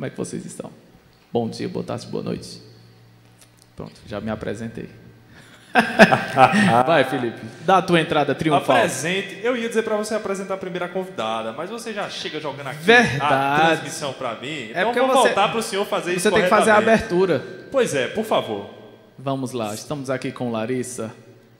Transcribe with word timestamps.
Como 0.00 0.06
é 0.06 0.10
que 0.10 0.16
vocês 0.16 0.46
estão? 0.46 0.70
Bom 1.30 1.46
dia, 1.50 1.68
boa 1.68 1.84
tarde, 1.84 2.06
boa 2.06 2.24
noite. 2.24 2.62
Pronto, 3.76 3.92
já 4.06 4.18
me 4.18 4.30
apresentei. 4.30 4.88
Vai, 6.86 7.04
Felipe, 7.04 7.38
dá 7.66 7.76
a 7.76 7.82
tua 7.82 8.00
entrada 8.00 8.34
triunfal. 8.34 8.76
Apresente. 8.78 9.40
Eu 9.42 9.54
ia 9.54 9.68
dizer 9.68 9.82
para 9.82 9.98
você 9.98 10.14
apresentar 10.14 10.54
a 10.54 10.56
primeira 10.56 10.88
convidada, 10.88 11.52
mas 11.52 11.68
você 11.68 11.92
já 11.92 12.08
chega 12.08 12.40
jogando 12.40 12.68
aqui 12.68 12.82
Verdade. 12.82 13.22
a 13.22 13.66
transmissão 13.66 14.14
para 14.14 14.36
mim. 14.36 14.70
Então 14.70 14.80
É 14.80 14.84
porque 14.86 15.00
vou 15.00 15.08
você- 15.10 15.28
voltar 15.28 15.48
para 15.50 15.58
o 15.58 15.62
senhor 15.62 15.84
fazer 15.84 16.12
isso 16.14 16.22
Você 16.22 16.30
tem 16.30 16.44
que 16.44 16.48
fazer 16.48 16.70
a 16.70 16.78
abertura. 16.78 17.44
Pois 17.70 17.94
é, 17.94 18.06
por 18.08 18.24
favor. 18.24 18.70
Vamos 19.18 19.52
lá, 19.52 19.74
estamos 19.74 20.08
aqui 20.08 20.32
com 20.32 20.50
Larissa, 20.50 21.14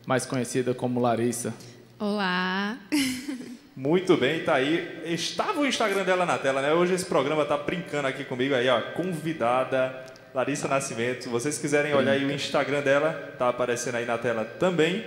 mais 0.07 0.25
conhecida 0.25 0.73
como 0.73 0.99
Larissa. 0.99 1.53
Olá. 1.99 2.79
Muito 3.77 4.17
bem, 4.17 4.43
tá 4.43 4.55
aí. 4.55 5.03
Estava 5.05 5.61
o 5.61 5.67
Instagram 5.67 6.05
dela 6.05 6.27
na 6.27 6.37
tela, 6.37 6.61
né? 6.61 6.73
Hoje 6.73 6.95
esse 6.95 7.07
programa 7.07 7.45
tá 7.45 7.57
brincando 7.57 8.09
aqui 8.09 8.25
comigo 8.25 8.55
aí, 8.55 8.69
ó. 8.69 8.81
Convidada 8.95 10.05
Larissa 10.35 10.69
Nascimento. 10.69 11.25
Se 11.25 11.29
vocês 11.29 11.59
quiserem 11.59 11.95
olhar 11.95 12.13
aí 12.13 12.25
o 12.25 12.33
Instagram 12.33 12.83
dela, 12.83 13.35
tá 13.39 13.49
aparecendo 13.49 13.97
aí 13.97 14.05
na 14.05 14.19
tela 14.19 14.45
também. 14.45 15.05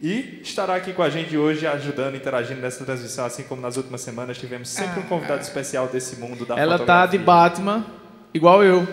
E 0.00 0.40
estará 0.42 0.74
aqui 0.74 0.92
com 0.92 1.02
a 1.02 1.08
gente 1.08 1.36
hoje, 1.36 1.64
ajudando, 1.64 2.16
interagindo 2.16 2.60
nessa 2.60 2.84
transmissão, 2.84 3.24
assim 3.24 3.44
como 3.44 3.62
nas 3.62 3.76
últimas 3.76 4.00
semanas 4.00 4.36
tivemos 4.36 4.68
sempre 4.68 4.98
um 4.98 5.04
convidado 5.04 5.42
especial 5.42 5.86
desse 5.86 6.16
mundo 6.16 6.44
da 6.44 6.58
Ela 6.58 6.76
tá 6.80 7.06
de 7.06 7.18
fotografia. 7.18 7.20
Batman, 7.20 7.86
igual 8.34 8.64
eu. 8.64 8.86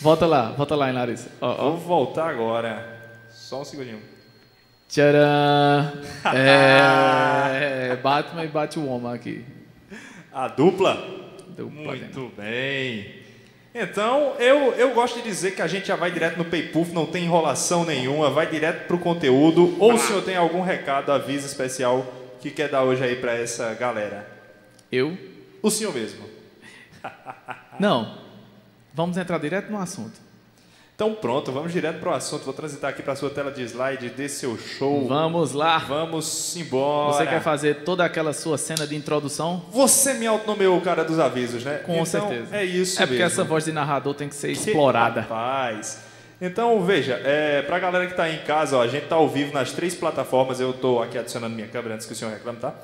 Volta 0.00 0.26
lá, 0.26 0.52
volta 0.52 0.76
lá, 0.76 0.88
hein, 0.88 0.94
Larissa. 0.94 1.28
Ó, 1.40 1.50
ó. 1.50 1.70
Vou 1.70 1.78
voltar 1.78 2.28
agora. 2.28 2.86
Só 3.30 3.62
um 3.62 3.64
segundinho. 3.64 4.00
Tcharam! 4.88 6.08
É, 6.34 7.96
Batman 8.02 8.44
e 8.44 8.48
Batwoman 8.48 9.14
aqui. 9.14 9.44
A 10.32 10.48
dupla? 10.48 10.94
Dentro. 11.48 11.70
Muito 11.70 12.32
bem. 12.36 13.18
Então, 13.74 14.34
eu, 14.38 14.72
eu 14.72 14.92
gosto 14.92 15.16
de 15.16 15.22
dizer 15.22 15.54
que 15.54 15.62
a 15.62 15.66
gente 15.66 15.86
já 15.86 15.96
vai 15.96 16.10
direto 16.10 16.36
no 16.36 16.44
PayPuff, 16.44 16.92
não 16.92 17.06
tem 17.06 17.24
enrolação 17.24 17.84
nenhuma, 17.84 18.30
vai 18.30 18.46
direto 18.46 18.86
pro 18.86 18.98
conteúdo. 18.98 19.76
Ou 19.78 19.94
o 19.94 19.98
senhor 19.98 20.22
tem 20.22 20.36
algum 20.36 20.60
recado, 20.60 21.12
aviso 21.12 21.46
especial 21.46 22.06
que 22.40 22.50
quer 22.50 22.68
dar 22.68 22.82
hoje 22.82 23.04
aí 23.04 23.16
para 23.16 23.34
essa 23.34 23.72
galera? 23.74 24.28
Eu? 24.90 25.16
O 25.62 25.70
senhor 25.70 25.94
mesmo. 25.94 26.24
Não. 27.78 28.18
Vamos 28.92 29.16
entrar 29.16 29.38
direto 29.38 29.70
no 29.70 29.78
assunto. 29.78 30.27
Então 30.98 31.14
pronto, 31.14 31.52
vamos 31.52 31.72
direto 31.72 32.00
pro 32.00 32.12
assunto. 32.12 32.42
Vou 32.42 32.52
transitar 32.52 32.90
aqui 32.90 33.04
para 33.04 33.14
sua 33.14 33.30
tela 33.30 33.52
de 33.52 33.62
slide 33.62 34.10
dê 34.10 34.28
seu 34.28 34.58
show. 34.58 35.06
Vamos 35.06 35.52
lá. 35.52 35.78
Vamos 35.78 36.56
embora. 36.56 37.12
Você 37.12 37.24
quer 37.24 37.40
fazer 37.40 37.84
toda 37.84 38.04
aquela 38.04 38.32
sua 38.32 38.58
cena 38.58 38.84
de 38.84 38.96
introdução? 38.96 39.62
Você 39.70 40.14
me 40.14 40.26
autonomeou 40.26 40.76
o 40.76 40.80
cara 40.80 41.04
dos 41.04 41.20
avisos, 41.20 41.62
né? 41.62 41.76
Com 41.86 41.92
Então, 41.92 42.04
certeza. 42.04 42.48
É 42.56 42.64
isso 42.64 43.00
É 43.00 43.06
porque 43.06 43.22
mesmo. 43.22 43.26
essa 43.40 43.44
voz 43.44 43.64
de 43.64 43.70
narrador 43.70 44.12
tem 44.12 44.28
que 44.28 44.34
ser 44.34 44.48
Que 44.48 44.54
explorada. 44.54 45.20
Rapaz. 45.20 46.00
Então, 46.40 46.82
veja, 46.84 47.12
é, 47.24 47.62
para 47.62 47.76
a 47.76 47.78
galera 47.78 48.04
que 48.06 48.14
está 48.14 48.24
aí 48.24 48.34
em 48.34 48.42
casa, 48.44 48.76
ó, 48.76 48.82
a 48.82 48.88
gente 48.88 49.04
está 49.04 49.14
ao 49.14 49.28
vivo 49.28 49.54
nas 49.54 49.70
três 49.70 49.94
plataformas. 49.94 50.58
Eu 50.58 50.70
estou 50.70 51.00
aqui 51.00 51.16
adicionando 51.16 51.54
minha 51.54 51.68
câmera 51.68 51.94
antes 51.94 52.06
que 52.08 52.12
o 52.12 52.16
senhor 52.16 52.32
reclame, 52.32 52.58
tá? 52.58 52.74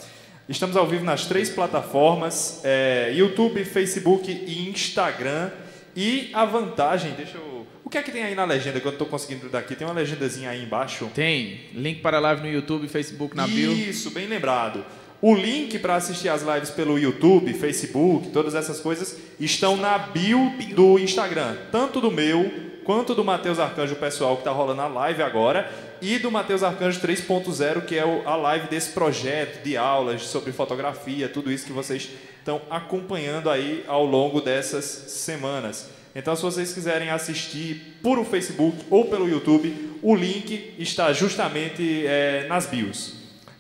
Estamos 0.49 0.77
ao 0.77 0.87
vivo 0.87 1.05
nas 1.05 1.27
três 1.27 1.51
plataformas: 1.51 2.61
é, 2.63 3.11
YouTube, 3.13 3.65
Facebook 3.65 4.31
e 4.31 4.71
Instagram. 4.71 5.51
E 5.97 6.31
a 6.33 6.45
vantagem, 6.45 7.11
deixa 7.15 7.39
eu. 7.39 7.54
O 7.95 7.97
que 7.97 7.99
é 8.01 8.03
que 8.03 8.11
tem 8.11 8.25
aí 8.25 8.35
na 8.35 8.45
legenda 8.45 8.81
que 8.81 8.87
eu 8.87 8.91
não 8.91 8.95
estou 8.95 9.07
conseguindo 9.07 9.49
daqui? 9.49 9.77
Tem 9.77 9.87
uma 9.87 9.95
legendazinha 9.95 10.51
aí 10.51 10.65
embaixo. 10.65 11.09
Tem 11.15 11.61
link 11.73 12.01
para 12.01 12.17
a 12.17 12.21
live 12.21 12.43
no 12.43 12.49
YouTube, 12.49 12.89
Facebook, 12.89 13.37
na 13.37 13.47
bio. 13.47 13.73
Isso, 13.73 14.11
bem 14.11 14.27
lembrado. 14.27 14.85
O 15.23 15.33
link 15.33 15.79
para 15.79 15.95
assistir 15.95 16.29
as 16.29 16.43
lives 16.43 16.71
pelo 16.71 16.99
YouTube, 16.99 17.55
Facebook, 17.55 18.31
todas 18.31 18.57
essas 18.57 18.81
coisas 18.81 19.17
estão 19.39 19.77
na 19.77 19.97
bio 19.97 20.55
do 20.75 20.99
Instagram, 20.99 21.57
tanto 21.71 22.01
do 22.01 22.11
meu 22.11 22.51
quanto 22.83 23.15
do 23.15 23.23
Matheus 23.23 23.61
Arcanjo 23.61 23.95
pessoal 23.95 24.35
que 24.35 24.41
está 24.41 24.51
rolando 24.51 24.83
a 24.83 24.89
live 24.89 25.23
agora 25.23 25.73
e 26.03 26.19
do 26.19 26.33
Matheus 26.33 26.65
Arcanjo 26.65 27.01
3.0 27.01 27.85
que 27.85 27.97
é 27.97 28.03
a 28.03 28.35
live 28.35 28.67
desse 28.67 28.91
projeto 28.91 29.63
de 29.63 29.77
aulas 29.77 30.23
sobre 30.23 30.51
fotografia, 30.51 31.29
tudo 31.29 31.53
isso 31.53 31.65
que 31.65 31.73
vocês 31.73 32.11
estão 32.41 32.61
acompanhando 32.69 33.49
aí 33.49 33.85
ao 33.87 34.05
longo 34.05 34.41
dessas 34.41 34.85
semanas. 34.85 35.94
Então, 36.15 36.37
se 36.37 36.43
vocês 36.43 36.73
quiserem 36.73 37.11
assistir 37.11 37.99
por 38.03 38.19
o 38.19 38.25
Facebook 38.25 38.79
ou 38.89 39.07
pelo 39.07 39.29
YouTube, 39.29 39.99
o 40.01 40.15
link 40.15 40.75
está 40.79 41.13
justamente 41.13 42.07
eh, 42.07 42.47
nas 42.49 42.67
bios. 42.67 43.15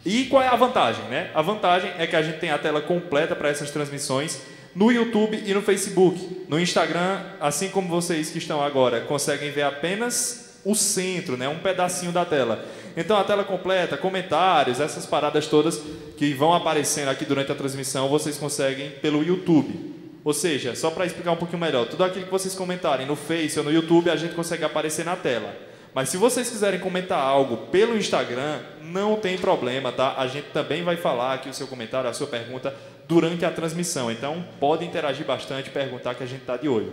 E 0.04 0.26
qual 0.26 0.42
é 0.42 0.48
a 0.48 0.54
vantagem, 0.54 1.04
né? 1.06 1.30
A 1.34 1.42
vantagem 1.42 1.90
é 1.98 2.06
que 2.06 2.14
a 2.14 2.22
gente 2.22 2.38
tem 2.38 2.50
a 2.50 2.58
tela 2.58 2.80
completa 2.80 3.34
para 3.34 3.48
essas 3.48 3.70
transmissões 3.70 4.40
no 4.74 4.92
YouTube 4.92 5.42
e 5.44 5.54
no 5.54 5.62
Facebook. 5.62 6.44
No 6.48 6.60
Instagram, 6.60 7.22
assim 7.40 7.70
como 7.70 7.88
vocês 7.88 8.30
que 8.30 8.38
estão 8.38 8.62
agora 8.62 9.00
conseguem 9.00 9.50
ver 9.50 9.62
apenas 9.62 10.60
o 10.64 10.74
centro, 10.74 11.36
né? 11.36 11.48
Um 11.48 11.58
pedacinho 11.58 12.12
da 12.12 12.24
tela. 12.24 12.64
Então 12.96 13.16
a 13.16 13.24
tela 13.24 13.44
completa, 13.44 13.96
comentários, 13.96 14.78
essas 14.78 15.06
paradas 15.06 15.46
todas 15.46 15.80
que 16.16 16.32
vão 16.34 16.54
aparecendo 16.54 17.08
aqui 17.08 17.24
durante 17.24 17.50
a 17.50 17.54
transmissão, 17.54 18.08
vocês 18.08 18.36
conseguem 18.36 18.90
pelo 18.90 19.24
YouTube. 19.24 19.93
Ou 20.24 20.32
seja, 20.32 20.74
só 20.74 20.90
para 20.90 21.04
explicar 21.04 21.32
um 21.32 21.36
pouquinho 21.36 21.60
melhor, 21.60 21.86
tudo 21.86 22.02
aquilo 22.02 22.24
que 22.24 22.30
vocês 22.30 22.54
comentarem 22.54 23.06
no 23.06 23.14
Face 23.14 23.58
ou 23.58 23.64
no 23.64 23.70
YouTube, 23.70 24.08
a 24.08 24.16
gente 24.16 24.34
consegue 24.34 24.64
aparecer 24.64 25.04
na 25.04 25.14
tela. 25.14 25.54
Mas 25.94 26.08
se 26.08 26.16
vocês 26.16 26.48
quiserem 26.48 26.80
comentar 26.80 27.20
algo 27.20 27.68
pelo 27.68 27.96
Instagram, 27.96 28.58
não 28.82 29.16
tem 29.16 29.36
problema, 29.36 29.92
tá? 29.92 30.14
A 30.16 30.26
gente 30.26 30.46
também 30.46 30.82
vai 30.82 30.96
falar 30.96 31.34
aqui 31.34 31.48
o 31.48 31.54
seu 31.54 31.66
comentário, 31.66 32.08
a 32.08 32.14
sua 32.14 32.26
pergunta 32.26 32.74
durante 33.06 33.44
a 33.44 33.50
transmissão. 33.50 34.10
Então, 34.10 34.44
pode 34.58 34.84
interagir 34.84 35.26
bastante, 35.26 35.70
perguntar 35.70 36.14
que 36.14 36.24
a 36.24 36.26
gente 36.26 36.40
está 36.40 36.56
de 36.56 36.68
olho. 36.68 36.92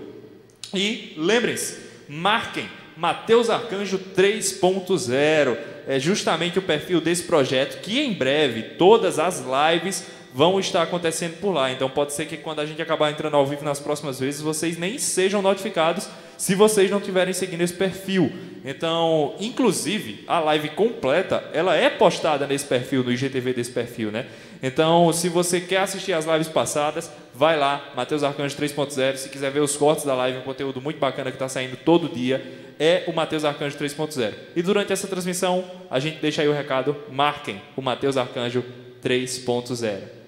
E 0.74 1.14
lembrem-se, 1.18 1.80
marquem 2.08 2.70
Mateus 2.96 3.50
Arcanjo 3.50 3.98
3.0. 4.16 5.58
É 5.88 6.00
justamente 6.00 6.60
o 6.60 6.62
perfil 6.62 7.02
desse 7.02 7.24
projeto 7.24 7.82
que 7.82 8.00
em 8.00 8.14
breve 8.14 8.76
todas 8.78 9.18
as 9.18 9.42
lives 9.42 10.06
vão 10.34 10.60
estar 10.60 10.82
acontecendo 10.82 11.40
por 11.40 11.52
lá. 11.52 11.72
Então 11.72 11.90
pode 11.90 12.14
ser 12.14 12.26
que 12.26 12.38
quando 12.38 12.60
a 12.60 12.66
gente 12.66 12.82
acabar 12.82 13.12
entrando 13.12 13.36
ao 13.36 13.46
vivo 13.46 13.64
nas 13.64 13.80
próximas 13.80 14.20
vezes, 14.20 14.42
vocês 14.42 14.78
nem 14.78 14.98
sejam 14.98 15.42
notificados 15.42 16.08
se 16.38 16.56
vocês 16.56 16.90
não 16.90 16.98
estiverem 16.98 17.34
seguindo 17.34 17.62
esse 17.62 17.74
perfil. 17.74 18.32
Então, 18.66 19.36
inclusive, 19.40 20.24
a 20.28 20.40
live 20.40 20.70
completa, 20.70 21.44
ela 21.54 21.76
é 21.76 21.90
postada 21.90 22.48
nesse 22.48 22.66
perfil, 22.66 23.04
no 23.04 23.12
IGTV 23.12 23.54
desse 23.54 23.72
perfil, 23.72 24.12
né? 24.12 24.26
Então, 24.62 25.12
se 25.14 25.30
você 25.30 25.60
quer 25.60 25.78
assistir 25.78 26.14
as 26.14 26.26
lives 26.26 26.48
passadas, 26.48 27.12
vai 27.34 27.58
lá, 27.58 27.92
Mateus 27.96 28.24
Arcanjo 28.24 28.56
3.0. 28.56 29.18
Se 29.18 29.30
quiser 29.30 29.52
ver 29.52 29.60
os 29.62 29.76
cortes 29.76 30.06
da 30.06 30.14
live, 30.16 30.40
um 30.40 30.44
conteúdo 30.44 30.82
muito 30.82 31.00
bacana 31.00 31.32
que 31.32 31.36
está 31.36 31.50
saindo 31.50 31.78
todo 31.78 32.10
dia, 32.10 32.44
é 32.80 33.04
o 33.08 33.14
Mateus 33.14 33.46
Arcanjo 33.46 33.78
3.0. 33.78 34.34
E 34.56 34.62
durante 34.62 34.94
essa 34.94 35.08
transmissão, 35.08 35.64
a 35.90 36.00
gente 36.00 36.20
deixa 36.20 36.42
aí 36.42 36.48
o 36.48 36.54
recado, 36.54 36.96
marquem 37.12 37.62
o 37.76 37.82
Mateus 37.82 38.18
Arcanjo 38.18 38.64
3.0. 39.04 40.21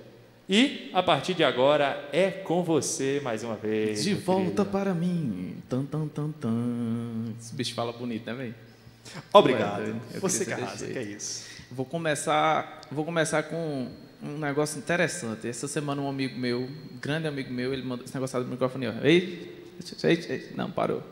E, 0.50 0.90
a 0.94 1.02
partir 1.02 1.34
de 1.34 1.44
agora, 1.44 2.10
é 2.12 2.30
com 2.30 2.64
você 2.64 3.22
mais 3.24 3.44
uma 3.44 3.56
vez. 3.56 4.04
De 4.04 4.14
volta 4.14 4.44
querido. 4.44 4.66
para 4.66 4.94
mim. 4.94 5.56
Tan, 5.70 5.86
tan, 5.86 6.08
tan, 6.08 6.32
tan. 6.32 7.34
Esse 7.40 7.56
bicho 7.56 7.74
fala 7.74 7.94
bonito, 7.94 8.26
né, 8.26 8.34
velho? 8.34 8.56
Obrigado. 9.32 9.82
Ué, 9.82 9.96
eu 10.14 10.22
Você 10.22 10.46
que 10.46 10.54
arrasa, 10.54 10.86
que 10.86 10.98
é 10.98 11.04
isso. 11.04 11.46
Vou 11.72 11.86
começar, 11.86 12.82
vou 12.92 13.06
começar 13.06 13.44
com 13.44 13.90
um 14.22 14.38
negócio 14.38 14.78
interessante. 14.78 15.48
Essa 15.48 15.68
semana 15.68 16.02
um 16.02 16.10
amigo 16.10 16.38
meu, 16.38 16.62
um 16.62 16.98
grande 17.02 17.28
amigo 17.28 17.52
meu, 17.52 17.74
ele 17.74 17.84
mandou 17.84 18.06
esse 18.06 18.14
negócio 18.14 18.44
do 18.44 18.50
microfone. 18.50 18.88
Ó. 18.88 18.94
Ei, 19.02 19.66
ei, 20.04 20.26
ei, 20.30 20.52
não, 20.56 20.70
parou. 20.70 21.04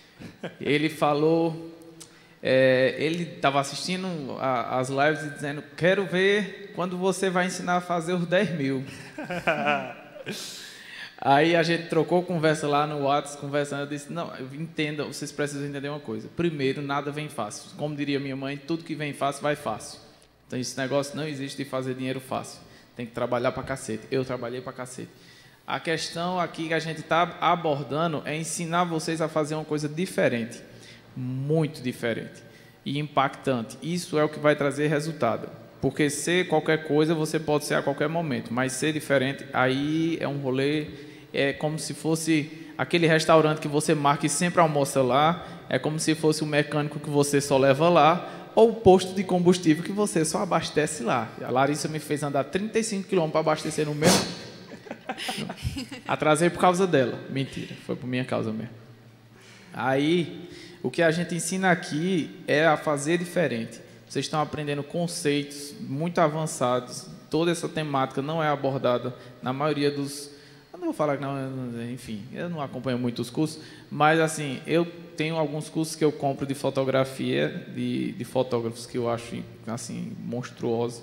Ele 0.60 0.90
falou, 0.90 1.69
é, 2.42 2.94
ele 2.98 3.24
estava 3.34 3.60
assistindo 3.60 4.36
a- 4.40 4.78
as 4.78 4.88
lives 4.88 5.22
e 5.24 5.30
dizendo, 5.30 5.62
quero 5.76 6.06
ver 6.06 6.72
quando 6.74 6.96
você 6.96 7.28
vai 7.30 7.46
ensinar 7.46 7.76
a 7.76 7.80
fazer 7.80 8.14
os 8.14 8.26
10 8.26 8.50
mil. 8.52 8.84
Aí 11.22 11.54
a 11.54 11.62
gente 11.62 11.88
trocou 11.88 12.22
conversa 12.22 12.66
lá 12.66 12.86
no 12.86 13.02
WhatsApp, 13.02 13.42
conversando, 13.42 13.80
eu 13.80 13.86
disse, 13.86 14.10
não, 14.10 14.32
entenda, 14.54 15.04
vocês 15.04 15.30
precisam 15.30 15.68
entender 15.68 15.90
uma 15.90 16.00
coisa. 16.00 16.28
Primeiro, 16.34 16.80
nada 16.80 17.10
vem 17.10 17.28
fácil. 17.28 17.72
Como 17.76 17.94
diria 17.94 18.18
minha 18.18 18.36
mãe, 18.36 18.56
tudo 18.56 18.84
que 18.84 18.94
vem 18.94 19.12
fácil, 19.12 19.42
vai 19.42 19.54
fácil. 19.54 20.00
Então 20.46 20.58
esse 20.58 20.76
negócio 20.78 21.14
não 21.14 21.26
existe 21.28 21.62
de 21.62 21.68
fazer 21.68 21.94
dinheiro 21.94 22.20
fácil. 22.20 22.60
Tem 22.96 23.04
que 23.04 23.12
trabalhar 23.12 23.52
pra 23.52 23.62
cacete. 23.62 24.04
Eu 24.10 24.24
trabalhei 24.24 24.62
pra 24.62 24.72
cacete. 24.72 25.10
A 25.66 25.78
questão 25.78 26.40
aqui 26.40 26.68
que 26.68 26.74
a 26.74 26.78
gente 26.78 27.00
está 27.00 27.36
abordando 27.40 28.22
é 28.24 28.34
ensinar 28.36 28.84
vocês 28.84 29.20
a 29.20 29.28
fazer 29.28 29.54
uma 29.54 29.64
coisa 29.64 29.88
diferente. 29.88 30.60
Muito 31.20 31.82
diferente. 31.82 32.42
E 32.84 32.98
impactante. 32.98 33.76
Isso 33.82 34.18
é 34.18 34.24
o 34.24 34.28
que 34.28 34.38
vai 34.38 34.56
trazer 34.56 34.88
resultado. 34.88 35.48
Porque 35.80 36.08
ser 36.08 36.48
qualquer 36.48 36.84
coisa 36.84 37.14
você 37.14 37.38
pode 37.38 37.64
ser 37.66 37.74
a 37.74 37.82
qualquer 37.82 38.08
momento, 38.08 38.52
mas 38.52 38.72
ser 38.72 38.92
diferente, 38.92 39.46
aí 39.52 40.18
é 40.20 40.28
um 40.28 40.38
rolê, 40.38 40.88
é 41.32 41.54
como 41.54 41.78
se 41.78 41.94
fosse 41.94 42.68
aquele 42.76 43.06
restaurante 43.06 43.60
que 43.60 43.68
você 43.68 43.94
marca 43.94 44.26
e 44.26 44.28
sempre 44.28 44.60
almoça 44.60 45.02
lá, 45.02 45.46
é 45.70 45.78
como 45.78 45.98
se 45.98 46.14
fosse 46.14 46.42
o 46.42 46.46
mecânico 46.46 47.00
que 47.00 47.08
você 47.08 47.40
só 47.40 47.56
leva 47.56 47.88
lá, 47.88 48.50
ou 48.54 48.70
o 48.70 48.74
posto 48.74 49.14
de 49.14 49.24
combustível 49.24 49.82
que 49.82 49.92
você 49.92 50.22
só 50.22 50.42
abastece 50.42 51.02
lá. 51.02 51.30
A 51.42 51.50
Larissa 51.50 51.88
me 51.88 51.98
fez 51.98 52.22
andar 52.22 52.44
35 52.44 53.08
quilômetros 53.08 53.32
para 53.32 53.40
abastecer 53.40 53.86
no 53.86 53.94
mesmo, 53.94 54.20
Atrasei 56.06 56.50
por 56.50 56.60
causa 56.60 56.86
dela. 56.86 57.18
Mentira, 57.30 57.74
foi 57.86 57.96
por 57.96 58.06
minha 58.06 58.24
causa 58.24 58.52
mesmo. 58.52 58.74
Aí, 59.72 60.48
o 60.82 60.90
que 60.90 61.02
a 61.02 61.10
gente 61.10 61.34
ensina 61.34 61.70
aqui 61.70 62.42
é 62.46 62.66
a 62.66 62.76
fazer 62.76 63.18
diferente. 63.18 63.80
Vocês 64.08 64.26
estão 64.26 64.40
aprendendo 64.40 64.82
conceitos 64.82 65.74
muito 65.80 66.20
avançados. 66.20 67.06
Toda 67.30 67.50
essa 67.50 67.68
temática 67.68 68.20
não 68.20 68.42
é 68.42 68.48
abordada 68.48 69.14
na 69.42 69.52
maioria 69.52 69.90
dos. 69.90 70.30
Eu 70.72 70.78
não 70.78 70.86
vou 70.86 70.94
falar 70.94 71.16
que 71.16 71.22
não, 71.22 71.36
enfim, 71.92 72.24
eu 72.32 72.48
não 72.48 72.60
acompanho 72.60 72.98
muito 72.98 73.20
os 73.20 73.30
cursos, 73.30 73.62
mas 73.90 74.18
assim, 74.18 74.60
eu 74.66 74.86
tenho 75.16 75.36
alguns 75.36 75.68
cursos 75.68 75.94
que 75.94 76.04
eu 76.04 76.10
compro 76.10 76.46
de 76.46 76.54
fotografia, 76.54 77.66
de, 77.74 78.12
de 78.12 78.24
fotógrafos 78.24 78.86
que 78.86 78.96
eu 78.96 79.08
acho 79.08 79.42
assim 79.66 80.16
monstruosos 80.18 81.02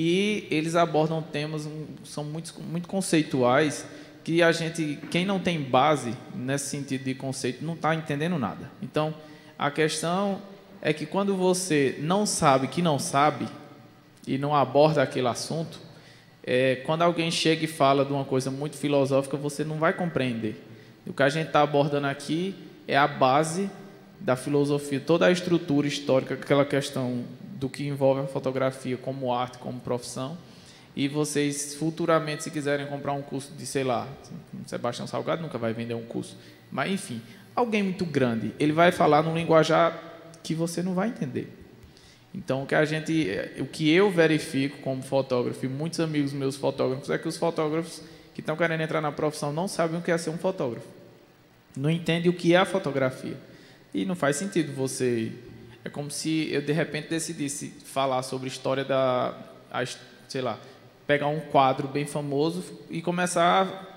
e 0.00 0.46
eles 0.48 0.76
abordam 0.76 1.20
temas 1.20 1.68
são 2.04 2.22
muito, 2.22 2.54
muito 2.62 2.86
conceituais 2.86 3.84
que 4.28 4.42
a 4.42 4.52
gente, 4.52 4.98
quem 5.10 5.24
não 5.24 5.40
tem 5.40 5.58
base 5.58 6.14
nesse 6.34 6.66
sentido 6.66 7.02
de 7.02 7.14
conceito, 7.14 7.64
não 7.64 7.72
está 7.72 7.94
entendendo 7.94 8.38
nada. 8.38 8.70
Então, 8.82 9.14
a 9.58 9.70
questão 9.70 10.42
é 10.82 10.92
que 10.92 11.06
quando 11.06 11.34
você 11.34 11.96
não 12.00 12.26
sabe 12.26 12.68
que 12.68 12.82
não 12.82 12.98
sabe 12.98 13.48
e 14.26 14.36
não 14.36 14.54
aborda 14.54 15.02
aquele 15.02 15.28
assunto, 15.28 15.80
é, 16.44 16.76
quando 16.84 17.00
alguém 17.00 17.30
chega 17.30 17.64
e 17.64 17.66
fala 17.66 18.04
de 18.04 18.12
uma 18.12 18.22
coisa 18.22 18.50
muito 18.50 18.76
filosófica, 18.76 19.34
você 19.34 19.64
não 19.64 19.78
vai 19.78 19.94
compreender. 19.94 20.62
O 21.06 21.14
que 21.14 21.22
a 21.22 21.30
gente 21.30 21.46
está 21.46 21.62
abordando 21.62 22.06
aqui 22.06 22.54
é 22.86 22.98
a 22.98 23.08
base 23.08 23.70
da 24.20 24.36
filosofia, 24.36 25.00
toda 25.00 25.24
a 25.24 25.30
estrutura 25.32 25.86
histórica, 25.86 26.34
aquela 26.34 26.66
questão 26.66 27.24
do 27.54 27.66
que 27.66 27.86
envolve 27.86 28.20
a 28.20 28.26
fotografia 28.26 28.98
como 28.98 29.32
arte, 29.32 29.56
como 29.56 29.80
profissão. 29.80 30.36
E 30.96 31.06
vocês 31.06 31.74
futuramente, 31.74 32.42
se 32.42 32.50
quiserem 32.50 32.86
comprar 32.86 33.12
um 33.12 33.22
curso 33.22 33.52
de, 33.52 33.64
sei 33.66 33.84
lá, 33.84 34.08
Sebastião 34.66 35.06
Salgado 35.06 35.42
nunca 35.42 35.58
vai 35.58 35.72
vender 35.72 35.94
um 35.94 36.04
curso, 36.04 36.36
mas 36.70 36.90
enfim, 36.90 37.22
alguém 37.54 37.82
muito 37.82 38.04
grande, 38.04 38.52
ele 38.58 38.72
vai 38.72 38.90
falar 38.90 39.22
num 39.22 39.34
linguajar 39.34 39.96
que 40.42 40.54
você 40.54 40.82
não 40.82 40.94
vai 40.94 41.08
entender. 41.08 41.54
Então, 42.34 42.62
o 42.62 42.66
que 42.66 42.74
a 42.74 42.84
gente, 42.84 43.28
o 43.58 43.66
que 43.66 43.90
eu 43.90 44.10
verifico 44.10 44.78
como 44.78 45.02
fotógrafo 45.02 45.64
e 45.64 45.68
muitos 45.68 45.98
amigos 46.00 46.32
meus 46.32 46.56
fotógrafos 46.56 47.10
é 47.10 47.18
que 47.18 47.26
os 47.26 47.36
fotógrafos 47.36 48.02
que 48.34 48.40
estão 48.40 48.56
querendo 48.56 48.80
entrar 48.80 49.00
na 49.00 49.10
profissão 49.10 49.52
não 49.52 49.66
sabem 49.66 49.98
o 49.98 50.02
que 50.02 50.10
é 50.10 50.18
ser 50.18 50.30
um 50.30 50.38
fotógrafo. 50.38 50.86
Não 51.76 51.90
entendem 51.90 52.30
o 52.30 52.34
que 52.34 52.54
é 52.54 52.58
a 52.58 52.64
fotografia. 52.64 53.36
E 53.94 54.04
não 54.04 54.14
faz 54.14 54.36
sentido 54.36 54.72
você 54.72 55.32
é 55.84 55.88
como 55.88 56.10
se 56.10 56.52
eu 56.52 56.60
de 56.60 56.72
repente 56.72 57.08
decidisse 57.08 57.68
falar 57.84 58.22
sobre 58.22 58.48
história 58.48 58.84
da, 58.84 59.34
a, 59.70 59.82
sei 60.28 60.40
lá, 60.40 60.58
pegar 61.08 61.28
um 61.28 61.40
quadro 61.40 61.88
bem 61.88 62.04
famoso 62.04 62.62
e 62.90 63.00
começar 63.00 63.62
a 63.64 63.88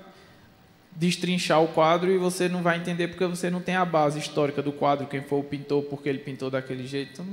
destrinchar 0.95 1.61
o 1.61 1.67
quadro 1.67 2.09
e 2.09 2.17
você 2.17 2.47
não 2.47 2.63
vai 2.63 2.77
entender 2.77 3.09
porque 3.09 3.25
você 3.25 3.49
não 3.49 3.59
tem 3.59 3.75
a 3.75 3.83
base 3.83 4.17
histórica 4.17 4.61
do 4.61 4.71
quadro, 4.71 5.07
quem 5.07 5.21
foi 5.21 5.39
o 5.39 5.43
pintor, 5.43 5.83
porque 5.83 6.07
ele 6.07 6.19
pintou 6.19 6.49
daquele 6.49 6.87
jeito. 6.87 7.11
Então, 7.11 7.25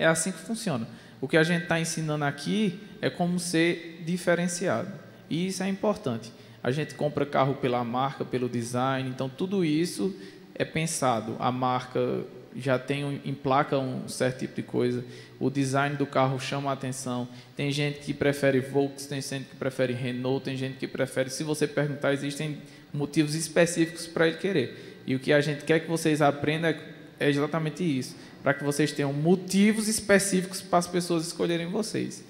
é 0.00 0.04
assim 0.04 0.32
que 0.32 0.38
funciona. 0.38 0.88
O 1.20 1.28
que 1.28 1.36
a 1.36 1.44
gente 1.44 1.62
está 1.62 1.78
ensinando 1.78 2.24
aqui 2.24 2.80
é 3.00 3.08
como 3.08 3.38
ser 3.38 4.02
diferenciado. 4.04 4.90
E 5.28 5.46
isso 5.46 5.62
é 5.62 5.68
importante. 5.68 6.32
A 6.60 6.72
gente 6.72 6.96
compra 6.96 7.24
carro 7.24 7.54
pela 7.54 7.84
marca, 7.84 8.24
pelo 8.24 8.48
design, 8.48 9.08
então 9.08 9.28
tudo 9.28 9.64
isso 9.64 10.12
é 10.56 10.64
pensado. 10.64 11.36
A 11.38 11.52
marca 11.52 12.24
já 12.56 12.78
tem 12.78 13.20
emplaca 13.24 13.78
um 13.78 14.08
certo 14.08 14.40
tipo 14.40 14.56
de 14.56 14.62
coisa. 14.62 15.04
O 15.38 15.50
design 15.50 15.96
do 15.96 16.06
carro 16.06 16.38
chama 16.38 16.70
a 16.70 16.72
atenção. 16.72 17.28
Tem 17.56 17.70
gente 17.70 18.00
que 18.00 18.12
prefere 18.12 18.60
Volkswagen, 18.60 19.08
tem 19.08 19.22
gente 19.22 19.48
que 19.50 19.56
prefere 19.56 19.92
Renault, 19.92 20.44
tem 20.44 20.56
gente 20.56 20.76
que 20.76 20.88
prefere. 20.88 21.30
Se 21.30 21.44
você 21.44 21.66
perguntar, 21.66 22.12
existem 22.12 22.58
motivos 22.92 23.34
específicos 23.34 24.06
para 24.06 24.26
ele 24.26 24.36
querer. 24.38 25.02
E 25.06 25.14
o 25.14 25.18
que 25.18 25.32
a 25.32 25.40
gente 25.40 25.64
quer 25.64 25.80
que 25.80 25.88
vocês 25.88 26.20
aprendam 26.20 26.74
é 27.18 27.28
exatamente 27.28 27.82
isso, 27.84 28.16
para 28.42 28.54
que 28.54 28.64
vocês 28.64 28.92
tenham 28.92 29.12
motivos 29.12 29.88
específicos 29.88 30.62
para 30.62 30.78
as 30.78 30.86
pessoas 30.86 31.26
escolherem 31.26 31.66
vocês, 31.66 32.24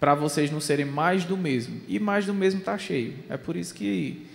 para 0.00 0.14
vocês 0.14 0.50
não 0.50 0.60
serem 0.60 0.84
mais 0.84 1.24
do 1.24 1.36
mesmo. 1.36 1.80
E 1.86 1.98
mais 1.98 2.26
do 2.26 2.34
mesmo 2.34 2.60
está 2.60 2.76
cheio. 2.76 3.14
É 3.28 3.36
por 3.36 3.56
isso 3.56 3.72
que 3.74 4.26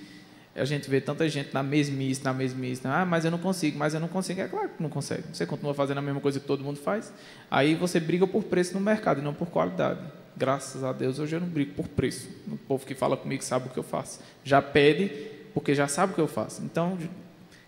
a 0.60 0.66
gente 0.66 0.90
vê 0.90 1.00
tanta 1.00 1.28
gente 1.30 1.54
na 1.54 1.64
mesmice, 1.64 2.24
na 2.24 2.34
mesmice, 2.34 2.82
ah, 2.86 3.06
mas 3.06 3.26
eu 3.26 3.32
não 3.32 3.38
consigo, 3.38 3.78
mas 3.78 3.94
eu 3.94 4.00
não 4.00 4.08
consigo. 4.08 4.42
É 4.42 4.48
claro 4.48 4.70
que 4.70 4.84
não 4.84 4.90
consegue. 4.90 5.24
Você 5.32 5.46
continua 5.46 5.74
fazendo 5.74 6.00
a 6.00 6.02
mesma 6.02 6.20
coisa 6.20 6.40
que 6.40 6.46
todo 6.46 6.64
mundo 6.64 6.80
faz. 6.80 7.14
Aí 7.50 7.76
você 7.76 8.00
briga 8.00 8.28
por 8.28 8.44
preço 8.44 8.74
no 8.74 8.80
mercado 8.80 9.20
e 9.20 9.24
não 9.24 9.34
por 9.34 9.48
qualidade. 9.48 10.00
Graças 10.36 10.84
a 10.84 10.94
Deus 10.94 11.20
hoje 11.20 11.36
eu 11.36 11.40
não 11.40 11.48
brigo 11.48 11.74
por 11.74 11.88
preço. 11.88 12.30
O 12.48 12.58
povo 12.58 12.86
que 12.86 12.94
fala 12.94 13.18
comigo 13.18 13.44
sabe 13.44 13.68
o 13.68 13.70
que 13.70 13.80
eu 13.80 13.84
faço. 13.84 14.20
Já 14.44 14.62
pede 14.62 15.10
porque 15.54 15.74
já 15.74 15.88
sabe 15.88 16.12
o 16.12 16.16
que 16.16 16.22
eu 16.22 16.28
faço. 16.28 16.62
Então 16.64 16.98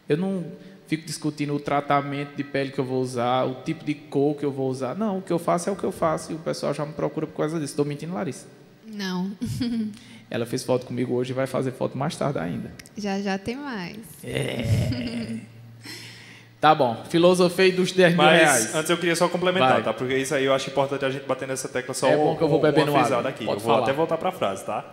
eu 0.07 0.17
não 0.17 0.45
fico 0.87 1.05
discutindo 1.05 1.55
o 1.55 1.59
tratamento 1.59 2.35
de 2.35 2.43
pele 2.43 2.71
que 2.71 2.79
eu 2.79 2.83
vou 2.83 3.01
usar, 3.01 3.45
o 3.45 3.63
tipo 3.63 3.85
de 3.85 3.93
cor 3.93 4.35
que 4.35 4.45
eu 4.45 4.51
vou 4.51 4.69
usar. 4.69 4.95
Não, 4.95 5.19
o 5.19 5.21
que 5.21 5.31
eu 5.31 5.39
faço 5.39 5.69
é 5.69 5.71
o 5.71 5.75
que 5.75 5.85
eu 5.85 5.91
faço 5.91 6.33
e 6.33 6.35
o 6.35 6.39
pessoal 6.39 6.73
já 6.73 6.85
me 6.85 6.93
procura 6.93 7.25
por 7.25 7.37
causa 7.37 7.59
disso. 7.59 7.71
Estou 7.71 7.85
mentindo, 7.85 8.13
Larissa? 8.13 8.45
Não. 8.85 9.31
Ela 10.31 10.45
fez 10.45 10.63
foto 10.63 10.85
comigo 10.85 11.13
hoje 11.13 11.31
e 11.31 11.33
vai 11.33 11.45
fazer 11.45 11.71
foto 11.73 11.97
mais 11.97 12.15
tarde 12.15 12.39
ainda. 12.39 12.71
Já 12.97 13.19
já 13.21 13.37
tem 13.37 13.57
mais. 13.57 13.97
É. 14.23 14.63
Tá 16.59 16.75
bom, 16.75 17.03
filosofei 17.09 17.71
dos 17.71 17.91
10 17.91 18.15
mil 18.15 18.23
reais. 18.23 18.75
antes 18.75 18.89
eu 18.89 18.97
queria 18.97 19.15
só 19.15 19.27
complementar, 19.27 19.73
Vai. 19.73 19.83
tá? 19.83 19.91
Porque 19.93 20.15
isso 20.15 20.35
aí 20.35 20.45
eu 20.45 20.53
acho 20.53 20.69
importante 20.69 21.03
a 21.03 21.09
gente 21.09 21.25
bater 21.25 21.47
nessa 21.47 21.67
tecla 21.67 21.91
só 21.93 22.07
É 22.07 22.15
bom 22.15 22.35
que 22.37 22.43
eu 22.43 22.47
vou 22.47 22.59
um- 22.59 22.61
beber 22.61 22.83
uma 22.83 22.91
no 22.91 22.99
frisada 22.99 23.27
aqui. 23.27 23.45
Pode 23.45 23.57
eu 23.59 23.65
vou 23.65 23.73
falar. 23.73 23.83
até 23.83 23.93
voltar 23.93 24.17
para 24.17 24.29
a 24.29 24.31
frase, 24.31 24.63
tá? 24.63 24.85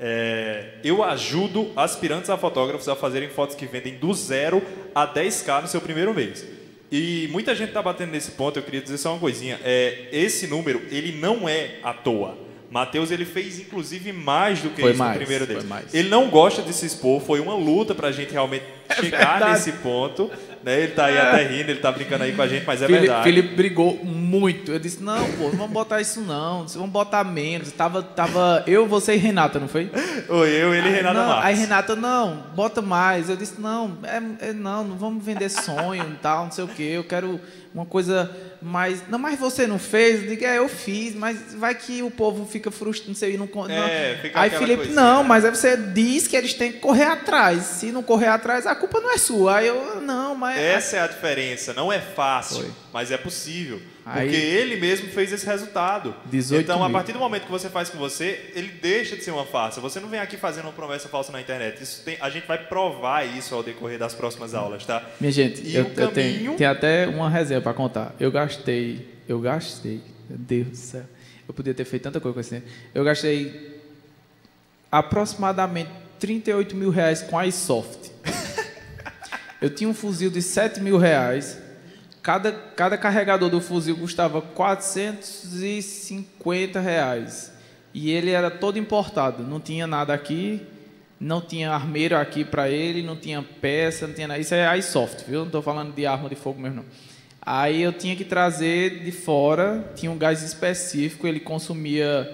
É, 0.00 0.74
eu 0.84 1.02
ajudo 1.02 1.72
aspirantes 1.74 2.30
a 2.30 2.36
fotógrafos 2.38 2.88
a 2.88 2.94
fazerem 2.94 3.28
fotos 3.28 3.56
que 3.56 3.66
vendem 3.66 3.96
do 3.98 4.14
zero 4.14 4.62
a 4.94 5.04
10k 5.08 5.60
no 5.62 5.66
seu 5.66 5.80
primeiro 5.80 6.14
mês. 6.14 6.46
E 6.90 7.28
muita 7.32 7.52
gente 7.52 7.72
tá 7.72 7.82
batendo 7.82 8.12
nesse 8.12 8.30
ponto, 8.30 8.56
eu 8.56 8.62
queria 8.62 8.80
dizer 8.80 8.96
só 8.96 9.10
uma 9.10 9.18
coisinha. 9.18 9.58
É, 9.64 10.06
esse 10.12 10.46
número, 10.46 10.80
ele 10.88 11.18
não 11.18 11.48
é 11.48 11.80
à 11.82 11.92
toa. 11.92 12.38
Matheus, 12.70 13.10
ele 13.10 13.24
fez 13.24 13.58
inclusive 13.58 14.12
mais 14.12 14.60
do 14.60 14.68
que 14.70 14.82
Foi 14.82 14.90
isso 14.90 14.98
mais, 14.98 15.12
no 15.12 15.18
primeiro 15.20 15.46
dele. 15.46 15.66
Ele 15.92 16.08
não 16.10 16.28
gosta 16.28 16.60
de 16.60 16.72
se 16.74 16.84
expor, 16.84 17.20
foi 17.20 17.40
uma 17.40 17.54
luta 17.54 17.94
pra 17.94 18.12
gente 18.12 18.30
realmente 18.32 18.64
chegar 19.00 19.18
É 19.18 19.26
verdade. 19.30 19.52
nesse 19.52 19.72
ponto. 19.72 20.30
Né? 20.62 20.82
Ele 20.82 20.92
tá 20.92 21.06
aí 21.06 21.16
até 21.16 21.44
rindo, 21.44 21.70
ele 21.70 21.80
tá 21.80 21.90
brincando 21.90 22.24
aí 22.24 22.32
com 22.34 22.42
a 22.42 22.48
gente, 22.48 22.66
mas 22.66 22.82
é 22.82 22.86
Felipe, 22.86 23.00
verdade. 23.06 23.24
Felipe 23.24 23.54
brigou 23.54 24.04
muito. 24.04 24.72
Eu 24.72 24.78
disse: 24.78 25.02
não, 25.02 25.24
pô, 25.32 25.44
não 25.44 25.50
vamos 25.52 25.72
botar 25.72 26.00
isso 26.00 26.20
não. 26.20 26.66
Vamos 26.66 26.90
botar 26.90 27.24
menos. 27.24 27.72
Tava, 27.72 28.02
tava 28.02 28.64
eu, 28.66 28.86
você 28.86 29.14
e 29.14 29.18
Renata, 29.18 29.58
não 29.58 29.68
foi? 29.68 29.90
Oi, 30.28 30.48
eu, 30.50 30.74
ele 30.74 30.88
e 30.88 30.92
Renata 30.92 31.14
não. 31.14 31.38
Aí 31.38 31.54
Renata, 31.54 31.96
não, 31.96 32.44
bota 32.54 32.82
mais. 32.82 33.30
Eu 33.30 33.36
disse, 33.36 33.58
não, 33.60 33.96
é, 34.02 34.48
é- 34.48 34.52
não, 34.52 34.84
não 34.84 34.96
vamos 34.98 35.24
vender 35.24 35.48
sonho 35.48 36.04
e 36.12 36.16
tal, 36.16 36.44
não 36.44 36.50
sei 36.52 36.64
o 36.64 36.68
quê. 36.68 36.82
Eu 36.94 37.04
quero 37.04 37.40
uma 37.72 37.86
coisa 37.86 38.30
mais. 38.60 39.08
Não, 39.08 39.18
mas 39.18 39.38
você 39.38 39.66
não 39.66 39.78
fez? 39.78 40.22
Eu 40.22 40.28
digo, 40.28 40.44
é, 40.44 40.58
eu 40.58 40.68
fiz, 40.68 41.14
mas 41.14 41.54
vai 41.54 41.74
que 41.74 42.02
o 42.02 42.10
povo 42.10 42.46
fica 42.46 42.70
frustrado, 42.70 43.10
não 43.10 43.16
sei, 43.16 43.34
e 43.34 43.36
não. 43.36 43.48
É, 43.68 44.14
não. 44.14 44.22
fica 44.22 44.40
Aí 44.40 44.50
Felipe, 44.50 44.76
coisinha, 44.76 44.96
não, 44.96 45.22
né? 45.22 45.28
mas 45.28 45.44
aí 45.44 45.50
você 45.50 45.76
diz 45.76 46.26
que 46.26 46.36
eles 46.36 46.54
têm 46.54 46.72
que 46.72 46.78
correr 46.78 47.04
atrás. 47.04 47.62
Se 47.62 47.92
não 47.92 48.02
correr 48.02 48.28
atrás, 48.28 48.66
a 48.66 48.74
culpa 48.74 49.00
não 49.00 49.12
é 49.12 49.18
sua. 49.18 49.58
Aí 49.58 49.66
eu, 49.66 50.00
não, 50.00 50.34
mas. 50.34 50.58
Essa 50.58 50.96
é 50.96 51.00
a 51.00 51.06
diferença. 51.06 51.72
Não 51.72 51.92
é 51.92 52.00
fácil, 52.00 52.62
Foi. 52.62 52.72
Mas 52.92 53.10
é 53.10 53.16
possível. 53.18 53.80
Aí- 54.04 54.22
Porque 54.28 54.36
ele 54.36 54.76
mesmo 54.76 55.08
fez 55.08 55.32
esse 55.32 55.44
resultado. 55.46 56.14
18 56.26 56.62
então, 56.62 56.82
a 56.82 56.88
partir 56.90 57.12
do 57.12 57.18
momento 57.18 57.44
que 57.44 57.50
você 57.50 57.68
faz 57.68 57.88
com 57.90 57.98
você, 57.98 58.50
ele 58.54 58.68
deixa 58.80 59.16
de 59.16 59.22
ser 59.22 59.30
uma 59.30 59.44
farsa. 59.44 59.80
Você 59.80 60.00
não 60.00 60.08
vem 60.08 60.18
aqui 60.20 60.36
fazendo 60.36 60.64
uma 60.64 60.72
promessa 60.72 61.08
falsa 61.08 61.30
na 61.32 61.40
internet. 61.40 61.82
Isso 61.82 62.02
tem- 62.04 62.16
a 62.20 62.30
gente 62.30 62.46
vai 62.46 62.58
provar 62.58 63.24
isso 63.26 63.54
ao 63.54 63.62
decorrer 63.62 63.98
das 63.98 64.14
próximas 64.14 64.54
aulas, 64.54 64.84
tá? 64.86 65.04
Minha 65.20 65.32
gente, 65.32 65.60
E 65.62 65.74
eu, 65.76 65.84
o 65.84 65.88
eu 65.88 65.94
tenho, 66.10 66.10
caminho- 66.32 66.54
tenho 66.56 66.70
até 66.70 67.06
uma 67.06 67.28
resenha 67.28 67.60
para 67.60 67.74
contar. 67.74 68.14
Eu 68.18 68.30
gastei, 68.32 69.06
eu 69.28 69.38
gastei, 69.40 70.00
meu 70.28 70.38
Deus 70.38 70.68
do 70.68 70.76
céu. 70.76 71.04
Eu 71.46 71.54
podia 71.54 71.72
ter 71.74 71.84
feito 71.84 72.02
tanta 72.02 72.20
coisa 72.20 72.34
com 72.34 72.40
esse. 72.40 72.62
Eu 72.94 73.04
gastei 73.04 73.78
aproximadamente 74.90 75.90
38 76.18 76.74
mil 76.76 76.90
reais 76.90 77.22
com 77.22 77.38
a 77.38 77.46
iSoft. 77.46 78.10
Eu 79.60 79.70
tinha 79.70 79.88
um 79.90 79.94
fuzil 79.94 80.30
de 80.30 80.40
7 80.40 80.80
mil 80.80 80.98
reais. 80.98 81.58
Cada, 82.28 82.52
cada 82.52 82.98
carregador 82.98 83.48
do 83.48 83.58
fuzil 83.58 83.96
custava 83.96 84.42
450 84.42 86.78
reais. 86.78 87.50
E 87.94 88.10
ele 88.10 88.32
era 88.32 88.50
todo 88.50 88.78
importado. 88.78 89.42
Não 89.42 89.58
tinha 89.58 89.86
nada 89.86 90.12
aqui. 90.12 90.60
Não 91.18 91.40
tinha 91.40 91.70
armeiro 91.70 92.14
aqui 92.14 92.44
para 92.44 92.68
ele. 92.68 93.02
Não 93.02 93.16
tinha 93.16 93.42
peça. 93.62 94.06
Não 94.06 94.12
tinha 94.12 94.28
nada. 94.28 94.38
Isso 94.38 94.54
é 94.54 94.76
iSoft, 94.76 95.24
viu? 95.26 95.38
Não 95.38 95.46
estou 95.46 95.62
falando 95.62 95.94
de 95.94 96.04
arma 96.04 96.28
de 96.28 96.34
fogo 96.34 96.60
mesmo, 96.60 96.76
não. 96.76 96.84
Aí 97.40 97.80
eu 97.80 97.94
tinha 97.94 98.14
que 98.14 98.26
trazer 98.26 99.02
de 99.02 99.10
fora. 99.10 99.90
Tinha 99.96 100.12
um 100.12 100.18
gás 100.18 100.42
específico. 100.42 101.26
Ele 101.26 101.40
consumia 101.40 102.30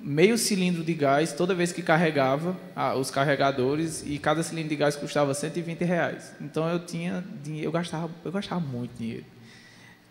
meio 0.00 0.38
cilindro 0.38 0.82
de 0.82 0.94
gás 0.94 1.32
toda 1.32 1.54
vez 1.54 1.72
que 1.72 1.82
carregava 1.82 2.56
ah, 2.74 2.94
os 2.94 3.10
carregadores 3.10 4.02
e 4.06 4.18
cada 4.18 4.42
cilindro 4.42 4.70
de 4.70 4.76
gás 4.76 4.96
custava 4.96 5.34
120 5.34 5.84
reais. 5.84 6.32
Então 6.40 6.68
eu 6.68 6.78
tinha 6.78 7.22
dinheiro, 7.42 7.68
eu 7.68 7.72
gastava, 7.72 8.10
eu 8.24 8.32
gastava 8.32 8.60
muito 8.60 8.96
dinheiro. 8.96 9.24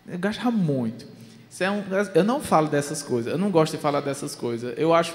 Eu 0.06 0.18
gastava 0.18 0.50
muito. 0.50 1.06
É 1.60 1.70
um, 1.70 1.82
eu 2.14 2.24
não 2.24 2.40
falo 2.40 2.66
dessas 2.66 3.02
coisas, 3.02 3.30
eu 3.30 3.38
não 3.38 3.50
gosto 3.50 3.76
de 3.76 3.78
falar 3.78 4.00
dessas 4.00 4.34
coisas. 4.34 4.72
Eu 4.78 4.94
acho 4.94 5.14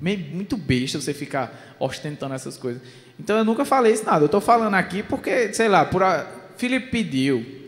meio, 0.00 0.18
muito 0.34 0.56
besta 0.56 1.00
você 1.00 1.14
ficar 1.14 1.76
ostentando 1.78 2.34
essas 2.34 2.56
coisas. 2.56 2.82
Então 3.18 3.38
eu 3.38 3.44
nunca 3.44 3.64
falei 3.64 3.92
isso 3.92 4.04
nada. 4.04 4.22
Eu 4.22 4.26
estou 4.26 4.40
falando 4.40 4.74
aqui 4.74 5.02
porque, 5.02 5.52
sei 5.54 5.68
lá, 5.68 5.84
por 5.84 6.02
a, 6.02 6.26
Felipe 6.56 6.90
pediu 6.90 7.59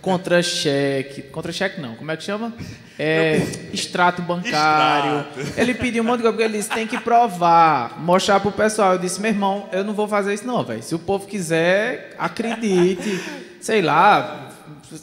contra-cheque, 0.00 1.22
contra-cheque 1.22 1.80
não, 1.80 1.94
como 1.96 2.10
é 2.10 2.16
que 2.16 2.22
chama? 2.22 2.52
É, 2.98 3.36
extrato 3.72 4.22
bancário. 4.22 5.26
Extrato. 5.38 5.60
Ele 5.60 5.74
pediu 5.74 6.02
um 6.02 6.06
monte 6.06 6.18
de 6.18 6.22
coisa, 6.22 6.36
porque 6.36 6.48
ele 6.48 6.58
disse, 6.58 6.70
tem 6.70 6.86
que 6.86 6.98
provar, 6.98 8.00
mostrar 8.00 8.40
pro 8.40 8.52
pessoal. 8.52 8.92
Eu 8.92 8.98
disse, 8.98 9.20
meu 9.20 9.30
irmão, 9.30 9.68
eu 9.72 9.82
não 9.82 9.94
vou 9.94 10.06
fazer 10.06 10.34
isso 10.34 10.46
não, 10.46 10.62
velho. 10.62 10.82
Se 10.82 10.94
o 10.94 10.98
povo 10.98 11.26
quiser, 11.26 12.14
acredite, 12.18 13.20
sei 13.60 13.82
lá, 13.82 14.50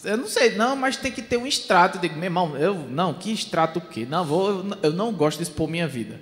eu 0.05 0.17
não 0.17 0.27
sei, 0.27 0.55
não, 0.55 0.75
mas 0.75 0.97
tem 0.97 1.11
que 1.11 1.21
ter 1.21 1.37
um 1.37 1.45
extrato. 1.45 1.97
Eu 1.97 2.01
digo, 2.01 2.15
meu 2.15 2.25
irmão, 2.25 2.55
eu, 2.57 2.75
não, 2.75 3.13
que 3.13 3.31
extrato 3.31 3.79
o 3.79 3.81
quê? 3.81 4.05
Não, 4.09 4.23
vou, 4.23 4.65
eu 4.81 4.93
não 4.93 5.11
gosto 5.11 5.37
de 5.37 5.43
expor 5.43 5.67
minha 5.67 5.87
vida. 5.87 6.19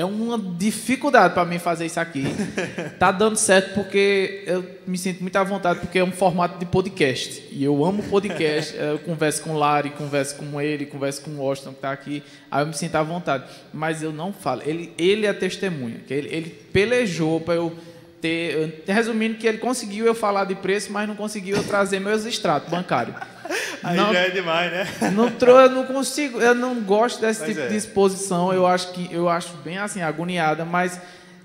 É 0.00 0.04
uma 0.04 0.38
dificuldade 0.38 1.34
para 1.34 1.44
mim 1.44 1.58
fazer 1.58 1.84
isso 1.84 2.00
aqui. 2.00 2.24
Tá 2.98 3.12
dando 3.12 3.36
certo 3.36 3.74
porque 3.74 4.44
eu 4.46 4.64
me 4.86 4.96
sinto 4.96 5.20
muito 5.20 5.36
à 5.36 5.44
vontade, 5.44 5.80
porque 5.80 5.98
é 5.98 6.04
um 6.04 6.10
formato 6.10 6.58
de 6.58 6.64
podcast. 6.64 7.46
E 7.50 7.62
eu 7.62 7.84
amo 7.84 8.02
podcast. 8.04 8.74
Eu 8.80 8.98
converso 8.98 9.42
com 9.42 9.50
o 9.50 9.58
Lari, 9.58 9.90
converso 9.90 10.36
com 10.36 10.60
ele, 10.60 10.86
converso 10.86 11.22
com 11.22 11.30
o 11.30 11.38
Washington 11.38 11.70
que 11.70 11.76
está 11.76 11.92
aqui. 11.92 12.22
Aí 12.50 12.62
eu 12.62 12.66
me 12.66 12.74
sinto 12.74 12.94
à 12.96 13.02
vontade. 13.02 13.44
Mas 13.72 14.02
eu 14.02 14.12
não 14.12 14.32
falo. 14.32 14.62
Ele, 14.64 14.92
ele 14.98 15.26
é 15.26 15.32
testemunha. 15.32 16.00
Que 16.06 16.14
ele, 16.14 16.34
ele 16.34 16.50
pelejou 16.72 17.40
para 17.40 17.54
eu 17.54 17.74
ter. 18.20 18.82
Resumindo, 18.86 19.36
que 19.36 19.46
ele 19.46 19.58
conseguiu 19.58 20.06
eu 20.06 20.14
falar 20.14 20.44
de 20.44 20.54
preço, 20.54 20.92
mas 20.92 21.06
não 21.08 21.14
conseguiu 21.14 21.56
eu 21.56 21.64
trazer 21.64 22.00
meus 22.00 22.24
extratos 22.24 22.70
bancários. 22.70 23.16
Aí 23.82 23.96
não, 23.96 24.12
já 24.12 24.20
é 24.20 24.30
demais, 24.30 24.70
né? 24.70 24.86
Não, 25.12 25.28
eu 25.28 25.70
não 25.70 25.84
consigo, 25.84 26.40
eu 26.40 26.54
não 26.54 26.80
gosto 26.80 27.20
desse 27.20 27.44
tipo 27.44 27.60
é. 27.60 27.68
de 27.68 27.76
exposição. 27.76 28.52
Eu 28.52 28.66
acho 28.66 28.92
que 28.92 29.08
eu 29.12 29.28
acho 29.28 29.54
bem 29.58 29.78
assim 29.78 30.02
agoniada, 30.02 30.64
mas 30.64 31.00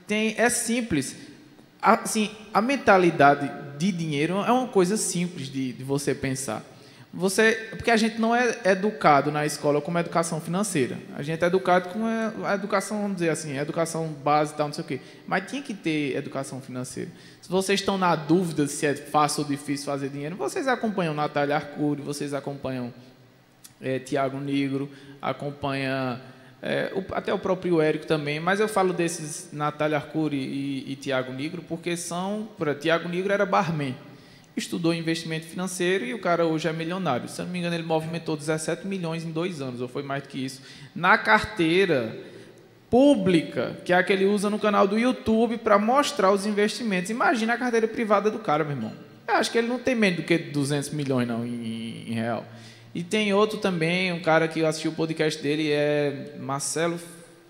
tem 0.08 0.36
é 0.38 0.50
simples. 0.50 1.16
Assim, 1.82 2.32
a 2.54 2.62
mentalidade 2.62 3.52
de 3.78 3.92
dinheiro 3.92 4.36
é 4.46 4.52
uma 4.52 4.68
coisa 4.68 4.98
simples 4.98 5.48
de, 5.48 5.74
de 5.74 5.84
você 5.84 6.14
pensar. 6.14 6.64
Você, 7.18 7.70
porque 7.70 7.90
a 7.90 7.96
gente 7.96 8.20
não 8.20 8.36
é 8.36 8.60
educado 8.66 9.32
na 9.32 9.46
escola 9.46 9.80
como 9.80 9.98
educação 9.98 10.42
financeira. 10.42 10.98
A 11.16 11.24
gente 11.24 11.42
é 11.42 11.48
educado 11.48 11.88
com 11.88 12.06
a 12.46 12.54
educação, 12.54 13.02
vamos 13.02 13.16
dizer 13.16 13.30
assim, 13.30 13.58
educação 13.58 14.10
básica, 14.10 14.58
tal, 14.58 14.68
não 14.68 14.74
sei 14.74 14.84
o 14.84 14.88
quê. 14.88 15.00
Mas 15.26 15.50
tinha 15.50 15.62
que 15.62 15.74
ter 15.74 16.18
educação 16.18 16.60
financeira. 16.60 17.10
Se 17.42 17.50
vocês 17.50 17.80
estão 17.80 17.98
na 17.98 18.18
dúvida 18.18 18.68
se 18.68 18.86
é 18.86 18.94
fácil 18.94 19.44
ou 19.44 19.50
difícil 19.50 19.86
fazer 19.86 20.10
dinheiro, 20.10 20.36
vocês 20.36 20.68
acompanham 20.68 21.14
Natália 21.14 21.56
Arcuri, 21.56 22.02
vocês 22.02 22.34
acompanham 22.34 22.94
é, 23.82 23.98
Tiago 23.98 24.38
Negro, 24.38 24.90
acompanham 25.22 26.20
é, 26.62 26.92
o, 26.94 27.16
até 27.16 27.34
o 27.34 27.40
próprio 27.40 27.80
Érico 27.80 28.06
também, 28.06 28.42
mas 28.42 28.60
eu 28.60 28.68
falo 28.68 28.92
desses 28.92 29.54
Natália 29.54 29.96
Arcuri 29.96 30.36
e, 30.36 30.92
e 30.92 30.96
Tiago 30.98 31.32
Negro 31.32 31.64
porque 31.66 31.96
são, 31.96 32.50
Tiago 32.82 33.08
Negro 33.08 33.32
era 33.32 33.46
barman 33.46 33.96
estudou 34.56 34.94
investimento 34.94 35.46
financeiro 35.46 36.06
e 36.06 36.14
o 36.14 36.20
cara 36.20 36.46
hoje 36.46 36.68
é 36.68 36.74
milionário. 36.74 37.28
Se 37.28 37.42
não 37.42 37.50
me 37.50 37.60
engano, 37.60 37.76
ele 37.76 37.84
movimentou 37.84 38.38
17 38.38 38.88
milhões 38.88 39.24
em 39.24 39.32
dois 39.32 39.62
anos, 39.62 39.82
ou 39.82 39.88
foi 39.88 40.04
mais 40.04 40.24
do 40.24 40.30
que 40.30 40.44
isso, 40.44 40.62
na 40.96 41.18
carteira 41.18 42.18
pública, 42.90 43.78
que 43.84 43.92
é 43.92 43.98
a 43.98 44.04
que 44.04 44.14
ele 44.14 44.26
usa 44.26 44.50
no 44.50 44.60
canal 44.60 44.88
do 44.88 44.98
YouTube 44.98 45.58
para 45.58 45.78
mostrar 45.78 46.32
os 46.32 46.46
investimentos. 46.46 47.10
Imagina 47.10 47.54
a 47.54 47.58
carteira 47.58 47.88
privada 47.88 48.32
do 48.32 48.40
cara, 48.40 48.64
meu 48.64 48.76
irmão. 48.76 48.94
Eu 49.28 49.36
acho 49.36 49.52
que 49.52 49.58
ele 49.58 49.68
não 49.68 49.80
tem 49.80 49.96
menos 49.96 50.18
do 50.20 50.24
que 50.24 50.38
200 50.38 50.92
milhões 50.92 51.28
não 51.28 51.46
em, 51.46 52.06
em 52.08 52.14
real. 52.14 52.46
E 52.94 53.04
tem 53.04 53.34
outro 53.34 53.58
também, 53.58 54.14
um 54.14 54.22
cara 54.22 54.48
que 54.48 54.62
eu 54.62 54.68
assisti 54.68 54.88
o 54.88 54.94
podcast 54.94 55.42
dele, 55.42 55.70
é 55.72 56.36
Marcelo 56.40 56.98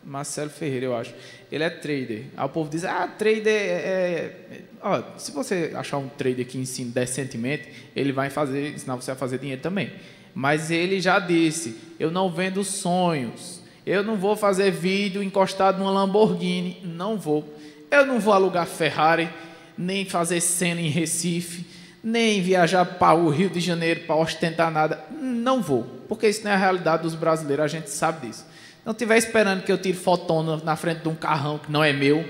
Marcelo 0.05 0.51
Ferreira, 0.51 0.85
eu 0.85 0.95
acho. 0.95 1.13
Ele 1.51 1.63
é 1.63 1.69
trader. 1.69 2.25
Aí 2.38 2.45
o 2.45 2.50
povo 2.50 2.69
diz: 2.69 2.85
ah, 2.85 3.07
trader 3.07 3.47
é. 3.47 4.31
é 4.51 4.62
ó, 4.81 5.01
se 5.17 5.31
você 5.31 5.71
achar 5.74 5.97
um 5.97 6.07
trader 6.07 6.45
que 6.45 6.59
ensina 6.59 6.91
decentemente, 6.91 7.67
ele 7.95 8.12
vai 8.12 8.29
fazer, 8.29 8.75
ensinar 8.75 8.95
você 8.95 9.12
a 9.12 9.15
fazer 9.15 9.39
dinheiro 9.39 9.62
também. 9.62 9.91
Mas 10.33 10.69
ele 10.69 11.01
já 11.01 11.17
disse: 11.17 11.75
eu 12.00 12.12
não 12.12 12.29
vendo 12.29 12.63
sonhos. 12.63 13.62
Eu 13.83 14.03
não 14.03 14.15
vou 14.15 14.35
fazer 14.35 14.71
vídeo 14.71 15.21
encostado 15.24 15.79
numa 15.79 15.91
Lamborghini. 15.91 16.81
Não 16.83 17.17
vou. 17.17 17.43
Eu 17.89 18.05
não 18.05 18.19
vou 18.19 18.33
alugar 18.33 18.65
Ferrari, 18.65 19.29
nem 19.77 20.05
fazer 20.05 20.41
cena 20.41 20.81
em 20.81 20.89
Recife, 20.89 21.65
nem 22.03 22.41
viajar 22.41 22.83
para 22.83 23.15
o 23.15 23.29
Rio 23.29 23.50
de 23.50 23.59
Janeiro 23.59 24.01
para 24.01 24.15
ostentar 24.15 24.71
nada. 24.71 25.03
Não 25.12 25.62
vou. 25.62 25.83
Porque 26.07 26.27
isso 26.27 26.43
não 26.43 26.51
é 26.51 26.55
a 26.55 26.57
realidade 26.57 27.03
dos 27.03 27.15
brasileiros, 27.15 27.65
a 27.65 27.67
gente 27.67 27.89
sabe 27.89 28.27
disso 28.27 28.54
não 28.86 28.92
estiver 28.92 29.18
esperando 29.18 29.63
que 29.63 29.72
eu 29.72 29.77
tire 29.77 29.98
fotona 29.98 30.58
na 30.58 30.75
frente 30.75 31.01
de 31.01 31.10
um 31.10 31.15
carrão 31.15 31.58
que 31.58 31.72
não 31.72 31.84
é 31.84 31.92
meu, 31.92 32.24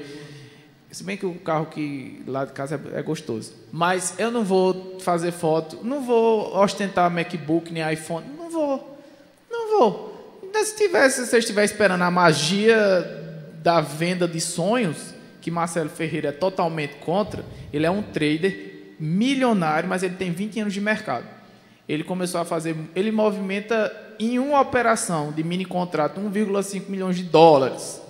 se 0.96 1.04
bem 1.04 1.18
que 1.18 1.26
o 1.26 1.36
carro 1.36 1.66
que 1.66 2.24
lá 2.26 2.46
de 2.46 2.54
casa 2.54 2.80
é, 2.94 3.00
é, 3.00 3.04
gostoso. 3.04 3.54
Mas 3.70 4.18
eu 4.18 4.32
não 4.32 4.46
vou 4.46 4.98
fazer 5.02 5.34
foto, 5.34 5.80
não 5.84 6.02
vou 6.02 6.56
ostentar 6.58 7.12
MacBook 7.12 7.70
nem 7.74 7.84
iPhone, 7.92 8.26
não 8.38 8.50
vou, 8.50 8.98
não 9.52 9.78
vou. 9.78 10.42
Se, 10.64 10.78
tivesse, 10.78 11.26
se 11.26 11.30
você 11.30 11.40
estiver 11.40 11.66
esperando 11.66 12.02
a 12.02 12.10
magia 12.10 12.78
da 13.62 13.82
venda 13.82 14.26
de 14.26 14.40
sonhos, 14.40 15.14
que 15.42 15.52
Marcelo 15.52 15.90
Ferreira 15.90 16.30
é 16.30 16.32
totalmente 16.32 16.96
contra, 16.96 17.44
ele 17.74 17.86
é 17.86 17.92
um 17.92 18.02
trader 18.02 18.96
milionário, 18.98 19.90
mas 19.90 20.02
ele 20.02 20.16
tem 20.16 20.32
20 20.32 20.62
anos 20.62 20.74
de 20.74 20.80
mercado. 20.80 21.26
Ele 21.90 22.06
começou 22.06 22.40
a 22.40 22.46
fazer, 22.46 22.74
ele 22.96 23.12
movimenta 23.12 24.05
em 24.20 24.40
uma 24.40 24.60
operação 24.60 25.32
de 25.32 25.44
mini 25.44 25.66
contrato 25.66 26.20
1,5 26.20 26.90
milhões 26.90 27.18
de 27.18 27.24
dólares. 27.24 28.02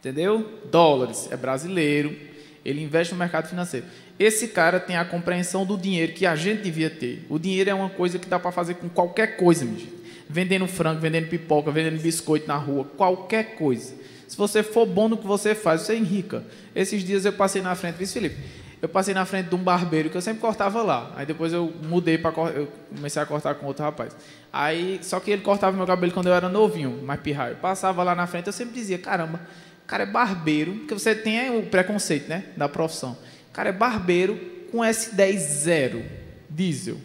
Entendeu? 0.00 0.60
Dólares. 0.70 1.28
É 1.30 1.36
brasileiro. 1.36 2.16
Ele 2.64 2.82
investe 2.82 3.12
no 3.12 3.18
mercado 3.18 3.48
financeiro. 3.48 3.86
Esse 4.18 4.48
cara 4.48 4.80
tem 4.80 4.96
a 4.96 5.04
compreensão 5.04 5.64
do 5.64 5.76
dinheiro 5.76 6.12
que 6.12 6.26
a 6.26 6.34
gente 6.34 6.62
devia 6.62 6.90
ter. 6.90 7.24
O 7.28 7.38
dinheiro 7.38 7.70
é 7.70 7.74
uma 7.74 7.88
coisa 7.88 8.18
que 8.18 8.28
dá 8.28 8.38
para 8.38 8.50
fazer 8.50 8.74
com 8.74 8.88
qualquer 8.88 9.36
coisa, 9.36 9.64
minha 9.64 9.78
gente. 9.78 9.94
Vendendo 10.28 10.66
frango, 10.66 11.00
vendendo 11.00 11.28
pipoca, 11.28 11.70
vendendo 11.70 12.00
biscoito 12.00 12.46
na 12.46 12.56
rua, 12.56 12.84
qualquer 12.96 13.54
coisa. 13.54 13.94
Se 14.26 14.36
você 14.36 14.62
for 14.62 14.84
bom 14.84 15.08
no 15.08 15.16
que 15.16 15.26
você 15.26 15.54
faz, 15.54 15.82
você 15.82 15.94
é 15.94 15.96
enrica. 15.96 16.44
Esses 16.74 17.02
dias 17.02 17.24
eu 17.24 17.32
passei 17.32 17.62
na 17.62 17.74
frente, 17.74 17.96
disse 17.96 18.14
Felipe, 18.14 18.36
eu 18.80 18.88
passei 18.88 19.12
na 19.12 19.24
frente 19.24 19.48
de 19.48 19.54
um 19.54 19.58
barbeiro 19.58 20.08
que 20.08 20.16
eu 20.16 20.20
sempre 20.20 20.40
cortava 20.40 20.82
lá. 20.82 21.12
Aí 21.16 21.26
depois 21.26 21.52
eu 21.52 21.72
mudei 21.82 22.16
para 22.16 22.30
eu 22.50 22.68
comecei 22.94 23.20
a 23.20 23.26
cortar 23.26 23.56
com 23.56 23.66
outro 23.66 23.82
rapaz. 23.84 24.16
Aí 24.52 25.00
só 25.02 25.18
que 25.18 25.32
ele 25.32 25.42
cortava 25.42 25.76
meu 25.76 25.86
cabelo 25.86 26.12
quando 26.12 26.28
eu 26.28 26.34
era 26.34 26.48
novinho, 26.48 27.02
mais 27.02 27.20
pirraio. 27.20 27.56
Passava 27.56 28.02
lá 28.04 28.14
na 28.14 28.26
frente, 28.26 28.46
eu 28.46 28.52
sempre 28.52 28.74
dizia, 28.74 28.98
caramba, 28.98 29.40
o 29.84 29.86
cara 29.86 30.04
é 30.04 30.06
barbeiro, 30.06 30.74
porque 30.76 30.94
você 30.94 31.14
tem 31.14 31.58
o 31.58 31.64
preconceito, 31.64 32.28
né, 32.28 32.44
da 32.56 32.68
profissão. 32.68 33.16
O 33.50 33.52
cara 33.52 33.70
é 33.70 33.72
barbeiro 33.72 34.38
com 34.70 34.78
S10 34.78 35.36
zero, 35.38 36.04
diesel. 36.48 36.98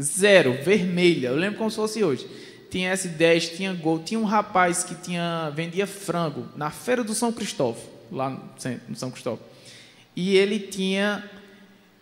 Zero, 0.00 0.54
vermelha. 0.62 1.28
Eu 1.28 1.36
lembro 1.36 1.58
como 1.58 1.70
se 1.70 1.76
fosse 1.76 2.02
hoje. 2.02 2.26
Tinha 2.70 2.92
S10, 2.94 3.56
tinha 3.56 3.72
Gol, 3.74 3.98
tinha 3.98 4.18
um 4.18 4.24
rapaz 4.24 4.82
que 4.82 4.94
tinha 4.94 5.50
vendia 5.54 5.86
frango 5.86 6.46
na 6.56 6.70
feira 6.70 7.04
do 7.04 7.14
São 7.14 7.32
Cristóvão, 7.32 7.82
lá 8.10 8.30
no 8.30 8.96
São 8.96 9.10
Cristóvão 9.10 9.55
e 10.16 10.34
ele 10.34 10.58
tinha 10.58 11.22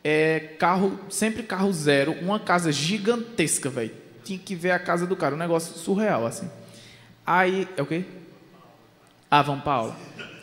é, 0.04 0.38
carro, 0.58 1.00
sempre 1.10 1.42
carro 1.42 1.72
zero, 1.72 2.12
uma 2.22 2.38
casa 2.38 2.70
gigantesca, 2.70 3.68
velho. 3.68 3.90
Tinha 4.22 4.38
que 4.38 4.54
ver 4.54 4.70
a 4.70 4.78
casa 4.78 5.06
do 5.06 5.16
cara, 5.16 5.34
um 5.34 5.38
negócio 5.38 5.76
surreal, 5.76 6.24
assim. 6.24 6.48
Aí, 7.26 7.68
é 7.76 7.82
o 7.82 7.86
quê? 7.86 8.04
Ah, 9.30 9.42
Vão 9.42 9.60
Paulo. 9.60 9.96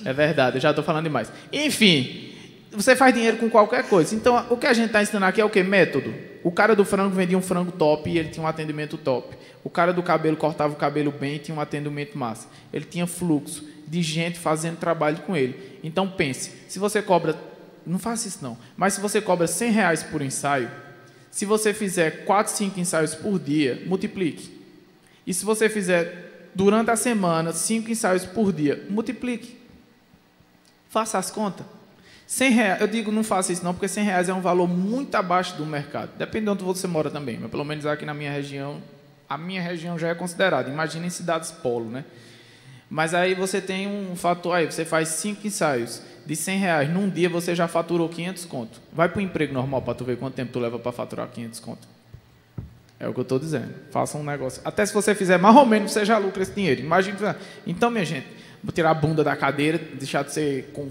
É 0.03 0.11
verdade, 0.11 0.57
eu 0.57 0.61
já 0.61 0.71
estou 0.71 0.83
falando 0.83 1.05
demais. 1.05 1.31
Enfim, 1.53 2.33
você 2.71 2.95
faz 2.95 3.13
dinheiro 3.13 3.37
com 3.37 3.49
qualquer 3.49 3.87
coisa. 3.87 4.13
Então, 4.15 4.45
o 4.49 4.57
que 4.57 4.67
a 4.67 4.73
gente 4.73 4.87
está 4.87 5.01
ensinando 5.01 5.25
aqui 5.25 5.39
é 5.39 5.45
o 5.45 5.49
quê? 5.49 5.63
Método. 5.63 6.13
O 6.43 6.51
cara 6.51 6.75
do 6.75 6.83
frango 6.83 7.15
vendia 7.15 7.37
um 7.37 7.41
frango 7.41 7.71
top 7.71 8.09
e 8.09 8.17
ele 8.17 8.29
tinha 8.29 8.43
um 8.43 8.47
atendimento 8.47 8.97
top. 8.97 9.37
O 9.63 9.69
cara 9.69 9.93
do 9.93 10.01
cabelo 10.01 10.35
cortava 10.35 10.73
o 10.73 10.75
cabelo 10.75 11.11
bem 11.11 11.35
e 11.35 11.39
tinha 11.39 11.55
um 11.55 11.61
atendimento 11.61 12.17
massa. 12.17 12.47
Ele 12.73 12.83
tinha 12.83 13.05
fluxo 13.05 13.63
de 13.87 14.01
gente 14.01 14.39
fazendo 14.39 14.77
trabalho 14.77 15.17
com 15.19 15.37
ele. 15.37 15.79
Então, 15.83 16.07
pense, 16.07 16.51
se 16.67 16.79
você 16.79 17.01
cobra 17.01 17.35
não 17.85 17.99
faça 17.99 18.27
isso 18.27 18.39
não. 18.41 18.57
Mas 18.75 18.93
se 18.93 19.01
você 19.01 19.21
cobra 19.21 19.47
100 19.47 19.71
reais 19.71 20.03
por 20.03 20.21
ensaio, 20.21 20.69
se 21.29 21.45
você 21.45 21.73
fizer 21.73 22.25
4, 22.25 22.53
5 22.53 22.79
ensaios 22.79 23.15
por 23.15 23.39
dia, 23.39 23.81
multiplique. 23.85 24.59
E 25.25 25.33
se 25.33 25.45
você 25.45 25.69
fizer 25.69 26.49
durante 26.53 26.91
a 26.91 26.95
semana 26.95 27.53
5 27.53 27.89
ensaios 27.89 28.25
por 28.25 28.51
dia, 28.51 28.85
multiplique. 28.89 29.57
Faça 30.89 31.17
as 31.17 31.31
contas. 31.31 31.65
100 32.27 32.51
reais, 32.51 32.81
eu 32.81 32.87
digo 32.87 33.11
não 33.11 33.23
faça 33.23 33.51
isso 33.51 33.63
não, 33.63 33.73
porque 33.73 33.87
100 33.87 34.03
reais 34.05 34.29
é 34.29 34.33
um 34.33 34.41
valor 34.41 34.67
muito 34.67 35.15
abaixo 35.15 35.55
do 35.55 35.65
mercado. 35.65 36.11
Depende 36.17 36.45
de 36.45 36.51
onde 36.51 36.63
você 36.63 36.87
mora 36.87 37.09
também, 37.09 37.37
mas 37.39 37.51
pelo 37.51 37.63
menos 37.63 37.85
aqui 37.85 38.05
na 38.05 38.13
minha 38.13 38.31
região, 38.31 38.81
a 39.27 39.37
minha 39.37 39.61
região 39.61 39.97
já 39.97 40.09
é 40.09 40.15
considerada. 40.15 40.69
Imagina 40.69 41.05
em 41.05 41.09
cidades 41.09 41.51
polo, 41.51 41.89
né? 41.89 42.05
Mas 42.89 43.13
aí 43.13 43.33
você 43.33 43.61
tem 43.61 43.87
um 43.87 44.15
fator, 44.15 44.53
aí 44.53 44.65
você 44.65 44.83
faz 44.83 45.07
5 45.09 45.47
ensaios 45.47 46.01
de 46.25 46.35
100 46.35 46.59
reais 46.59 46.89
num 46.89 47.09
dia 47.09 47.29
você 47.29 47.55
já 47.55 47.67
faturou 47.67 48.07
500 48.07 48.45
conto. 48.45 48.81
Vai 48.93 49.09
para 49.09 49.19
o 49.19 49.21
emprego 49.21 49.53
normal 49.53 49.81
para 49.81 49.93
tu 49.93 50.03
ver 50.03 50.17
quanto 50.17 50.35
tempo 50.35 50.51
tu 50.51 50.59
leva 50.59 50.77
para 50.79 50.91
faturar 50.91 51.27
500 51.27 51.59
conto. 51.59 51.87
É 52.99 53.07
o 53.07 53.13
que 53.13 53.19
eu 53.19 53.23
estou 53.23 53.39
dizendo. 53.39 53.73
Faça 53.89 54.17
um 54.17 54.23
negócio. 54.23 54.61
Até 54.63 54.85
se 54.85 54.93
você 54.93 55.15
fizer 55.15 55.39
mais 55.39 55.55
ou 55.55 55.65
menos, 55.65 55.91
você 55.91 56.05
já 56.05 56.19
lucra 56.19 56.43
esse 56.43 56.53
dinheiro. 56.53 56.81
Imagina. 56.81 57.35
Então, 57.65 57.89
minha 57.89 58.05
gente, 58.05 58.27
vou 58.63 58.71
tirar 58.71 58.91
a 58.91 58.93
bunda 58.93 59.23
da 59.23 59.35
cadeira, 59.35 59.79
deixar 59.79 60.23
de 60.23 60.31
ser. 60.31 60.71
Com, 60.71 60.87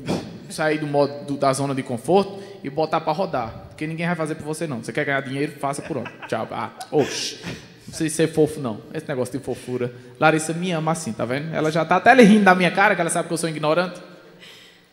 sair 0.52 0.78
do 0.78 0.86
modo 0.88 1.24
do, 1.24 1.36
da 1.36 1.52
zona 1.52 1.72
de 1.72 1.84
conforto 1.84 2.42
e 2.62 2.68
botar 2.68 3.00
para 3.00 3.12
rodar. 3.12 3.66
Porque 3.68 3.86
ninguém 3.86 4.06
vai 4.06 4.16
fazer 4.16 4.34
por 4.34 4.44
você, 4.44 4.66
não. 4.66 4.82
Você 4.82 4.92
quer 4.92 5.04
ganhar 5.04 5.20
dinheiro, 5.20 5.52
faça 5.60 5.80
por 5.82 5.98
onde. 5.98 6.10
Tchau. 6.26 6.48
Ah, 6.50 6.70
oxe. 6.90 7.38
Não 7.44 7.96
precisa 7.96 8.14
ser 8.14 8.28
fofo, 8.28 8.60
não. 8.60 8.80
Esse 8.92 9.08
negócio 9.08 9.38
de 9.38 9.44
fofura. 9.44 9.92
Larissa 10.18 10.52
me 10.52 10.70
ama 10.72 10.92
assim, 10.92 11.12
tá 11.12 11.24
vendo? 11.24 11.54
Ela 11.54 11.70
já 11.70 11.84
tá 11.84 11.96
até 11.96 12.12
rindo 12.14 12.44
da 12.44 12.54
minha 12.54 12.70
cara, 12.70 12.94
que 12.94 13.00
ela 13.00 13.10
sabe 13.10 13.28
que 13.28 13.34
eu 13.34 13.38
sou 13.38 13.48
ignorante. 13.48 14.00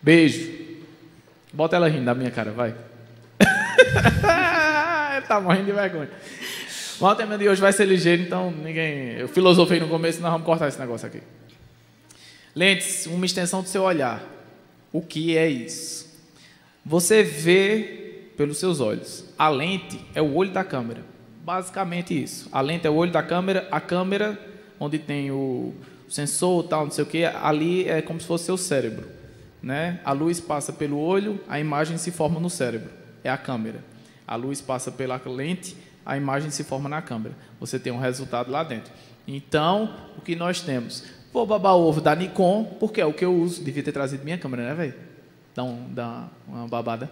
Beijo. 0.01 0.51
Bota 1.51 1.75
ela 1.75 1.88
rindo 1.88 2.06
da 2.06 2.13
minha 2.13 2.32
cara, 2.32 2.51
vai. 2.51 2.75
tá 5.27 5.39
morrendo 5.42 5.66
de 5.66 5.72
vergonha. 5.72 6.10
O 7.00 7.16
tema 7.16 7.38
de 7.38 7.48
hoje 7.48 7.62
vai 7.62 7.72
ser 7.72 7.86
ligeiro, 7.86 8.24
então 8.24 8.51
ninguém. 8.51 9.13
Eu 9.13 9.27
filosofei 9.27 9.80
no 9.80 9.88
começo, 9.88 10.20
nós 10.22 10.32
vamos 10.32 10.46
cortar 10.46 10.68
esse 10.68 10.80
negócio 10.80 11.08
aqui. 11.08 11.22
Lentes, 12.56 13.06
uma 13.06 13.25
extensão 13.25 13.62
do 13.62 13.70
seu 13.70 13.84
olhar. 13.84 14.24
O 14.92 15.01
que 15.01 15.38
é 15.38 15.48
isso? 15.48 16.08
Você 16.84 17.22
vê 17.22 18.32
pelos 18.36 18.58
seus 18.58 18.80
olhos. 18.80 19.25
A 19.38 19.50
lente 19.50 20.00
é 20.16 20.22
o 20.22 20.34
olho 20.34 20.51
da 20.51 20.63
câmera. 20.63 21.01
Basicamente 21.44 22.20
isso. 22.20 22.50
A 22.51 22.62
lente 22.62 22.88
é 22.88 22.89
o 22.89 22.96
olho 22.96 23.12
da 23.12 23.22
câmera, 23.22 23.68
a 23.72 23.80
câmera, 23.80 24.39
onde 24.80 24.98
tem 24.98 25.32
o 25.32 25.74
sensor, 26.10 26.63
tal, 26.63 26.86
não 26.86 26.92
sei 26.92 27.04
o 27.04 27.08
que, 27.08 27.25
ali 27.25 27.88
é 27.88 28.01
como 28.01 28.20
se 28.20 28.25
fosse 28.25 28.46
seu 28.46 28.58
cérebro. 28.58 29.17
Né? 29.62 30.00
A 30.06 30.12
luz 30.12 30.40
passa 30.40 30.72
pelo 30.72 31.00
olho, 31.00 31.40
a 31.48 31.60
imagem 31.60 31.98
se 31.98 32.12
forma 32.12 32.40
no 32.40 32.50
cérebro. 32.50 32.90
É 33.24 33.30
a 33.30 33.38
câmera. 33.38 33.84
A 34.28 34.36
luz 34.36 34.62
passa 34.62 34.92
pela 34.92 35.22
lente, 35.26 35.76
a 36.06 36.16
imagem 36.16 36.52
se 36.52 36.64
forma 36.64 36.88
na 36.88 37.02
câmera. 37.02 37.36
Você 37.60 37.80
tem 37.80 37.92
um 37.92 38.00
resultado 38.00 38.52
lá 38.52 38.64
dentro. 38.64 38.92
Então, 39.28 39.94
o 40.18 40.22
que 40.22 40.36
nós 40.36 40.62
temos? 40.62 41.04
Vou 41.34 41.46
babar 41.46 41.76
o 41.76 41.82
ovo 41.82 42.00
da 42.00 42.16
Nikon, 42.16 42.78
porque 42.80 43.02
é 43.02 43.06
o 43.06 43.14
que 43.14 43.26
eu 43.26 43.36
uso. 43.36 43.64
Devia 43.64 43.84
ter 43.84 43.92
trazido 43.92 44.24
minha 44.24 44.38
câmera, 44.38 44.70
né, 44.70 44.74
velho? 44.74 44.94
Dá, 45.54 45.64
um, 45.64 45.94
dá 45.94 46.28
uma 46.48 46.68
babada. 46.68 47.12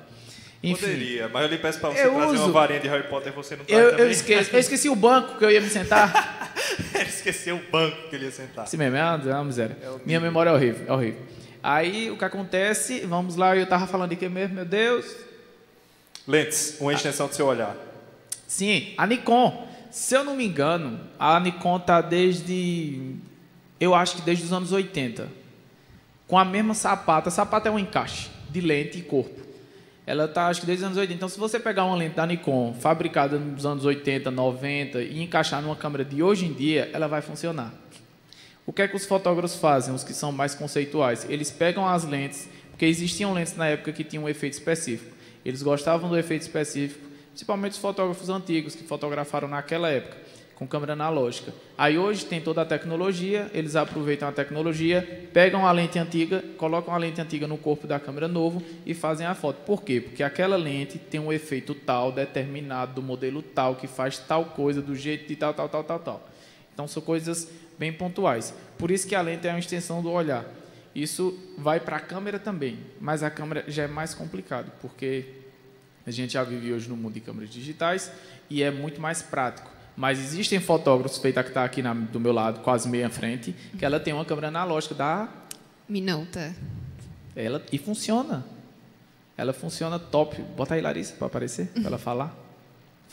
Enfim, 0.64 0.82
Poderia, 0.82 1.30
mas 1.30 1.44
eu 1.44 1.50
lhe 1.50 1.58
peço 1.58 1.80
para 1.80 1.90
você 1.90 2.10
trazer 2.10 2.34
uso... 2.34 2.44
uma 2.46 2.52
varinha 2.52 2.80
de 2.80 2.88
Harry 2.88 3.08
Potter 3.08 3.32
e 3.32 3.36
você 3.36 3.56
não 3.56 3.66
traz 3.66 3.84
eu, 3.84 3.90
eu, 4.00 4.10
esqueci, 4.10 4.54
eu 4.54 4.60
esqueci 4.60 4.90
o 4.90 4.96
banco 4.96 5.38
que 5.38 5.46
eu 5.46 5.52
ia 5.52 5.62
me 5.62 5.70
sentar. 5.70 6.54
ele 6.96 7.10
esqueceu 7.10 7.58
o 7.58 7.72
banco 7.72 8.10
que 8.10 8.16
ele 8.16 8.26
ia 8.26 8.32
sentar. 8.32 8.64
Assim 8.64 8.78
mesmo, 8.78 8.96
é 8.96 9.04
uma, 9.04 9.30
é 9.30 9.34
uma 9.36 9.44
miséria. 9.44 9.78
É 9.80 9.90
Minha 10.06 10.20
memória 10.20 10.50
é 10.50 10.54
horrível, 10.54 10.86
é 10.88 10.92
horrível. 10.92 11.22
Aí, 11.68 12.12
o 12.12 12.16
que 12.16 12.24
acontece, 12.24 13.00
vamos 13.08 13.36
lá, 13.36 13.58
eu 13.58 13.64
estava 13.64 13.88
falando 13.88 14.12
de 14.12 14.16
que 14.16 14.30
mesmo, 14.30 14.54
meu 14.54 14.66
Deus? 14.66 15.04
Lentes, 16.28 16.78
uma 16.80 16.94
extensão 16.94 17.28
do 17.28 17.34
seu 17.34 17.48
olhar. 17.48 17.76
Sim, 18.46 18.94
a 18.96 19.08
Nikon. 19.08 19.68
Se 19.90 20.14
eu 20.14 20.24
não 20.24 20.36
me 20.36 20.46
engano, 20.46 21.00
a 21.18 21.40
Nikon 21.40 21.78
está 21.78 22.02
desde. 22.02 23.16
Eu 23.80 23.96
acho 23.96 24.18
que 24.18 24.22
desde 24.22 24.46
os 24.46 24.54
anos 24.54 24.72
80. 24.72 25.28
Com 26.28 26.38
a 26.38 26.46
mesma 26.46 26.76
sapata. 26.76 27.30
A 27.30 27.32
sapata 27.32 27.68
é 27.68 27.72
um 27.72 27.80
encaixe 27.80 28.30
de 28.48 28.62
lente 28.62 29.00
e 29.00 29.02
corpo. 29.02 29.42
Ela 30.06 30.26
está, 30.26 30.46
acho 30.46 30.60
que 30.60 30.68
desde 30.68 30.84
os 30.84 30.86
anos 30.86 31.00
80. 31.00 31.16
Então, 31.16 31.28
se 31.28 31.40
você 31.40 31.60
pegar 31.60 31.86
uma 31.86 31.96
lente 31.96 32.16
da 32.16 32.28
Nikon, 32.28 32.76
fabricada 32.80 33.40
nos 33.40 33.66
anos 33.66 33.86
80, 33.86 34.30
90, 34.30 35.02
e 35.02 35.20
encaixar 35.24 35.64
numa 35.64 35.76
câmera 35.76 36.06
de 36.06 36.22
hoje 36.22 36.46
em 36.46 36.54
dia, 36.54 36.92
ela 36.94 37.08
vai 37.08 37.24
funcionar. 37.24 37.74
O 38.66 38.74
que 38.74 38.82
é 38.82 38.88
que 38.88 38.96
os 38.96 39.06
fotógrafos 39.06 39.58
fazem, 39.58 39.94
os 39.94 40.04
que 40.04 40.14
são 40.14 40.32
mais 40.32 40.56
conceituais? 40.56 41.26
Eles 41.30 41.52
pegam 41.52 41.88
as 41.88 42.04
lentes, 42.04 42.50
porque 42.72 42.86
existiam 42.86 43.34
lentes 43.34 43.56
na 43.56 43.68
época 43.68 43.92
que 43.92 44.04
tinham 44.04 44.24
um 44.24 44.30
efeito 44.30 44.54
específico. 44.54 45.16
Eles 45.46 45.62
gostavam 45.62 46.10
do 46.10 46.18
efeito 46.18 46.42
específico 46.42 47.06
principalmente 47.36 47.74
os 47.74 47.80
fotógrafos 47.80 48.30
antigos 48.30 48.76
que 48.76 48.86
fotografaram 48.86 49.50
naquela 49.50 49.90
época 49.90 50.16
com 50.56 50.66
câmera 50.66 50.94
analógica. 50.94 51.54
Aí 51.78 51.98
hoje 51.98 52.26
tem 52.26 52.40
toda 52.40 52.62
a 52.62 52.66
tecnologia, 52.66 53.52
eles 53.54 53.76
aproveitam 53.76 54.30
a 54.30 54.32
tecnologia, 54.32 55.28
pegam 55.34 55.68
a 55.68 55.72
lente 55.74 56.00
antiga, 56.00 56.42
colocam 56.58 56.96
a 56.96 56.98
lente 56.98 57.20
antiga 57.20 57.46
no 57.46 57.58
corpo 57.58 57.86
da 57.86 58.00
câmera 58.00 58.30
novo 58.30 58.64
e 58.86 58.94
fazem 58.94 59.28
a 59.28 59.36
foto. 59.36 59.58
Por 59.66 59.84
quê? 59.84 60.00
Porque 60.00 60.24
aquela 60.24 60.56
lente 60.56 60.98
tem 60.98 61.20
um 61.20 61.34
efeito 61.34 61.76
tal, 61.76 62.10
determinado, 62.10 62.94
do 62.94 63.02
modelo 63.02 63.42
tal, 63.42 63.76
que 63.76 63.86
faz 63.86 64.18
tal 64.18 64.46
coisa, 64.46 64.82
do 64.82 64.96
jeito 64.96 65.28
de 65.28 65.36
tal, 65.36 65.54
tal, 65.54 65.68
tal, 65.68 65.84
tal, 65.84 66.00
tal. 66.00 66.30
Então 66.74 66.88
são 66.88 67.04
coisas 67.04 67.52
bem 67.78 67.92
pontuais. 67.94 68.54
Por 68.78 68.92
isso 68.92 69.08
que 69.08 69.16
a 69.16 69.22
lente 69.22 69.48
é 69.48 69.52
uma 69.52 69.60
extensão 69.60 70.02
do 70.02 70.12
olhar. 70.12 70.46
Isso 70.94 71.38
vai 71.58 71.80
para 71.80 71.98
a 71.98 72.00
câmera 72.00 72.40
também, 72.40 72.80
mas 73.02 73.22
a 73.22 73.30
câmera 73.30 73.66
já 73.68 73.84
é 73.84 73.88
mais 73.88 74.14
complicado, 74.14 74.72
porque 74.82 75.26
a 76.08 76.12
gente 76.12 76.34
já 76.34 76.44
vive 76.44 76.72
hoje 76.72 76.88
no 76.88 76.96
mundo 76.96 77.14
de 77.14 77.20
câmeras 77.20 77.50
digitais 77.50 78.12
e 78.50 78.64
é 78.64 78.72
muito 78.72 79.02
mais 79.02 79.22
prático. 79.22 79.70
Mas 79.98 80.20
existem 80.20 80.60
fotógrafos, 80.60 81.18
feita 81.18 81.42
que 81.44 81.50
está 81.50 81.64
aqui 81.64 81.82
na, 81.82 81.94
do 81.94 82.20
meu 82.20 82.32
lado, 82.32 82.62
quase 82.62 82.88
meia 82.88 83.10
frente, 83.10 83.56
que 83.78 83.84
ela 83.84 84.00
tem 84.00 84.14
uma 84.14 84.26
câmera 84.26 84.50
analógica 84.50 84.94
da 84.94 85.30
Minolta. 85.88 86.56
Ela 87.36 87.62
e 87.72 87.78
funciona. 87.78 88.46
Ela 89.38 89.54
funciona 89.54 90.00
top. 90.00 90.42
Bota 90.56 90.76
aí 90.76 90.82
Larissa 90.82 91.14
para 91.16 91.28
aparecer, 91.28 91.68
para 91.68 91.88
ela 91.88 91.98
falar. 91.98 92.45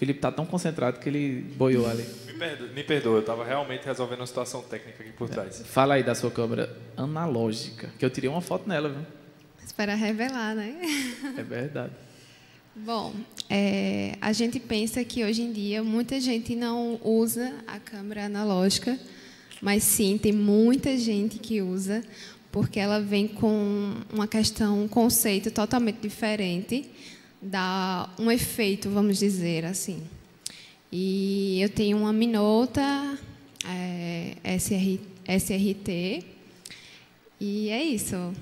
O 0.03 0.05
Felipe 0.05 0.19
está 0.19 0.33
tão 0.33 0.45
concentrado 0.45 0.99
que 0.99 1.09
ele 1.09 1.43
boiou 1.57 1.89
ali. 1.89 2.05
Me 2.27 2.33
perdoa, 2.33 2.69
me 2.71 2.83
perdoa 2.83 3.15
eu 3.15 3.21
estava 3.21 3.45
realmente 3.45 3.85
resolvendo 3.85 4.19
uma 4.19 4.27
situação 4.27 4.61
técnica 4.61 5.01
aqui 5.01 5.13
por 5.13 5.29
trás. 5.29 5.61
É. 5.61 5.65
Fala 5.65 5.95
aí 5.95 6.03
da 6.03 6.13
sua 6.13 6.29
câmera 6.29 6.77
analógica, 6.97 7.89
que 7.97 8.05
eu 8.05 8.11
tirei 8.11 8.29
uma 8.29 8.41
foto 8.41 8.69
nela, 8.69 8.89
viu? 8.89 9.07
Espera 9.65 9.95
revelar, 9.95 10.57
né? 10.57 10.75
É 11.39 11.43
verdade. 11.45 11.93
Bom, 12.75 13.15
é, 13.49 14.17
a 14.21 14.33
gente 14.33 14.59
pensa 14.59 15.05
que 15.05 15.23
hoje 15.23 15.43
em 15.43 15.53
dia 15.53 15.85
muita 15.85 16.19
gente 16.19 16.57
não 16.57 16.99
usa 17.05 17.55
a 17.65 17.79
câmera 17.79 18.25
analógica, 18.25 18.99
mas 19.61 19.85
sim, 19.85 20.19
tem 20.19 20.33
muita 20.33 20.99
gente 20.99 21.39
que 21.39 21.63
usa, 21.63 22.03
porque 22.51 22.81
ela 22.81 22.99
vem 22.99 23.29
com 23.29 23.95
uma 24.13 24.27
questão, 24.27 24.83
um 24.83 24.89
conceito 24.89 25.49
totalmente 25.53 26.01
diferente, 26.01 26.91
dá 27.43 28.09
um 28.19 28.31
efeito, 28.31 28.89
vamos 28.89 29.19
dizer 29.19 29.65
assim. 29.65 30.03
E 30.91 31.61
eu 31.61 31.69
tenho 31.69 31.99
uma 31.99 32.13
Minolta 32.13 33.19
é, 33.67 34.37
SR, 34.59 35.01
SRT, 35.27 36.25
e 37.41 37.71
é 37.71 37.83
isso. 37.83 38.33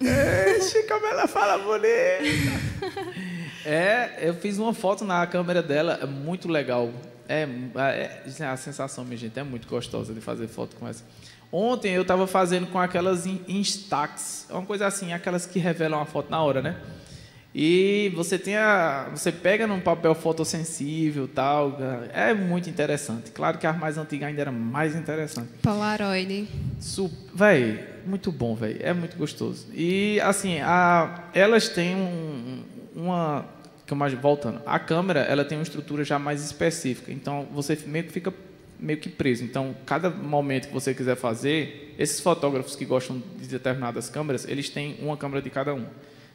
Ixi, 0.00 0.82
como 0.88 1.06
ela 1.06 1.26
fala 1.28 1.58
bonita! 1.58 2.98
É, 3.64 4.20
eu 4.26 4.32
fiz 4.32 4.56
uma 4.56 4.72
foto 4.72 5.04
na 5.04 5.26
câmera 5.26 5.62
dela, 5.62 5.98
é 6.00 6.06
muito 6.06 6.48
legal. 6.48 6.90
É, 7.28 7.42
é, 7.76 8.22
é, 8.40 8.46
a 8.46 8.56
sensação, 8.56 9.04
minha 9.04 9.16
gente, 9.18 9.38
é 9.38 9.42
muito 9.42 9.68
gostosa 9.68 10.14
de 10.14 10.22
fazer 10.22 10.48
foto 10.48 10.74
com 10.76 10.88
essa. 10.88 11.04
Ontem 11.52 11.92
eu 11.92 12.00
estava 12.00 12.26
fazendo 12.26 12.66
com 12.68 12.78
aquelas 12.78 13.26
Instax, 13.26 14.46
uma 14.48 14.64
coisa 14.64 14.86
assim, 14.86 15.12
aquelas 15.12 15.44
que 15.44 15.58
revelam 15.58 16.00
a 16.00 16.06
foto 16.06 16.30
na 16.30 16.40
hora, 16.40 16.62
né? 16.62 16.80
E 17.54 18.12
você 18.14 18.38
tem 18.38 18.56
a, 18.56 19.08
você 19.10 19.32
pega 19.32 19.66
num 19.66 19.80
papel 19.80 20.14
fotossensível, 20.14 21.26
tal, 21.26 21.78
é 22.12 22.34
muito 22.34 22.68
interessante. 22.68 23.30
Claro 23.30 23.58
que 23.58 23.66
as 23.66 23.76
mais 23.76 23.96
antigas 23.96 24.28
ainda 24.28 24.42
era 24.42 24.52
mais 24.52 24.94
interessante. 24.94 25.48
Polaroid. 25.62 26.46
Véi, 27.34 27.84
muito 28.06 28.30
bom, 28.30 28.54
velho. 28.54 28.78
É 28.80 28.92
muito 28.92 29.16
gostoso. 29.16 29.66
E 29.72 30.20
assim, 30.20 30.60
a, 30.60 31.24
elas 31.32 31.68
têm 31.68 31.96
um, 31.96 32.62
uma 32.94 33.46
voltando, 34.20 34.60
a 34.66 34.78
câmera 34.78 35.20
ela 35.20 35.44
tem 35.44 35.56
uma 35.56 35.62
estrutura 35.62 36.04
já 36.04 36.18
mais 36.18 36.44
específica, 36.44 37.10
então 37.10 37.48
você 37.54 37.78
meio 37.86 38.04
que 38.04 38.12
fica 38.12 38.30
meio 38.78 38.98
que 38.98 39.08
preso. 39.08 39.42
Então, 39.42 39.74
cada 39.84 40.08
momento 40.08 40.68
que 40.68 40.74
você 40.74 40.94
quiser 40.94 41.16
fazer, 41.16 41.94
esses 41.98 42.20
fotógrafos 42.20 42.76
que 42.76 42.84
gostam 42.84 43.20
de 43.36 43.48
determinadas 43.48 44.08
câmeras, 44.08 44.46
eles 44.46 44.68
têm 44.68 44.96
uma 45.00 45.16
câmera 45.16 45.42
de 45.42 45.50
cada 45.50 45.74
um. 45.74 45.84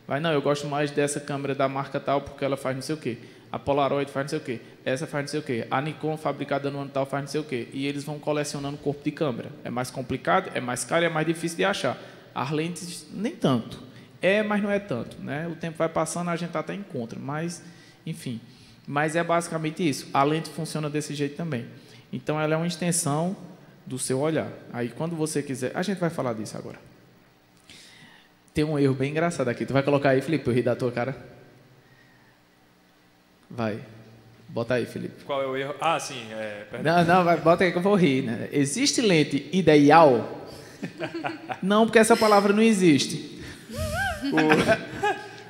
Vai, 0.07 0.19
não, 0.19 0.31
eu 0.31 0.41
gosto 0.41 0.67
mais 0.67 0.91
dessa 0.91 1.19
câmera 1.19 1.55
da 1.55 1.67
marca 1.67 1.99
tal 1.99 2.21
porque 2.21 2.43
ela 2.43 2.57
faz 2.57 2.75
não 2.75 2.81
sei 2.81 2.95
o 2.95 2.97
quê. 2.97 3.17
A 3.51 3.59
Polaroid 3.59 4.11
faz 4.11 4.25
não 4.25 4.29
sei 4.29 4.39
o 4.39 4.41
quê. 4.41 4.61
Essa 4.83 5.05
faz 5.05 5.25
não 5.25 5.27
sei 5.27 5.39
o 5.39 5.43
quê. 5.43 5.67
A 5.69 5.79
Nikon, 5.79 6.17
fabricada 6.17 6.71
no 6.71 6.79
ano 6.79 6.89
tal, 6.91 7.05
faz 7.05 7.23
não 7.23 7.27
sei 7.27 7.39
o 7.39 7.43
quê. 7.43 7.67
E 7.71 7.85
eles 7.85 8.03
vão 8.03 8.17
colecionando 8.17 8.77
corpo 8.77 9.03
de 9.03 9.11
câmera. 9.11 9.51
É 9.63 9.69
mais 9.69 9.91
complicado, 9.91 10.51
é 10.55 10.59
mais 10.59 10.83
caro 10.83 11.03
e 11.03 11.07
é 11.07 11.09
mais 11.09 11.27
difícil 11.27 11.57
de 11.57 11.63
achar. 11.63 11.97
As 12.33 12.49
lentes, 12.49 13.05
nem 13.13 13.35
tanto. 13.35 13.79
É, 14.21 14.41
mas 14.41 14.63
não 14.63 14.71
é 14.71 14.79
tanto, 14.79 15.17
né? 15.21 15.47
O 15.47 15.55
tempo 15.55 15.77
vai 15.77 15.87
passando, 15.87 16.29
a 16.29 16.35
gente 16.35 16.57
até 16.57 16.73
encontra, 16.73 17.19
mas, 17.19 17.61
enfim. 18.05 18.41
Mas 18.87 19.15
é 19.15 19.23
basicamente 19.23 19.87
isso. 19.87 20.09
A 20.13 20.23
lente 20.23 20.49
funciona 20.49 20.89
desse 20.89 21.13
jeito 21.13 21.35
também. 21.35 21.65
Então, 22.11 22.39
ela 22.39 22.55
é 22.55 22.57
uma 22.57 22.65
extensão 22.65 23.35
do 23.85 23.99
seu 23.99 24.19
olhar. 24.19 24.49
Aí, 24.71 24.89
quando 24.89 25.15
você 25.15 25.43
quiser... 25.43 25.71
A 25.75 25.83
gente 25.83 25.99
vai 25.99 26.09
falar 26.09 26.33
disso 26.33 26.57
agora. 26.57 26.79
Tem 28.53 28.63
um 28.63 28.77
erro 28.77 28.93
bem 28.93 29.11
engraçado 29.11 29.47
aqui. 29.47 29.65
Tu 29.65 29.73
vai 29.73 29.83
colocar 29.83 30.09
aí, 30.09 30.21
Felipe, 30.21 30.47
eu 30.47 30.53
rir 30.53 30.61
da 30.61 30.75
tua 30.75 30.91
cara? 30.91 31.15
Vai. 33.49 33.79
Bota 34.47 34.75
aí, 34.75 34.85
Felipe. 34.85 35.23
Qual 35.25 35.41
é 35.41 35.47
o 35.47 35.57
erro? 35.57 35.75
Ah, 35.81 35.99
sim. 35.99 36.27
É, 36.31 36.65
não, 36.83 37.03
não, 37.03 37.23
vai, 37.23 37.37
bota 37.37 37.63
aí 37.63 37.71
que 37.71 37.77
eu 37.77 37.81
vou 37.81 37.95
rir. 37.95 38.21
Né? 38.23 38.49
Existe 38.51 39.01
lente 39.01 39.49
ideal? 39.51 40.47
não, 41.61 41.85
porque 41.85 41.99
essa 41.99 42.15
palavra 42.15 42.53
não 42.53 42.61
existe. 42.61 43.41
O, 44.31 45.03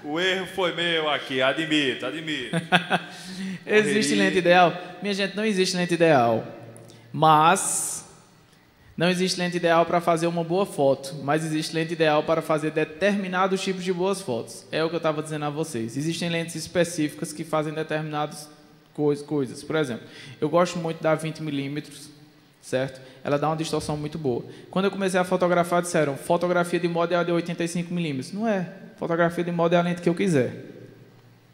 O 0.04 0.20
erro 0.20 0.46
foi 0.48 0.76
meu 0.76 1.10
aqui, 1.10 1.42
admito, 1.42 2.06
admito. 2.06 2.58
existe 3.66 4.16
lente 4.16 4.38
ideal? 4.38 4.78
Minha 5.02 5.13
gente, 5.13 5.36
não 5.36 5.46
existe 5.46 5.78
lente 5.78 5.94
ideal. 5.94 6.46
Mas 7.12 8.03
não 8.96 9.10
existe 9.10 9.40
lente 9.40 9.58
ideal 9.58 9.86
para 9.86 10.00
fazer 10.00 10.28
uma 10.28 10.44
boa 10.44 10.66
foto, 10.66 11.16
mas 11.24 11.44
existe 11.44 11.74
lente 11.74 11.94
ideal 11.94 12.24
para 12.24 12.42
fazer 12.42 12.72
determinados 12.72 13.62
tipos 13.62 13.84
de 13.84 13.92
boas 13.92 14.22
fotos. 14.22 14.66
É 14.72 14.84
o 14.84 14.90
que 14.90 14.96
eu 14.96 14.98
estava 14.98 15.24
dizendo 15.24 15.46
a 15.46 15.50
vocês. 15.50 15.98
Existem 15.98 16.30
lentes 16.30 16.56
específicas 16.56 17.34
que 17.34 17.44
fazem 17.44 17.74
determinadas 17.74 18.48
coisas. 19.26 19.64
Por 19.64 19.76
exemplo, 19.76 20.06
eu 20.40 20.48
gosto 20.48 20.78
muito 20.78 21.02
da 21.02 21.18
20mm, 21.18 22.10
certo? 22.62 23.02
Ela 23.24 23.40
dá 23.40 23.50
uma 23.50 23.58
distorção 23.58 23.98
muito 23.98 24.20
boa. 24.20 24.46
Quando 24.70 24.86
eu 24.86 24.92
comecei 24.92 25.20
a 25.20 25.24
fotografar, 25.24 25.82
disseram, 25.82 26.16
fotografia 26.16 26.80
de 26.80 26.88
moda 26.88 27.16
é 27.16 27.18
a 27.18 27.24
de 27.24 27.32
85mm. 27.32 28.34
Não 28.34 28.48
é. 28.48 28.70
Fotografia 28.98 29.44
de 29.44 29.52
moda 29.52 29.76
é 29.76 29.80
a 29.80 29.82
lente 29.82 30.02
que 30.02 30.10
eu 30.10 30.14
quiser. 30.14 30.66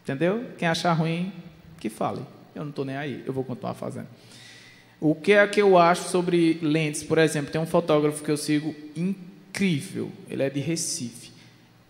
Entendeu? 0.03 0.45
Quem 0.57 0.67
achar 0.67 0.91
ruim, 0.91 1.31
que 1.79 1.89
fale. 1.89 2.21
Eu 2.53 2.63
não 2.63 2.71
estou 2.71 2.83
nem 2.83 2.97
aí, 2.97 3.23
eu 3.25 3.31
vou 3.31 3.45
continuar 3.45 3.75
fazendo. 3.75 4.07
O 5.01 5.15
que 5.15 5.31
é 5.31 5.47
que 5.47 5.61
eu 5.61 5.77
acho 5.77 6.09
sobre 6.09 6.59
lentes? 6.61 7.03
Por 7.03 7.17
exemplo, 7.17 7.51
tem 7.51 7.61
um 7.61 7.65
fotógrafo 7.65 8.23
que 8.23 8.29
eu 8.29 8.35
sigo 8.35 8.75
incrível. 8.95 10.11
Ele 10.29 10.43
é 10.43 10.49
de 10.49 10.59
Recife. 10.59 11.31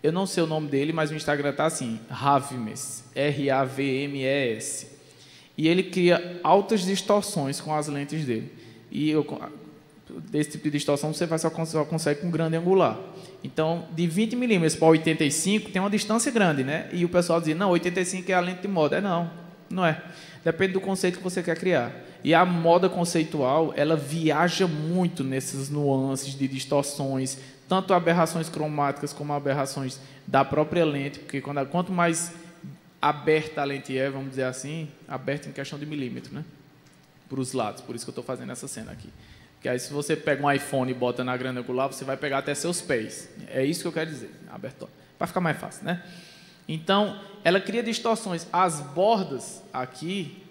Eu 0.02 0.12
não 0.12 0.26
sei 0.26 0.42
o 0.42 0.46
nome 0.46 0.68
dele, 0.68 0.92
mas 0.92 1.10
o 1.10 1.14
Instagram 1.14 1.50
está 1.50 1.66
assim, 1.66 2.00
Ravmes, 2.08 3.04
R-A-V-M-E-S. 3.14 4.86
E 5.58 5.68
ele 5.68 5.82
cria 5.82 6.40
altas 6.42 6.82
distorções 6.82 7.60
com 7.60 7.74
as 7.74 7.88
lentes 7.88 8.24
dele. 8.24 8.50
E 8.90 9.10
eu, 9.10 9.26
desse 10.30 10.52
tipo 10.52 10.64
de 10.64 10.70
distorção 10.70 11.12
você 11.12 11.26
só 11.38 11.50
consegue 11.84 12.20
com 12.20 12.30
grande 12.30 12.56
angular. 12.56 12.98
Então, 13.42 13.86
de 13.92 14.06
20 14.06 14.36
milímetros 14.36 14.76
para 14.76 14.88
85 14.88 15.70
tem 15.70 15.82
uma 15.82 15.90
distância 15.90 16.30
grande, 16.30 16.64
né? 16.64 16.88
E 16.92 17.04
o 17.04 17.08
pessoal 17.08 17.40
diz, 17.40 17.56
não, 17.56 17.70
85 17.70 18.30
é 18.30 18.34
a 18.34 18.40
lente 18.40 18.62
de 18.62 18.68
moda. 18.68 18.96
É 18.96 19.00
não, 19.00 19.30
não 19.68 19.84
é. 19.84 20.00
Depende 20.44 20.74
do 20.74 20.80
conceito 20.80 21.18
que 21.18 21.24
você 21.24 21.42
quer 21.42 21.58
criar. 21.58 22.09
E 22.22 22.34
a 22.34 22.44
moda 22.44 22.88
conceitual, 22.88 23.72
ela 23.76 23.96
viaja 23.96 24.66
muito 24.66 25.24
nessas 25.24 25.70
nuances 25.70 26.34
de 26.34 26.46
distorções, 26.46 27.38
tanto 27.68 27.94
aberrações 27.94 28.48
cromáticas 28.48 29.12
como 29.12 29.32
aberrações 29.32 29.98
da 30.26 30.44
própria 30.44 30.84
lente, 30.84 31.18
porque 31.18 31.40
quando, 31.40 31.64
quanto 31.66 31.92
mais 31.92 32.32
aberta 33.00 33.62
a 33.62 33.64
lente 33.64 33.96
é, 33.96 34.10
vamos 34.10 34.30
dizer 34.30 34.44
assim, 34.44 34.88
aberta 35.08 35.48
em 35.48 35.52
questão 35.52 35.78
de 35.78 35.86
milímetro, 35.86 36.34
né? 36.34 36.44
Para 37.28 37.40
os 37.40 37.52
lados, 37.52 37.80
por 37.80 37.94
isso 37.94 38.04
que 38.04 38.10
eu 38.10 38.12
estou 38.12 38.24
fazendo 38.24 38.52
essa 38.52 38.68
cena 38.68 38.92
aqui. 38.92 39.08
Que 39.60 39.68
aí 39.68 39.78
se 39.78 39.92
você 39.92 40.16
pega 40.16 40.44
um 40.44 40.50
iPhone 40.50 40.90
e 40.90 40.94
bota 40.94 41.22
na 41.22 41.36
grande 41.36 41.60
angular, 41.60 41.86
você 41.86 42.04
vai 42.04 42.16
pegar 42.16 42.38
até 42.38 42.54
seus 42.54 42.80
pés. 42.80 43.28
É 43.48 43.64
isso 43.64 43.82
que 43.82 43.88
eu 43.88 43.92
quero 43.92 44.10
dizer, 44.10 44.30
aberto. 44.50 44.88
Para 45.18 45.26
ficar 45.26 45.40
mais 45.40 45.58
fácil, 45.58 45.84
né? 45.84 46.02
Então, 46.66 47.20
ela 47.44 47.60
cria 47.60 47.82
distorções. 47.82 48.46
As 48.52 48.80
bordas 48.80 49.62
aqui, 49.72 50.42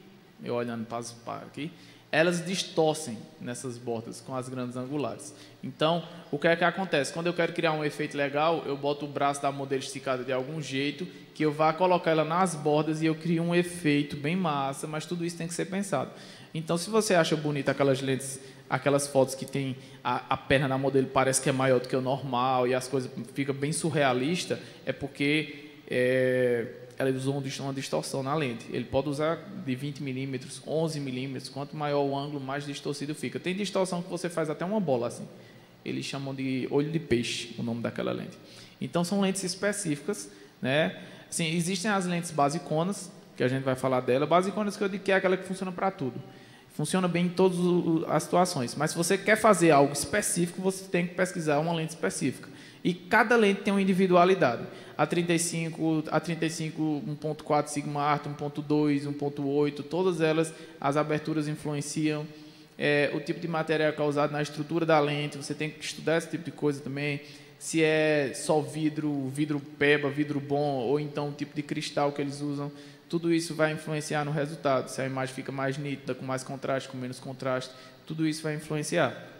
eu 0.44 0.56
olhando 0.56 0.86
para 0.86 1.38
aqui, 1.38 1.72
elas 2.12 2.44
distorcem 2.44 3.18
nessas 3.40 3.78
bordas 3.78 4.20
com 4.20 4.36
as 4.36 4.50
grandes 4.50 4.76
angulares. 4.76 5.34
Então, 5.64 6.04
o 6.32 6.40
que 6.40 6.48
é 6.48 6.56
que 6.56 6.64
acontece? 6.64 7.14
Quando 7.14 7.28
eu 7.28 7.34
quero 7.34 7.54
criar 7.54 7.72
um 7.74 7.84
efeito 7.84 8.18
legal, 8.18 8.64
eu 8.66 8.76
boto 8.76 9.06
o 9.06 9.08
braço 9.08 9.42
da 9.42 9.52
modelo 9.52 9.82
esticado 9.82 10.24
de 10.24 10.34
algum 10.34 10.60
jeito, 10.60 11.06
que 11.36 11.46
eu 11.46 11.52
vá 11.52 11.72
colocar 11.72 12.12
ela 12.12 12.26
nas 12.26 12.56
bordas 12.56 13.02
e 13.02 13.06
eu 13.06 13.16
crio 13.16 13.44
um 13.44 13.54
efeito 13.54 14.16
bem 14.16 14.36
massa, 14.36 14.88
mas 14.88 15.06
tudo 15.06 15.24
isso 15.24 15.38
tem 15.38 15.48
que 15.48 15.54
ser 15.54 15.66
pensado. 15.66 16.12
Então, 16.54 16.78
se 16.78 16.90
você 16.90 17.14
acha 17.14 17.36
bonita 17.36 17.72
aquelas 17.72 18.02
lentes 18.02 18.40
aquelas 18.70 19.08
fotos 19.08 19.34
que 19.34 19.46
tem 19.46 19.76
a, 20.04 20.34
a, 20.34 20.38
perna 20.38 20.70
da 20.70 20.78
modelo 20.78 21.08
parece 21.08 21.42
que 21.42 21.50
é 21.50 21.52
maior 21.52 21.80
do 21.80 21.88
que 21.88 21.96
o 21.96 22.02
normal 22.02 22.68
e 22.68 22.76
as 22.76 22.88
coisas 22.88 23.10
fica 23.34 23.52
bem 23.52 23.72
surrealista, 23.72 24.60
é 24.86 24.94
porque 24.94 25.72
é, 25.90 26.68
ela 27.00 27.10
usou 27.12 27.42
uma 27.62 27.74
distorção 27.74 28.22
na 28.22 28.36
lente. 28.36 28.66
Ele 28.70 28.84
pode 28.84 29.08
usar 29.08 29.38
de 29.66 29.74
20 29.74 30.04
milímetros, 30.04 30.62
11 30.68 31.00
milímetros, 31.00 31.48
quanto 31.48 31.74
maior 31.74 32.04
o 32.04 32.16
ângulo, 32.16 32.42
mais 32.42 32.66
distorcido 32.66 33.16
fica. 33.16 33.40
Tem 33.40 33.56
distorção 33.56 34.02
que 34.02 34.10
você 34.10 34.30
faz 34.30 34.50
até 34.50 34.66
uma 34.66 34.82
bola 34.82 35.08
assim. 35.08 35.26
Eles 35.86 36.06
chamam 36.06 36.36
de 36.36 36.68
olho 36.70 36.92
de 36.92 37.00
peixe, 37.00 37.56
o 37.58 37.64
nome 37.64 37.82
daquela 37.82 38.12
lente. 38.12 38.38
Então 38.82 39.06
são 39.06 39.22
lentes 39.22 39.46
específicas, 39.46 40.30
né? 40.62 41.02
Sim, 41.30 41.56
existem 41.56 41.90
as 41.90 42.06
lentes 42.06 42.32
basiconas, 42.32 43.10
que 43.38 43.46
a 43.46 43.48
gente 43.48 43.64
vai 43.64 43.76
falar 43.76 44.02
dela. 44.02 44.26
Basiconas 44.26 44.76
que 44.76 44.84
eu 44.84 44.90
digo 44.90 45.02
que 45.02 45.14
é 45.14 45.16
aquela 45.16 45.38
que 45.38 45.46
funciona 45.46 45.72
para 45.72 45.90
tudo. 45.90 46.22
Funciona 46.74 47.08
bem 47.08 47.28
em 47.28 47.30
todas 47.30 47.58
as 48.10 48.24
situações. 48.24 48.76
Mas 48.76 48.92
se 48.92 48.98
você 48.98 49.18
quer 49.18 49.38
fazer 49.38 49.72
algo 49.72 49.94
específico, 49.94 50.62
você 50.62 50.84
tem 50.84 51.08
que 51.08 51.16
pesquisar 51.16 51.60
uma 51.60 51.72
lente 51.72 51.92
específica. 51.92 52.50
E 52.84 52.94
cada 52.94 53.36
lente 53.36 53.62
tem 53.62 53.74
uma 53.74 53.82
individualidade. 53.82 54.64
A 54.98 55.06
35, 55.06 56.04
a 56.12 56.20
35 56.20 57.04
1.4 57.22 57.68
Sigma 57.68 58.02
Art, 58.02 58.26
1.2, 58.26 59.08
1.8, 59.08 59.84
todas 59.84 60.22
elas, 60.22 60.54
as 60.80 60.98
aberturas 60.98 61.48
influenciam. 61.48 62.26
É, 62.78 63.12
o 63.14 63.20
tipo 63.20 63.40
de 63.40 63.48
material 63.48 63.94
é 63.98 64.02
usado 64.02 64.32
na 64.32 64.42
estrutura 64.42 64.86
da 64.86 65.00
lente, 65.00 65.38
você 65.38 65.54
tem 65.54 65.70
que 65.70 65.84
estudar 65.84 66.18
esse 66.18 66.30
tipo 66.30 66.44
de 66.46 66.52
coisa 66.52 66.82
também. 66.82 67.22
Se 67.58 67.84
é 67.84 68.32
só 68.34 68.62
vidro, 68.62 69.28
vidro 69.28 69.60
peba, 69.60 70.10
vidro 70.10 70.40
bom, 70.40 70.78
ou 70.78 70.98
então 70.98 71.30
o 71.30 71.32
tipo 71.34 71.54
de 71.54 71.62
cristal 71.62 72.14
que 72.14 72.22
eles 72.22 72.40
usam 72.40 72.72
tudo 73.10 73.34
isso 73.34 73.56
vai 73.56 73.74
influenciar 73.74 74.24
no 74.24 74.32
resultado. 74.32 74.88
Se 74.88 75.02
a 75.02 75.06
imagem 75.06 75.34
fica 75.34 75.52
mais 75.52 75.78
nítida, 75.78 76.14
com 76.14 76.24
mais 76.24 76.44
contraste, 76.44 76.88
com 76.88 76.96
menos 76.96 77.20
contraste, 77.20 77.74
tudo 78.06 78.26
isso 78.26 78.44
vai 78.44 78.56
influenciar. 78.56 79.39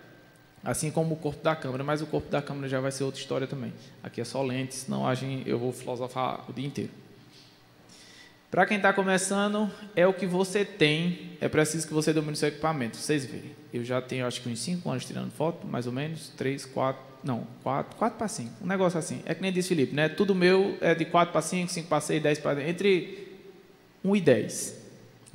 Assim 0.64 0.92
como 0.92 1.14
o 1.16 1.18
corpo 1.18 1.42
da 1.44 1.56
câmera, 1.56 1.84
mas 1.84 2.02
o 2.02 2.06
corpo 2.06 2.30
da 2.30 2.42
câmera 2.42 2.68
já 2.68 2.80
vai 2.80 2.92
ser 2.92 3.04
outra 3.04 3.20
história 3.20 3.48
também. 3.48 3.74
Aqui 4.04 4.20
é 4.20 4.26
só 4.26 4.42
lente, 4.42 4.76
senão 4.76 5.08
a 5.08 5.14
eu 5.46 5.58
vou 5.58 5.72
filosofar 5.72 6.44
o 6.50 6.54
dia 6.54 6.68
inteiro. 6.68 6.92
Para 8.52 8.66
quem 8.66 8.78
está 8.78 8.92
começando, 8.92 9.72
é 9.96 10.08
o 10.08 10.14
que 10.14 10.26
você 10.26 10.66
tem, 10.66 11.38
é 11.40 11.48
preciso 11.48 11.88
que 11.88 11.94
você 11.94 12.12
domine 12.12 12.34
o 12.34 12.36
seu 12.36 12.50
equipamento. 12.50 12.98
Vocês 12.98 13.24
verem, 13.24 13.52
eu 13.72 13.84
já 13.86 14.02
tenho 14.02 14.26
acho 14.26 14.42
que 14.42 14.50
uns 14.50 14.60
5 14.60 14.90
anos 14.90 15.06
tirando 15.06 15.32
foto, 15.32 15.68
mais 15.68 15.86
ou 15.86 15.94
menos, 15.94 16.30
3, 16.36 16.66
4, 16.66 17.00
não, 17.24 17.46
4, 17.62 17.96
4 17.96 18.18
para 18.18 18.28
5, 18.28 18.52
um 18.64 18.68
negócio 18.68 18.98
assim. 18.98 19.22
É 19.26 19.36
que 19.36 19.42
nem 19.42 19.54
disse 19.54 19.70
Felipe, 19.70 19.94
né? 19.94 20.10
Tudo 20.10 20.34
meu 20.34 20.78
é 20.82 20.96
de 20.96 21.06
4 21.06 21.32
para 21.32 21.42
5, 21.44 21.72
5 21.72 21.88
para 21.88 22.02
6, 22.02 22.24
10 22.24 22.40
para... 22.40 22.68
Entre 22.68 23.38
1 24.04 24.16
e 24.16 24.22
10. 24.22 24.82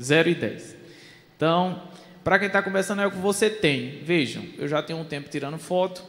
0 0.02 0.28
e 0.28 0.34
10. 0.34 0.76
Então, 1.36 1.82
para 2.24 2.38
quem 2.38 2.46
está 2.46 2.62
começando 2.62 3.00
é 3.00 3.06
o 3.06 3.10
que 3.10 3.18
você 3.18 3.50
tem. 3.50 4.00
Vejam, 4.02 4.42
eu 4.58 4.66
já 4.66 4.82
tenho 4.82 4.98
um 4.98 5.04
tempo 5.04 5.28
tirando 5.28 5.58
foto. 5.58 6.02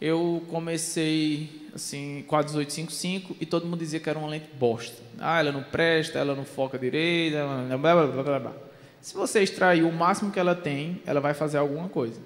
Eu 0.00 0.42
comecei 0.48 1.68
assim 1.74 2.24
com 2.26 2.36
a 2.36 2.40
1855 2.40 3.36
e 3.40 3.46
todo 3.46 3.66
mundo 3.66 3.80
dizia 3.80 3.98
que 3.98 4.08
era 4.08 4.18
uma 4.18 4.28
lente 4.28 4.48
bosta. 4.54 5.02
Ah, 5.18 5.40
ela 5.40 5.50
não 5.50 5.62
presta, 5.62 6.18
ela 6.18 6.34
não 6.34 6.44
foca 6.44 6.78
direito, 6.78 7.34
blá, 7.34 7.78
blá, 7.78 8.06
blá, 8.06 8.22
blá, 8.22 8.38
blá. 8.38 8.52
Se 9.00 9.14
você 9.14 9.42
extrair 9.42 9.82
o 9.82 9.92
máximo 9.92 10.30
que 10.30 10.38
ela 10.38 10.54
tem, 10.54 11.02
ela 11.04 11.20
vai 11.20 11.34
fazer 11.34 11.58
alguma 11.58 11.88
coisa. 11.88 12.20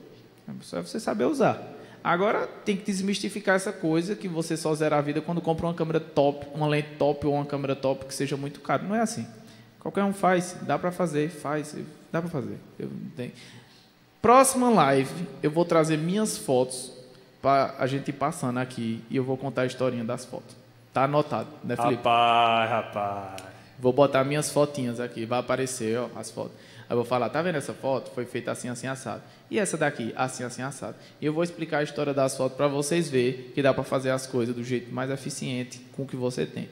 É 0.47 0.53
só 0.61 0.83
você 0.83 1.01
saber 1.01 1.25
usar. 1.25 1.75
Agora 2.05 2.47
tem 2.47 2.77
que 2.77 2.85
desmistificar 2.85 3.57
essa 3.57 3.73
coisa 3.73 4.15
que 4.15 4.29
você 4.29 4.57
só 4.57 4.75
zera 4.75 4.99
a 4.99 5.01
vida 5.01 5.21
quando 5.21 5.41
compra 5.41 5.67
uma 5.67 5.75
câmera 5.75 5.99
top, 5.99 6.47
uma 6.55 6.69
lente 6.69 6.91
top 6.99 7.27
ou 7.27 7.35
uma 7.35 7.47
câmera 7.47 7.75
top 7.75 8.05
que 8.05 8.15
seja 8.15 8.37
muito 8.37 8.61
cara. 8.61 8.83
Não 8.83 8.95
é 8.95 9.01
assim. 9.01 9.27
Qualquer 9.87 10.03
um 10.03 10.12
faz, 10.12 10.57
dá 10.62 10.77
para 10.77 10.90
fazer, 10.90 11.31
faz, 11.31 11.77
dá 12.11 12.20
para 12.20 12.29
fazer. 12.29 12.59
Eu 12.77 12.90
tenho. 13.14 13.31
Próxima 14.20 14.68
live, 14.68 15.29
eu 15.40 15.49
vou 15.49 15.64
trazer 15.64 15.96
minhas 15.96 16.37
fotos 16.37 16.90
para 17.40 17.72
a 17.79 17.87
gente 17.87 18.09
ir 18.09 18.14
passando 18.14 18.59
aqui 18.59 19.01
e 19.09 19.16
eu 19.16 19.22
vou 19.22 19.37
contar 19.37 19.62
a 19.62 19.66
historinha 19.66 20.03
das 20.03 20.25
fotos. 20.25 20.57
Tá 20.92 21.05
anotado, 21.05 21.46
né, 21.62 21.77
Felipe? 21.77 21.99
Rapaz, 21.99 22.68
rapaz. 22.68 23.42
Vou 23.79 23.92
botar 23.92 24.25
minhas 24.25 24.51
fotinhas 24.51 24.99
aqui, 24.99 25.25
vai 25.25 25.38
aparecer, 25.38 25.96
ó, 26.01 26.09
as 26.16 26.33
fotos. 26.33 26.57
Aí 26.81 26.87
eu 26.90 26.96
vou 26.96 27.05
falar, 27.05 27.29
tá 27.29 27.40
vendo 27.40 27.55
essa 27.55 27.72
foto? 27.72 28.11
Foi 28.11 28.25
feita 28.25 28.51
assim, 28.51 28.68
assim, 28.68 28.88
assado. 28.88 29.22
E 29.49 29.57
essa 29.57 29.77
daqui, 29.77 30.12
assim, 30.16 30.42
assim, 30.42 30.62
assado. 30.62 30.96
E 31.20 31.27
eu 31.27 31.33
vou 31.33 31.44
explicar 31.44 31.79
a 31.79 31.83
história 31.85 32.12
das 32.12 32.37
fotos 32.37 32.57
para 32.57 32.66
vocês 32.66 33.09
verem 33.09 33.51
que 33.55 33.62
dá 33.62 33.72
para 33.72 33.85
fazer 33.85 34.11
as 34.11 34.27
coisas 34.27 34.53
do 34.53 34.64
jeito 34.64 34.92
mais 34.92 35.12
eficiente 35.12 35.79
com 35.92 36.03
o 36.03 36.07
que 36.09 36.16
você 36.16 36.44
tem. 36.44 36.68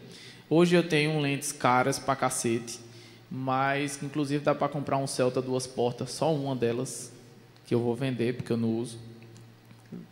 Hoje 0.50 0.74
eu 0.74 0.86
tenho 0.86 1.20
lentes 1.20 1.52
caras 1.52 1.96
para 1.96 2.16
cacete, 2.16 2.82
mas 3.30 4.00
inclusive 4.02 4.44
dá 4.44 4.54
para 4.54 4.68
comprar 4.68 4.96
um 4.96 5.06
Celta 5.06 5.42
duas 5.42 5.66
portas, 5.66 6.10
só 6.10 6.32
uma 6.32 6.54
delas, 6.54 7.12
que 7.66 7.74
eu 7.74 7.80
vou 7.80 7.94
vender 7.94 8.34
porque 8.34 8.52
eu 8.52 8.56
não 8.56 8.68
uso. 8.68 8.98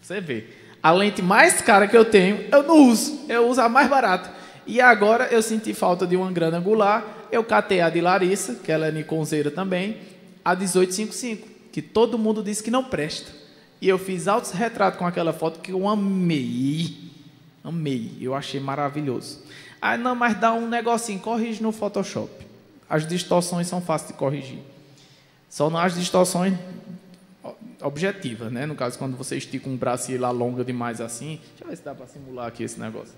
Você 0.01 0.21
vê. 0.21 0.47
A 0.83 0.91
lente 0.91 1.23
mais 1.23 1.61
cara 1.61 1.87
que 1.87 1.97
eu 1.97 2.05
tenho, 2.05 2.47
eu 2.51 2.63
não 2.63 2.89
uso. 2.89 3.21
Eu 3.29 3.49
uso 3.49 3.61
a 3.61 3.69
mais 3.69 3.89
barata. 3.89 4.33
E 4.67 4.81
agora 4.81 5.27
eu 5.27 5.43
senti 5.43 5.75
falta 5.75 6.07
de 6.07 6.17
uma 6.17 6.31
grana 6.31 6.59
angular, 6.59 7.29
eu 7.31 7.43
catei 7.43 7.81
a 7.81 7.91
de 7.91 8.01
Larissa, 8.01 8.57
que 8.57 8.71
ela 8.71 8.87
é 8.87 8.93
Nikonzeira 8.93 9.51
também, 9.51 9.97
a 10.45 10.55
1855, 10.55 11.49
que 11.73 11.83
todo 11.83 12.19
mundo 12.19 12.43
disse 12.43 12.63
que 12.63 12.71
não 12.71 12.85
presta. 12.85 13.33
E 13.81 13.89
eu 13.89 13.99
fiz 13.99 14.29
altos 14.29 14.53
retratos 14.53 14.99
com 14.99 15.07
aquela 15.07 15.33
foto 15.33 15.61
que 15.61 15.73
eu 15.73 15.89
amei. 15.89 16.97
Amei, 17.65 18.13
eu 18.21 18.35
achei 18.35 18.61
maravilhoso. 18.61 19.43
Ah, 19.81 19.97
não, 19.97 20.15
mas 20.15 20.39
dá 20.39 20.53
um 20.53 20.69
negocinho, 20.69 21.19
corrige 21.19 21.61
no 21.63 21.73
Photoshop. 21.73 22.31
As 22.93 23.07
distorções 23.07 23.67
são 23.67 23.81
fáceis 23.81 24.13
de 24.13 24.19
corrigir. 24.19 24.59
Só 25.49 25.71
não 25.71 25.79
as 25.79 25.95
distorções 25.95 26.59
objetivas, 27.81 28.53
né? 28.53 28.67
No 28.67 28.75
caso, 28.75 28.99
quando 28.99 29.17
você 29.17 29.35
estica 29.35 29.67
um 29.67 29.79
braço 29.79 30.11
e 30.11 30.15
ele 30.15 30.27
alonga 30.27 30.63
demais 30.63 31.01
assim. 31.01 31.41
Deixa 31.49 31.65
eu 31.65 31.69
ver 31.69 31.77
se 31.77 31.83
dá 31.83 31.95
para 31.95 32.07
simular 32.07 32.49
aqui 32.49 32.63
esse 32.63 32.79
negócio. 32.79 33.15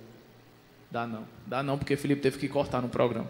Dá 0.93 1.09
não. 1.09 1.25
Dá 1.45 1.61
não, 1.61 1.77
porque 1.77 1.95
o 1.95 1.99
Felipe 1.99 2.23
teve 2.23 2.39
que 2.39 2.49
cortar 2.49 2.81
no 2.81 2.89
programa. 2.89 3.29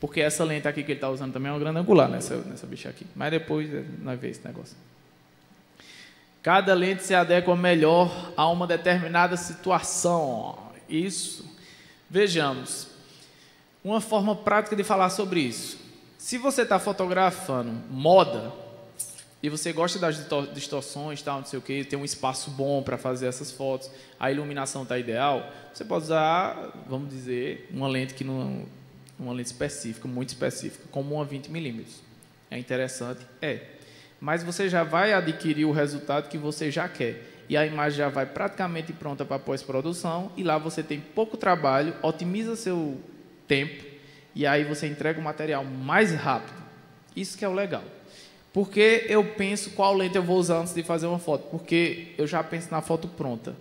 Porque 0.00 0.20
essa 0.20 0.42
lente 0.42 0.66
aqui 0.66 0.82
que 0.82 0.90
ele 0.90 0.96
está 0.96 1.08
usando 1.08 1.32
também 1.32 1.48
é 1.48 1.52
uma 1.52 1.60
grande 1.60 1.78
angular 1.78 2.08
nessa, 2.08 2.38
nessa 2.38 2.66
bicha 2.66 2.88
aqui. 2.88 3.06
Mas 3.14 3.30
depois 3.30 3.72
eh, 3.72 3.84
nós 4.02 4.18
vemos 4.18 4.36
esse 4.36 4.44
negócio. 4.44 4.76
Cada 6.42 6.74
lente 6.74 7.04
se 7.04 7.14
adequa 7.14 7.54
melhor 7.54 8.32
a 8.36 8.48
uma 8.50 8.66
determinada 8.66 9.36
situação. 9.36 10.58
Isso. 10.88 11.48
Vejamos. 12.10 12.88
Uma 13.84 14.00
forma 14.00 14.34
prática 14.34 14.74
de 14.74 14.82
falar 14.82 15.10
sobre 15.10 15.38
isso. 15.38 15.83
Se 16.24 16.38
você 16.38 16.62
está 16.62 16.78
fotografando 16.78 17.70
moda 17.90 18.50
e 19.42 19.50
você 19.50 19.74
gosta 19.74 19.98
das 19.98 20.26
distorções, 20.54 21.20
tal, 21.20 21.40
não 21.40 21.44
sei 21.44 21.58
o 21.58 21.62
que, 21.62 21.84
tem 21.84 21.98
um 21.98 22.04
espaço 22.04 22.50
bom 22.50 22.82
para 22.82 22.96
fazer 22.96 23.26
essas 23.26 23.50
fotos, 23.50 23.90
a 24.18 24.32
iluminação 24.32 24.84
está 24.84 24.98
ideal, 24.98 25.52
você 25.70 25.84
pode 25.84 26.04
usar, 26.04 26.72
vamos 26.88 27.10
dizer, 27.10 27.68
uma 27.70 27.86
lente 27.86 28.14
que 28.14 28.24
não, 28.24 28.64
uma 29.18 29.34
lente 29.34 29.48
específica, 29.48 30.08
muito 30.08 30.30
específica, 30.30 30.86
como 30.90 31.14
uma 31.14 31.26
20 31.26 31.48
milímetros. 31.48 32.00
É 32.50 32.56
interessante, 32.56 33.20
é 33.42 33.60
mas 34.18 34.42
você 34.42 34.66
já 34.66 34.82
vai 34.82 35.12
adquirir 35.12 35.66
o 35.66 35.72
resultado 35.72 36.30
que 36.30 36.38
você 36.38 36.70
já 36.70 36.88
quer. 36.88 37.44
E 37.50 37.56
a 37.58 37.66
imagem 37.66 37.98
já 37.98 38.08
vai 38.08 38.24
praticamente 38.24 38.94
pronta 38.94 39.26
para 39.26 39.38
pós-produção, 39.38 40.32
e 40.38 40.42
lá 40.42 40.56
você 40.56 40.82
tem 40.82 41.02
pouco 41.02 41.36
trabalho, 41.36 41.94
otimiza 42.02 42.56
seu 42.56 42.98
tempo, 43.46 43.93
e 44.34 44.46
aí 44.46 44.64
você 44.64 44.86
entrega 44.86 45.20
o 45.20 45.22
material 45.22 45.64
mais 45.64 46.12
rápido. 46.14 46.62
Isso 47.14 47.38
que 47.38 47.44
é 47.44 47.48
o 47.48 47.52
legal. 47.52 47.84
Porque 48.52 49.06
eu 49.08 49.24
penso 49.24 49.70
qual 49.70 49.94
lente 49.94 50.16
eu 50.16 50.22
vou 50.22 50.38
usar 50.38 50.58
antes 50.58 50.74
de 50.74 50.82
fazer 50.82 51.06
uma 51.06 51.18
foto? 51.18 51.48
Porque 51.50 52.12
eu 52.16 52.26
já 52.26 52.42
penso 52.42 52.70
na 52.70 52.80
foto 52.80 53.08
pronta. 53.08 53.54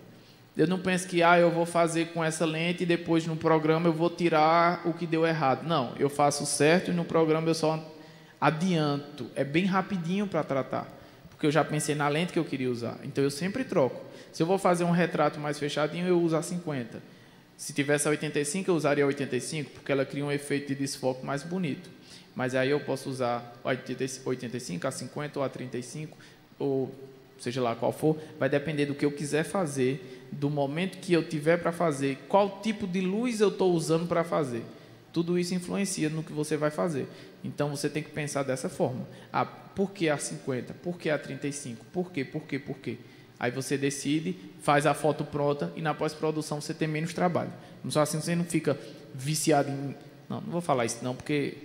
Eu 0.56 0.68
não 0.68 0.80
penso 0.80 1.08
que 1.08 1.24
ah, 1.24 1.40
eu 1.40 1.50
vou 1.50 1.66
fazer 1.66 2.10
com 2.10 2.24
essa 2.24 2.46
lente 2.46 2.84
e 2.84 2.86
depois 2.86 3.26
no 3.26 3.36
programa 3.36 3.88
eu 3.88 3.94
vou 3.94 4.10
tirar 4.10 4.82
o 4.86 4.94
que 4.94 5.08
deu 5.08 5.26
errado. 5.26 5.68
Não, 5.68 5.94
eu 5.98 6.10
faço 6.10 6.46
certo 6.46 6.92
e 6.92 6.94
no 6.94 7.04
programa 7.04 7.48
eu 7.48 7.56
só 7.56 7.84
adianto, 8.40 9.32
é 9.36 9.44
bem 9.44 9.66
rapidinho 9.66 10.28
para 10.28 10.44
tratar, 10.44 10.86
porque 11.30 11.48
eu 11.48 11.52
já 11.52 11.64
pensei 11.64 11.96
na 11.96 12.08
lente 12.10 12.34
que 12.34 12.38
eu 12.38 12.44
queria 12.44 12.70
usar. 12.70 13.00
Então 13.04 13.24
eu 13.24 13.32
sempre 13.32 13.64
troco. 13.64 14.00
Se 14.32 14.44
eu 14.44 14.48
vou 14.48 14.58
fazer 14.58 14.84
um 14.84 14.92
retrato 14.92 15.40
mais 15.40 15.58
fechadinho, 15.58 16.06
eu 16.06 16.22
uso 16.22 16.36
a 16.36 16.42
50. 16.42 17.02
Se 17.58 17.74
tivesse 17.74 18.08
a 18.08 18.12
85, 18.12 18.70
eu 18.70 18.76
usaria 18.76 19.04
a 19.04 19.08
85, 19.08 19.72
porque 19.72 19.92
ela 19.92 20.06
cria 20.06 20.26
um 20.26 20.32
efeito 20.32 20.68
de 20.70 20.76
desfoque 20.76 21.26
mais 21.26 21.44
bonito. 21.44 21.89
Mas 22.36 22.56
aí 22.56 22.70
eu 22.70 22.80
posso 22.80 23.10
usar 23.10 23.60
a 23.63 23.70
85, 23.70 24.88
a 24.88 24.92
50 24.92 25.39
ou 25.39 25.46
a 25.46 25.50
35, 25.50 26.18
ou 26.58 26.94
seja 27.39 27.62
lá 27.62 27.76
qual 27.76 27.92
for, 27.92 28.18
vai 28.39 28.50
depender 28.50 28.86
do 28.86 28.96
que 28.96 29.06
eu 29.06 29.12
quiser 29.12 29.44
fazer, 29.44 30.28
do 30.32 30.50
momento 30.50 30.98
que 31.00 31.13
eu 31.13 31.28
tiver 31.28 31.58
para 31.58 31.72
fazer, 31.72 32.18
qual 32.28 32.62
tipo 32.62 32.88
de 32.88 33.02
luz 33.02 33.42
eu 33.42 33.50
estou 33.50 33.74
usando 33.74 34.08
para 34.08 34.24
fazer. 34.24 34.63
Tudo 35.12 35.38
isso 35.38 35.54
influencia 35.54 36.10
no 36.10 36.24
que 36.24 36.34
você 36.34 36.58
vai 36.58 36.72
fazer. 36.72 37.08
Então 37.44 37.70
você 37.70 37.88
tem 37.88 38.02
que 38.02 38.10
pensar 38.10 38.42
dessa 38.44 38.68
forma. 38.68 39.08
Ah, 39.32 39.46
por 39.46 39.92
que 39.92 40.10
a 40.10 40.18
50? 40.18 40.74
Por 40.76 40.98
que 40.98 41.10
a 41.10 41.20
35? 41.20 41.86
Por 41.94 42.12
quê? 42.12 42.26
Por 42.26 42.42
quê? 42.44 42.58
Por 42.58 42.78
quê? 42.78 42.98
Aí 43.39 43.52
você 43.52 43.78
decide, 43.78 44.36
faz 44.62 44.86
a 44.86 44.93
foto 44.93 45.24
pronta 45.24 45.72
e 45.76 45.82
na 45.82 45.93
pós-produção 45.93 46.62
você 46.62 46.74
tem 46.74 46.88
menos 46.88 47.13
trabalho. 47.13 47.52
Não 47.84 47.91
só 47.91 48.02
assim 48.02 48.19
você 48.19 48.36
não 48.36 48.46
fica 48.46 48.78
viciado 49.13 49.69
em. 49.69 49.96
Não, 50.30 50.41
não 50.41 50.52
vou 50.52 50.62
falar 50.62 50.86
isso 50.86 51.00
não, 51.02 51.15
porque. 51.15 51.58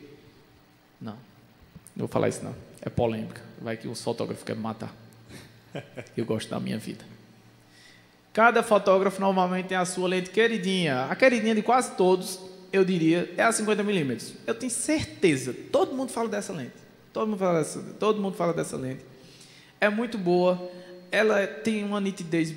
Não. 1.01 1.15
Não 1.95 2.07
vou 2.07 2.09
falar 2.09 2.29
isso 2.29 2.43
não. 2.43 2.55
É 2.81 2.89
polêmica. 2.89 3.43
Vai 3.61 3.77
que 3.77 3.87
os 3.87 4.03
fotógrafos 4.03 4.45
querem 4.45 4.61
matar. 4.61 4.95
Eu 6.17 6.25
gosto 6.25 6.49
da 6.49 6.59
minha 6.59 6.79
vida. 6.79 7.05
Cada 8.33 8.63
fotógrafo 8.63 9.21
normalmente 9.21 9.67
tem 9.67 9.77
a 9.77 9.85
sua 9.85 10.09
lente 10.09 10.31
queridinha. 10.31 11.07
A 11.07 11.17
queridinha 11.17 11.55
de 11.55 11.63
quase 11.63 11.97
todos 11.97 12.41
eu 12.73 12.85
diria, 12.85 13.33
é 13.37 13.43
a 13.43 13.51
50 13.51 13.83
milímetros. 13.83 14.35
Eu 14.47 14.55
tenho 14.55 14.71
certeza, 14.71 15.55
todo 15.73 15.95
mundo 15.95 16.13
fala 16.13 16.29
dessa 16.29 16.53
lente. 16.53 16.73
Todo 17.13 17.27
mundo 17.29 17.39
fala 17.39 17.59
dessa, 17.59 17.81
todo 17.99 18.21
mundo 18.21 18.37
fala 18.37 18.53
dessa 18.53 18.77
lente. 18.77 19.05
É 19.81 19.89
muito 19.89 20.19
boa. 20.19 20.71
Ela 21.11 21.47
tem 21.47 21.85
uma 21.85 22.01
nitidez 22.01 22.55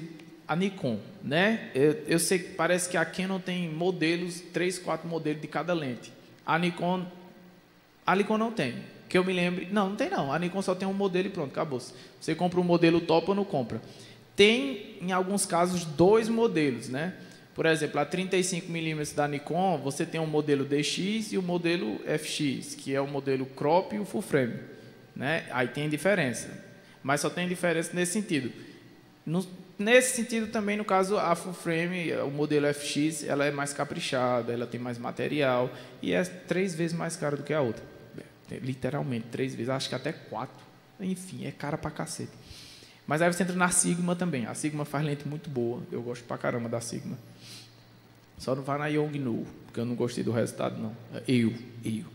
a 0.48 0.56
Nikon, 0.56 1.00
né? 1.24 1.70
Eu, 1.74 2.04
eu 2.08 2.20
sei 2.20 2.40
que 2.40 2.50
parece 2.56 2.90
que 2.90 2.98
a 2.98 3.06
Canon 3.06 3.40
tem 3.40 3.70
modelos, 3.70 4.42
três, 4.52 4.78
quatro 4.78 5.08
modelos 5.08 5.42
de 5.42 5.48
cada 5.48 5.74
lente. 5.74 6.12
A 6.46 6.60
Nikon, 6.60 7.06
a 8.06 8.16
Nikon 8.16 8.38
não 8.38 8.52
tem. 8.52 8.76
Que 9.08 9.18
eu 9.18 9.24
me 9.24 9.32
lembre, 9.32 9.70
não, 9.72 9.90
não 9.90 9.96
tem 9.96 10.10
não. 10.10 10.32
A 10.32 10.38
Nikon 10.38 10.62
só 10.62 10.76
tem 10.76 10.88
um 10.88 10.94
modelo 10.94 11.28
e 11.28 11.32
pronto, 11.32 11.52
acabou. 11.52 11.80
-se. 11.80 11.94
Você 12.20 12.36
compra 12.36 12.60
um 12.60 12.64
modelo 12.64 13.00
top 13.00 13.30
ou 13.30 13.36
não 13.36 13.46
compra. 13.46 13.82
Tem, 14.36 14.98
em 15.02 15.12
alguns 15.12 15.46
casos, 15.46 15.86
dois 15.86 16.28
modelos, 16.28 16.90
né? 16.90 17.14
Por 17.54 17.66
exemplo, 17.66 18.00
a 18.00 18.06
35mm 18.06 19.14
da 19.16 19.28
Nikon, 19.28 19.78
você 19.78 20.06
tem 20.06 20.20
o 20.20 20.24
um 20.24 20.28
modelo 20.28 20.66
DX 20.66 21.32
e 21.32 21.38
o 21.38 21.42
modelo 21.42 22.00
FX, 22.06 22.76
que 22.76 22.96
é 22.96 23.00
o 23.00 23.08
modelo 23.08 23.46
crop 23.46 23.94
e 23.96 24.00
o 24.00 24.06
full 24.06 24.22
frame. 24.22 24.56
Né? 25.16 25.46
Aí 25.52 25.68
tem 25.68 25.90
diferença. 25.90 26.50
Mas 27.04 27.22
só 27.22 27.30
tem 27.30 27.48
diferença 27.48 27.92
nesse 27.94 28.14
sentido. 28.14 28.52
No, 29.26 29.46
nesse 29.78 30.16
sentido 30.16 30.48
também, 30.48 30.78
no 30.78 30.86
caso, 30.86 31.18
a 31.18 31.36
full 31.36 31.54
frame, 31.54 32.14
o 32.14 32.30
modelo 32.30 32.72
FX, 32.74 33.24
ela 33.24 33.46
é 33.46 33.52
mais 33.52 33.74
caprichada, 33.74 34.54
ela 34.54 34.68
tem 34.68 34.80
mais 34.80 34.98
material 34.98 35.70
e 36.02 36.14
é 36.14 36.24
três 36.24 36.76
vezes 36.76 36.96
mais 36.96 37.16
cara 37.16 37.36
do 37.36 37.44
que 37.44 37.54
a 37.54 37.62
outra. 37.62 37.84
Literalmente, 38.50 39.28
três 39.32 39.56
vezes, 39.56 39.70
acho 39.70 39.90
que 39.90 39.96
até 39.96 40.12
quatro. 40.12 40.66
Enfim, 41.00 41.46
é 41.46 41.52
cara 41.52 41.78
pra 41.78 41.90
cacete. 41.90 42.32
Mas 43.08 43.22
aí 43.22 43.32
você 43.32 43.44
entra 43.44 43.56
na 43.56 43.70
Sigma 43.70 44.16
também. 44.16 44.46
A 44.46 44.54
Sigma 44.54 44.86
faz 44.86 45.04
lente 45.06 45.28
muito 45.28 45.50
boa. 45.50 45.82
Eu 45.92 46.02
gosto 46.02 46.24
pra 46.26 46.38
caramba 46.38 46.70
da 46.70 46.82
Sigma. 46.82 47.18
Só 48.38 48.56
não 48.56 48.64
vai 48.64 48.78
na 48.78 48.88
Yongnu, 48.88 49.46
porque 49.66 49.80
eu 49.80 49.86
não 49.86 49.96
gostei 49.96 50.24
do 50.24 50.32
resultado, 50.32 50.82
não. 50.82 50.96
É 51.14 51.24
eu, 51.28 51.54
eu. 51.84 52.06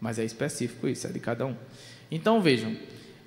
Mas 0.00 0.18
é 0.18 0.24
específico 0.24 0.88
isso, 0.88 1.06
é 1.06 1.10
de 1.10 1.20
cada 1.20 1.46
um. 1.46 1.56
Então, 2.10 2.40
vejam, 2.40 2.76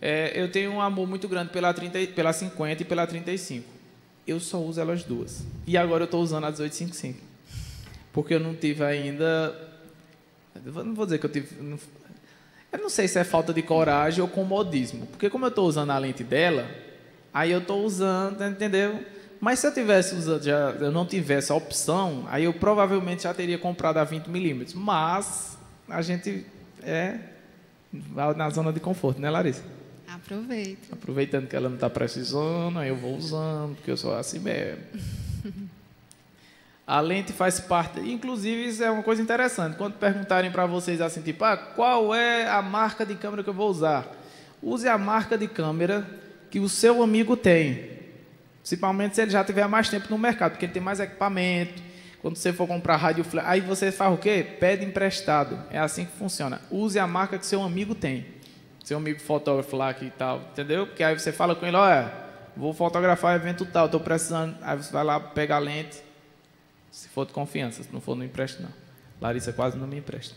é, 0.01 0.31
eu 0.33 0.49
tenho 0.49 0.71
um 0.71 0.81
amor 0.81 1.07
muito 1.07 1.27
grande 1.27 1.51
pela, 1.51 1.73
30, 1.73 2.13
pela 2.13 2.31
50 2.31 2.81
e 2.81 2.85
pela 2.85 3.05
35. 3.05 3.67
Eu 4.25 4.39
só 4.39 4.59
uso 4.59 4.79
elas 4.79 5.03
duas. 5.03 5.45
E 5.65 5.77
agora 5.77 6.03
eu 6.03 6.05
estou 6.05 6.21
usando 6.21 6.45
a 6.45 6.51
1855. 6.51 7.19
Porque 8.13 8.33
eu 8.33 8.39
não 8.39 8.55
tive 8.55 8.83
ainda. 8.83 9.55
Não 10.63 10.93
vou 10.93 11.05
dizer 11.05 11.19
que 11.19 11.25
eu 11.25 11.31
tive. 11.31 11.47
Eu 12.71 12.79
não 12.79 12.89
sei 12.89 13.07
se 13.07 13.17
é 13.19 13.23
falta 13.23 13.51
de 13.53 13.61
coragem 13.61 14.21
ou 14.21 14.27
comodismo. 14.27 15.07
Porque 15.07 15.29
como 15.29 15.45
eu 15.45 15.49
estou 15.49 15.67
usando 15.67 15.89
a 15.89 15.97
lente 15.97 16.23
dela, 16.23 16.69
aí 17.33 17.51
eu 17.51 17.59
estou 17.59 17.83
usando, 17.83 18.43
entendeu? 18.45 19.03
Mas 19.39 19.59
se 19.59 19.67
eu 19.67 19.73
tivesse 19.73 20.15
usado, 20.15 20.43
já, 20.43 20.71
eu 20.79 20.91
não 20.91 21.05
tivesse 21.05 21.51
a 21.51 21.55
opção, 21.55 22.25
aí 22.29 22.43
eu 22.43 22.53
provavelmente 22.53 23.23
já 23.23 23.33
teria 23.33 23.57
comprado 23.57 23.97
a 23.97 24.03
20 24.03 24.27
milímetros. 24.27 24.75
Mas 24.75 25.57
a 25.87 26.01
gente 26.01 26.45
é 26.83 27.19
na 28.13 28.49
zona 28.49 28.71
de 28.71 28.79
conforto, 28.79 29.19
né, 29.19 29.29
Larissa? 29.29 29.78
Aproveita. 30.13 30.93
Aproveitando 30.93 31.47
que 31.47 31.55
ela 31.55 31.69
não 31.69 31.75
está 31.75 31.89
precisando, 31.89 32.81
eu 32.83 32.95
vou 32.95 33.15
usando, 33.15 33.75
porque 33.75 33.91
eu 33.91 33.97
sou 33.97 34.15
assim 34.15 34.39
mesmo. 34.39 34.83
a 36.87 36.99
lente 36.99 37.31
faz 37.31 37.59
parte, 37.59 37.99
inclusive 37.99 38.67
isso 38.67 38.83
é 38.83 38.89
uma 38.89 39.03
coisa 39.03 39.21
interessante. 39.21 39.77
Quando 39.77 39.93
perguntarem 39.93 40.51
para 40.51 40.65
vocês 40.65 40.99
assim, 40.99 41.21
tipo, 41.21 41.43
ah, 41.43 41.55
qual 41.55 42.15
é 42.15 42.49
a 42.49 42.61
marca 42.61 43.05
de 43.05 43.13
câmera 43.15 43.43
que 43.43 43.49
eu 43.49 43.53
vou 43.53 43.69
usar? 43.69 44.07
Use 44.61 44.87
a 44.87 44.97
marca 44.97 45.37
de 45.37 45.47
câmera 45.47 46.05
que 46.49 46.59
o 46.59 46.67
seu 46.67 47.03
amigo 47.03 47.37
tem. 47.37 47.99
Principalmente 48.61 49.15
se 49.15 49.21
ele 49.21 49.31
já 49.31 49.43
tiver 49.43 49.67
mais 49.67 49.89
tempo 49.89 50.07
no 50.09 50.17
mercado, 50.17 50.51
porque 50.53 50.65
ele 50.65 50.73
tem 50.73 50.81
mais 50.81 50.99
equipamento. 50.99 51.81
Quando 52.21 52.35
você 52.35 52.51
for 52.51 52.67
comprar 52.67 52.97
rádio 52.97 53.25
aí 53.45 53.61
você 53.61 53.91
faz 53.91 54.13
o 54.13 54.17
quê? 54.17 54.45
Pede 54.59 54.83
emprestado. 54.83 55.57
É 55.71 55.77
assim 55.79 56.05
que 56.05 56.11
funciona. 56.17 56.59
Use 56.69 56.99
a 56.99 57.07
marca 57.07 57.37
que 57.37 57.45
seu 57.45 57.61
amigo 57.63 57.95
tem. 57.95 58.25
Seu 58.89 58.97
amigo 58.97 59.19
fotógrafo 59.19 59.77
lá 59.77 59.93
que 59.93 60.09
tal, 60.09 60.41
entendeu? 60.51 60.87
Porque 60.87 61.03
aí 61.03 61.13
você 61.13 61.31
fala 61.31 61.53
com 61.55 61.63
ele, 61.63 61.77
olha, 61.77 62.11
vou 62.57 62.73
fotografar 62.73 63.35
evento 63.35 63.63
tal, 63.63 63.85
estou 63.85 63.99
precisando. 63.99 64.57
Aí 64.63 64.75
você 64.75 64.91
vai 64.91 65.03
lá 65.03 65.19
pegar 65.19 65.57
a 65.57 65.59
lente. 65.59 66.01
Se 66.89 67.07
for 67.07 67.23
de 67.27 67.31
confiança, 67.31 67.83
se 67.83 67.93
não 67.93 68.01
for, 68.01 68.15
não 68.15 68.25
empresta 68.25 68.63
não. 68.63 68.71
Larissa 69.21 69.53
quase 69.53 69.77
não 69.77 69.85
me 69.85 69.99
empresta. 69.99 70.33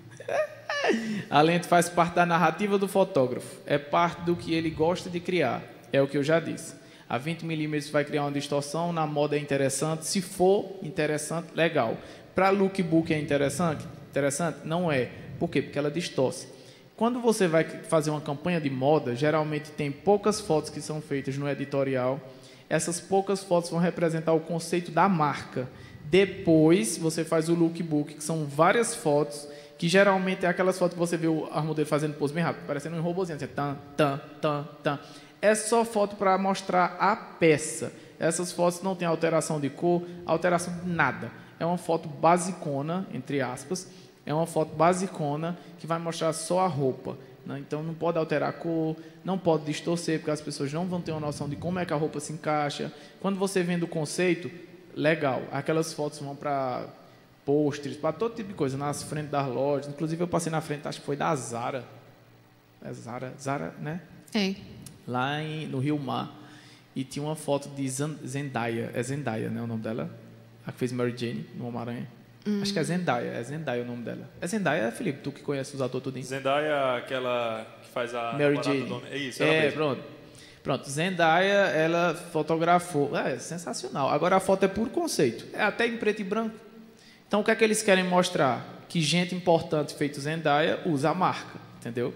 a 1.28 1.42
lente 1.42 1.66
faz 1.66 1.90
parte 1.90 2.14
da 2.14 2.24
narrativa 2.24 2.78
do 2.78 2.88
fotógrafo. 2.88 3.60
É 3.66 3.76
parte 3.76 4.22
do 4.22 4.34
que 4.34 4.54
ele 4.54 4.70
gosta 4.70 5.10
de 5.10 5.20
criar. 5.20 5.62
É 5.92 6.00
o 6.00 6.08
que 6.08 6.16
eu 6.16 6.22
já 6.22 6.40
disse. 6.40 6.74
A 7.06 7.18
20 7.18 7.42
milímetros 7.42 7.90
vai 7.90 8.02
criar 8.02 8.22
uma 8.22 8.32
distorção, 8.32 8.94
na 8.94 9.06
moda 9.06 9.36
é 9.36 9.38
interessante. 9.38 10.06
Se 10.06 10.22
for 10.22 10.78
interessante, 10.82 11.48
legal. 11.54 11.98
Para 12.34 12.48
lookbook 12.48 13.12
é 13.12 13.20
interessante? 13.20 13.86
Interessante? 14.08 14.60
Não 14.64 14.90
é. 14.90 15.10
Por 15.38 15.50
quê? 15.50 15.60
Porque 15.60 15.78
ela 15.78 15.90
distorce. 15.90 16.55
Quando 16.96 17.20
você 17.20 17.46
vai 17.46 17.64
fazer 17.64 18.10
uma 18.10 18.20
campanha 18.20 18.60
de 18.60 18.70
moda, 18.70 19.14
geralmente 19.14 19.70
tem 19.70 19.92
poucas 19.92 20.40
fotos 20.40 20.70
que 20.70 20.80
são 20.80 21.00
feitas 21.00 21.36
no 21.36 21.48
editorial. 21.48 22.20
Essas 22.68 23.00
poucas 23.00 23.44
fotos 23.44 23.70
vão 23.70 23.78
representar 23.78 24.32
o 24.32 24.40
conceito 24.40 24.90
da 24.90 25.08
marca. 25.08 25.68
Depois 26.04 26.96
você 26.96 27.24
faz 27.24 27.48
o 27.48 27.54
lookbook, 27.54 28.14
que 28.14 28.24
são 28.24 28.46
várias 28.46 28.94
fotos, 28.94 29.46
que 29.76 29.88
geralmente 29.88 30.46
é 30.46 30.48
aquelas 30.48 30.78
fotos 30.78 30.94
que 30.94 30.98
você 30.98 31.16
vê 31.16 31.26
o 31.26 31.48
modelo 31.62 31.86
fazendo 31.86 32.14
pose 32.14 32.32
bem 32.32 32.42
rápido, 32.42 32.66
parecendo 32.66 32.96
um 32.96 33.02
robôzinho, 33.02 33.36
assim, 33.36 33.46
tan, 33.46 33.76
tan, 33.96 34.20
tan, 34.40 34.68
tan 34.82 34.98
é 35.40 35.54
só 35.54 35.84
foto 35.84 36.16
para 36.16 36.36
mostrar 36.38 36.96
a 36.98 37.14
peça. 37.14 37.92
Essas 38.18 38.52
fotos 38.52 38.82
não 38.82 38.94
têm 38.94 39.06
alteração 39.06 39.60
de 39.60 39.68
cor, 39.68 40.02
alteração 40.24 40.74
de 40.74 40.88
nada. 40.88 41.30
é 41.58 41.64
uma 41.64 41.78
foto 41.78 42.08
basicona, 42.08 43.06
entre 43.12 43.40
aspas, 43.40 43.88
é 44.26 44.34
uma 44.34 44.46
foto 44.46 44.74
basicona 44.74 45.56
que 45.78 45.86
vai 45.86 45.98
mostrar 45.98 46.32
só 46.32 46.60
a 46.60 46.66
roupa. 46.66 47.16
Né? 47.46 47.60
Então 47.60 47.82
não 47.82 47.94
pode 47.94 48.18
alterar 48.18 48.50
a 48.50 48.52
cor, 48.52 48.96
não 49.24 49.38
pode 49.38 49.64
distorcer, 49.64 50.18
porque 50.18 50.32
as 50.32 50.40
pessoas 50.40 50.72
não 50.72 50.84
vão 50.84 51.00
ter 51.00 51.12
uma 51.12 51.20
noção 51.20 51.48
de 51.48 51.54
como 51.54 51.78
é 51.78 51.86
que 51.86 51.92
a 51.92 51.96
roupa 51.96 52.18
se 52.18 52.32
encaixa. 52.32 52.92
Quando 53.20 53.38
você 53.38 53.62
vende 53.62 53.84
o 53.84 53.88
conceito, 53.88 54.50
legal. 54.94 55.42
Aquelas 55.52 55.92
fotos 55.92 56.18
vão 56.18 56.34
para 56.34 56.88
pôsteres, 57.44 57.96
para 57.96 58.12
todo 58.12 58.34
tipo 58.34 58.48
de 58.48 58.54
coisa, 58.54 58.76
nas 58.76 59.04
frentes 59.04 59.30
das 59.30 59.46
lojas. 59.46 59.88
Inclusive 59.88 60.20
eu 60.20 60.28
passei 60.28 60.50
na 60.50 60.60
frente, 60.60 60.88
acho 60.88 60.98
que 60.98 61.06
foi 61.06 61.16
da 61.16 61.34
Zara. 61.36 61.84
É 62.84 62.92
Zara, 62.92 63.32
Zara, 63.40 63.74
né? 63.80 64.00
É. 64.34 64.56
Lá 65.06 65.40
em, 65.40 65.66
no 65.66 65.78
Rio 65.78 65.98
Mar. 65.98 66.34
E 66.96 67.04
tinha 67.04 67.24
uma 67.24 67.36
foto 67.36 67.68
de 67.68 67.88
Zendaya. 67.88 68.90
É 68.92 69.02
Zendaya, 69.02 69.50
né? 69.50 69.62
O 69.62 69.66
nome 69.66 69.82
dela? 69.82 70.10
A 70.66 70.72
que 70.72 70.78
fez 70.78 70.90
Mary 70.90 71.14
Jane 71.16 71.46
no 71.54 71.68
Homem-Aranha. 71.68 72.08
Hum. 72.46 72.60
Acho 72.62 72.72
que 72.72 72.78
é 72.78 72.84
Zendaya, 72.84 73.32
é 73.32 73.42
Zendaya 73.42 73.82
o 73.82 73.86
nome 73.86 74.04
dela. 74.04 74.30
É 74.40 74.46
Zendaya, 74.46 74.92
Felipe, 74.92 75.18
tu 75.20 75.32
que 75.32 75.42
conhece 75.42 75.74
os 75.74 75.82
atores 75.82 76.04
tudinho. 76.04 76.24
Zendaya, 76.24 76.96
aquela 76.96 77.66
que 77.82 77.88
faz 77.88 78.14
a 78.14 78.32
Mary 78.32 78.60
Jane. 78.62 78.84
Do... 78.84 79.02
É 79.10 79.16
isso, 79.16 79.42
ela 79.42 79.52
é, 79.52 79.70
pronto. 79.70 80.02
Pronto, 80.62 80.88
Zendaya, 80.88 81.70
ela 81.70 82.14
fotografou. 82.14 83.16
É, 83.16 83.38
sensacional. 83.38 84.08
Agora 84.08 84.36
a 84.36 84.40
foto 84.40 84.64
é 84.64 84.68
por 84.68 84.88
conceito. 84.90 85.46
É 85.52 85.62
até 85.62 85.86
em 85.86 85.96
preto 85.96 86.20
e 86.20 86.24
branco. 86.24 86.54
Então 87.26 87.40
o 87.40 87.44
que 87.44 87.50
é 87.50 87.54
que 87.54 87.64
eles 87.64 87.82
querem 87.82 88.04
mostrar? 88.04 88.64
Que 88.88 89.00
gente 89.00 89.34
importante 89.34 89.94
feito 89.94 90.20
Zendaya 90.20 90.80
usa 90.86 91.10
a 91.10 91.14
marca, 91.14 91.58
entendeu? 91.78 92.14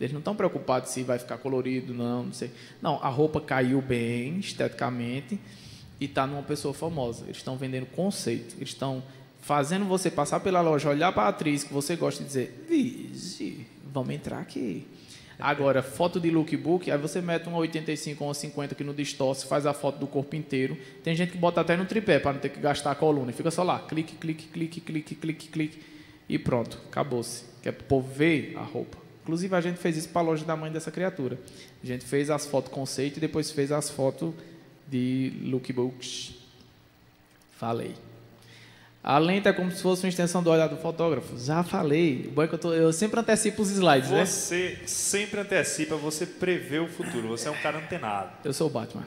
Eles 0.00 0.12
não 0.12 0.20
estão 0.20 0.34
preocupados 0.34 0.90
se 0.90 1.02
vai 1.02 1.18
ficar 1.18 1.38
colorido, 1.38 1.92
não, 1.92 2.24
não 2.24 2.32
sei. 2.32 2.50
Não, 2.80 3.02
a 3.02 3.08
roupa 3.08 3.40
caiu 3.40 3.80
bem 3.80 4.38
esteticamente 4.38 5.38
e 6.00 6.04
está 6.04 6.26
numa 6.26 6.42
pessoa 6.42 6.72
famosa. 6.72 7.24
Eles 7.24 7.38
estão 7.38 7.56
vendendo 7.56 7.86
conceito. 7.86 8.54
Eles 8.56 8.68
estão 8.68 9.02
fazendo 9.40 9.84
você 9.84 10.10
passar 10.10 10.40
pela 10.40 10.60
loja, 10.60 10.88
olhar 10.88 11.12
para 11.12 11.24
a 11.24 11.28
atriz 11.28 11.64
que 11.64 11.72
você 11.72 11.96
gosta 11.96 12.22
e 12.22 12.26
dizer, 12.26 12.66
vige, 12.68 13.66
vamos 13.92 14.14
entrar 14.14 14.38
aqui. 14.38 14.86
Agora, 15.38 15.82
foto 15.82 16.18
de 16.18 16.30
lookbook, 16.30 16.90
aí 16.90 16.98
você 16.98 17.20
mete 17.20 17.48
um 17.48 17.54
85 17.54 18.24
ou 18.24 18.30
um 18.30 18.34
50 18.34 18.74
que 18.74 18.82
no 18.82 18.92
distorce, 18.92 19.46
faz 19.46 19.66
a 19.66 19.72
foto 19.72 19.98
do 19.98 20.06
corpo 20.06 20.34
inteiro. 20.34 20.76
Tem 21.04 21.14
gente 21.14 21.30
que 21.30 21.38
bota 21.38 21.60
até 21.60 21.76
no 21.76 21.84
tripé 21.84 22.18
para 22.18 22.32
não 22.32 22.40
ter 22.40 22.48
que 22.48 22.58
gastar 22.58 22.90
a 22.90 22.94
coluna. 22.96 23.30
E 23.30 23.34
fica 23.34 23.50
só 23.50 23.62
lá, 23.62 23.78
clique, 23.78 24.16
clique, 24.16 24.48
clique, 24.48 24.80
clique, 24.80 25.14
clique, 25.14 25.48
clique. 25.48 25.82
E 26.28 26.38
pronto, 26.38 26.78
acabou-se. 26.88 27.44
Que 27.62 27.68
é 27.68 27.72
povo 27.72 28.12
ver 28.12 28.54
a 28.56 28.62
roupa. 28.62 28.98
Inclusive, 29.22 29.54
a 29.54 29.60
gente 29.60 29.76
fez 29.76 29.96
isso 29.96 30.08
para 30.08 30.22
a 30.22 30.24
loja 30.24 30.44
da 30.44 30.56
mãe 30.56 30.72
dessa 30.72 30.90
criatura. 30.90 31.38
A 31.82 31.86
gente 31.86 32.04
fez 32.04 32.30
as 32.30 32.44
fotos 32.44 32.72
conceito 32.72 33.18
e 33.18 33.20
depois 33.20 33.50
fez 33.52 33.70
as 33.70 33.88
fotos 33.88 34.34
de 34.88 35.32
lookbooks. 35.44 36.34
Falei. 37.52 38.07
A 39.02 39.16
lente 39.18 39.48
é 39.48 39.52
como 39.52 39.70
se 39.70 39.80
fosse 39.80 40.04
uma 40.04 40.08
extensão 40.08 40.42
do 40.42 40.50
olhar 40.50 40.68
do 40.68 40.76
fotógrafo. 40.76 41.38
Já 41.38 41.62
falei. 41.62 42.32
O 42.34 42.42
é 42.42 42.48
que 42.48 42.54
eu, 42.54 42.58
tô, 42.58 42.74
eu 42.74 42.92
sempre 42.92 43.20
antecipo 43.20 43.62
os 43.62 43.70
slides, 43.70 44.10
né? 44.10 44.24
Você 44.24 44.78
sempre 44.86 45.40
antecipa, 45.40 45.96
você 45.96 46.26
prevê 46.26 46.78
o 46.78 46.88
futuro. 46.88 47.28
Você 47.28 47.48
é 47.48 47.50
um 47.50 47.56
cara 47.56 47.78
antenado. 47.78 48.30
Eu 48.44 48.52
sou 48.52 48.66
o 48.66 48.70
Batman. 48.70 49.04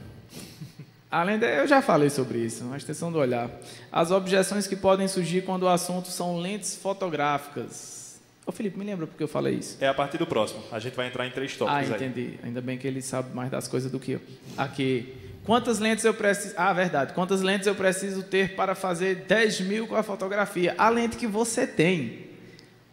Além 1.11 1.37
de, 1.37 1.45
eu 1.45 1.67
já 1.67 1.81
falei 1.81 2.09
sobre 2.09 2.39
isso, 2.39 2.63
uma 2.63 2.77
extensão 2.77 3.11
do 3.11 3.19
olhar. 3.19 3.51
As 3.91 4.11
objeções 4.11 4.65
que 4.65 4.77
podem 4.77 5.07
surgir 5.07 5.41
quando 5.41 5.63
o 5.63 5.67
assunto 5.67 6.07
são 6.07 6.39
lentes 6.39 6.75
fotográficas. 6.75 8.19
Ô 8.45 8.51
Felipe, 8.51 8.79
me 8.79 8.85
lembra 8.85 9.05
porque 9.05 9.21
eu 9.21 9.27
falei 9.27 9.55
isso? 9.55 9.77
É 9.81 9.87
a 9.87 9.93
partir 9.93 10.17
do 10.17 10.25
próximo. 10.25 10.63
A 10.71 10.79
gente 10.79 10.95
vai 10.95 11.07
entrar 11.07 11.27
em 11.27 11.31
três 11.31 11.55
tópicos 11.55 11.91
Ah, 11.91 11.95
entendi. 11.95 12.39
Aí. 12.41 12.47
Ainda 12.47 12.61
bem 12.61 12.77
que 12.77 12.87
ele 12.87 13.01
sabe 13.01 13.35
mais 13.35 13.51
das 13.51 13.67
coisas 13.67 13.91
do 13.91 13.99
que 13.99 14.13
eu. 14.13 14.21
Aqui. 14.57 15.30
Quantas 15.43 15.79
lentes 15.79 16.05
eu 16.05 16.13
preciso. 16.13 16.53
Ah, 16.55 16.71
verdade. 16.71 17.13
Quantas 17.13 17.41
lentes 17.41 17.67
eu 17.67 17.75
preciso 17.75 18.23
ter 18.23 18.55
para 18.55 18.75
fazer 18.75 19.25
10 19.27 19.61
mil 19.61 19.87
com 19.87 19.95
a 19.95 20.03
fotografia? 20.03 20.75
A 20.77 20.89
lente 20.89 21.17
que 21.17 21.27
você 21.27 21.65
tem. 21.65 22.29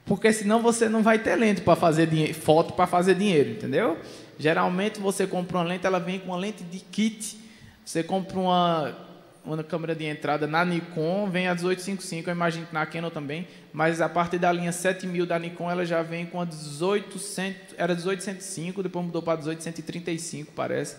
Porque 0.07 0.33
senão 0.33 0.63
você 0.63 0.89
não 0.89 1.03
vai 1.03 1.19
ter 1.19 1.37
lente 1.37 1.61
para 1.61 1.77
fazer 1.77 2.07
dinheiro, 2.07 2.33
foto 2.33 2.73
para 2.73 2.87
fazer 2.87 3.15
dinheiro, 3.15 3.51
entendeu? 3.51 3.99
Geralmente 4.39 4.99
você 4.99 5.27
compra 5.27 5.59
uma 5.59 5.65
lente, 5.65 5.87
ela 5.87 5.99
vem 5.99 6.19
com 6.19 6.29
uma 6.29 6.39
lente 6.39 6.65
de 6.65 6.79
kit. 6.79 7.39
Você 7.85 8.03
compra 8.03 8.39
uma, 8.39 8.97
uma 9.45 9.63
câmera 9.63 9.95
de 9.95 10.05
entrada 10.07 10.47
na 10.47 10.65
Nikon, 10.65 11.29
vem 11.29 11.47
a 11.47 11.55
1855, 11.55 12.29
eu 12.29 12.35
imagino 12.35 12.67
que 12.67 12.75
na 12.75 12.87
Canon 12.87 13.11
também, 13.11 13.47
mas 13.73 14.01
a 14.01 14.09
partir 14.09 14.39
da 14.39 14.53
linha 14.53 14.73
7000 14.73 15.25
da 15.27 15.39
Nikon 15.39 15.71
ela 15.71 15.85
já 15.85 16.03
vem 16.03 16.27
com 16.27 16.41
a 16.41 16.45
1800, 16.45 17.75
era 17.77 17.95
1805, 17.95 18.83
depois 18.83 19.05
mudou 19.05 19.23
para 19.23 19.37
1835, 19.37 20.53
parece. 20.55 20.97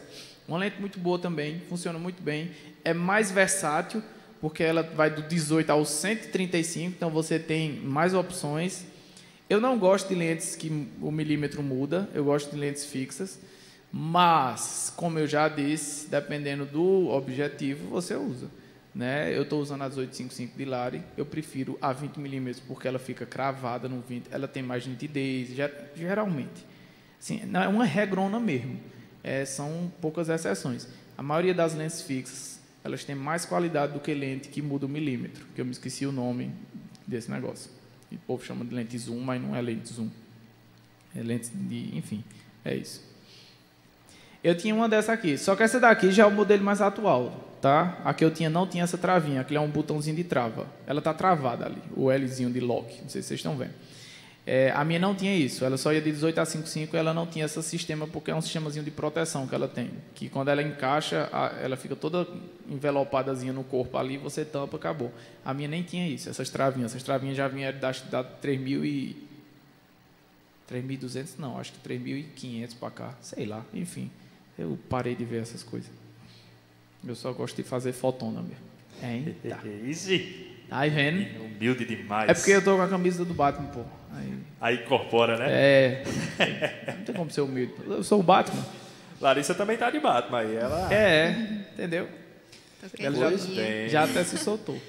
Uma 0.49 0.57
lente 0.57 0.81
muito 0.81 0.97
boa 0.97 1.19
também, 1.19 1.62
funciona 1.69 1.99
muito 1.99 2.23
bem. 2.23 2.49
É 2.83 2.91
mais 2.91 3.29
versátil, 3.29 4.01
porque 4.41 4.63
ela 4.63 4.81
vai 4.81 5.07
do 5.12 5.21
18 5.21 5.69
ao 5.69 5.85
135, 5.85 6.88
então 6.88 7.12
você 7.12 7.38
tem 7.38 7.73
mais 7.73 8.15
opções. 8.15 8.83
Eu 9.47 9.62
não 9.62 9.77
gosto 9.77 10.09
de 10.09 10.15
lentes 10.15 10.55
que 10.55 10.88
o 10.99 11.12
milímetro 11.12 11.62
muda, 11.62 12.09
eu 12.15 12.23
gosto 12.25 12.49
de 12.49 12.57
lentes 12.57 12.83
fixas. 12.83 13.39
Mas, 13.91 14.91
como 14.95 15.19
eu 15.19 15.27
já 15.27 15.47
disse, 15.47 16.09
dependendo 16.09 16.65
do 16.65 17.09
objetivo, 17.09 17.88
você 17.88 18.15
usa. 18.15 18.49
Né? 18.93 19.31
Eu 19.38 19.43
estou 19.43 19.62
usando 19.62 19.83
a 19.83 19.88
1855 19.88 20.57
de 20.57 20.65
Lari, 20.65 21.03
eu 21.15 21.27
prefiro 21.27 21.77
a 21.79 21.93
20 21.93 22.17
milímetros 22.17 22.63
porque 22.67 22.88
ela 22.88 22.97
fica 22.97 23.23
cravada 23.23 23.88
no 23.88 24.01
20, 24.01 24.25
ela 24.31 24.47
tem 24.47 24.63
mais 24.63 24.88
nitidez, 24.88 25.49
geralmente. 25.95 26.65
Assim, 27.19 27.39
é 27.53 27.67
uma 27.67 27.85
regrona 27.85 28.39
mesmo 28.39 28.79
é, 29.23 29.45
são 29.45 29.91
poucas 30.01 30.29
exceções. 30.29 30.88
A 31.17 31.23
maioria 31.23 31.53
das 31.53 31.73
lentes 31.73 32.01
fixas, 32.01 32.60
elas 32.84 33.03
têm 33.03 33.15
mais 33.15 33.45
qualidade 33.45 33.93
do 33.93 33.99
que 33.99 34.13
lente 34.13 34.49
que 34.49 34.62
muda 34.62 34.86
o 34.86 34.89
milímetro, 34.89 35.45
que 35.53 35.62
eu 35.62 35.65
me 35.65 35.71
esqueci 35.71 36.05
o 36.05 36.12
nome 36.12 36.51
desse 37.05 37.29
negócio. 37.29 37.69
E 38.12 38.15
o 38.15 38.19
povo 38.19 38.43
chama 38.43 38.63
de 38.65 38.73
lente 38.73 38.97
zoom, 38.97 39.19
mas 39.19 39.41
não 39.41 39.55
é 39.55 39.62
lente 39.62 39.93
zoom. 39.93 40.10
É 41.15 41.21
lente 41.21 41.49
de, 41.49 41.97
enfim, 41.97 42.23
é 42.63 42.75
isso. 42.75 43.08
Eu 44.43 44.55
tinha 44.55 44.73
uma 44.73 44.88
dessa 44.88 45.12
aqui, 45.12 45.38
só 45.38 45.55
que 45.55 45.63
essa 45.63 45.79
daqui 45.79 46.12
já 46.12 46.23
é 46.23 46.25
o 46.25 46.32
modelo 46.32 46.63
mais 46.63 46.82
atual, 46.82 47.58
tá? 47.62 47.99
A 48.05 48.13
que 48.13 48.23
eu 48.23 48.32
tinha 48.32 48.49
não 48.49 48.65
tinha 48.65 48.86
essa 48.86 48.97
travinha, 48.97 49.41
aqui 49.41 49.55
é 49.55 49.60
um 49.60 49.69
botãozinho 49.69 50.15
de 50.15 50.23
trava. 50.23 50.65
Ela 50.88 51.01
tá 51.01 51.13
travada 51.13 51.65
ali, 51.65 51.82
o 51.95 52.10
Lzinho 52.10 52.49
de 52.49 52.62
lock, 52.62 53.01
não 53.01 53.10
sei 53.10 53.21
se 53.21 53.27
vocês 53.27 53.39
estão 53.39 53.58
vendo. 53.58 53.73
É, 54.51 54.71
a 54.71 54.83
minha 54.83 54.97
não 54.97 55.13
tinha 55.13 55.35
isso, 55.35 55.63
ela 55.63 55.77
só 55.77 55.93
ia 55.93 56.01
de 56.01 56.12
18 56.12 56.41
a 56.41 56.43
55, 56.43 56.97
ela 56.97 57.13
não 57.13 57.27
tinha 57.27 57.45
esse 57.45 57.62
sistema, 57.62 58.07
porque 58.07 58.31
é 58.31 58.35
um 58.35 58.41
sistemazinho 58.41 58.83
de 58.83 58.89
proteção 58.89 59.45
que 59.45 59.53
ela 59.53 59.67
tem, 59.67 59.91
que 60.15 60.27
quando 60.27 60.47
ela 60.47 60.63
encaixa, 60.63 61.29
ela 61.62 61.77
fica 61.77 61.95
toda 61.95 62.27
envelopadazinha 62.67 63.53
no 63.53 63.63
corpo 63.63 63.95
ali, 63.95 64.17
você 64.17 64.43
tampa, 64.43 64.75
acabou. 64.75 65.13
A 65.45 65.53
minha 65.53 65.67
nem 65.67 65.83
tinha 65.83 66.07
isso, 66.07 66.31
essas 66.31 66.49
travinhas, 66.49 66.93
essas 66.93 67.03
travinhas 67.03 67.38
já 67.38 67.47
vinham 67.47 67.71
da, 67.73 67.91
da 67.91 68.23
3.000 68.23 68.85
e... 68.85 69.27
3.200 70.67 71.38
não, 71.38 71.59
acho 71.59 71.71
que 71.73 71.88
3.500 71.88 72.75
para 72.79 72.89
cá, 72.89 73.13
sei 73.21 73.45
lá, 73.45 73.63
enfim, 73.71 74.09
eu 74.57 74.79
parei 74.89 75.13
de 75.13 75.25
ver 75.25 75.43
essas 75.43 75.62
coisas. 75.62 75.91
Eu 77.07 77.13
só 77.13 77.31
gosto 77.33 77.55
de 77.55 77.62
fazer 77.62 77.93
fotona 77.93 78.41
mesmo. 78.41 78.65
Hein? 79.03 79.35
Easy. 79.88 80.48
Tá 80.69 80.79
aí 80.79 80.89
vendo? 80.89 81.43
Humilde 81.43 81.84
demais. 81.84 82.29
É 82.29 82.34
porque 82.34 82.51
eu 82.51 82.63
tô 82.63 82.75
com 82.75 82.84
a 82.84 82.88
camisa 82.88 83.25
do 83.25 83.34
Batman, 83.34 83.67
pô. 83.67 83.82
Aí, 84.13 84.34
aí 84.62 84.75
incorpora, 84.75 85.38
né? 85.38 85.47
É. 85.49 86.03
Não 86.97 87.03
tem 87.05 87.15
como 87.15 87.32
ser 87.32 87.41
humilde. 87.41 87.73
Eu 87.88 88.03
sou 88.03 88.19
o 88.19 88.23
Batman. 88.23 88.63
Larissa 89.19 89.53
também 89.53 89.77
tá 89.77 89.89
de 89.89 89.99
Batman 89.99 90.39
aí. 90.39 90.55
Ela... 90.55 90.93
É, 90.93 91.29
entendeu? 91.73 92.08
Ela 92.97 93.32
já, 93.32 93.88
já 93.88 94.03
até 94.03 94.23
se 94.23 94.38
soltou. 94.38 94.79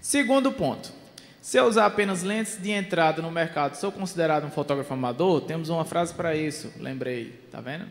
Segundo 0.00 0.52
ponto. 0.52 0.92
Se 1.40 1.58
eu 1.58 1.64
usar 1.64 1.86
apenas 1.86 2.22
lentes 2.22 2.60
de 2.60 2.70
entrada 2.70 3.22
no 3.22 3.30
mercado, 3.30 3.76
sou 3.76 3.92
considerado 3.92 4.44
um 4.44 4.50
fotógrafo 4.50 4.92
amador? 4.92 5.40
Temos 5.42 5.68
uma 5.68 5.84
frase 5.84 6.12
para 6.12 6.34
isso, 6.34 6.72
lembrei, 6.78 7.40
tá 7.52 7.60
vendo? 7.60 7.86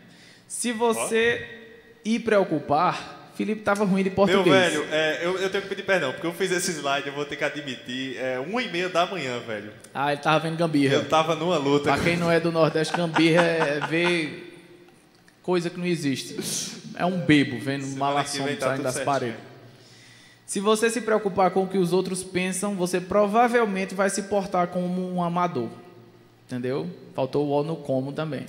Se 0.46 0.72
você 0.72 1.46
oh. 2.04 2.08
ir 2.08 2.20
preocupar 2.20 3.15
Felipe 3.36 3.60
estava 3.60 3.84
ruim 3.84 4.02
de 4.02 4.08
português. 4.08 4.46
Meu 4.46 4.54
velho, 4.54 4.86
é, 4.90 5.20
eu, 5.22 5.36
eu, 5.36 5.50
tenho 5.50 5.62
que 5.62 5.68
pedir 5.68 5.82
perdão, 5.82 6.12
porque 6.12 6.26
eu 6.26 6.32
fiz 6.32 6.50
esse 6.50 6.70
slide, 6.72 7.06
eu 7.06 7.12
vou 7.12 7.24
ter 7.26 7.36
que 7.36 7.44
admitir, 7.44 8.16
é 8.16 8.40
uma 8.40 8.62
e 8.62 8.70
meia 8.70 8.88
da 8.88 9.04
manhã, 9.04 9.38
velho. 9.40 9.70
Ah, 9.92 10.10
ele 10.10 10.18
estava 10.18 10.38
vendo 10.40 10.56
gambirra. 10.56 10.94
Eu 10.94 11.02
estava 11.02 11.34
numa 11.34 11.58
luta. 11.58 11.92
Para 11.92 12.02
quem 12.02 12.16
não 12.16 12.32
é 12.32 12.40
do 12.40 12.50
Nordeste, 12.50 12.96
gambirra 12.96 13.42
é 13.42 13.80
ver 13.86 14.58
coisa 15.42 15.68
que 15.68 15.78
não 15.78 15.86
existe. 15.86 16.36
É 16.96 17.04
um 17.04 17.18
bebo 17.20 17.58
vendo 17.60 17.86
malação 17.96 18.46
tá 18.56 18.68
saindo 18.68 18.82
das 18.82 19.00
paredes. 19.00 19.36
Se 20.46 20.58
você 20.58 20.88
se 20.88 21.02
preocupar 21.02 21.50
com 21.50 21.64
o 21.64 21.68
que 21.68 21.76
os 21.76 21.92
outros 21.92 22.24
pensam, 22.24 22.74
você 22.74 23.00
provavelmente 23.00 23.94
vai 23.94 24.08
se 24.08 24.22
portar 24.22 24.68
como 24.68 25.12
um 25.12 25.22
amador. 25.22 25.68
Entendeu? 26.46 26.88
Faltou 27.14 27.46
o 27.46 27.50
O 27.50 27.62
no 27.62 27.76
como 27.76 28.12
também 28.12 28.46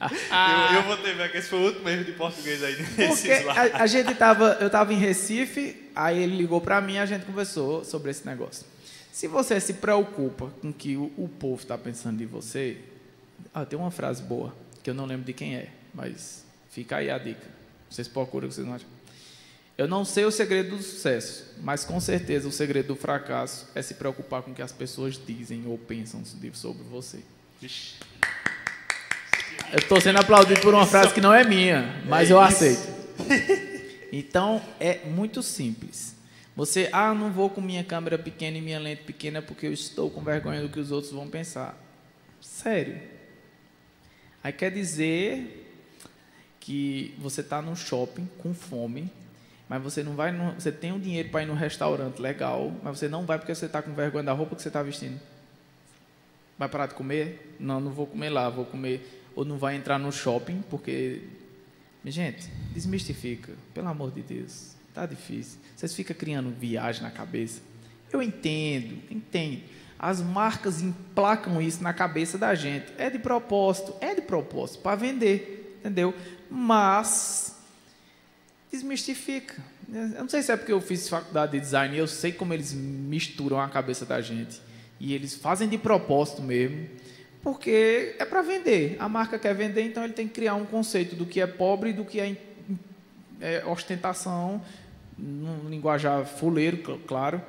eu, 0.00 0.76
eu 0.76 0.82
vou 0.84 0.96
ter 0.96 1.14
ver 1.14 1.30
que 1.30 1.36
esse 1.36 1.48
foi 1.48 1.58
o 1.58 1.66
último 1.66 1.88
erro 1.88 2.04
de 2.04 2.12
português 2.12 2.62
aí 2.62 2.76
Porque 2.76 3.30
a, 3.30 3.82
a, 3.82 3.86
gente 3.86 4.14
tava, 4.14 4.56
eu 4.60 4.68
estava 4.68 4.92
em 4.94 4.96
Recife, 4.96 5.90
aí 5.94 6.22
ele 6.22 6.36
ligou 6.36 6.60
para 6.60 6.80
mim 6.80 6.94
e 6.94 6.98
a 6.98 7.06
gente 7.06 7.26
conversou 7.26 7.84
sobre 7.84 8.10
esse 8.10 8.24
negócio. 8.24 8.64
Se 9.12 9.28
você 9.28 9.60
se 9.60 9.74
preocupa 9.74 10.50
com 10.62 10.70
o 10.70 10.72
que 10.72 10.96
o, 10.96 11.12
o 11.18 11.28
povo 11.28 11.60
está 11.60 11.76
pensando 11.76 12.16
de 12.16 12.24
você, 12.24 12.78
ah, 13.52 13.66
tem 13.66 13.78
uma 13.78 13.90
frase 13.90 14.22
boa, 14.22 14.54
que 14.82 14.88
eu 14.88 14.94
não 14.94 15.04
lembro 15.04 15.26
de 15.26 15.34
quem 15.34 15.56
é, 15.56 15.68
mas 15.92 16.44
fica 16.70 16.96
aí 16.96 17.10
a 17.10 17.18
dica. 17.18 17.46
Vocês 17.90 18.08
procuram 18.08 18.46
o 18.46 18.48
que 18.48 18.54
vocês 18.54 18.66
não 18.66 18.74
acham. 18.74 18.88
Eu 19.76 19.88
não 19.88 20.04
sei 20.04 20.24
o 20.24 20.30
segredo 20.30 20.76
do 20.76 20.82
sucesso, 20.82 21.54
mas 21.62 21.84
com 21.84 21.98
certeza 22.00 22.46
o 22.46 22.52
segredo 22.52 22.88
do 22.88 22.96
fracasso 22.96 23.66
é 23.74 23.82
se 23.82 23.94
preocupar 23.94 24.42
com 24.42 24.52
o 24.52 24.54
que 24.54 24.62
as 24.62 24.72
pessoas 24.72 25.18
dizem 25.26 25.66
ou 25.66 25.76
pensam 25.76 26.22
sobre 26.24 26.84
você. 26.84 27.20
Eu 29.72 29.78
estou 29.78 30.00
sendo 30.00 30.18
aplaudido 30.18 30.60
por 30.60 30.74
uma 30.74 30.84
frase 30.84 31.14
que 31.14 31.20
não 31.20 31.32
é 31.32 31.44
minha, 31.44 32.02
mas 32.06 32.28
é 32.28 32.32
eu 32.32 32.40
aceito. 32.40 32.88
Então 34.12 34.60
é 34.80 35.04
muito 35.04 35.40
simples. 35.40 36.16
Você, 36.56 36.88
ah, 36.92 37.14
não 37.14 37.30
vou 37.30 37.48
com 37.48 37.60
minha 37.60 37.84
câmera 37.84 38.18
pequena 38.18 38.58
e 38.58 38.60
minha 38.60 38.80
lente 38.80 39.04
pequena 39.04 39.40
porque 39.40 39.66
eu 39.66 39.72
estou 39.72 40.10
com 40.10 40.20
vergonha 40.20 40.60
do 40.60 40.68
que 40.68 40.80
os 40.80 40.90
outros 40.90 41.12
vão 41.12 41.28
pensar. 41.28 41.78
Sério. 42.40 43.00
Aí 44.42 44.52
quer 44.52 44.72
dizer 44.72 45.78
que 46.58 47.14
você 47.18 47.40
está 47.40 47.62
no 47.62 47.76
shopping 47.76 48.28
com 48.38 48.52
fome, 48.52 49.12
mas 49.68 49.80
você 49.80 50.02
não 50.02 50.16
vai, 50.16 50.32
no, 50.32 50.54
você 50.54 50.72
tem 50.72 50.90
um 50.92 50.98
dinheiro 50.98 51.28
para 51.28 51.44
ir 51.44 51.46
no 51.46 51.54
restaurante 51.54 52.20
legal, 52.20 52.72
mas 52.82 52.98
você 52.98 53.08
não 53.08 53.24
vai 53.24 53.38
porque 53.38 53.54
você 53.54 53.66
está 53.66 53.80
com 53.80 53.94
vergonha 53.94 54.24
da 54.24 54.32
roupa 54.32 54.56
que 54.56 54.62
você 54.62 54.68
está 54.68 54.82
vestindo. 54.82 55.20
Vai 56.58 56.68
parar 56.68 56.86
de 56.86 56.94
comer? 56.94 57.56
Não, 57.60 57.80
não 57.80 57.92
vou 57.92 58.08
comer 58.08 58.28
lá, 58.28 58.50
vou 58.50 58.64
comer. 58.64 59.18
Ou 59.40 59.46
não 59.46 59.56
vai 59.56 59.74
entrar 59.74 59.98
no 59.98 60.12
shopping 60.12 60.62
porque, 60.68 61.22
gente, 62.04 62.46
desmistifica, 62.74 63.54
pelo 63.72 63.88
amor 63.88 64.10
de 64.10 64.20
Deus, 64.20 64.72
tá 64.92 65.06
difícil. 65.06 65.58
Vocês 65.74 65.94
ficam 65.94 66.14
criando 66.14 66.50
viagem 66.50 67.02
na 67.02 67.10
cabeça. 67.10 67.62
Eu 68.12 68.20
entendo, 68.20 68.98
entendo. 69.10 69.62
As 69.98 70.20
marcas 70.20 70.82
emplacam 70.82 71.58
isso 71.58 71.82
na 71.82 71.94
cabeça 71.94 72.36
da 72.36 72.54
gente. 72.54 72.92
É 72.98 73.08
de 73.08 73.18
propósito, 73.18 73.94
é 74.02 74.14
de 74.14 74.20
propósito, 74.20 74.82
para 74.82 74.94
vender, 74.94 75.74
entendeu? 75.80 76.14
Mas 76.50 77.56
desmistifica. 78.70 79.56
Eu 79.90 80.20
não 80.20 80.28
sei 80.28 80.42
se 80.42 80.52
é 80.52 80.56
porque 80.58 80.72
eu 80.72 80.82
fiz 80.82 81.08
faculdade 81.08 81.52
de 81.52 81.60
design 81.60 81.96
eu 81.96 82.06
sei 82.06 82.30
como 82.30 82.52
eles 82.52 82.74
misturam 82.74 83.58
a 83.58 83.70
cabeça 83.70 84.04
da 84.04 84.20
gente. 84.20 84.60
E 85.00 85.14
eles 85.14 85.34
fazem 85.34 85.66
de 85.66 85.78
propósito 85.78 86.42
mesmo, 86.42 86.86
porque 87.42 88.14
é 88.18 88.24
para 88.24 88.42
vender. 88.42 88.96
A 88.98 89.08
marca 89.08 89.38
quer 89.38 89.54
vender, 89.54 89.82
então 89.82 90.04
ele 90.04 90.12
tem 90.12 90.28
que 90.28 90.34
criar 90.34 90.54
um 90.54 90.66
conceito 90.66 91.14
do 91.14 91.24
que 91.24 91.40
é 91.40 91.46
pobre 91.46 91.90
e 91.90 91.92
do 91.92 92.04
que 92.04 92.20
é, 92.20 92.36
é 93.40 93.64
ostentação 93.66 94.62
num 95.16 95.68
linguajar 95.68 96.24
fuleiro, 96.24 96.78
claro, 97.06 97.42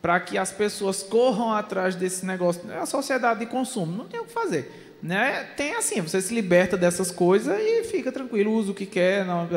para 0.00 0.18
que 0.20 0.38
as 0.38 0.52
pessoas 0.52 1.02
corram 1.02 1.52
atrás 1.52 1.94
desse 1.94 2.24
negócio. 2.24 2.62
É 2.70 2.78
a 2.78 2.86
sociedade 2.86 3.40
de 3.40 3.46
consumo, 3.46 3.96
não 3.96 4.06
tem 4.06 4.20
o 4.20 4.24
que 4.24 4.32
fazer. 4.32 4.84
Né? 5.02 5.44
Tem 5.56 5.74
assim, 5.74 6.00
você 6.00 6.20
se 6.20 6.34
liberta 6.34 6.76
dessas 6.76 7.10
coisas 7.10 7.56
e 7.60 7.84
fica 7.84 8.10
tranquilo, 8.10 8.52
usa 8.52 8.72
o 8.72 8.74
que 8.74 8.86
quer. 8.86 9.24
Não, 9.24 9.48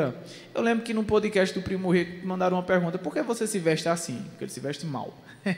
eu 0.54 0.62
lembro 0.62 0.84
que 0.84 0.92
no 0.92 1.02
podcast 1.02 1.54
do 1.58 1.62
Primo 1.62 1.90
Rico 1.90 2.26
mandaram 2.26 2.56
uma 2.56 2.62
pergunta: 2.62 2.98
por 2.98 3.12
que 3.12 3.22
você 3.22 3.46
se 3.46 3.58
veste 3.58 3.88
assim? 3.88 4.22
Porque 4.30 4.44
ele 4.44 4.50
se 4.50 4.60
veste 4.60 4.84
mal. 4.84 5.16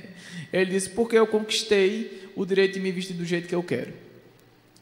Ele 0.53 0.71
disse: 0.71 0.91
porque 0.91 1.19
eu 1.19 1.27
conquistei 1.27 2.31
o 2.37 2.47
direito 2.47 2.75
de 2.75 2.81
me 2.81 2.93
vestir 2.93 3.15
do 3.15 3.25
jeito 3.25 3.49
que 3.49 3.55
eu 3.55 3.63
quero. 3.63 3.93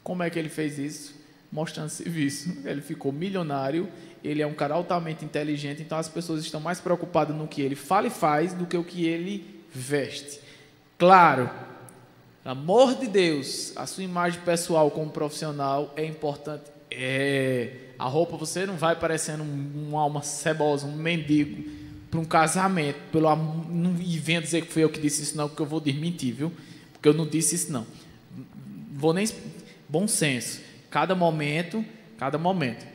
Como 0.02 0.22
é 0.22 0.30
que 0.30 0.38
ele 0.38 0.48
fez 0.48 0.78
isso? 0.78 1.14
Mostrando 1.50 1.88
serviço. 1.88 2.58
Ele 2.64 2.80
ficou 2.80 3.12
milionário 3.12 3.88
ele 4.22 4.42
é 4.42 4.46
um 4.46 4.52
cara 4.52 4.74
altamente 4.74 5.24
inteligente, 5.24 5.82
então 5.82 5.98
as 5.98 6.08
pessoas 6.08 6.44
estão 6.44 6.60
mais 6.60 6.80
preocupadas 6.80 7.34
no 7.34 7.48
que 7.48 7.62
ele 7.62 7.74
fala 7.74 8.06
e 8.06 8.10
faz 8.10 8.52
do 8.52 8.66
que 8.66 8.76
o 8.76 8.84
que 8.84 9.06
ele 9.06 9.62
veste. 9.72 10.40
Claro, 10.98 11.48
amor 12.44 12.94
de 12.96 13.06
Deus, 13.06 13.72
a 13.76 13.86
sua 13.86 14.04
imagem 14.04 14.40
pessoal 14.42 14.90
como 14.90 15.10
profissional 15.10 15.92
é 15.96 16.04
importante. 16.04 16.64
É, 16.90 17.72
a 17.98 18.04
roupa 18.04 18.36
você 18.36 18.66
não 18.66 18.76
vai 18.76 18.96
parecendo 18.96 19.42
um, 19.42 19.88
uma 19.88 20.02
alma 20.02 20.22
cebosa, 20.22 20.86
um 20.86 20.96
mendigo 20.96 21.70
para 22.10 22.20
um 22.20 22.24
casamento, 22.24 22.98
pelo 23.12 23.34
não 23.34 23.96
e 24.00 24.18
venha 24.18 24.42
dizer 24.42 24.66
que 24.66 24.72
foi 24.72 24.82
eu 24.82 24.90
que 24.90 25.00
disse 25.00 25.22
isso 25.22 25.36
não, 25.36 25.48
porque 25.48 25.62
eu 25.62 25.66
vou 25.66 25.80
desmentir, 25.80 26.34
viu? 26.34 26.52
Porque 26.92 27.08
eu 27.08 27.14
não 27.14 27.26
disse 27.26 27.54
isso 27.54 27.72
não. 27.72 27.86
Vou 28.92 29.14
nem 29.14 29.24
bom 29.90 30.06
senso. 30.06 30.60
Cada 30.88 31.14
momento, 31.14 31.84
cada 32.16 32.38
momento. 32.38 32.86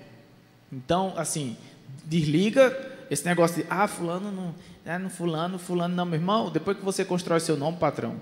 Então, 0.71 1.13
assim, 1.17 1.57
desliga 2.05 2.75
esse 3.09 3.25
negócio 3.25 3.61
de, 3.61 3.67
ah, 3.69 3.87
fulano 3.87 4.31
não, 4.31 4.55
é, 4.85 4.97
não 4.97 5.09
fulano, 5.09 5.59
fulano 5.59 5.93
não, 5.93 6.05
meu 6.05 6.19
irmão, 6.19 6.49
depois 6.49 6.77
que 6.77 6.83
você 6.83 7.05
constrói 7.05 7.39
seu 7.39 7.55
nome, 7.55 7.77
patrão, 7.77 8.19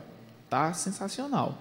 tá 0.49 0.73
sensacional. 0.73 1.57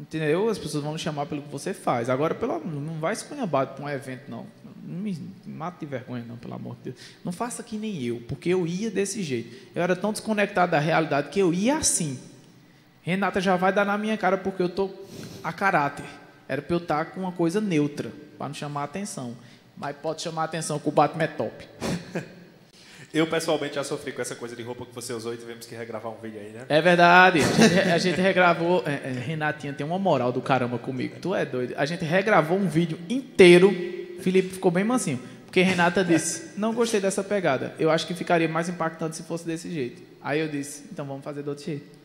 Entendeu? 0.00 0.48
As 0.48 0.58
pessoas 0.58 0.82
vão 0.82 0.94
me 0.94 0.98
chamar 0.98 1.26
pelo 1.26 1.42
que 1.42 1.48
você 1.48 1.72
faz. 1.72 2.10
Agora, 2.10 2.34
pelo, 2.34 2.58
não 2.58 2.94
vai 2.98 3.12
esculhambado 3.12 3.74
para 3.74 3.84
um 3.84 3.88
evento, 3.88 4.28
não. 4.28 4.46
Não 4.82 4.98
me 4.98 5.16
mata 5.46 5.78
de 5.78 5.86
vergonha, 5.86 6.24
não, 6.26 6.36
pelo 6.36 6.54
amor 6.54 6.74
de 6.76 6.90
Deus. 6.90 6.96
Não 7.24 7.30
faça 7.30 7.62
que 7.62 7.76
nem 7.76 8.02
eu, 8.02 8.20
porque 8.26 8.48
eu 8.48 8.66
ia 8.66 8.90
desse 8.90 9.22
jeito. 9.22 9.54
Eu 9.74 9.82
era 9.82 9.94
tão 9.94 10.10
desconectado 10.10 10.72
da 10.72 10.80
realidade 10.80 11.28
que 11.28 11.38
eu 11.38 11.54
ia 11.54 11.76
assim. 11.76 12.18
Renata 13.02 13.40
já 13.40 13.56
vai 13.56 13.72
dar 13.72 13.84
na 13.84 13.98
minha 13.98 14.16
cara 14.16 14.38
porque 14.38 14.62
eu 14.62 14.68
tô 14.68 14.90
a 15.42 15.52
caráter. 15.52 16.04
Era 16.48 16.62
para 16.62 16.74
eu 16.74 16.78
estar 16.78 17.04
com 17.06 17.20
uma 17.20 17.32
coisa 17.32 17.60
neutra, 17.60 18.12
para 18.38 18.48
não 18.48 18.54
chamar 18.54 18.82
a 18.82 18.84
atenção. 18.84 19.36
Mas 19.76 19.96
pode 19.96 20.22
chamar 20.22 20.42
a 20.42 20.44
atenção 20.44 20.78
que 20.78 20.88
o 20.88 20.92
Batman 20.92 21.24
é 21.24 21.28
top. 21.28 21.68
Eu, 23.12 23.26
pessoalmente, 23.26 23.74
já 23.74 23.84
sofri 23.84 24.10
com 24.10 24.22
essa 24.22 24.34
coisa 24.34 24.56
de 24.56 24.62
roupa 24.62 24.86
que 24.86 24.94
você 24.94 25.12
usou 25.12 25.34
e 25.34 25.36
tivemos 25.36 25.66
que 25.66 25.74
regravar 25.74 26.10
um 26.10 26.16
vídeo 26.16 26.40
aí, 26.40 26.48
né? 26.48 26.64
É 26.66 26.80
verdade. 26.80 27.40
A 27.40 27.68
gente, 27.68 27.78
a 27.90 27.98
gente 27.98 28.20
regravou. 28.22 28.82
É, 28.86 29.10
é, 29.10 29.12
Renatinha 29.12 29.74
tem 29.74 29.84
uma 29.84 29.98
moral 29.98 30.32
do 30.32 30.40
caramba 30.40 30.78
comigo. 30.78 31.16
Tu 31.20 31.34
é 31.34 31.44
doido. 31.44 31.74
A 31.76 31.84
gente 31.84 32.06
regravou 32.06 32.56
um 32.56 32.66
vídeo 32.66 32.98
inteiro. 33.10 33.70
Felipe 34.20 34.54
ficou 34.54 34.70
bem 34.70 34.82
mansinho. 34.82 35.20
Porque 35.44 35.60
Renata 35.60 36.02
disse: 36.02 36.58
Não 36.58 36.72
gostei 36.72 37.00
dessa 37.00 37.22
pegada. 37.22 37.74
Eu 37.78 37.90
acho 37.90 38.06
que 38.06 38.14
ficaria 38.14 38.48
mais 38.48 38.70
impactante 38.70 39.14
se 39.14 39.24
fosse 39.24 39.44
desse 39.44 39.70
jeito. 39.70 40.00
Aí 40.22 40.40
eu 40.40 40.48
disse: 40.48 40.84
Então 40.90 41.04
vamos 41.04 41.22
fazer 41.22 41.42
do 41.42 41.50
outro 41.50 41.66
jeito. 41.66 42.01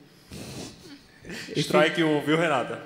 Strike 1.56 2.04
1, 2.04 2.22
viu, 2.22 2.38
Renata? 2.38 2.80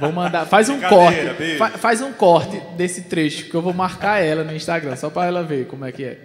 Vou 0.00 0.12
mandar. 0.12 0.46
Faz 0.46 0.68
um 0.68 0.80
corte. 0.80 1.56
Fa, 1.58 1.70
faz 1.70 2.00
um 2.00 2.12
corte 2.12 2.58
desse 2.76 3.02
trecho 3.02 3.50
que 3.50 3.54
eu 3.54 3.62
vou 3.62 3.74
marcar 3.74 4.20
ela 4.20 4.42
no 4.42 4.54
Instagram, 4.54 4.96
só 4.96 5.10
para 5.10 5.26
ela 5.26 5.42
ver 5.42 5.66
como 5.66 5.84
é 5.84 5.92
que 5.92 6.04
é. 6.04 6.18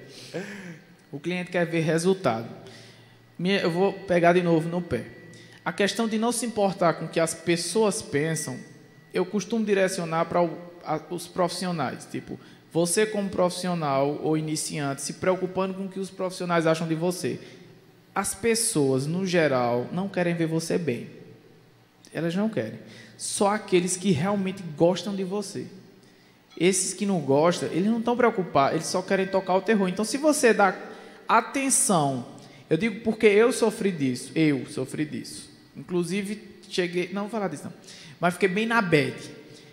O 1.12 1.20
cliente 1.20 1.52
quer 1.52 1.66
ver 1.66 1.82
resultado. 1.82 2.48
Eu 3.40 3.72
vou 3.72 3.94
pegar 3.94 4.34
de 4.34 4.42
novo 4.42 4.70
no 4.70 4.82
pé. 4.82 5.06
A 5.64 5.74
questão 5.74 6.08
de 6.08 6.18
não 6.18 6.32
se 6.32 6.46
importar 6.46 6.94
com 6.94 7.06
o 7.06 7.10
que 7.10 7.20
as 7.20 7.34
pessoas 7.34 8.02
pensam, 8.02 8.58
eu 9.14 9.26
costumo 9.26 9.66
direcionar 9.66 10.26
para 10.26 10.42
os 11.10 11.28
profissionais. 11.28 12.08
Tipo, 12.10 12.40
você 12.72 13.06
como 13.06 13.30
profissional 13.30 14.20
ou 14.24 14.38
iniciante, 14.38 15.02
se 15.02 15.14
preocupando 15.14 15.74
com 15.74 15.86
o 15.86 15.90
que 15.90 16.00
os 16.00 16.10
profissionais 16.10 16.68
acham 16.68 16.88
de 16.88 16.96
você. 16.96 17.40
As 18.20 18.36
pessoas, 18.36 19.08
no 19.08 19.26
geral, 19.26 19.88
não 19.94 20.10
querem 20.10 20.36
ver 20.36 20.46
você 20.46 20.78
bem. 20.78 21.10
Elas 22.14 22.36
não 22.36 22.50
querem 22.50 22.78
só 23.18 23.54
aqueles 23.54 23.96
que 23.96 24.12
realmente 24.12 24.62
gostam 24.76 25.16
de 25.16 25.24
você. 25.24 25.68
Esses 26.58 26.94
que 26.94 27.06
não 27.06 27.22
gostam, 27.22 27.70
eles 27.70 27.86
não 27.86 28.00
estão 28.00 28.18
preocupados, 28.18 28.76
eles 28.76 28.88
só 28.88 29.02
querem 29.02 29.26
tocar 29.26 29.56
o 29.56 29.62
terror. 29.62 29.88
Então, 29.88 30.04
se 30.04 30.18
você 30.18 30.54
dá 30.54 30.78
atenção, 31.30 32.26
eu 32.70 32.76
digo 32.76 33.00
porque 33.06 33.26
eu 33.26 33.54
sofri 33.54 33.90
disso, 33.90 34.34
eu 34.36 34.66
sofri 34.66 35.06
disso. 35.06 35.50
Inclusive, 35.74 36.42
cheguei, 36.70 37.14
não 37.14 37.22
vou 37.22 37.30
falar 37.30 37.48
disso 37.48 37.64
não, 37.64 37.74
mas 38.20 38.34
fiquei 38.34 38.50
bem 38.50 38.66
na 38.66 38.82
bad. 38.82 39.16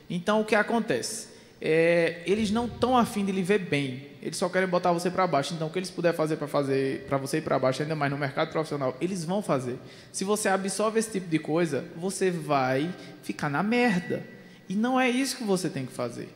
Então, 0.09 0.41
o 0.41 0.45
que 0.45 0.55
acontece? 0.55 1.27
É, 1.61 2.23
eles 2.27 2.51
não 2.51 2.67
estão 2.67 2.97
afim 2.97 3.25
de 3.25 3.33
lhe 3.33 3.43
ver 3.43 3.59
bem. 3.59 4.07
Eles 4.23 4.37
só 4.37 4.49
querem 4.49 4.69
botar 4.69 4.93
você 4.93 5.11
para 5.11 5.27
baixo. 5.27 5.55
Então, 5.55 5.69
o 5.69 5.71
que 5.71 5.79
eles 5.79 5.91
puderem 5.91 6.17
fazer 6.17 6.37
para 6.37 6.49
fazer 6.49 7.05
para 7.07 7.17
você 7.17 7.39
ir 7.39 7.43
para 7.43 7.59
baixo, 7.59 7.83
ainda 7.83 7.95
mais 7.95 8.11
no 8.11 8.19
mercado 8.19 8.51
profissional, 8.51 8.97
eles 9.01 9.25
vão 9.25 9.41
fazer. 9.41 9.79
Se 10.13 10.25
você 10.25 10.49
absorve 10.49 10.99
esse 10.99 11.13
tipo 11.13 11.29
de 11.29 11.39
coisa, 11.39 11.85
você 11.97 12.31
vai 12.31 12.93
ficar 13.23 13.49
na 13.49 13.63
merda. 13.63 14.27
E 14.69 14.75
não 14.75 15.01
é 15.01 15.09
isso 15.09 15.37
que 15.37 15.45
você 15.45 15.71
tem 15.71 15.87
que 15.87 15.93
fazer. 15.93 16.29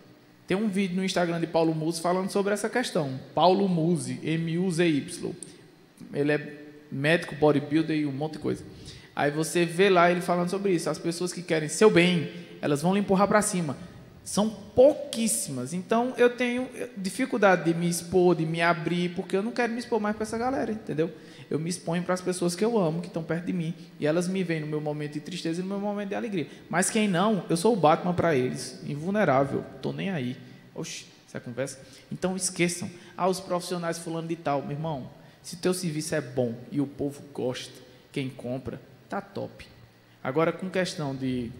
Tem 0.46 0.56
um 0.56 0.68
vídeo 0.68 0.96
no 0.96 1.04
Instagram 1.04 1.40
de 1.40 1.46
Paulo 1.46 1.74
Musi 1.74 2.00
falando 2.00 2.30
sobre 2.30 2.52
essa 2.52 2.68
questão. 2.68 3.18
Paulo 3.34 3.68
Musi, 3.68 4.20
M-U-Z-Y. 4.22 5.32
Ele 6.12 6.32
é 6.32 6.60
médico, 6.90 7.34
bodybuilder 7.34 7.96
e 7.96 8.06
um 8.06 8.12
monte 8.12 8.32
de 8.34 8.38
coisa. 8.40 8.64
Aí 9.14 9.30
você 9.30 9.64
vê 9.64 9.88
lá 9.90 10.10
ele 10.10 10.20
falando 10.20 10.48
sobre 10.48 10.72
isso. 10.72 10.88
As 10.88 10.98
pessoas 10.98 11.32
que 11.32 11.42
querem 11.42 11.68
seu 11.68 11.90
bem, 11.90 12.30
elas 12.60 12.82
vão 12.82 12.94
lhe 12.94 13.00
empurrar 13.00 13.28
para 13.28 13.42
cima. 13.42 13.76
São 14.24 14.50
pouquíssimas. 14.50 15.72
Então 15.72 16.14
eu 16.16 16.30
tenho 16.36 16.68
dificuldade 16.96 17.64
de 17.64 17.78
me 17.78 17.88
expor, 17.88 18.34
de 18.34 18.46
me 18.46 18.62
abrir, 18.62 19.14
porque 19.14 19.36
eu 19.36 19.42
não 19.42 19.50
quero 19.50 19.72
me 19.72 19.78
expor 19.78 20.00
mais 20.00 20.14
para 20.14 20.22
essa 20.22 20.38
galera, 20.38 20.72
entendeu? 20.72 21.10
Eu 21.50 21.58
me 21.58 21.68
exponho 21.68 22.02
para 22.04 22.14
as 22.14 22.20
pessoas 22.20 22.54
que 22.54 22.64
eu 22.64 22.78
amo, 22.78 23.00
que 23.00 23.08
estão 23.08 23.24
perto 23.24 23.46
de 23.46 23.52
mim, 23.52 23.74
e 23.98 24.06
elas 24.06 24.28
me 24.28 24.44
veem 24.44 24.60
no 24.60 24.68
meu 24.68 24.80
momento 24.80 25.14
de 25.14 25.20
tristeza 25.20 25.60
e 25.60 25.64
no 25.64 25.68
meu 25.68 25.80
momento 25.80 26.10
de 26.10 26.14
alegria. 26.14 26.46
Mas 26.68 26.90
quem 26.90 27.08
não, 27.08 27.44
eu 27.50 27.56
sou 27.56 27.72
o 27.72 27.76
Batman 27.76 28.14
para 28.14 28.36
eles, 28.36 28.80
invulnerável, 28.86 29.64
tô 29.82 29.92
nem 29.92 30.10
aí. 30.10 30.36
Oxi, 30.74 31.06
essa 31.26 31.40
conversa. 31.40 31.80
Então 32.10 32.36
esqueçam. 32.36 32.88
Ah, 33.16 33.28
os 33.28 33.40
profissionais 33.40 33.98
fulano 33.98 34.28
de 34.28 34.36
tal, 34.36 34.62
meu 34.62 34.72
irmão. 34.72 35.10
Se 35.42 35.56
teu 35.56 35.74
serviço 35.74 36.14
é 36.14 36.20
bom 36.20 36.54
e 36.70 36.80
o 36.80 36.86
povo 36.86 37.20
gosta, 37.32 37.72
quem 38.12 38.28
compra, 38.28 38.80
tá 39.08 39.20
top. 39.20 39.66
Agora 40.22 40.52
com 40.52 40.68
questão 40.68 41.16
de 41.16 41.50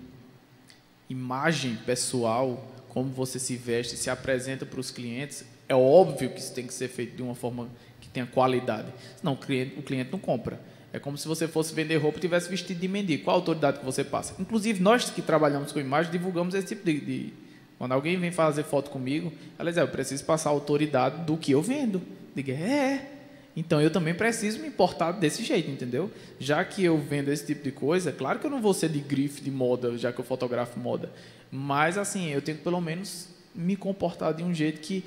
imagem 1.10 1.76
pessoal, 1.84 2.72
como 2.88 3.10
você 3.10 3.38
se 3.38 3.56
veste, 3.56 3.96
se 3.96 4.08
apresenta 4.08 4.64
para 4.64 4.80
os 4.80 4.90
clientes, 4.90 5.44
É 5.68 5.74
óbvio 5.74 6.30
que 6.30 6.40
isso 6.40 6.52
tem 6.52 6.66
que 6.66 6.74
ser 6.74 6.88
feito 6.88 7.14
de 7.14 7.22
uma 7.22 7.34
forma 7.34 7.68
que 8.00 8.08
tenha 8.08 8.26
qualidade. 8.26 8.92
Senão 9.16 9.34
o 9.34 9.36
cliente, 9.36 9.78
o 9.78 9.82
cliente 9.82 10.10
não 10.10 10.18
compra. 10.18 10.60
É 10.92 10.98
como 10.98 11.16
se 11.16 11.28
você 11.28 11.46
fosse 11.46 11.72
vender 11.72 11.96
roupa 11.96 12.18
e 12.18 12.20
tivesse 12.20 12.50
vestido 12.50 12.80
de 12.80 12.88
mendigo. 12.88 13.22
Qual 13.22 13.36
a 13.36 13.38
autoridade 13.38 13.78
que 13.78 13.84
você 13.84 14.02
passa? 14.02 14.34
Inclusive, 14.40 14.82
nós 14.82 15.08
que 15.10 15.22
trabalhamos 15.22 15.70
com 15.70 15.78
imagem 15.78 16.10
divulgamos 16.10 16.54
esse 16.54 16.66
tipo 16.66 16.84
de, 16.84 17.00
de 17.00 17.32
quando 17.78 17.92
alguém 17.92 18.18
vem 18.18 18.32
fazer 18.32 18.64
foto 18.64 18.90
comigo, 18.90 19.32
ela 19.56 19.70
diz, 19.70 19.78
é, 19.78 19.82
eu 19.82 19.88
preciso 19.88 20.24
passar 20.24 20.50
a 20.50 20.52
autoridade 20.52 21.24
do 21.24 21.36
que 21.36 21.52
eu 21.52 21.62
vendo. 21.62 22.02
Diga, 22.34 22.52
é. 22.52 23.19
Então 23.60 23.78
eu 23.78 23.90
também 23.90 24.14
preciso 24.14 24.58
me 24.58 24.68
importar 24.68 25.12
desse 25.12 25.44
jeito, 25.44 25.70
entendeu? 25.70 26.10
Já 26.38 26.64
que 26.64 26.82
eu 26.82 26.96
vendo 26.96 27.30
esse 27.30 27.44
tipo 27.44 27.62
de 27.62 27.70
coisa, 27.70 28.10
claro 28.10 28.38
que 28.38 28.46
eu 28.46 28.50
não 28.50 28.62
vou 28.62 28.72
ser 28.72 28.88
de 28.88 29.00
grife 29.00 29.42
de 29.42 29.50
moda, 29.50 29.98
já 29.98 30.10
que 30.10 30.18
eu 30.18 30.24
fotografo 30.24 30.80
moda. 30.80 31.10
Mas 31.52 31.98
assim, 31.98 32.30
eu 32.30 32.40
tenho 32.40 32.56
que 32.56 32.64
pelo 32.64 32.80
menos 32.80 33.28
me 33.54 33.76
comportar 33.76 34.32
de 34.32 34.42
um 34.42 34.54
jeito 34.54 34.80
que 34.80 35.04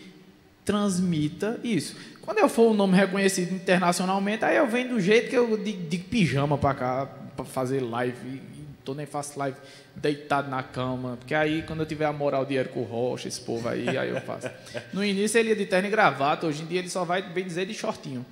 transmita 0.63 1.59
isso. 1.63 1.95
Quando 2.21 2.37
eu 2.37 2.47
for 2.47 2.69
um 2.69 2.75
nome 2.75 2.95
reconhecido 2.95 3.55
internacionalmente, 3.55 4.45
aí 4.45 4.57
eu 4.57 4.67
venho 4.67 4.89
do 4.89 5.01
jeito 5.01 5.31
que 5.31 5.35
eu 5.35 5.57
de, 5.57 5.73
de 5.73 5.97
pijama 5.97 6.55
para 6.55 6.75
cá, 6.75 7.05
para 7.35 7.45
fazer 7.45 7.79
live 7.79 8.39
tô 8.83 8.93
nem 8.93 9.05
faço 9.05 9.39
live 9.39 9.55
deitado 9.95 10.49
na 10.49 10.61
cama, 10.61 11.15
porque 11.15 11.33
aí 11.33 11.63
quando 11.63 11.79
eu 11.79 11.85
tiver 11.85 12.05
a 12.05 12.11
moral 12.11 12.45
de 12.45 12.57
Érico 12.57 12.81
Rocha, 12.81 13.29
esse 13.29 13.39
povo 13.39 13.69
aí, 13.69 13.97
aí 13.97 14.09
eu 14.09 14.19
faço. 14.19 14.49
No 14.91 15.03
início 15.03 15.39
ele 15.39 15.49
ia 15.49 15.55
de 15.55 15.65
terno 15.65 15.87
e 15.87 15.89
gravata, 15.89 16.45
hoje 16.45 16.63
em 16.63 16.65
dia 16.65 16.79
ele 16.79 16.89
só 16.89 17.05
vai, 17.05 17.21
bem 17.21 17.45
dizer, 17.45 17.65
de 17.65 17.73
shortinho. 17.73 18.25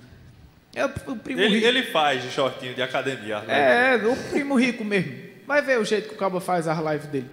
É 0.74 0.86
o 0.86 1.16
primo 1.16 1.40
ele, 1.40 1.56
rico. 1.56 1.66
ele 1.66 1.82
faz 1.84 2.22
de 2.22 2.30
shortinho 2.30 2.74
de 2.74 2.82
academia. 2.82 3.40
Né? 3.40 3.94
É, 3.94 4.06
o 4.06 4.16
primo 4.30 4.58
rico 4.58 4.84
mesmo. 4.84 5.12
Vai 5.46 5.60
ver 5.60 5.78
o 5.78 5.84
jeito 5.84 6.08
que 6.08 6.14
o 6.14 6.18
cabo 6.18 6.40
faz 6.40 6.66
as 6.66 6.78
lives 6.78 7.06
dele, 7.06 7.30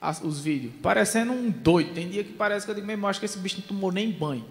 as, 0.00 0.20
os 0.20 0.40
vídeos. 0.40 0.72
Parecendo 0.82 1.32
um 1.32 1.48
doido. 1.48 1.94
Tem 1.94 2.08
dia 2.08 2.24
que 2.24 2.32
parece 2.32 2.66
que 2.66 2.72
eu 2.72 2.74
digo 2.74 2.86
mesmo, 2.86 3.06
acho 3.06 3.20
que 3.20 3.26
esse 3.26 3.38
bicho 3.38 3.60
não 3.60 3.66
tomou 3.66 3.92
nem 3.92 4.10
banho. 4.10 4.44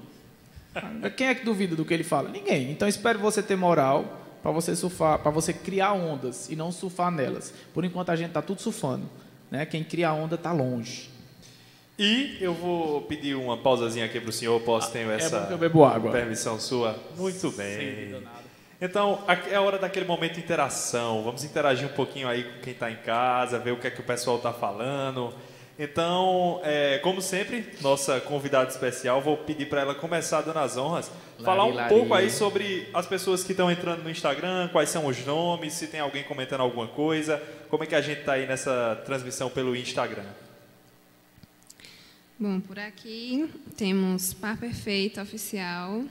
Quem 1.17 1.27
é 1.27 1.35
que 1.35 1.43
duvida 1.43 1.75
do 1.75 1.83
que 1.83 1.93
ele 1.93 2.03
fala? 2.03 2.29
Ninguém. 2.29 2.71
Então 2.71 2.87
espero 2.87 3.19
você 3.19 3.43
ter 3.43 3.57
moral 3.57 4.19
para 4.41 4.51
você 4.51 4.75
surfar, 4.75 5.19
para 5.19 5.29
você 5.29 5.53
criar 5.53 5.93
ondas 5.93 6.49
e 6.49 6.55
não 6.55 6.71
surfar 6.71 7.11
nelas. 7.11 7.53
Por 7.73 7.83
enquanto 7.83 8.11
a 8.11 8.15
gente 8.15 8.29
está 8.29 8.41
tudo 8.41 8.61
surfando, 8.61 9.09
né? 9.49 9.65
Quem 9.65 9.83
cria 9.83 10.13
onda 10.13 10.35
está 10.35 10.51
longe. 10.51 11.10
E 12.03 12.39
eu 12.41 12.51
vou 12.51 13.03
pedir 13.03 13.35
uma 13.35 13.55
pausazinha 13.55 14.05
aqui 14.05 14.19
para 14.19 14.31
o 14.31 14.33
senhor, 14.33 14.59
posso 14.61 14.87
ah, 14.87 14.91
ter 14.91 15.07
é 15.07 15.17
essa 15.17 15.37
água. 15.37 16.11
permissão 16.11 16.59
sua? 16.59 16.95
Muito 17.15 17.51
bem. 17.51 18.23
Então, 18.81 19.23
é 19.51 19.55
a 19.55 19.61
hora 19.61 19.77
daquele 19.77 20.07
momento 20.07 20.33
de 20.33 20.39
interação. 20.39 21.21
Vamos 21.23 21.43
interagir 21.43 21.85
um 21.87 21.93
pouquinho 21.93 22.27
aí 22.27 22.43
com 22.43 22.59
quem 22.61 22.73
está 22.73 22.89
em 22.89 22.95
casa, 22.95 23.59
ver 23.59 23.73
o 23.73 23.77
que 23.77 23.85
é 23.85 23.91
que 23.91 24.01
o 24.01 24.03
pessoal 24.03 24.37
está 24.37 24.51
falando. 24.51 25.31
Então, 25.77 26.59
é, 26.63 26.97
como 27.03 27.21
sempre, 27.21 27.71
nossa 27.81 28.19
convidada 28.19 28.71
especial, 28.71 29.21
vou 29.21 29.37
pedir 29.37 29.67
para 29.67 29.81
ela 29.81 29.93
começar 29.93 30.41
dando 30.41 30.57
as 30.57 30.77
honras, 30.77 31.07
lari, 31.07 31.45
falar 31.45 31.65
um 31.65 31.73
lari. 31.75 31.89
pouco 31.89 32.15
aí 32.15 32.31
sobre 32.31 32.89
as 32.95 33.05
pessoas 33.05 33.43
que 33.43 33.51
estão 33.51 33.69
entrando 33.69 34.01
no 34.01 34.09
Instagram, 34.09 34.69
quais 34.69 34.89
são 34.89 35.05
os 35.05 35.23
nomes, 35.23 35.73
se 35.73 35.85
tem 35.85 35.99
alguém 35.99 36.23
comentando 36.23 36.61
alguma 36.61 36.87
coisa, 36.87 37.39
como 37.69 37.83
é 37.83 37.85
que 37.85 37.93
a 37.93 38.01
gente 38.01 38.21
está 38.21 38.33
aí 38.33 38.47
nessa 38.47 38.99
transmissão 39.05 39.51
pelo 39.51 39.75
Instagram. 39.75 40.25
Bom, 42.41 42.59
por 42.59 42.79
aqui 42.79 43.47
temos 43.77 44.33
Par 44.33 44.57
Perfeito 44.57 45.21
Oficial, 45.21 46.03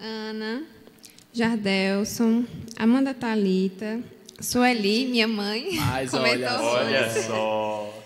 Ana, 0.00 0.64
Jardelson, 1.32 2.44
Amanda 2.76 3.14
Talita, 3.14 4.02
Sueli, 4.40 5.06
minha 5.06 5.28
mãe. 5.28 5.76
Mas 5.86 6.12
olha, 6.12 6.60
olha 6.60 7.08
só. 7.22 8.04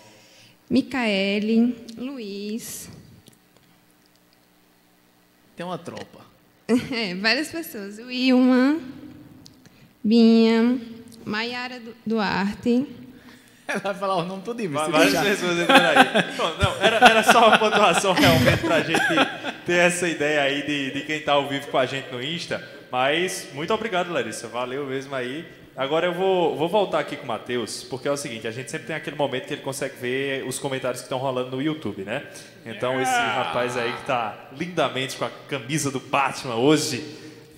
Micaele, 0.69 1.83
Luiz. 1.97 2.91
Tem 5.57 5.65
uma 5.65 5.79
tropa. 5.79 6.27
É, 6.93 7.15
várias 7.15 7.51
pessoas. 7.51 7.97
O 7.97 8.11
Ilma, 8.11 8.79
Binha, 10.05 10.79
Maiara 11.25 11.81
Duarte. 12.05 12.87
Ela 13.69 13.81
vai 13.85 13.95
falar 13.95 14.17
o 14.17 14.25
nome 14.25 14.43
todo 14.43 14.61
isso. 14.61 14.73
Várias 14.73 15.21
pessoas 15.21 15.59
entrando 15.59 15.85
aí. 15.85 16.23
Bom, 16.37 16.55
não, 16.59 16.83
era, 16.83 16.97
era 16.97 17.23
só 17.23 17.49
uma 17.49 17.59
pontuação 17.59 18.15
realmente 18.15 18.63
para 18.63 18.77
a 18.77 18.81
gente 18.81 19.05
ter 19.67 19.79
essa 19.79 20.09
ideia 20.09 20.41
aí 20.41 20.63
de, 20.63 20.91
de 20.93 21.01
quem 21.03 21.19
está 21.19 21.33
ao 21.33 21.47
vivo 21.47 21.67
com 21.69 21.77
a 21.77 21.85
gente 21.85 22.11
no 22.11 22.23
Insta. 22.23 22.67
Mas 22.91 23.49
muito 23.53 23.73
obrigado, 23.75 24.11
Larissa. 24.11 24.49
Valeu 24.49 24.87
mesmo 24.87 25.15
aí. 25.15 25.47
Agora 25.77 26.07
eu 26.07 26.15
vou, 26.15 26.57
vou 26.57 26.69
voltar 26.69 26.99
aqui 26.99 27.15
com 27.17 27.23
o 27.25 27.29
Matheus, 27.29 27.85
porque 27.85 28.09
é 28.09 28.11
o 28.11 28.17
seguinte, 28.17 28.49
a 28.49 28.51
gente 28.51 28.69
sempre 28.69 28.89
tem 28.89 28.97
aquele 28.97 29.15
momento 29.15 29.47
que 29.47 29.55
ele 29.55 29.63
consegue 29.63 29.95
ver 29.97 30.45
os 30.45 30.59
comentários 30.59 31.03
que 31.03 31.05
estão 31.05 31.19
rolando 31.19 31.55
no 31.55 31.63
YouTube, 31.63 32.03
né? 32.03 32.25
Então 32.67 33.01
esse 33.01 33.13
rapaz 33.13 33.77
aí 33.77 33.93
que 33.93 34.01
está 34.01 34.49
lindamente 34.59 35.17
com 35.17 35.25
a 35.25 35.31
camisa 35.49 35.89
do 35.93 36.01
Batman 36.01 36.57
hoje, 36.57 37.05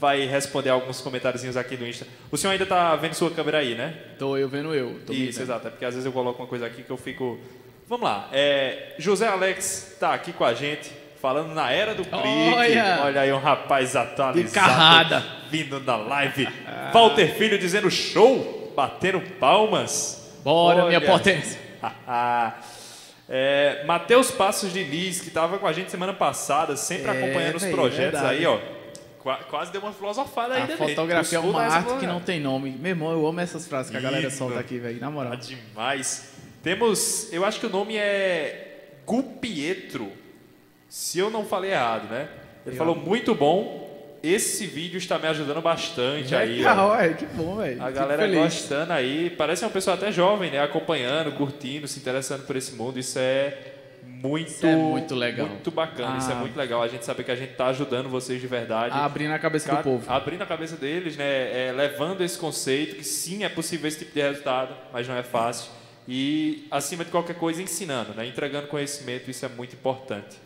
vai 0.01 0.26
responder 0.26 0.70
alguns 0.70 1.03
comentáriozinhos 1.03 1.59
aqui 1.59 1.76
no 1.76 1.86
Insta. 1.86 2.07
O 2.32 2.36
senhor 2.38 2.53
ainda 2.53 2.64
está 2.64 2.96
vendo 2.96 3.12
sua 3.12 3.30
câmera 3.30 3.59
aí, 3.59 3.74
né? 3.74 3.94
Tô 4.18 4.34
eu 4.36 4.48
vendo 4.48 4.74
eu. 4.74 4.98
Tô 5.07 5.12
Isso, 5.12 5.42
exato. 5.42 5.68
É 5.68 5.70
porque 5.70 5.84
às 5.84 5.92
vezes 5.92 6.07
eu 6.07 6.12
coloco 6.12 6.42
uma 6.42 6.48
coisa 6.48 6.66
aqui 6.66 6.82
que 6.82 6.90
eu 6.90 6.96
fico... 6.96 7.38
Vamos 7.86 8.05
lá. 8.05 8.28
É, 8.32 8.94
José 8.98 9.28
Alex 9.28 9.92
está 9.92 10.14
aqui 10.14 10.32
com 10.32 10.44
a 10.44 10.55
gente 10.55 10.90
falando 11.20 11.53
na 11.53 11.70
era 11.70 11.94
do 11.94 12.03
clique. 12.03 12.55
Olha, 12.55 13.01
Olha 13.05 13.20
aí 13.20 13.32
um 13.32 13.38
rapaz 13.38 13.94
atualizado 13.94 15.22
vindo 15.51 15.78
na 15.80 15.96
live. 15.96 16.48
Ah. 16.66 16.90
Walter 16.94 17.34
Filho 17.34 17.59
dizendo 17.59 17.90
show, 17.90 18.72
batendo 18.74 19.20
palmas. 19.38 20.32
Bora, 20.42 20.84
Olha. 20.84 20.98
minha 20.98 21.01
potência. 21.01 21.61
é, 23.28 23.84
Matheus 23.86 24.30
Passos 24.30 24.72
de 24.72 24.82
Liz, 24.82 25.20
que 25.20 25.28
estava 25.28 25.59
com 25.59 25.66
a 25.66 25.72
gente 25.74 25.90
semana 25.90 26.14
passada, 26.14 26.74
sempre 26.76 27.09
é, 27.09 27.11
acompanhando 27.11 27.57
os 27.57 27.66
projetos 27.66 28.20
aí, 28.20 28.46
ó. 28.46 28.80
Quase 29.23 29.71
deu 29.71 29.83
uma 29.83 29.93
filosofada 29.93 30.55
aí, 30.55 30.62
A 30.62 30.77
fotografia 30.77 31.37
é 31.37 31.41
uma 31.41 31.62
arte 31.62 31.99
que 31.99 32.07
não 32.07 32.21
tem 32.21 32.41
nome. 32.41 32.71
Meu 32.71 32.91
irmão, 32.91 33.12
eu 33.12 33.27
amo 33.27 33.39
essas 33.41 33.68
frases 33.68 33.91
que 33.91 33.97
a 33.97 34.01
galera 34.01 34.31
solta 34.31 34.59
aqui, 34.59 34.79
velho, 34.79 34.99
na 34.99 35.11
moral. 35.11 35.33
Tá 35.33 35.37
demais. 35.37 36.33
Temos, 36.62 37.31
eu 37.33 37.45
acho 37.45 37.61
que 37.61 37.66
o 37.66 37.71
nome 37.71 37.97
é 37.97 38.95
Gupietro. 39.07 40.11
Se 40.89 41.18
eu 41.18 41.31
não 41.31 41.45
falei 41.45 41.73
errado, 41.73 42.09
né? 42.11 42.29
Ele 42.64 42.75
eu... 42.75 42.79
falou 42.79 42.97
muito 42.97 43.35
bom. 43.35 43.89
Esse 44.23 44.66
vídeo 44.66 44.99
está 44.99 45.18
me 45.18 45.27
ajudando 45.29 45.62
bastante 45.62 46.35
aí. 46.35 46.59
Legal, 46.59 46.95
é, 46.99 47.14
que 47.14 47.25
bom, 47.27 47.57
velho. 47.57 47.83
A 47.83 47.91
galera 47.91 48.27
gostando 48.29 48.93
aí. 48.93 49.31
Parece 49.31 49.64
uma 49.64 49.71
pessoa 49.71 49.97
até 49.97 50.12
jovem, 50.12 50.51
né? 50.51 50.62
Acompanhando, 50.62 51.33
curtindo, 51.33 51.89
se 51.89 51.99
interessando 51.99 52.47
por 52.47 52.57
esse 52.57 52.73
mundo. 52.73 52.99
Isso 52.99 53.18
é 53.18 53.70
muito, 54.23 54.49
isso 54.49 54.66
é 54.66 54.77
muito 54.77 55.14
legal. 55.14 55.49
Muito 55.49 55.71
bacana. 55.71 56.14
Ah. 56.14 56.18
Isso 56.18 56.31
é 56.31 56.35
ah. 56.35 56.37
muito 56.37 56.57
legal. 56.57 56.83
A 56.83 56.89
gente 56.89 57.05
saber 57.05 57.25
que 57.25 57.31
a 57.31 57.37
gente 57.37 57.53
está 57.53 57.68
ajudando 57.68 58.09
vocês 58.09 58.41
de 58.41 58.47
verdade. 58.47 58.95
Abrindo 58.95 59.33
a 59.33 59.39
cabeça 59.39 59.68
Cada, 59.68 59.83
do 59.83 59.85
povo. 59.85 60.12
Abrindo 60.12 60.43
a 60.43 60.47
cabeça 60.47 60.77
deles, 60.77 61.16
né? 61.16 61.68
É, 61.68 61.73
levando 61.73 62.23
esse 62.23 62.39
conceito 62.39 62.97
que 62.97 63.05
sim 63.05 63.45
é 63.45 63.49
possível 63.49 63.89
esse 63.89 64.01
tipo 64.01 64.12
de 64.12 64.21
resultado, 64.21 64.75
mas 64.93 65.09
não 65.09 65.16
é 65.16 65.23
fácil. 65.23 65.71
E, 66.07 66.66
acima 66.71 67.05
de 67.05 67.11
qualquer 67.11 67.37
coisa, 67.37 67.62
ensinando, 67.62 68.12
né? 68.14 68.27
Entregando 68.27 68.66
conhecimento. 68.66 69.31
Isso 69.31 69.47
é 69.47 69.49
muito 69.49 69.75
importante. 69.75 70.37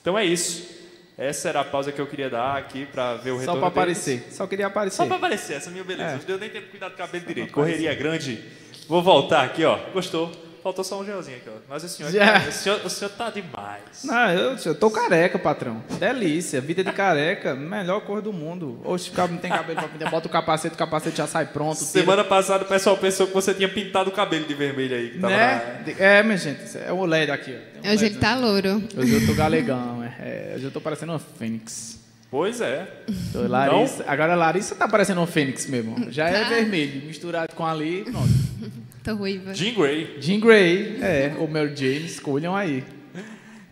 Então 0.00 0.18
é 0.18 0.24
isso. 0.24 0.80
Essa 1.16 1.50
era 1.50 1.60
a 1.60 1.64
pausa 1.64 1.92
que 1.92 2.00
eu 2.00 2.06
queria 2.06 2.30
dar 2.30 2.56
aqui 2.56 2.86
para 2.86 3.16
ver 3.16 3.30
o 3.30 3.38
retorno. 3.38 3.60
Só 3.60 3.68
para 3.68 3.68
aparecer. 3.68 4.26
Só 4.30 4.46
queria 4.46 4.66
aparecer. 4.66 4.96
Só 4.96 5.06
para 5.06 5.16
aparecer, 5.16 5.56
essa 5.56 5.70
minha 5.70 5.84
beleza. 5.84 6.10
É. 6.10 6.16
Não 6.16 6.24
deu 6.24 6.38
nem 6.38 6.48
tempo 6.48 6.64
de 6.64 6.70
cuidar 6.70 6.88
do 6.88 6.96
cabelo 6.96 7.22
Só 7.22 7.28
direito. 7.28 7.52
Correria 7.52 7.94
grande. 7.94 8.42
Vou 8.88 9.02
voltar 9.02 9.44
aqui, 9.44 9.64
ó. 9.64 9.78
Gostou? 9.92 10.49
Faltou 10.62 10.84
só 10.84 11.00
um 11.00 11.04
gelzinho 11.04 11.38
aqui, 11.38 11.48
ó. 11.48 11.58
Mas 11.68 11.84
o 11.84 11.88
senhor, 11.88 12.12
Já. 12.12 12.38
o 12.46 12.52
senhor, 12.52 12.80
o 12.84 12.90
senhor 12.90 13.10
tá 13.10 13.30
demais. 13.30 14.04
Não, 14.04 14.30
eu, 14.30 14.56
eu 14.64 14.74
tô 14.74 14.90
careca, 14.90 15.38
patrão. 15.38 15.82
Delícia. 15.98 16.60
Vida 16.60 16.84
de 16.84 16.92
careca, 16.92 17.54
melhor 17.54 18.00
cor 18.02 18.20
do 18.20 18.32
mundo. 18.32 18.78
Oxe, 18.84 19.10
não 19.16 19.38
tem 19.38 19.50
cabelo 19.50 19.78
pra 19.78 19.88
pintar, 19.88 20.10
bota 20.10 20.28
o 20.28 20.30
capacete, 20.30 20.74
o 20.74 20.78
capacete 20.78 21.16
já 21.16 21.26
sai 21.26 21.46
pronto. 21.46 21.76
Semana 21.76 22.24
passada 22.24 22.64
o 22.64 22.68
pessoal 22.68 22.96
pensou 22.96 23.26
que 23.26 23.32
você 23.32 23.54
tinha 23.54 23.68
pintado 23.68 24.10
o 24.10 24.12
cabelo 24.12 24.44
de 24.44 24.54
vermelho 24.54 24.94
aí. 24.94 25.18
né? 25.18 25.82
É, 25.98 26.22
minha 26.22 26.36
gente, 26.36 26.60
é 26.76 26.92
o 26.92 27.04
LED 27.04 27.30
aqui. 27.30 27.56
Um 27.82 27.90
Hoje 27.90 28.06
ele 28.06 28.16
tá 28.16 28.36
louro. 28.36 28.82
Hoje 28.96 29.14
eu 29.14 29.26
tô 29.26 29.34
galegão, 29.34 30.02
é. 30.02 30.14
é. 30.20 30.52
Hoje 30.56 30.64
eu 30.64 30.70
tô 30.70 30.80
parecendo 30.80 31.12
uma 31.12 31.18
fênix. 31.18 31.98
Pois 32.30 32.60
é. 32.60 32.86
Tô 33.32 33.46
Larissa. 33.46 34.02
Então... 34.02 34.12
Agora 34.12 34.32
a 34.34 34.36
Larissa 34.36 34.74
tá 34.76 34.86
parecendo 34.86 35.20
uma 35.20 35.26
fênix 35.26 35.66
mesmo. 35.66 36.10
Já 36.12 36.28
é 36.28 36.44
tá. 36.44 36.48
vermelho, 36.50 37.04
misturado 37.06 37.52
com 37.54 37.66
ali, 37.66 38.04
pronto. 38.04 38.28
Tô 39.02 39.14
ruiva. 39.14 39.54
Jean 39.54 39.74
Grey. 39.74 40.16
Jean 40.20 40.40
Grey, 40.40 40.98
é. 41.02 41.34
O 41.38 41.48
Mary 41.48 41.74
Jane, 41.74 42.04
escolham 42.06 42.54
aí. 42.54 42.84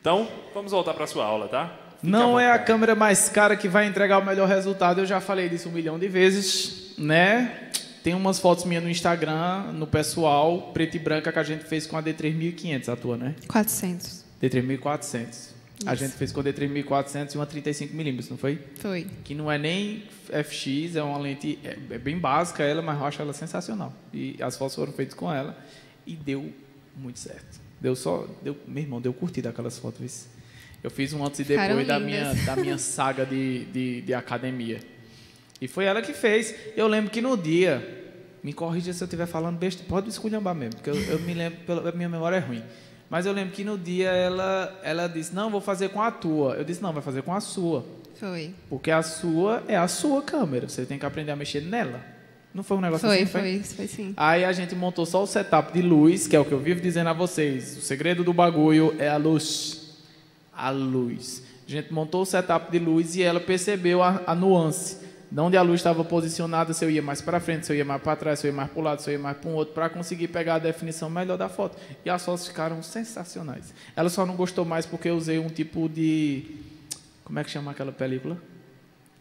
Então, 0.01 0.29
vamos 0.55 0.73
voltar 0.73 0.95
para 0.95 1.07
sua 1.07 1.25
aula, 1.25 1.49
tá? 1.49 1.67
Fique 1.97 2.07
Não 2.07 2.39
é 2.39 2.51
a 2.51 2.59
câmera 2.59 2.95
mais 2.95 3.29
cara 3.29 3.57
que 3.57 3.69
vai 3.69 3.87
entregar 3.87 4.19
o 4.19 4.25
melhor 4.25 4.49
resultado. 4.49 5.01
Eu 5.01 5.07
já 5.07 5.21
falei 5.21 5.49
disso 5.49 5.69
um 5.69 5.73
milhão 5.73 5.99
de 5.99 6.09
vezes, 6.09 6.95
né? 6.97 7.71
Tem 8.03 8.15
umas 8.15 8.39
fotos 8.39 8.65
minhas 8.65 8.83
no 8.83 8.89
Instagram, 8.89 9.73
no 9.73 9.87
pessoal, 9.87 10.71
preto 10.73 10.97
e 10.97 11.01
branca, 11.01 11.33
que 11.33 11.39
a 11.39 11.43
gente 11.43 11.65
fez 11.65 11.87
com 11.87 11.97
a 11.97 12.03
D3400, 12.03 12.89
a 12.89 12.97
tua, 12.97 13.17
né? 13.17 13.35
400. 13.49 14.25
D3400. 14.43 15.58
A 15.87 15.95
gente 15.95 16.13
fez 16.15 16.33
com 16.33 16.43
D3400 16.43 17.35
e 17.35 17.39
uma 17.39 17.47
35mm, 17.47 18.31
não 18.31 18.37
foi? 18.37 18.59
Foi. 18.77 19.07
Que 19.25 19.35
não 19.35 19.51
é 19.51 19.57
nem 19.57 20.03
FX, 20.27 20.97
é 20.97 21.03
uma 21.03 21.19
lente 21.19 21.59
é, 21.65 21.79
é, 21.91 21.99
bem 21.99 22.19
básica 22.19 22.63
ela, 22.63 22.83
mas 22.83 22.99
eu 22.99 23.07
acho 23.07 23.23
ela 23.23 23.33
sensacional. 23.33 23.93
E 24.13 24.37
as 24.43 24.57
fotos 24.57 24.75
foram 24.75 24.93
feitas 24.93 25.15
com 25.15 25.33
ela 25.33 25.57
e 26.07 26.17
deu 26.17 26.53
muito 26.97 27.19
certo. 27.19 27.61
Deu 27.81 27.95
só, 27.95 28.27
deu, 28.43 28.57
meu 28.67 28.83
irmão, 28.83 29.01
deu 29.01 29.13
curtida 29.13 29.51
aquelas 29.51 29.79
fotos. 29.79 30.27
Eu 30.83 30.91
fiz 30.91 31.13
um 31.13 31.25
antes 31.25 31.41
e 31.41 31.45
Ficaram 31.45 31.69
depois 31.69 31.87
da 31.87 32.01
minha, 32.01 32.35
da 32.35 32.57
minha 32.57 32.79
saga 32.79 33.25
de, 33.25 33.65
de, 33.67 34.03
de 34.03 34.15
academia. 34.15 34.81
E 35.61 35.69
foi 35.69 35.85
ela 35.85 36.03
que 36.03 36.13
fez. 36.13 36.55
Eu 36.77 36.87
lembro 36.89 37.11
que 37.11 37.21
no 37.21 37.37
dia, 37.37 37.99
me 38.43 38.53
corrija 38.53 38.93
se 38.93 39.03
eu 39.03 39.07
estiver 39.07 39.27
falando 39.27 39.59
besta, 39.59 39.83
pode 39.89 40.09
esculhambar 40.09 40.55
mesmo, 40.55 40.77
porque 40.77 40.91
eu, 40.91 40.97
eu 41.05 41.19
me 41.21 41.35
lembro, 41.35 41.59
pela, 41.61 41.93
minha 41.93 42.09
memória 42.09 42.37
é 42.37 42.41
ruim. 42.41 42.63
Mas 43.11 43.25
eu 43.25 43.33
lembro 43.33 43.55
que 43.55 43.65
no 43.65 43.79
dia 43.79 44.11
ela, 44.11 44.79
ela 44.83 45.07
disse, 45.07 45.35
não, 45.35 45.51
vou 45.51 45.61
fazer 45.61 45.89
com 45.89 46.03
a 46.03 46.11
tua. 46.11 46.55
Eu 46.55 46.65
disse, 46.65 46.83
não, 46.83 46.93
vai 46.93 47.03
fazer 47.03 47.23
com 47.23 47.35
a 47.35 47.41
sua. 47.41 47.85
Foi. 48.19 48.53
Porque 48.69 48.91
a 48.91 49.03
sua 49.03 49.63
é 49.69 49.77
a 49.77 49.89
sua 49.89 50.23
câmera, 50.23 50.69
você 50.69 50.85
tem 50.85 50.99
que 50.99 51.07
aprender 51.07 51.33
a 51.33 51.37
mexer 51.37 51.63
nela. 51.63 52.01
Não 52.53 52.65
foi 52.65 52.77
um 52.77 52.81
negócio 52.81 53.07
Foi, 53.07 53.23
assim? 53.23 53.27
foi, 53.27 53.61
foi 53.63 53.87
sim. 53.87 54.15
Aí 54.17 54.45
a 54.45 54.53
gente 54.53 54.75
montou 54.75 55.07
só 55.07 55.23
o 55.23 55.27
setup 55.27 55.73
de 55.73 55.83
luz, 55.83 56.27
que 56.27 56.35
é 56.35 56.41
o 56.41 56.45
que 56.45 56.53
eu 56.53 56.59
vivo 56.59 56.81
dizendo 56.81 57.09
a 57.09 57.13
vocês. 57.13 57.77
O 57.77 57.81
segredo 57.81 58.25
do 58.25 58.33
bagulho 58.33 58.95
é 58.99 59.09
a 59.09 59.17
luz. 59.17 59.97
A 60.53 60.71
luz. 60.71 61.43
A 61.67 61.71
gente 61.71 61.93
montou 61.93 62.23
o 62.23 62.27
setup 62.27 62.73
de 62.73 62.79
luz 62.79 63.15
e 63.15 63.23
ela 63.23 63.39
percebeu 63.39 64.03
a, 64.03 64.23
a 64.27 64.35
nuance. 64.35 65.08
De 65.31 65.41
onde 65.41 65.57
a 65.59 65.63
luz 65.63 65.81
estava 65.81 66.03
posicionada, 66.05 66.73
se 66.73 66.83
eu 66.85 66.91
ia 66.91 67.03
mais 67.03 67.21
para 67.21 67.39
frente, 67.39 67.67
se 67.67 67.73
eu 67.73 67.77
ia 67.77 67.85
mais 67.85 68.01
para 68.01 68.17
trás, 68.17 68.39
se 68.39 68.47
eu 68.47 68.51
ia 68.51 68.57
mais 68.57 68.71
para 68.71 68.81
um 68.81 68.83
lado, 68.83 69.03
se 69.03 69.11
eu 69.11 69.13
ia 69.13 69.19
mais 69.19 69.37
para 69.37 69.51
um 69.51 69.55
outro, 69.55 69.75
para 69.75 69.89
conseguir 69.91 70.29
pegar 70.29 70.55
a 70.55 70.59
definição 70.59 71.11
melhor 71.11 71.37
da 71.37 71.51
foto. 71.51 71.77
E 72.03 72.09
as 72.09 72.25
fotos 72.25 72.47
ficaram 72.49 72.83
sensacionais. 72.83 73.75
Ela 73.95 74.09
só 74.09 74.25
não 74.25 74.35
gostou 74.37 74.65
mais 74.65 74.87
porque 74.87 75.09
eu 75.11 75.17
usei 75.17 75.39
um 75.39 75.49
tipo 75.49 75.87
de. 75.89 76.45
Como 77.25 77.39
é 77.39 77.45
que 77.45 77.51
chama 77.51 77.73
aquela 77.73 77.93
película? 77.93 78.39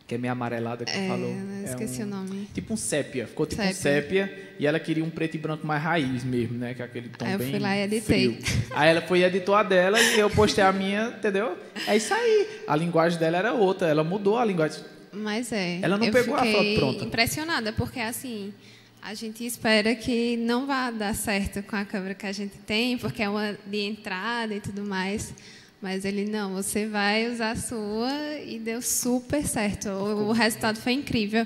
Que 0.07 0.15
é 0.15 0.17
meio 0.17 0.31
amarelada 0.31 0.85
que 0.85 0.91
É, 0.97 1.07
falou. 1.09 1.27
eu 1.29 1.61
É 1.61 1.63
esqueci 1.65 2.01
um- 2.01 2.05
o 2.05 2.09
nome. 2.09 2.47
Tipo 2.53 2.73
um 2.73 2.77
sépia, 2.77 3.27
ficou 3.27 3.45
tipo 3.45 3.61
um 3.61 3.65
Sépia. 3.73 4.27
sépia 4.27 4.53
e 4.57 4.65
ela 4.65 4.79
queria 4.79 5.03
um 5.03 5.09
preto 5.09 5.35
e 5.35 5.37
branco 5.37 5.67
mais 5.67 5.83
raiz 5.83 6.23
mesmo, 6.23 6.57
né? 6.57 6.73
Que 6.73 6.81
é 6.81 6.85
aquele 6.85 7.09
tom 7.09 7.25
Aí 7.25 7.33
eu 7.33 7.39
bem 7.39 7.49
fui 7.51 7.59
lá 7.59 7.75
e 7.75 7.81
editei. 7.81 8.01
frio. 8.41 8.65
Aí 8.73 8.89
ela 8.89 9.01
foi 9.01 9.19
e 9.19 9.23
editou 9.25 9.53
a 9.53 9.63
dela 9.63 9.99
e 10.01 10.17
eu 10.17 10.29
postei 10.29 10.63
a 10.63 10.71
minha, 10.71 11.09
entendeu? 11.17 11.57
É 11.85 11.97
isso 11.97 12.13
aí. 12.13 12.47
A 12.65 12.77
linguagem 12.77 13.19
dela 13.19 13.37
era 13.37 13.51
outra, 13.51 13.89
ela 13.89 14.05
mudou 14.05 14.37
a 14.37 14.45
linguagem. 14.45 14.81
Mas 15.17 15.51
é. 15.51 15.79
Ela 15.81 15.97
não 15.97 16.05
eu 16.05 16.11
pegou 16.11 16.35
a 16.35 16.39
foto 16.39 16.49
fiquei 16.49 16.77
pronta. 16.77 17.05
impressionada, 17.05 17.73
porque 17.73 17.99
assim, 17.99 18.53
a 19.01 19.13
gente 19.13 19.45
espera 19.45 19.95
que 19.95 20.37
não 20.37 20.65
vá 20.65 20.91
dar 20.91 21.15
certo 21.15 21.63
com 21.63 21.75
a 21.75 21.85
câmera 21.85 22.13
que 22.13 22.25
a 22.25 22.31
gente 22.31 22.57
tem, 22.59 22.97
porque 22.97 23.23
é 23.23 23.29
uma 23.29 23.57
de 23.65 23.79
entrada 23.79 24.53
e 24.53 24.59
tudo 24.59 24.83
mais. 24.83 25.33
Mas 25.81 26.05
ele, 26.05 26.25
não, 26.25 26.53
você 26.53 26.87
vai 26.87 27.31
usar 27.31 27.51
a 27.51 27.55
sua 27.55 28.39
e 28.45 28.57
deu 28.57 28.81
super 28.81 29.45
certo. 29.45 29.89
O, 29.89 30.29
o 30.29 30.31
resultado 30.31 30.77
foi 30.79 30.93
incrível. 30.93 31.45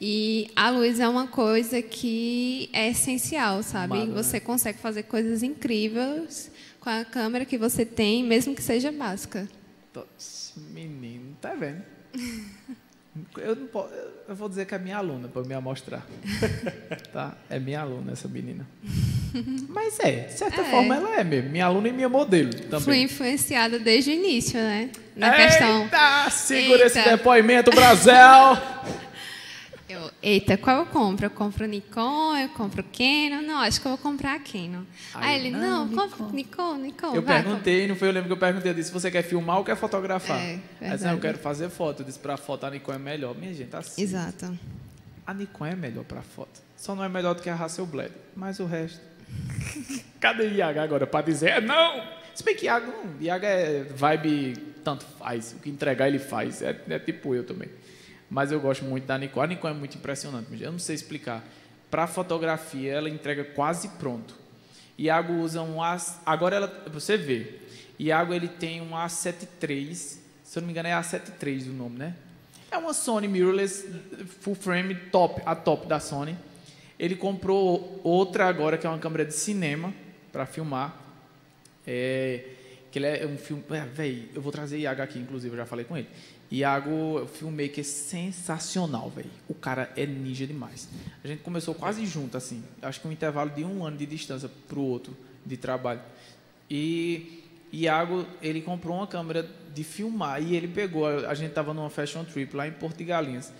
E 0.00 0.50
a 0.56 0.68
luz 0.70 0.98
é 0.98 1.08
uma 1.08 1.28
coisa 1.28 1.80
que 1.80 2.68
é 2.72 2.88
essencial, 2.88 3.62
sabe? 3.62 3.94
Amado, 3.94 4.08
né? 4.12 4.22
você 4.22 4.40
consegue 4.40 4.78
fazer 4.78 5.04
coisas 5.04 5.42
incríveis 5.42 6.50
com 6.80 6.90
a 6.90 7.04
câmera 7.04 7.44
que 7.44 7.56
você 7.56 7.84
tem, 7.84 8.24
mesmo 8.24 8.54
que 8.54 8.62
seja 8.62 8.90
básica. 8.90 9.48
Menino, 10.72 11.36
tá 11.40 11.54
vendo? 11.54 11.82
Eu, 13.36 13.54
não 13.56 13.66
po- 13.66 13.88
eu 14.28 14.34
vou 14.34 14.48
dizer 14.48 14.64
que 14.66 14.74
é 14.74 14.78
minha 14.78 14.96
aluna 14.96 15.28
para 15.28 15.42
me 15.42 15.52
amostrar. 15.54 16.06
tá? 17.12 17.34
É 17.50 17.58
minha 17.58 17.80
aluna 17.82 18.12
essa 18.12 18.26
menina. 18.26 18.66
Mas 19.68 19.98
é, 20.00 20.26
de 20.26 20.32
certa 20.34 20.60
É. 20.62 20.64
forma 20.70 20.94
ela 20.96 21.20
é 21.20 21.24
mesmo. 21.24 21.50
Minha 21.50 21.66
aluna 21.66 21.88
e 21.88 21.92
minha 21.92 22.08
modelo 22.08 22.50
também. 22.54 22.80
Fui 22.80 22.98
influenciada 23.02 23.78
desde 23.78 24.10
o 24.10 24.14
início, 24.14 24.58
né? 24.58 24.90
Na 25.16 25.30
questão. 25.34 25.82
Eita, 25.82 26.30
segura 26.30 26.86
esse 26.86 26.98
Eita. 26.98 27.10
depoimento, 27.16 27.70
Brasil! 27.70 28.12
Eita, 30.22 30.56
qual 30.56 30.78
eu 30.78 30.86
compro? 30.86 31.26
Eu 31.26 31.30
compro 31.30 31.66
Nikon, 31.66 32.36
eu 32.36 32.48
compro 32.50 32.84
Canon? 32.84 33.42
Não, 33.42 33.58
acho 33.58 33.80
que 33.80 33.86
eu 33.86 33.90
vou 33.90 33.98
comprar 33.98 34.34
a 34.36 34.38
Canon. 34.38 34.84
Aí, 35.14 35.34
Aí 35.34 35.40
ele, 35.40 35.50
não, 35.50 35.84
não, 35.84 36.08
compra 36.08 36.26
Nikon, 36.32 36.76
Nikon. 36.76 37.14
Eu 37.16 37.22
vai, 37.22 37.42
perguntei, 37.42 37.88
não 37.88 37.96
foi? 37.96 38.06
Eu 38.08 38.12
lembro 38.12 38.28
que 38.28 38.32
eu 38.32 38.36
perguntei, 38.38 38.70
eu 38.70 38.74
disse, 38.74 38.92
você 38.92 39.10
quer 39.10 39.22
filmar 39.22 39.58
ou 39.58 39.64
quer 39.64 39.74
fotografar? 39.76 40.38
É, 40.38 40.60
Aí 40.80 40.90
disse, 40.92 41.04
não, 41.04 41.14
eu 41.14 41.18
quero 41.20 41.38
fazer 41.38 41.68
foto. 41.70 42.02
Eu 42.02 42.06
disse, 42.06 42.20
pra 42.20 42.36
foto 42.36 42.64
a 42.64 42.70
Nikon 42.70 42.92
é 42.92 42.98
melhor. 42.98 43.34
Minha 43.34 43.52
gente, 43.52 43.74
assim, 43.74 43.90
compra. 43.90 44.04
Exato. 44.04 44.58
a 45.26 45.34
Nikon 45.34 45.66
é 45.66 45.74
melhor 45.74 46.04
pra 46.04 46.22
foto. 46.22 46.62
Só 46.76 46.94
não 46.94 47.02
é 47.02 47.08
melhor 47.08 47.34
do 47.34 47.42
que 47.42 47.50
a 47.50 47.54
Hasselblad. 47.56 48.12
Mas 48.36 48.60
o 48.60 48.66
resto... 48.66 49.00
Cadê 50.20 50.48
Iago 50.50 50.78
agora 50.78 51.06
pra 51.06 51.20
dizer, 51.22 51.50
é 51.50 51.60
não? 51.60 52.00
Se 52.32 52.44
bem 52.44 52.54
que 52.54 52.66
Iago, 52.66 52.86
não, 52.86 53.20
Iago 53.20 53.44
é 53.44 53.82
vibe, 53.84 54.54
tanto 54.84 55.04
faz. 55.18 55.52
O 55.52 55.56
que 55.58 55.68
entregar 55.68 56.06
ele 56.06 56.18
faz. 56.20 56.62
É, 56.62 56.80
é 56.88 56.98
tipo 56.98 57.34
eu 57.34 57.44
também. 57.44 57.68
Mas 58.32 58.50
eu 58.50 58.58
gosto 58.58 58.82
muito 58.86 59.04
da 59.04 59.18
Nikon. 59.18 59.42
A 59.42 59.46
Nikon 59.46 59.68
é 59.68 59.74
muito 59.74 59.98
impressionante. 59.98 60.46
Eu 60.58 60.72
não 60.72 60.78
sei 60.78 60.94
explicar. 60.94 61.44
Para 61.90 62.06
fotografia, 62.06 62.90
ela 62.90 63.10
entrega 63.10 63.44
quase 63.44 63.88
pronto. 63.88 64.34
Iago 64.98 65.34
usa 65.34 65.60
um 65.60 65.82
A... 65.82 65.98
Agora, 66.24 66.56
ela, 66.56 66.84
você 66.90 67.18
vê. 67.18 67.58
Iago, 67.98 68.32
ele 68.32 68.48
tem 68.48 68.80
um 68.80 68.92
A7 68.92 69.46
III. 69.68 69.94
Se 69.94 70.18
eu 70.54 70.62
não 70.62 70.66
me 70.66 70.72
engano, 70.72 70.88
é 70.88 70.92
A7 70.92 71.30
III 71.46 71.68
o 71.68 71.72
nome, 71.74 71.98
né? 71.98 72.14
É 72.70 72.78
uma 72.78 72.94
Sony 72.94 73.28
mirrorless 73.28 73.86
full 74.40 74.54
frame 74.54 74.94
top, 74.94 75.42
a 75.44 75.54
top 75.54 75.86
da 75.86 76.00
Sony. 76.00 76.34
Ele 76.98 77.14
comprou 77.14 78.00
outra 78.02 78.46
agora, 78.46 78.78
que 78.78 78.86
é 78.86 78.88
uma 78.88 78.98
câmera 78.98 79.26
de 79.26 79.34
cinema, 79.34 79.92
para 80.32 80.46
filmar. 80.46 80.96
É, 81.86 82.46
que 82.90 82.98
ele 82.98 83.06
é 83.08 83.26
um 83.26 83.36
filme. 83.36 83.62
É, 83.68 83.80
véi, 83.80 84.30
eu 84.34 84.40
vou 84.40 84.50
trazer 84.50 84.78
Iago 84.78 85.02
aqui, 85.02 85.18
inclusive, 85.18 85.52
eu 85.52 85.58
já 85.58 85.66
falei 85.66 85.84
com 85.84 85.98
ele. 85.98 86.08
Iago 86.52 87.18
é 87.18 87.22
um 87.22 87.26
filmmaker 87.26 87.82
sensacional, 87.82 89.08
velho. 89.08 89.30
O 89.48 89.54
cara 89.54 89.90
é 89.96 90.04
ninja 90.04 90.46
demais. 90.46 90.86
A 91.24 91.26
gente 91.26 91.42
começou 91.42 91.74
quase 91.74 92.04
junto, 92.04 92.36
assim. 92.36 92.62
Acho 92.82 93.00
que 93.00 93.08
um 93.08 93.12
intervalo 93.12 93.48
de 93.48 93.64
um 93.64 93.82
ano 93.86 93.96
de 93.96 94.04
distância 94.04 94.50
para 94.68 94.78
o 94.78 94.82
outro 94.82 95.16
de 95.46 95.56
trabalho. 95.56 96.02
E 96.70 97.42
Iago, 97.72 98.26
ele 98.42 98.60
comprou 98.60 98.98
uma 98.98 99.06
câmera 99.06 99.48
de 99.74 99.82
filmar 99.82 100.42
e 100.42 100.54
ele 100.54 100.68
pegou. 100.68 101.06
A 101.06 101.32
gente 101.32 101.48
estava 101.48 101.72
numa 101.72 101.88
fashion 101.88 102.22
trip 102.22 102.54
lá 102.54 102.68
em 102.68 102.72
Porto 102.72 102.98
de 102.98 103.04
Galinhas. 103.04 103.50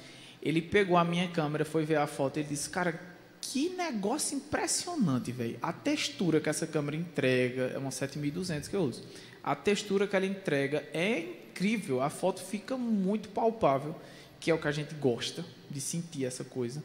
Ele 0.43 0.61
pegou 0.61 0.99
a 0.99 1.05
minha 1.05 1.28
câmera, 1.28 1.64
foi 1.64 1.86
ver 1.86 1.97
a 1.97 2.07
foto 2.07 2.40
e 2.40 2.43
disse: 2.43 2.68
Cara, 2.68 3.01
que 3.40 3.70
negócio 3.70 4.36
impressionante, 4.36 5.32
velho. 5.32 5.59
A 5.62 5.72
textura 5.72 6.40
que 6.43 6.49
essa 6.51 6.66
câmera 6.66 6.97
entrega, 6.99 7.72
é 7.74 7.78
uma 7.78 7.90
7200 7.90 8.68
que 8.68 8.76
eu 8.76 8.82
uso. 8.82 9.03
A 9.43 9.57
textura 9.57 10.07
que 10.07 10.14
ela 10.14 10.26
entrega 10.26 10.86
é 10.93 11.41
incrível. 11.53 12.03
A 12.03 12.09
foto 12.09 12.40
fica 12.40 12.76
muito 12.76 13.28
palpável, 13.28 13.94
que 14.40 14.50
é 14.50 14.55
o 14.55 14.59
que 14.59 14.66
a 14.66 14.72
gente 14.72 14.94
gosta 14.94 15.44
de 15.70 15.80
sentir 15.80 16.24
essa 16.24 16.42
coisa. 16.42 16.82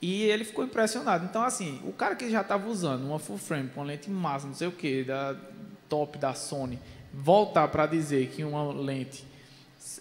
E 0.00 0.24
ele 0.24 0.44
ficou 0.44 0.64
impressionado. 0.64 1.24
Então, 1.24 1.42
assim, 1.42 1.80
o 1.84 1.92
cara 1.92 2.16
que 2.16 2.30
já 2.30 2.40
estava 2.40 2.68
usando 2.68 3.04
uma 3.04 3.18
full 3.18 3.38
frame 3.38 3.68
com 3.74 3.82
lente 3.82 4.10
massa, 4.10 4.46
não 4.46 4.54
sei 4.54 4.68
o 4.68 4.72
que, 4.72 5.04
da 5.04 5.36
top 5.88 6.18
da 6.18 6.34
Sony, 6.34 6.78
voltar 7.12 7.68
para 7.68 7.86
dizer 7.86 8.28
que 8.28 8.44
uma 8.44 8.72
lente 8.72 9.24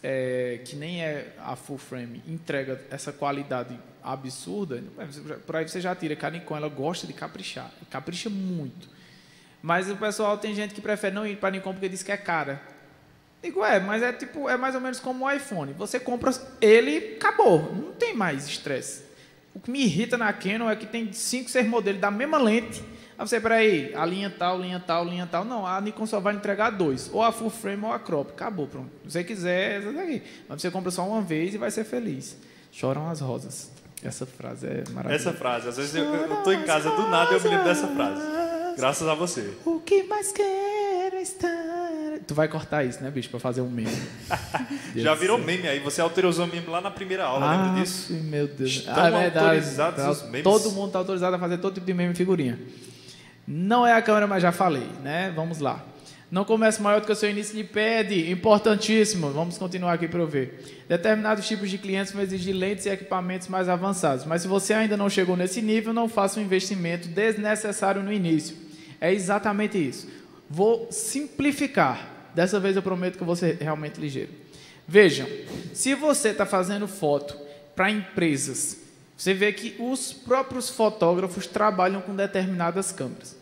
é, 0.04 0.62
que 0.66 0.76
nem 0.76 1.02
é 1.02 1.34
a 1.40 1.56
full 1.56 1.78
frame 1.78 2.22
entrega 2.28 2.82
essa 2.92 3.12
qualidade 3.12 3.78
absurda, 4.04 4.84
por 5.46 5.56
aí 5.56 5.68
você 5.68 5.82
já 5.82 5.96
tira 5.96 6.18
a 6.20 6.30
Nikon 6.30 6.58
ela 6.58 6.70
gosta 6.70 7.06
de 7.08 7.14
caprichar, 7.14 7.72
capricha 7.90 8.30
muito. 8.30 8.90
Mas 9.62 9.90
o 9.90 9.98
pessoal 9.98 10.38
tem 10.38 10.54
gente 10.54 10.74
que 10.74 10.82
prefere 10.82 11.14
não 11.16 11.26
ir 11.26 11.38
para 11.38 11.50
Nikon 11.50 11.74
porque 11.74 11.90
diz 11.90 12.04
que 12.04 12.12
é 12.12 12.18
cara. 12.18 12.62
Digo, 13.42 13.64
é, 13.64 13.80
mas 13.80 14.02
é 14.02 14.12
tipo, 14.12 14.50
é 14.50 14.58
mais 14.58 14.76
ou 14.76 14.82
menos 14.82 15.00
como 15.00 15.26
o 15.26 15.32
iPhone. 15.32 15.74
Você 15.74 16.00
compra 16.00 16.32
ele, 16.60 17.16
acabou, 17.16 17.74
não 17.74 17.92
tem 17.94 18.16
mais 18.16 18.48
estresse. 18.48 19.04
O 19.54 19.60
que 19.60 19.72
me 19.72 19.84
irrita 19.84 20.18
na 20.18 20.32
Canon 20.34 20.70
é 20.70 20.76
que 20.76 20.86
tem 20.86 21.12
cinco, 21.14 21.50
seis 21.50 21.68
modelos 21.68 22.00
da 22.00 22.12
mesma 22.12 22.38
lente. 22.38 22.84
Aí 23.18 23.28
você, 23.28 23.40
peraí, 23.40 23.92
a 23.96 24.06
linha 24.06 24.30
tal, 24.30 24.60
linha 24.60 24.80
tal, 24.80 25.04
linha 25.04 25.28
tal. 25.30 25.44
Não, 25.44 25.66
a 25.66 25.82
Nikon 25.82 26.06
só 26.06 26.20
vai 26.20 26.36
entregar 26.36 26.70
dois. 26.70 27.10
Ou 27.12 27.24
a 27.24 27.32
full 27.32 27.50
frame 27.50 27.84
ou 27.84 27.92
a 27.92 27.98
crop. 27.98 28.30
Acabou, 28.30 28.68
pronto. 28.68 28.92
Se 29.06 29.14
você 29.14 29.24
quiser, 29.24 29.80
essa 29.80 29.92
daqui. 29.92 30.22
Mas 30.48 30.62
você 30.62 30.70
compra 30.70 30.92
só 30.92 31.08
uma 31.08 31.22
vez 31.22 31.56
e 31.56 31.58
vai 31.58 31.72
ser 31.72 31.84
feliz. 31.84 32.38
Choram 32.72 33.10
as 33.10 33.20
rosas. 33.20 33.72
Essa 34.04 34.28
frase 34.28 34.68
é 34.68 34.84
maravilhosa. 34.92 35.30
Essa 35.30 35.34
frase, 35.34 35.68
às 35.68 35.78
vezes 35.78 35.96
eu, 35.96 36.04
eu 36.04 36.44
tô 36.44 36.52
em 36.52 36.64
casa 36.64 36.92
do 36.92 37.08
nada 37.10 37.32
e 37.32 37.38
eu 37.38 37.42
me 37.42 37.50
lembro 37.50 37.66
dessa 37.66 37.88
frase. 37.88 38.22
Graças 38.78 39.08
a 39.08 39.16
você. 39.16 39.56
O 39.66 39.80
que 39.80 40.04
mais 40.04 40.32
quero 40.32 41.16
é 41.16 41.22
estar. 41.22 41.77
Tu 42.28 42.34
vai 42.36 42.48
cortar 42.50 42.84
isso, 42.84 43.02
né, 43.02 43.10
bicho, 43.10 43.30
pra 43.30 43.40
fazer 43.40 43.62
um 43.62 43.70
meme. 43.70 43.88
Já 44.96 45.16
virou 45.16 45.38
meme 45.38 45.66
aí, 45.68 45.80
você 45.80 46.02
autorizou 46.02 46.46
o 46.46 46.48
meme 46.50 46.68
lá 46.68 46.82
na 46.82 46.92
primeira 46.92 47.24
aula, 47.24 47.46
Ah, 47.46 47.66
lembra 47.68 47.82
disso? 47.82 48.12
meu 48.14 48.48
Deus. 48.48 48.70
Estão 48.72 48.94
Ah, 48.98 49.10
é 49.22 49.26
autorizados 49.28 50.04
Tá- 50.04 50.12
os 50.12 50.24
memes? 50.24 50.44
Todo 50.44 50.72
mundo 50.72 50.88
está 50.88 51.00
autorizado 51.00 51.36
a 51.36 51.40
fazer 51.40 51.58
todo 51.60 51.76
tipo 51.76 51.86
de 51.86 51.94
meme 51.94 52.12
e 52.12 52.16
figurinha. 52.16 52.60
Não 53.48 53.88
é 53.88 53.94
a 53.94 54.02
câmera, 54.02 54.28
mas 54.28 54.44
já 54.44 54.52
falei, 54.52 54.88
né? 55.02 55.32
Vamos 55.34 55.60
lá. 55.60 55.86
Não 56.30 56.44
comece 56.44 56.82
maior 56.82 57.00
do 57.00 57.06
que 57.06 57.12
o 57.14 57.16
seu 57.16 57.30
início 57.30 57.56
de 57.56 57.64
pede. 57.64 58.30
Importantíssimo. 58.30 59.30
Vamos 59.32 59.58
continuar 59.58 59.94
aqui 59.94 60.10
para 60.10 60.20
eu 60.20 60.28
ver. 60.28 60.84
Determinados 60.90 61.48
tipos 61.48 61.70
de 61.70 61.78
clientes 61.78 62.12
vão 62.12 62.22
exigir 62.22 62.54
lentes 62.54 62.86
e 62.86 62.90
equipamentos 62.90 63.48
mais 63.48 63.70
avançados. 63.70 64.26
Mas 64.26 64.42
se 64.42 64.50
você 64.50 64.74
ainda 64.74 64.98
não 64.98 65.10
chegou 65.10 65.38
nesse 65.38 65.62
nível, 65.62 65.94
não 65.94 66.10
faça 66.10 66.38
um 66.42 66.44
investimento 66.44 67.08
desnecessário 67.08 68.04
no 68.04 68.12
início. 68.12 68.58
É 69.00 69.14
exatamente 69.14 69.78
isso. 69.78 70.10
Vou 70.50 70.90
simplificar. 70.92 72.17
Dessa 72.38 72.60
vez 72.60 72.76
eu 72.76 72.84
prometo 72.84 73.16
que 73.16 73.24
eu 73.24 73.26
vou 73.26 73.36
ser 73.36 73.58
realmente 73.60 74.00
ligeiro. 74.00 74.30
Vejam, 74.88 75.28
se 75.74 75.96
você 75.96 76.30
está 76.30 76.46
fazendo 76.46 76.88
foto 76.88 77.36
para 77.76 77.90
empresas, 77.90 78.78
você 79.18 79.34
vê 79.34 79.52
que 79.52 79.76
os 79.80 80.14
próprios 80.14 80.70
fotógrafos 80.70 81.48
trabalham 81.48 82.00
com 82.00 82.16
determinadas 82.16 82.92
câmeras, 82.92 83.36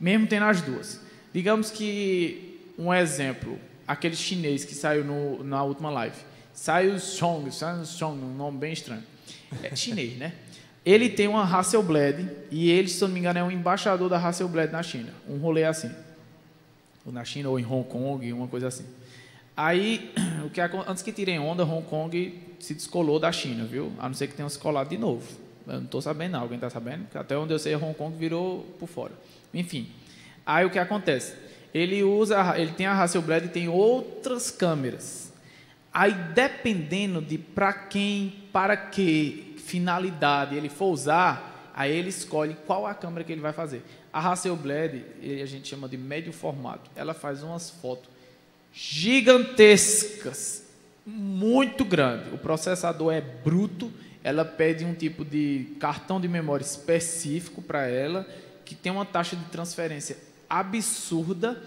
mesmo 0.00 0.26
tendo 0.26 0.46
as 0.46 0.62
duas. 0.62 1.02
Digamos 1.34 1.70
que 1.70 2.58
um 2.78 2.94
exemplo, 2.94 3.58
aquele 3.86 4.16
chinês 4.16 4.64
que 4.64 4.74
saiu 4.74 5.04
no, 5.04 5.44
na 5.44 5.62
última 5.62 5.90
live. 5.90 6.16
Saiu 6.54 6.98
Chong, 6.98 7.54
Saiu 7.54 7.84
Chong, 7.84 8.24
um 8.24 8.34
nome 8.34 8.56
bem 8.56 8.72
estranho. 8.72 9.04
É 9.62 9.76
chinês, 9.76 10.16
né? 10.16 10.32
Ele 10.82 11.10
tem 11.10 11.28
uma 11.28 11.44
Hasselblad 11.44 12.26
e 12.50 12.70
ele, 12.70 12.88
se 12.88 13.02
não 13.02 13.10
me 13.10 13.20
engano, 13.20 13.38
é 13.38 13.44
um 13.44 13.50
embaixador 13.50 14.08
da 14.08 14.16
Hasselblad 14.16 14.72
na 14.72 14.82
China. 14.82 15.12
Um 15.28 15.36
rolê 15.36 15.64
assim. 15.64 15.90
Ou 17.04 17.12
na 17.12 17.24
China 17.24 17.48
ou 17.48 17.58
em 17.58 17.64
Hong 17.64 17.88
Kong, 17.88 18.32
uma 18.32 18.48
coisa 18.48 18.68
assim. 18.68 18.84
Aí, 19.56 20.12
o 20.44 20.50
que 20.50 20.60
antes 20.60 21.02
que 21.02 21.12
tirem 21.12 21.38
onda, 21.38 21.64
Hong 21.64 21.86
Kong 21.86 22.40
se 22.58 22.74
descolou 22.74 23.18
da 23.18 23.32
China, 23.32 23.64
viu? 23.64 23.92
A 23.98 24.08
não 24.08 24.14
ser 24.14 24.26
que 24.26 24.34
tenham 24.34 24.48
se 24.48 24.58
colado 24.58 24.88
de 24.88 24.98
novo. 24.98 25.26
Eu 25.66 25.74
não 25.74 25.84
estou 25.84 26.02
sabendo, 26.02 26.32
não. 26.32 26.40
Alguém 26.40 26.56
está 26.56 26.70
sabendo? 26.70 27.04
Porque 27.04 27.18
até 27.18 27.36
onde 27.36 27.52
eu 27.52 27.58
sei, 27.58 27.74
Hong 27.76 27.94
Kong 27.94 28.16
virou 28.16 28.64
por 28.78 28.88
fora. 28.88 29.12
Enfim. 29.52 29.88
Aí 30.44 30.64
o 30.64 30.70
que 30.70 30.78
acontece? 30.78 31.34
Ele 31.72 32.02
usa, 32.02 32.58
ele 32.58 32.72
tem 32.72 32.86
a 32.86 33.00
Hasselblad 33.00 33.44
e 33.44 33.48
tem 33.48 33.68
outras 33.68 34.50
câmeras. 34.50 35.32
Aí 35.92 36.12
dependendo 36.34 37.20
de 37.20 37.38
para 37.38 37.72
quem, 37.72 38.34
para 38.52 38.76
que 38.76 39.54
finalidade 39.58 40.56
ele 40.56 40.68
for 40.68 40.86
usar, 40.86 41.70
aí 41.74 41.92
ele 41.92 42.08
escolhe 42.08 42.56
qual 42.66 42.86
a 42.86 42.94
câmera 42.94 43.24
que 43.24 43.32
ele 43.32 43.40
vai 43.40 43.52
fazer. 43.52 43.84
A 44.12 44.30
Hasselblad, 44.30 45.04
a 45.42 45.46
gente 45.46 45.68
chama 45.68 45.88
de 45.88 45.96
médio 45.96 46.32
formato. 46.32 46.90
Ela 46.96 47.14
faz 47.14 47.42
umas 47.42 47.70
fotos 47.70 48.10
gigantescas, 48.72 50.64
muito 51.04 51.84
grande. 51.84 52.30
O 52.32 52.38
processador 52.38 53.12
é 53.12 53.20
bruto, 53.20 53.92
ela 54.22 54.44
pede 54.44 54.84
um 54.84 54.94
tipo 54.94 55.24
de 55.24 55.76
cartão 55.80 56.20
de 56.20 56.28
memória 56.28 56.64
específico 56.64 57.62
para 57.62 57.86
ela, 57.86 58.26
que 58.64 58.74
tem 58.74 58.92
uma 58.92 59.04
taxa 59.04 59.34
de 59.34 59.44
transferência 59.46 60.16
absurda. 60.48 61.60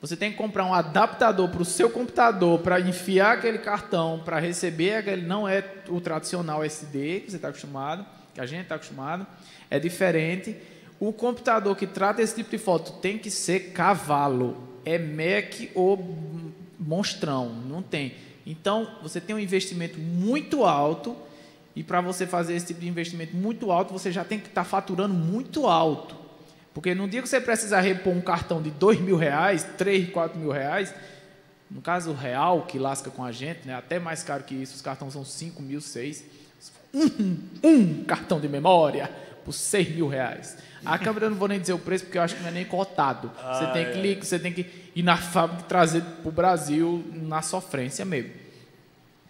Você 0.00 0.16
tem 0.16 0.30
que 0.30 0.38
comprar 0.38 0.64
um 0.64 0.72
adaptador 0.72 1.48
para 1.50 1.60
o 1.60 1.64
seu 1.64 1.90
computador 1.90 2.60
para 2.60 2.80
enfiar 2.80 3.36
aquele 3.36 3.58
cartão, 3.58 4.22
para 4.24 4.38
receber 4.38 4.94
aquele. 4.94 5.22
Não 5.22 5.46
é 5.46 5.62
o 5.88 6.00
tradicional 6.00 6.64
SD 6.64 7.20
que 7.20 7.30
você 7.30 7.36
está 7.36 7.48
acostumado, 7.48 8.06
que 8.34 8.40
a 8.40 8.46
gente 8.46 8.62
está 8.62 8.76
acostumado. 8.76 9.26
É 9.70 9.78
diferente. 9.78 10.56
O 11.00 11.14
computador 11.14 11.74
que 11.74 11.86
trata 11.86 12.20
esse 12.20 12.34
tipo 12.34 12.50
de 12.50 12.58
foto 12.58 12.92
tem 13.00 13.16
que 13.16 13.30
ser 13.30 13.72
cavalo. 13.72 14.56
É 14.84 14.98
Mac 14.98 15.70
ou 15.74 15.98
monstrão. 16.78 17.48
Não 17.48 17.82
tem. 17.82 18.14
Então, 18.46 18.86
você 19.02 19.18
tem 19.18 19.34
um 19.34 19.38
investimento 19.38 19.98
muito 19.98 20.66
alto. 20.66 21.16
E 21.74 21.82
para 21.82 22.02
você 22.02 22.26
fazer 22.26 22.54
esse 22.54 22.66
tipo 22.66 22.80
de 22.80 22.88
investimento 22.88 23.34
muito 23.34 23.72
alto, 23.72 23.94
você 23.94 24.12
já 24.12 24.24
tem 24.24 24.38
que 24.38 24.48
estar 24.48 24.62
tá 24.62 24.68
faturando 24.68 25.14
muito 25.14 25.66
alto. 25.66 26.14
Porque 26.74 26.94
no 26.94 27.08
dia 27.08 27.22
que 27.22 27.28
você 27.28 27.40
precisar 27.40 27.80
repor 27.80 28.12
um 28.12 28.20
cartão 28.20 28.60
de 28.60 28.70
dois 28.70 29.00
mil 29.00 29.16
reais, 29.16 29.66
três, 29.78 30.10
quatro 30.10 30.38
mil 30.38 30.50
reais, 30.50 30.94
no 31.70 31.80
caso 31.80 32.12
real, 32.12 32.66
que 32.66 32.78
lasca 32.78 33.10
com 33.10 33.24
a 33.24 33.32
gente, 33.32 33.66
né, 33.66 33.74
até 33.74 33.98
mais 33.98 34.22
caro 34.22 34.42
que 34.44 34.54
isso, 34.54 34.74
os 34.74 34.82
cartões 34.82 35.12
são 35.12 35.24
cinco 35.24 35.62
mil, 35.62 35.80
seis. 35.80 36.24
Um, 36.92 37.38
um 37.62 38.04
cartão 38.04 38.40
de 38.40 38.48
memória 38.48 39.10
por 39.44 39.52
seis 39.52 39.88
mil 39.94 40.08
reais. 40.08 40.58
A 40.84 40.98
câmera 40.98 41.26
eu 41.26 41.30
não 41.30 41.36
vou 41.36 41.48
nem 41.48 41.60
dizer 41.60 41.72
o 41.72 41.78
preço, 41.78 42.04
porque 42.04 42.18
eu 42.18 42.22
acho 42.22 42.36
que 42.36 42.42
não 42.42 42.48
é 42.48 42.52
nem 42.52 42.64
cotado. 42.64 43.30
Ah, 43.38 43.54
você, 43.54 43.72
tem 43.72 43.86
é. 43.86 44.14
que, 44.14 44.26
você 44.26 44.38
tem 44.38 44.52
que 44.52 44.66
ir 44.94 45.02
na 45.02 45.16
fábrica 45.16 45.62
e 45.62 45.66
trazer 45.66 46.02
para 46.02 46.28
o 46.28 46.32
Brasil 46.32 47.04
na 47.12 47.42
sofrência 47.42 48.04
mesmo. 48.04 48.32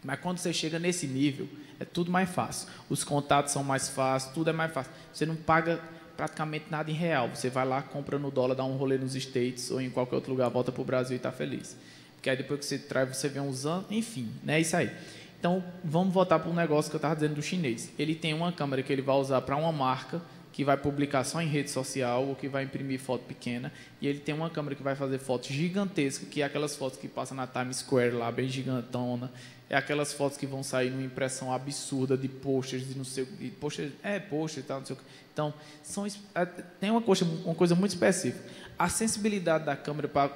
Mas 0.03 0.21
quando 0.21 0.39
você 0.39 0.53
chega 0.53 0.79
nesse 0.79 1.07
nível, 1.07 1.49
é 1.79 1.85
tudo 1.85 2.11
mais 2.11 2.31
fácil. 2.31 2.69
Os 2.89 3.05
contatos 3.05 3.53
são 3.53 3.65
mais 3.65 3.89
fáceis, 3.89 4.33
tudo 4.33 4.51
é 4.51 4.53
mais 4.53 4.73
fácil. 4.73 4.93
Você 5.13 5.27
não 5.27 5.37
paga 5.37 5.81
praticamente 6.17 6.67
nada 6.71 6.91
em 6.91 6.95
real. 6.95 7.29
Você 7.35 7.49
vai 7.49 7.67
lá, 7.67 7.83
compra 7.83 8.19
no 8.19 8.31
dólar, 8.31 8.55
dá 8.55 8.65
um 8.65 8.77
rolê 8.77 8.99
nos 8.99 9.15
States 9.15 9.71
ou 9.71 9.81
em 9.81 9.91
qualquer 9.91 10.17
outro 10.17 10.31
lugar, 10.31 10.49
volta 10.49 10.71
para 10.71 10.83
o 10.83 10.85
Brasil 10.85 11.15
e 11.15 11.17
está 11.17 11.33
feliz. 11.33 11.77
Porque 12.15 12.29
aí 12.29 12.37
depois 12.37 12.61
que 12.61 12.67
você 12.67 12.79
traz, 12.79 13.17
você 13.17 13.29
vê 13.29 13.41
uns 13.41 13.65
anos, 13.65 13.87
enfim, 13.91 14.31
né? 14.45 14.59
É 14.59 14.61
isso 14.61 14.77
aí. 14.77 14.91
Então, 15.39 15.65
vamos 15.83 16.13
voltar 16.13 16.39
para 16.39 16.51
o 16.51 16.55
negócio 16.55 16.91
que 16.91 16.97
eu 16.97 16.99
estava 16.99 17.15
dizendo 17.15 17.37
do 17.37 17.43
chinês. 17.43 17.91
Ele 17.99 18.15
tem 18.15 18.35
uma 18.35 18.53
câmera 18.53 18.83
que 18.83 18.93
ele 18.93 19.01
vai 19.01 19.17
usar 19.17 19.41
para 19.41 19.57
uma 19.57 19.73
marca 19.73 20.21
que 20.61 20.65
vai 20.65 20.77
publicar 20.77 21.25
só 21.25 21.41
em 21.41 21.47
rede 21.47 21.71
social 21.71 22.23
ou 22.23 22.37
que 22.37 22.47
vai 22.47 22.65
imprimir 22.65 23.01
foto 23.01 23.23
pequena. 23.23 23.73
E 23.99 24.07
ele 24.07 24.19
tem 24.19 24.35
uma 24.35 24.51
câmera 24.51 24.75
que 24.77 24.83
vai 24.83 24.95
fazer 24.95 25.17
fotos 25.17 25.49
gigantescas, 25.49 26.29
que 26.29 26.43
é 26.43 26.45
aquelas 26.45 26.77
fotos 26.77 26.99
que 26.99 27.09
passam 27.09 27.35
na 27.35 27.47
Times 27.47 27.79
Square 27.79 28.11
lá, 28.11 28.31
bem 28.31 28.47
gigantona. 28.47 29.33
É 29.71 29.77
aquelas 29.77 30.13
fotos 30.13 30.37
que 30.37 30.47
vão 30.47 30.63
sair 30.63 30.91
numa 30.91 31.03
impressão 31.03 31.51
absurda 31.51 32.15
de 32.15 32.29
posters, 32.29 32.87
de 32.87 32.95
não 32.95 33.07
sei 33.07 33.25
que. 33.25 33.51
Posters, 33.53 33.91
é, 34.03 34.19
posters 34.19 34.67
e 34.67 34.69
tal, 34.69 34.81
não 34.81 34.87
sei 34.87 34.97
o 34.97 34.99
que. 34.99 35.05
Então, 35.33 35.55
são, 35.83 36.07
é, 36.35 36.45
tem 36.79 36.91
uma 36.91 37.01
coisa, 37.01 37.25
uma 37.25 37.55
coisa 37.55 37.75
muito 37.75 37.93
específica. 37.93 38.45
A 38.79 38.91
sensibilidade 38.91 39.65
da 39.65 39.75
câmera 39.75 40.09
para 40.09 40.31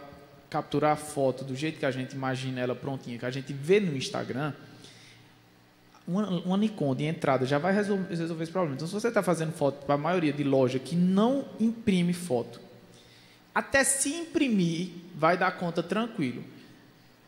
capturar 0.48 0.92
a 0.92 0.96
foto 0.96 1.44
do 1.44 1.54
jeito 1.54 1.78
que 1.78 1.84
a 1.84 1.90
gente 1.90 2.14
imagina 2.14 2.62
ela 2.62 2.74
prontinha, 2.74 3.18
que 3.18 3.26
a 3.26 3.30
gente 3.30 3.52
vê 3.52 3.78
no 3.78 3.94
Instagram, 3.94 4.54
uma, 6.06 6.28
uma 6.28 6.56
Nikon 6.56 6.94
de 6.94 7.04
entrada 7.04 7.46
já 7.46 7.58
vai 7.58 7.72
resolver, 7.72 8.14
resolver 8.14 8.42
esse 8.42 8.52
problema. 8.52 8.76
Então, 8.76 8.86
se 8.86 8.92
você 8.92 9.08
está 9.08 9.22
fazendo 9.22 9.52
foto 9.52 9.84
para 9.86 9.94
a 9.94 9.98
maioria 9.98 10.32
de 10.32 10.44
loja 10.44 10.78
que 10.78 10.94
não 10.94 11.46
imprime 11.58 12.12
foto, 12.12 12.60
até 13.54 13.84
se 13.84 14.10
imprimir, 14.10 14.90
vai 15.14 15.38
dar 15.38 15.52
conta 15.52 15.82
tranquilo. 15.82 16.44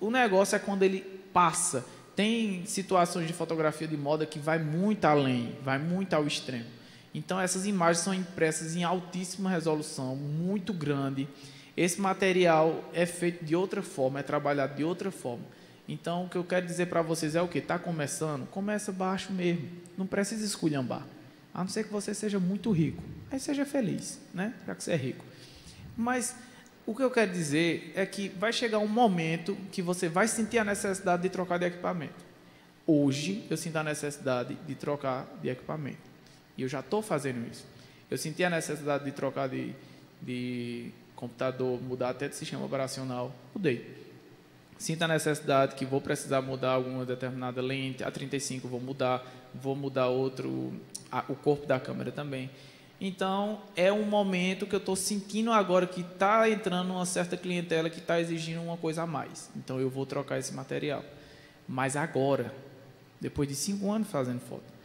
O 0.01 0.11
negócio 0.11 0.57
é 0.57 0.59
quando 0.59 0.83
ele 0.83 1.01
passa. 1.33 1.85
Tem 2.15 2.65
situações 2.67 3.27
de 3.27 3.33
fotografia 3.33 3.87
de 3.87 3.97
moda 3.97 4.27
que 4.27 4.39
vai 4.39 4.59
muito 4.59 5.05
além, 5.05 5.55
vai 5.63 5.79
muito 5.79 6.15
ao 6.15 6.27
extremo. 6.27 6.65
Então, 7.15 7.41
essas 7.41 7.67
imagens 7.67 8.05
são 8.05 8.13
impressas 8.13 8.77
em 8.77 8.85
altíssima 8.85 9.49
resolução, 9.49 10.17
muito 10.17 10.73
grande. 10.73 11.29
Esse 11.77 12.01
material 12.01 12.85
é 12.93 13.07
feito 13.07 13.45
de 13.45 13.55
outra 13.55 13.83
forma, 13.83 14.21
é 14.21 14.23
trabalhado 14.23 14.75
de 14.75 14.85
outra 14.85 15.11
forma. 15.11 15.45
Então, 15.89 16.25
o 16.25 16.29
que 16.29 16.37
eu 16.37 16.45
quero 16.45 16.67
dizer 16.67 16.87
para 16.87 17.01
vocês 17.01 17.35
é 17.35 17.43
o 17.43 17.47
que? 17.47 17.59
Está 17.59 17.79
começando? 17.79 18.47
Começa 18.49 18.91
baixo 18.91 19.33
mesmo. 19.33 19.69
Não 19.97 20.07
precisa 20.07 20.45
esculhambar. 20.45 21.07
A 21.55 21.61
não 21.61 21.69
ser 21.69 21.85
que 21.85 21.93
você 21.93 22.13
seja 22.13 22.41
muito 22.41 22.71
rico. 22.73 23.03
Aí 23.31 23.39
seja 23.39 23.65
feliz, 23.65 24.19
né? 24.35 24.53
Já 24.67 24.75
que 24.75 24.83
você 24.83 24.93
é 24.93 24.97
rico. 24.97 25.25
Mas 25.97 26.35
o 26.85 26.95
que 26.95 27.03
eu 27.03 27.11
quero 27.11 27.33
dizer 27.33 27.93
é 27.95 28.05
que 28.05 28.29
vai 28.29 28.53
chegar 28.53 28.79
um 28.79 28.89
momento 28.89 29.57
que 29.73 29.81
você 29.81 30.09
vai 30.09 30.29
sentir 30.29 30.59
a 30.59 30.65
necessidade 30.65 31.23
de 31.23 31.29
trocar 31.29 31.59
de 31.59 31.67
equipamento. 31.67 32.25
Hoje, 32.87 33.47
eu 33.49 33.57
sinto 33.57 33.77
a 33.77 33.83
necessidade 33.83 34.57
de 34.67 34.75
trocar 34.75 35.27
de 35.41 35.49
equipamento. 35.49 35.99
E 36.57 36.63
eu 36.63 36.69
já 36.69 36.81
estou 36.81 37.03
fazendo 37.03 37.47
isso. 37.51 37.67
Eu 38.11 38.19
senti 38.19 38.45
a 38.45 38.51
necessidade 38.51 39.05
de 39.05 39.13
trocar 39.13 39.49
de, 39.49 39.75
de 40.23 40.93
computador, 41.17 41.81
mudar 41.83 42.11
até 42.11 42.29
de 42.29 42.37
sistema 42.37 42.65
operacional. 42.65 43.35
Mudei. 43.55 44.06
Sinto 44.79 45.03
a 45.03 45.09
necessidade 45.09 45.75
que 45.75 45.85
vou 45.85 46.01
precisar 46.01 46.43
mudar 46.43 46.73
alguma 46.73 47.05
determinada 47.05 47.63
lente. 47.63 48.05
A 48.05 48.11
35 48.11 48.69
vou 48.69 48.81
mudar. 48.81 49.25
Vou 49.55 49.75
mudar 49.75 50.09
outro, 50.09 50.75
a, 51.11 51.25
o 51.29 51.35
corpo 51.35 51.67
da 51.67 51.81
câmera 51.81 52.13
também. 52.13 52.51
Então, 53.01 53.61
é 53.75 53.93
um 53.93 54.05
momento 54.05 54.67
que 54.67 54.75
eu 54.75 54.79
estou 54.79 54.97
sentindo 54.97 55.53
agora 55.53 55.87
que 55.87 56.01
está 56.01 56.49
entrando 56.49 56.93
uma 56.93 57.05
certa 57.07 57.37
clientela 57.37 57.91
que 57.91 57.99
está 57.99 58.21
exigindo 58.21 58.61
uma 58.63 58.77
coisa 58.77 59.03
a 59.03 59.07
mais. 59.07 59.51
Então, 59.57 59.81
eu 59.81 59.91
vou 59.91 60.07
trocar 60.07 60.39
esse 60.39 60.53
material. 60.55 61.05
Mas 61.69 61.97
agora, 61.97 62.55
depois 63.21 63.49
de 63.49 63.55
cinco 63.55 63.91
anos 63.91 64.09
fazendo 64.09 64.41
foto, 64.41 64.77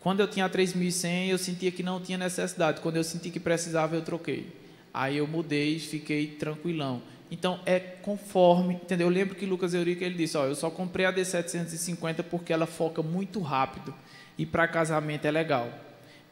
quando 0.00 0.20
eu 0.20 0.28
tinha 0.28 0.48
3.100, 0.48 1.28
eu 1.28 1.38
sentia 1.38 1.70
que 1.70 1.82
não 1.82 2.00
tinha 2.00 2.18
necessidade. 2.18 2.80
Quando 2.80 2.96
eu 2.96 3.04
senti 3.04 3.30
que 3.30 3.38
precisava, 3.38 3.94
eu 3.94 4.02
troquei. 4.02 4.52
Aí 4.92 5.16
eu 5.16 5.26
mudei 5.26 5.76
e 5.76 5.80
fiquei 5.80 6.26
tranquilão. 6.26 7.02
Então, 7.32 7.60
é 7.64 7.80
conforme, 7.80 8.74
entendeu? 8.74 9.06
Eu 9.06 9.10
lembro 9.10 9.34
que 9.34 9.46
Lucas 9.46 9.72
Eurico 9.72 10.04
ele 10.04 10.14
disse, 10.16 10.36
ó, 10.36 10.44
eu 10.44 10.54
só 10.54 10.68
comprei 10.68 11.06
a 11.06 11.12
D750 11.12 12.22
porque 12.24 12.52
ela 12.52 12.66
foca 12.66 13.02
muito 13.02 13.40
rápido 13.40 13.94
e 14.36 14.44
para 14.44 14.68
casamento 14.68 15.24
é 15.24 15.30
legal. 15.30 15.70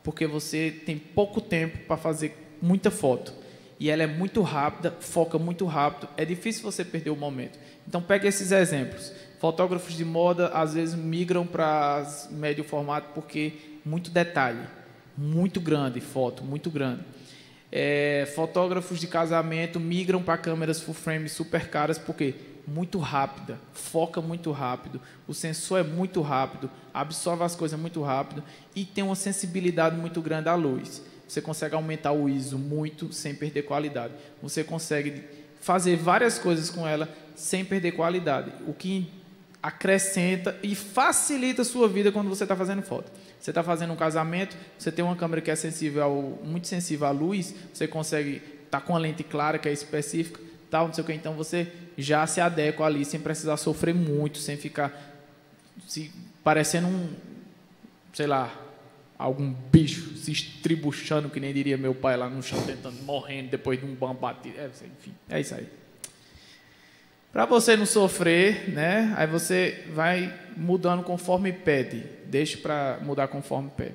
Porque 0.04 0.26
você 0.26 0.70
tem 0.84 0.98
pouco 0.98 1.40
tempo 1.40 1.78
para 1.86 1.96
fazer 1.96 2.36
muita 2.60 2.90
foto. 2.90 3.32
E 3.78 3.88
ela 3.88 4.02
é 4.02 4.06
muito 4.06 4.42
rápida, 4.42 4.94
foca 5.00 5.38
muito 5.38 5.64
rápido, 5.64 6.06
é 6.18 6.24
difícil 6.26 6.62
você 6.62 6.84
perder 6.84 7.08
o 7.08 7.16
momento. 7.16 7.58
Então, 7.88 8.02
pegue 8.02 8.28
esses 8.28 8.52
exemplos. 8.52 9.10
Fotógrafos 9.38 9.96
de 9.96 10.04
moda 10.04 10.48
às 10.48 10.74
vezes 10.74 10.94
migram 10.94 11.46
para 11.46 12.06
médio 12.30 12.62
formato 12.62 13.08
porque 13.14 13.54
muito 13.86 14.10
detalhe, 14.10 14.66
muito 15.16 15.62
grande 15.62 15.98
foto, 15.98 16.44
muito 16.44 16.70
grande. 16.70 17.04
É, 17.72 18.28
fotógrafos 18.34 18.98
de 18.98 19.06
casamento 19.06 19.78
migram 19.78 20.22
para 20.22 20.36
câmeras 20.36 20.80
full 20.80 20.94
frame 20.94 21.28
super 21.28 21.68
caras 21.68 21.98
porque 21.98 22.34
muito 22.66 22.98
rápida, 22.98 23.58
foca 23.72 24.20
muito 24.20 24.50
rápido, 24.52 25.00
o 25.26 25.34
sensor 25.34 25.80
é 25.80 25.82
muito 25.82 26.20
rápido, 26.20 26.70
absorve 26.92 27.42
as 27.42 27.56
coisas 27.56 27.78
muito 27.78 28.02
rápido 28.02 28.42
e 28.74 28.84
tem 28.84 29.02
uma 29.02 29.16
sensibilidade 29.16 29.96
muito 29.96 30.20
grande 30.20 30.48
à 30.48 30.54
luz. 30.54 31.02
Você 31.26 31.40
consegue 31.40 31.74
aumentar 31.74 32.12
o 32.12 32.28
ISO 32.28 32.58
muito 32.58 33.12
sem 33.12 33.34
perder 33.34 33.62
qualidade. 33.62 34.14
Você 34.42 34.64
consegue 34.64 35.22
fazer 35.60 35.96
várias 35.96 36.38
coisas 36.38 36.70
com 36.70 36.86
ela 36.86 37.08
sem 37.36 37.64
perder 37.64 37.92
qualidade, 37.92 38.52
o 38.66 38.72
que 38.72 39.08
acrescenta 39.62 40.58
e 40.62 40.74
facilita 40.74 41.62
a 41.62 41.64
sua 41.64 41.88
vida 41.88 42.10
quando 42.10 42.28
você 42.28 42.44
está 42.44 42.56
fazendo 42.56 42.82
foto. 42.82 43.12
Você 43.40 43.50
está 43.50 43.62
fazendo 43.62 43.92
um 43.92 43.96
casamento, 43.96 44.56
você 44.78 44.92
tem 44.92 45.04
uma 45.04 45.16
câmera 45.16 45.40
que 45.40 45.50
é 45.50 45.56
sensível 45.56 46.02
ao, 46.02 46.22
muito 46.44 46.68
sensível 46.68 47.06
à 47.06 47.10
luz, 47.10 47.54
você 47.72 47.88
consegue 47.88 48.36
estar 48.64 48.80
tá 48.80 48.80
com 48.80 48.94
a 48.94 48.98
lente 48.98 49.24
clara, 49.24 49.58
que 49.58 49.68
é 49.68 49.72
específica, 49.72 50.38
tal, 50.70 50.86
não 50.86 50.94
sei 50.94 51.02
o 51.02 51.06
que. 51.06 51.12
Então 51.14 51.34
você 51.34 51.72
já 51.96 52.26
se 52.26 52.40
adequa 52.40 52.84
ali 52.84 53.04
sem 53.04 53.18
precisar 53.18 53.56
sofrer 53.56 53.94
muito, 53.94 54.38
sem 54.38 54.56
ficar 54.56 54.92
se 55.88 56.12
parecendo 56.44 56.86
um, 56.86 57.08
sei 58.12 58.26
lá, 58.26 58.54
algum 59.18 59.52
bicho 59.52 60.16
se 60.16 60.32
estribuchando, 60.32 61.30
que 61.30 61.40
nem 61.40 61.52
diria 61.52 61.78
meu 61.78 61.94
pai 61.94 62.16
lá 62.16 62.28
no 62.28 62.42
chão, 62.42 62.60
tentando, 62.62 63.02
morrendo 63.02 63.50
depois 63.50 63.80
de 63.80 63.86
um 63.86 63.94
bam 63.94 64.14
batido. 64.14 64.58
É, 64.58 64.66
enfim, 64.66 65.14
é 65.28 65.40
isso 65.40 65.54
aí. 65.54 65.66
Para 67.32 67.46
você 67.46 67.76
não 67.76 67.86
sofrer, 67.86 68.68
né? 68.70 69.14
Aí 69.16 69.26
você 69.26 69.84
vai 69.94 70.34
mudando 70.56 71.04
conforme 71.04 71.52
pede. 71.52 72.04
Deixe 72.26 72.56
para 72.56 72.98
mudar 73.02 73.28
conforme 73.28 73.70
pede. 73.70 73.94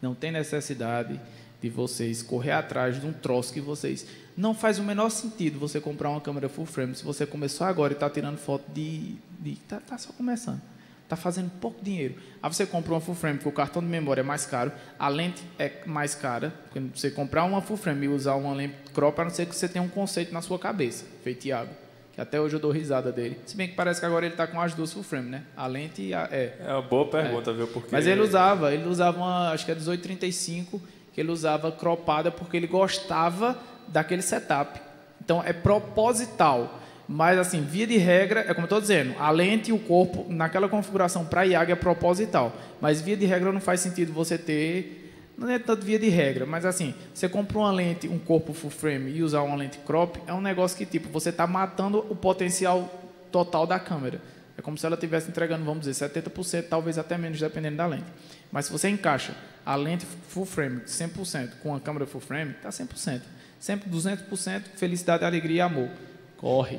Não 0.00 0.14
tem 0.14 0.30
necessidade 0.30 1.20
de 1.60 1.68
vocês 1.68 2.22
correr 2.22 2.52
atrás 2.52 3.00
de 3.00 3.06
um 3.06 3.12
troço 3.12 3.52
que 3.52 3.60
vocês 3.60 4.06
não 4.36 4.54
faz 4.54 4.78
o 4.78 4.82
menor 4.82 5.08
sentido 5.08 5.58
você 5.58 5.80
comprar 5.80 6.10
uma 6.10 6.20
câmera 6.20 6.48
full 6.48 6.66
frame 6.66 6.94
se 6.94 7.02
você 7.02 7.24
começou 7.24 7.66
agora 7.66 7.94
e 7.94 7.96
está 7.96 8.08
tirando 8.10 8.36
foto 8.36 8.70
de, 8.70 9.16
de 9.40 9.56
tá, 9.66 9.80
tá 9.80 9.96
só 9.96 10.12
começando 10.12 10.60
está 11.02 11.14
fazendo 11.14 11.50
pouco 11.60 11.82
dinheiro. 11.82 12.16
Aí 12.42 12.52
você 12.52 12.66
compra 12.66 12.92
uma 12.92 13.00
full 13.00 13.14
frame 13.14 13.38
que 13.38 13.48
o 13.48 13.52
cartão 13.52 13.80
de 13.80 13.88
memória 13.88 14.22
é 14.22 14.24
mais 14.24 14.44
caro, 14.44 14.72
a 14.98 15.08
lente 15.08 15.40
é 15.56 15.72
mais 15.86 16.16
cara, 16.16 16.52
porque 16.64 16.80
você 16.92 17.12
comprar 17.12 17.44
uma 17.44 17.62
full 17.62 17.76
frame 17.76 18.06
e 18.06 18.08
usar 18.08 18.34
uma 18.34 18.52
lente 18.52 18.74
crop, 18.92 19.18
a 19.20 19.24
não 19.24 19.30
ser 19.30 19.46
que 19.46 19.54
você 19.54 19.68
tenha 19.68 19.84
um 19.84 19.88
conceito 19.88 20.34
na 20.34 20.42
sua 20.42 20.58
cabeça, 20.58 21.04
feito 21.22 21.42
Thiago 21.42 21.85
que 22.16 22.20
até 22.22 22.40
hoje 22.40 22.56
eu 22.56 22.60
dou 22.60 22.70
risada 22.70 23.12
dele. 23.12 23.38
Se 23.44 23.54
bem 23.54 23.68
que 23.68 23.74
parece 23.74 24.00
que 24.00 24.06
agora 24.06 24.24
ele 24.24 24.32
está 24.32 24.46
com 24.46 24.58
as 24.58 24.72
duas 24.72 24.90
full 24.90 25.02
frame, 25.02 25.28
né? 25.28 25.42
A 25.54 25.66
lente 25.66 26.00
e 26.00 26.14
a... 26.14 26.26
É, 26.32 26.56
é 26.66 26.72
uma 26.72 26.80
boa 26.80 27.06
pergunta, 27.10 27.50
é. 27.50 27.54
viu? 27.54 27.66
Porque... 27.66 27.90
Mas 27.92 28.06
ele 28.06 28.22
usava, 28.22 28.72
ele 28.72 28.88
usava 28.88 29.18
uma, 29.18 29.50
acho 29.50 29.66
que 29.66 29.70
é 29.70 29.74
1835, 29.74 30.80
que 31.12 31.20
ele 31.20 31.30
usava 31.30 31.70
cropada 31.70 32.30
porque 32.30 32.56
ele 32.56 32.66
gostava 32.66 33.58
daquele 33.88 34.22
setup. 34.22 34.80
Então, 35.22 35.42
é 35.44 35.52
proposital. 35.52 36.80
Mas, 37.06 37.38
assim, 37.38 37.60
via 37.60 37.86
de 37.86 37.98
regra, 37.98 38.40
é 38.40 38.54
como 38.54 38.60
eu 38.60 38.64
estou 38.64 38.80
dizendo, 38.80 39.14
a 39.18 39.30
lente 39.30 39.68
e 39.68 39.74
o 39.74 39.78
corpo, 39.78 40.24
naquela 40.30 40.70
configuração 40.70 41.22
para 41.26 41.44
IAG 41.44 41.72
é 41.72 41.76
proposital. 41.76 42.56
Mas, 42.80 43.02
via 43.02 43.16
de 43.16 43.26
regra, 43.26 43.52
não 43.52 43.60
faz 43.60 43.80
sentido 43.80 44.10
você 44.10 44.38
ter 44.38 45.05
não 45.36 45.50
é 45.50 45.58
tanto 45.58 45.84
via 45.84 45.98
de 45.98 46.08
regra, 46.08 46.46
mas 46.46 46.64
assim, 46.64 46.94
você 47.12 47.28
compra 47.28 47.58
uma 47.58 47.70
lente, 47.70 48.08
um 48.08 48.18
corpo 48.18 48.54
full 48.54 48.70
frame 48.70 49.12
e 49.12 49.22
usar 49.22 49.42
uma 49.42 49.56
lente 49.56 49.78
crop, 49.78 50.18
é 50.26 50.32
um 50.32 50.40
negócio 50.40 50.76
que 50.76 50.86
tipo, 50.86 51.08
você 51.10 51.28
está 51.28 51.46
matando 51.46 51.98
o 52.08 52.16
potencial 52.16 52.90
total 53.30 53.66
da 53.66 53.78
câmera. 53.78 54.20
É 54.56 54.62
como 54.62 54.78
se 54.78 54.86
ela 54.86 54.94
estivesse 54.94 55.28
entregando, 55.28 55.64
vamos 55.64 55.86
dizer, 55.86 56.08
70%, 56.08 56.68
talvez 56.68 56.96
até 56.96 57.18
menos, 57.18 57.38
dependendo 57.38 57.76
da 57.76 57.86
lente. 57.86 58.06
Mas 58.50 58.66
se 58.66 58.72
você 58.72 58.88
encaixa 58.88 59.36
a 59.64 59.76
lente 59.76 60.06
full 60.28 60.46
frame 60.46 60.80
100% 60.80 61.50
com 61.62 61.74
a 61.74 61.80
câmera 61.80 62.06
full 62.06 62.20
frame, 62.22 62.52
está 62.52 62.70
100%. 62.70 63.20
Sempre 63.60 63.90
200%, 63.90 64.62
felicidade, 64.76 65.24
alegria 65.24 65.56
e 65.56 65.60
amor. 65.60 65.90
Corre. 66.46 66.78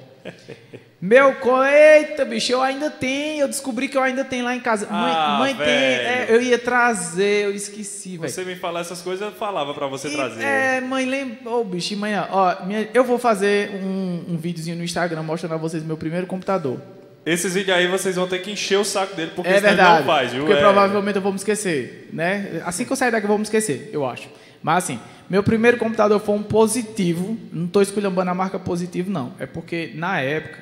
Meu, 1.01 1.35
eita, 1.65 2.23
bicho, 2.23 2.53
eu 2.53 2.61
ainda 2.61 2.89
tenho. 2.89 3.41
Eu 3.41 3.47
descobri 3.49 3.89
que 3.89 3.97
eu 3.97 4.01
ainda 4.01 4.23
tenho 4.23 4.45
lá 4.45 4.55
em 4.55 4.61
casa. 4.61 4.85
Mãe, 4.85 5.13
ah, 5.13 5.35
mãe 5.39 5.53
tem. 5.55 5.67
É, 5.67 6.27
eu 6.29 6.41
ia 6.41 6.57
trazer, 6.57 7.43
eu 7.43 7.53
esqueci, 7.53 8.15
velho. 8.15 8.31
Você 8.31 8.45
me 8.45 8.55
falar 8.55 8.79
essas 8.79 9.01
coisas, 9.01 9.27
eu 9.27 9.33
falava 9.33 9.73
para 9.73 9.85
você 9.87 10.07
e, 10.07 10.15
trazer. 10.15 10.41
É, 10.41 10.79
mãe, 10.79 11.05
lembra. 11.05 11.49
Ô, 11.49 11.59
oh, 11.59 11.63
bicho, 11.65 11.97
mãe, 11.97 12.13
ó, 12.17 12.63
minha, 12.65 12.89
eu 12.93 13.03
vou 13.03 13.19
fazer 13.19 13.71
um, 13.83 14.23
um 14.29 14.37
videozinho 14.37 14.77
no 14.77 14.85
Instagram 14.85 15.21
mostrando 15.21 15.55
a 15.55 15.57
vocês 15.57 15.83
meu 15.83 15.97
primeiro 15.97 16.27
computador. 16.27 16.81
Esses 17.25 17.53
vídeos 17.53 17.75
aí 17.75 17.89
vocês 17.89 18.15
vão 18.15 18.25
ter 18.25 18.39
que 18.39 18.49
encher 18.49 18.77
o 18.77 18.85
saco 18.85 19.17
dele, 19.17 19.31
porque 19.35 19.49
é 19.49 19.59
verdade, 19.59 19.99
não 19.99 20.05
faz, 20.05 20.31
viu? 20.31 20.45
Porque 20.45 20.57
é... 20.57 20.61
provavelmente 20.61 21.17
eu 21.17 21.21
vou 21.21 21.33
me 21.33 21.37
esquecer, 21.37 22.07
né? 22.13 22.61
Assim 22.65 22.85
que 22.85 22.91
eu 22.91 22.95
sair 22.95 23.11
daqui 23.11 23.25
eu 23.25 23.29
vou 23.29 23.37
me 23.37 23.43
esquecer, 23.43 23.89
eu 23.91 24.05
acho. 24.05 24.29
Mas 24.63 24.85
assim, 24.85 24.99
meu 25.29 25.43
primeiro 25.43 25.77
computador 25.77 26.19
foi 26.19 26.35
um 26.35 26.43
positivo. 26.43 27.37
Não 27.51 27.65
estou 27.65 27.81
escolhendo 27.81 28.19
a 28.19 28.33
marca 28.33 28.57
positivo, 28.57 29.11
não. 29.11 29.33
É 29.39 29.45
porque 29.45 29.91
na 29.95 30.19
época 30.21 30.59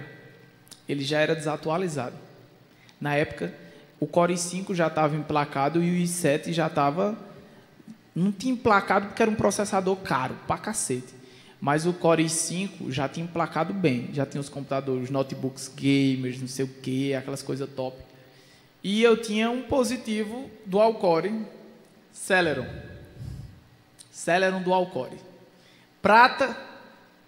ele 0.87 1.03
já 1.03 1.19
era 1.19 1.35
desatualizado. 1.35 2.15
Na 2.99 3.15
época 3.15 3.53
o 3.99 4.07
Core 4.07 4.33
i5 4.33 4.73
já 4.73 4.87
estava 4.87 5.15
emplacado 5.15 5.81
e 5.83 5.89
o 5.89 6.03
i7 6.03 6.51
já 6.51 6.67
estava. 6.67 7.17
Não 8.15 8.31
tinha 8.31 8.53
emplacado 8.53 9.07
porque 9.07 9.21
era 9.21 9.31
um 9.31 9.35
processador 9.35 9.95
caro, 9.97 10.35
pra 10.47 10.57
cacete. 10.57 11.13
Mas 11.59 11.85
o 11.85 11.93
Core 11.93 12.25
i5 12.25 12.91
já 12.91 13.07
tinha 13.07 13.25
emplacado 13.25 13.73
bem. 13.73 14.09
Já 14.13 14.25
tinha 14.25 14.41
os 14.41 14.49
computadores, 14.49 15.09
notebooks 15.09 15.71
gamers, 15.75 16.39
não 16.39 16.47
sei 16.47 16.65
o 16.65 16.67
que, 16.67 17.13
aquelas 17.13 17.41
coisas 17.41 17.69
top. 17.69 17.97
E 18.83 19.01
eu 19.01 19.17
tinha 19.17 19.49
um 19.49 19.63
positivo 19.63 20.49
dual 20.65 20.93
core 20.95 21.45
Celeron. 22.11 22.67
Celeron 24.15 24.61
dual 24.61 24.85
core. 24.85 25.19
Prata, 26.01 26.55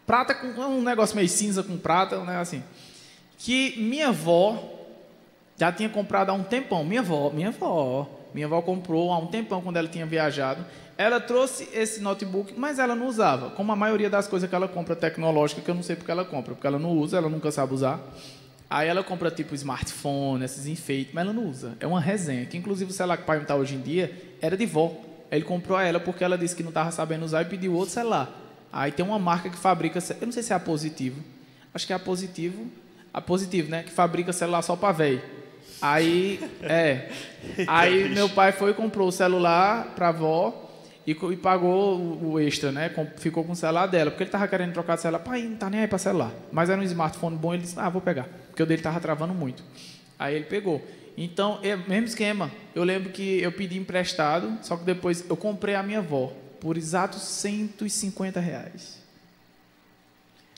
prata 0.06 0.34
com 0.34 0.48
um 0.48 0.82
negócio 0.82 1.18
meio 1.18 1.28
cinza 1.28 1.62
com 1.62 1.78
prata, 1.78 2.16
um 2.16 2.26
negócio 2.26 2.60
assim. 2.60 2.64
Que 3.38 3.78
minha 3.78 4.08
avó 4.08 4.64
já 5.58 5.70
tinha 5.70 5.90
comprado 5.90 6.30
há 6.30 6.34
um 6.34 6.44
tempão. 6.44 6.86
Minha 6.86 7.02
avó, 7.02 7.30
minha 7.30 7.50
avó, 7.50 8.08
minha 8.34 8.48
avó 8.48 8.62
comprou 8.62 9.12
há 9.12 9.18
um 9.18 9.28
tempão 9.28 9.62
quando 9.62 9.76
ela 9.76 9.90
tinha 9.90 10.06
viajado. 10.06 10.66
Ela 10.98 11.20
trouxe 11.20 11.68
esse 11.74 12.00
notebook, 12.00 12.54
mas 12.58 12.80
ela 12.80 12.96
não 12.96 13.08
usava. 13.08 13.50
Como 13.50 13.70
a 13.70 13.76
maioria 13.76 14.10
das 14.10 14.26
coisas 14.26 14.50
que 14.50 14.56
ela 14.56 14.70
compra 14.70 14.96
tecnológica, 14.96 15.60
que 15.60 15.70
eu 15.70 15.76
não 15.76 15.84
sei 15.84 15.98
porque 15.98 16.10
ela 16.10 16.24
compra, 16.24 16.54
porque 16.54 16.68
ela 16.68 16.80
não 16.80 16.92
usa, 16.92 17.18
ela 17.18 17.28
nunca 17.28 17.52
sabe 17.52 17.74
usar. 17.74 18.00
Aí 18.70 18.88
ela 18.88 19.04
compra 19.04 19.30
tipo 19.30 19.54
smartphone, 19.54 20.46
esses 20.46 20.66
enfeites, 20.68 21.14
mas 21.14 21.26
ela 21.26 21.34
não 21.34 21.48
usa. 21.50 21.76
É 21.82 21.86
uma 21.86 22.00
resenha. 22.00 22.46
Que 22.46 22.58
inclusive 22.58 22.92
o 22.92 22.94
celular 22.94 23.18
que 23.18 23.24
pai 23.24 23.42
está 23.42 23.56
hoje 23.56 23.76
em 23.76 23.82
dia 23.82 24.38
era 24.42 24.56
de 24.56 24.66
vó. 24.66 25.07
Ele 25.32 25.44
comprou 25.44 25.78
a 25.78 25.84
ela 25.84 26.00
porque 26.00 26.24
ela 26.24 26.38
disse 26.38 26.56
que 26.56 26.64
não 26.64 26.70
estava 26.70 26.92
sabendo 26.92 27.26
usar 27.26 27.42
e 27.42 27.46
pediu 27.46 27.74
outro 27.74 27.94
celular. 27.94 28.30
Aí 28.72 28.92
tem 28.92 29.06
uma 29.06 29.20
marca 29.20 29.50
que 29.50 29.58
fabrica, 29.58 30.00
eu 30.20 30.26
não 30.26 30.32
sei 30.32 30.44
se 30.44 30.54
é 30.54 30.56
a 30.56 30.60
Positivo, 30.60 31.22
acho 31.74 31.88
que 31.88 31.94
é 31.94 31.96
a 31.96 32.00
Positivo, 32.00 32.68
a 33.14 33.22
Positivo, 33.22 33.70
né, 33.70 33.84
que 33.84 33.92
fabrica 33.92 34.32
celular 34.34 34.62
só 34.62 34.76
para 34.76 34.92
velho. 34.92 35.22
Aí, 35.82 36.40
é, 36.64 37.10
aí 37.68 38.10
meu 38.10 38.30
pai 38.30 38.52
foi 38.52 38.72
e 38.72 38.74
comprou 38.74 39.08
o 39.08 39.12
celular 39.12 39.94
para 39.96 40.10
avó 40.10 40.70
e, 41.06 41.12
e, 41.12 41.38
pagou 41.38 42.00
o, 42.00 42.40
extra, 42.40 42.72
né, 42.72 42.92
ficou 43.18 43.44
com 43.44 43.54
o 43.54 43.56
celular 43.56 43.88
dela, 43.88 44.12
porque 44.12 44.24
ele 44.24 44.28
estava 44.28 44.48
querendo 44.48 44.74
trocar 44.74 44.96
de 44.96 45.02
celular, 45.02 45.20
pai, 45.20 45.44
não 45.44 45.56
tá 45.56 45.70
nem 45.70 45.82
aí 45.82 45.88
para 45.88 45.98
celular. 45.98 46.32
Mas 46.52 46.70
era 46.70 46.80
um 46.80 46.84
smartphone 46.84 47.38
bom, 47.38 47.54
ele 47.54 47.64
disse, 47.64 47.80
ah, 47.80 47.90
vou 47.90 48.02
pegar, 48.02 48.28
porque 48.48 48.62
o 48.62 48.66
dele 48.66 48.80
estava 48.80 49.00
travando 49.00 49.34
muito. 49.34 49.64
Aí 50.20 50.36
ele 50.36 50.46
pegou. 50.46 50.86
Então, 51.18 51.60
é 51.64 51.76
mesmo 51.76 52.06
esquema. 52.06 52.52
Eu 52.76 52.84
lembro 52.84 53.12
que 53.12 53.42
eu 53.42 53.52
pedi 53.52 53.76
emprestado, 53.76 54.56
só 54.62 54.78
que 54.78 54.84
depois 54.84 55.28
eu 55.28 55.36
comprei 55.36 55.74
a 55.74 55.82
minha 55.82 55.98
avó 55.98 56.32
por 56.62 56.78
exatos 56.78 57.24
150 57.24 58.40
reais. 58.40 59.02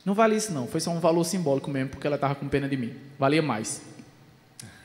Não 0.04 0.14
valia 0.14 0.38
isso 0.38 0.52
não, 0.52 0.68
foi 0.68 0.82
só 0.82 0.92
um 0.92 1.00
valor 1.00 1.24
simbólico 1.24 1.70
mesmo, 1.72 1.90
porque 1.90 2.06
ela 2.06 2.16
estava 2.16 2.36
com 2.36 2.48
pena 2.50 2.68
de 2.68 2.76
mim. 2.76 2.94
Valia 3.18 3.42
mais. 3.42 3.82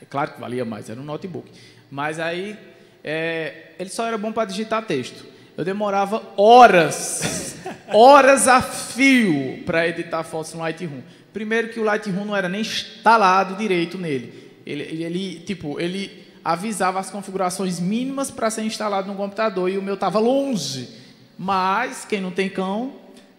É 0.01 0.05
claro 0.05 0.33
que 0.33 0.39
valia 0.39 0.63
mais, 0.63 0.89
era 0.89 0.99
um 0.99 1.03
notebook. 1.03 1.51
Mas 1.91 2.19
aí, 2.19 2.57
é, 3.03 3.71
ele 3.77 3.89
só 3.89 4.05
era 4.07 4.17
bom 4.17 4.31
para 4.31 4.45
digitar 4.45 4.85
texto. 4.85 5.25
Eu 5.57 5.65
demorava 5.65 6.21
horas, 6.37 7.55
horas 7.93 8.47
a 8.47 8.61
fio 8.61 9.63
para 9.65 9.87
editar 9.87 10.23
fotos 10.23 10.53
no 10.53 10.59
Lightroom. 10.61 11.01
Primeiro 11.33 11.69
que 11.69 11.79
o 11.79 11.83
Lightroom 11.83 12.23
não 12.23 12.35
era 12.35 12.47
nem 12.47 12.61
instalado 12.61 13.55
direito 13.55 13.97
nele. 13.97 14.44
Ele, 14.65 14.83
ele, 15.03 15.39
tipo, 15.41 15.79
ele 15.79 16.25
avisava 16.43 16.99
as 16.99 17.09
configurações 17.09 17.79
mínimas 17.79 18.31
para 18.31 18.49
ser 18.49 18.63
instalado 18.63 19.07
no 19.07 19.15
computador 19.15 19.69
e 19.69 19.77
o 19.77 19.81
meu 19.81 19.93
estava 19.93 20.19
longe. 20.19 20.89
Mas 21.37 22.05
quem 22.05 22.19
não 22.19 22.31
tem 22.31 22.49
cão, 22.49 22.93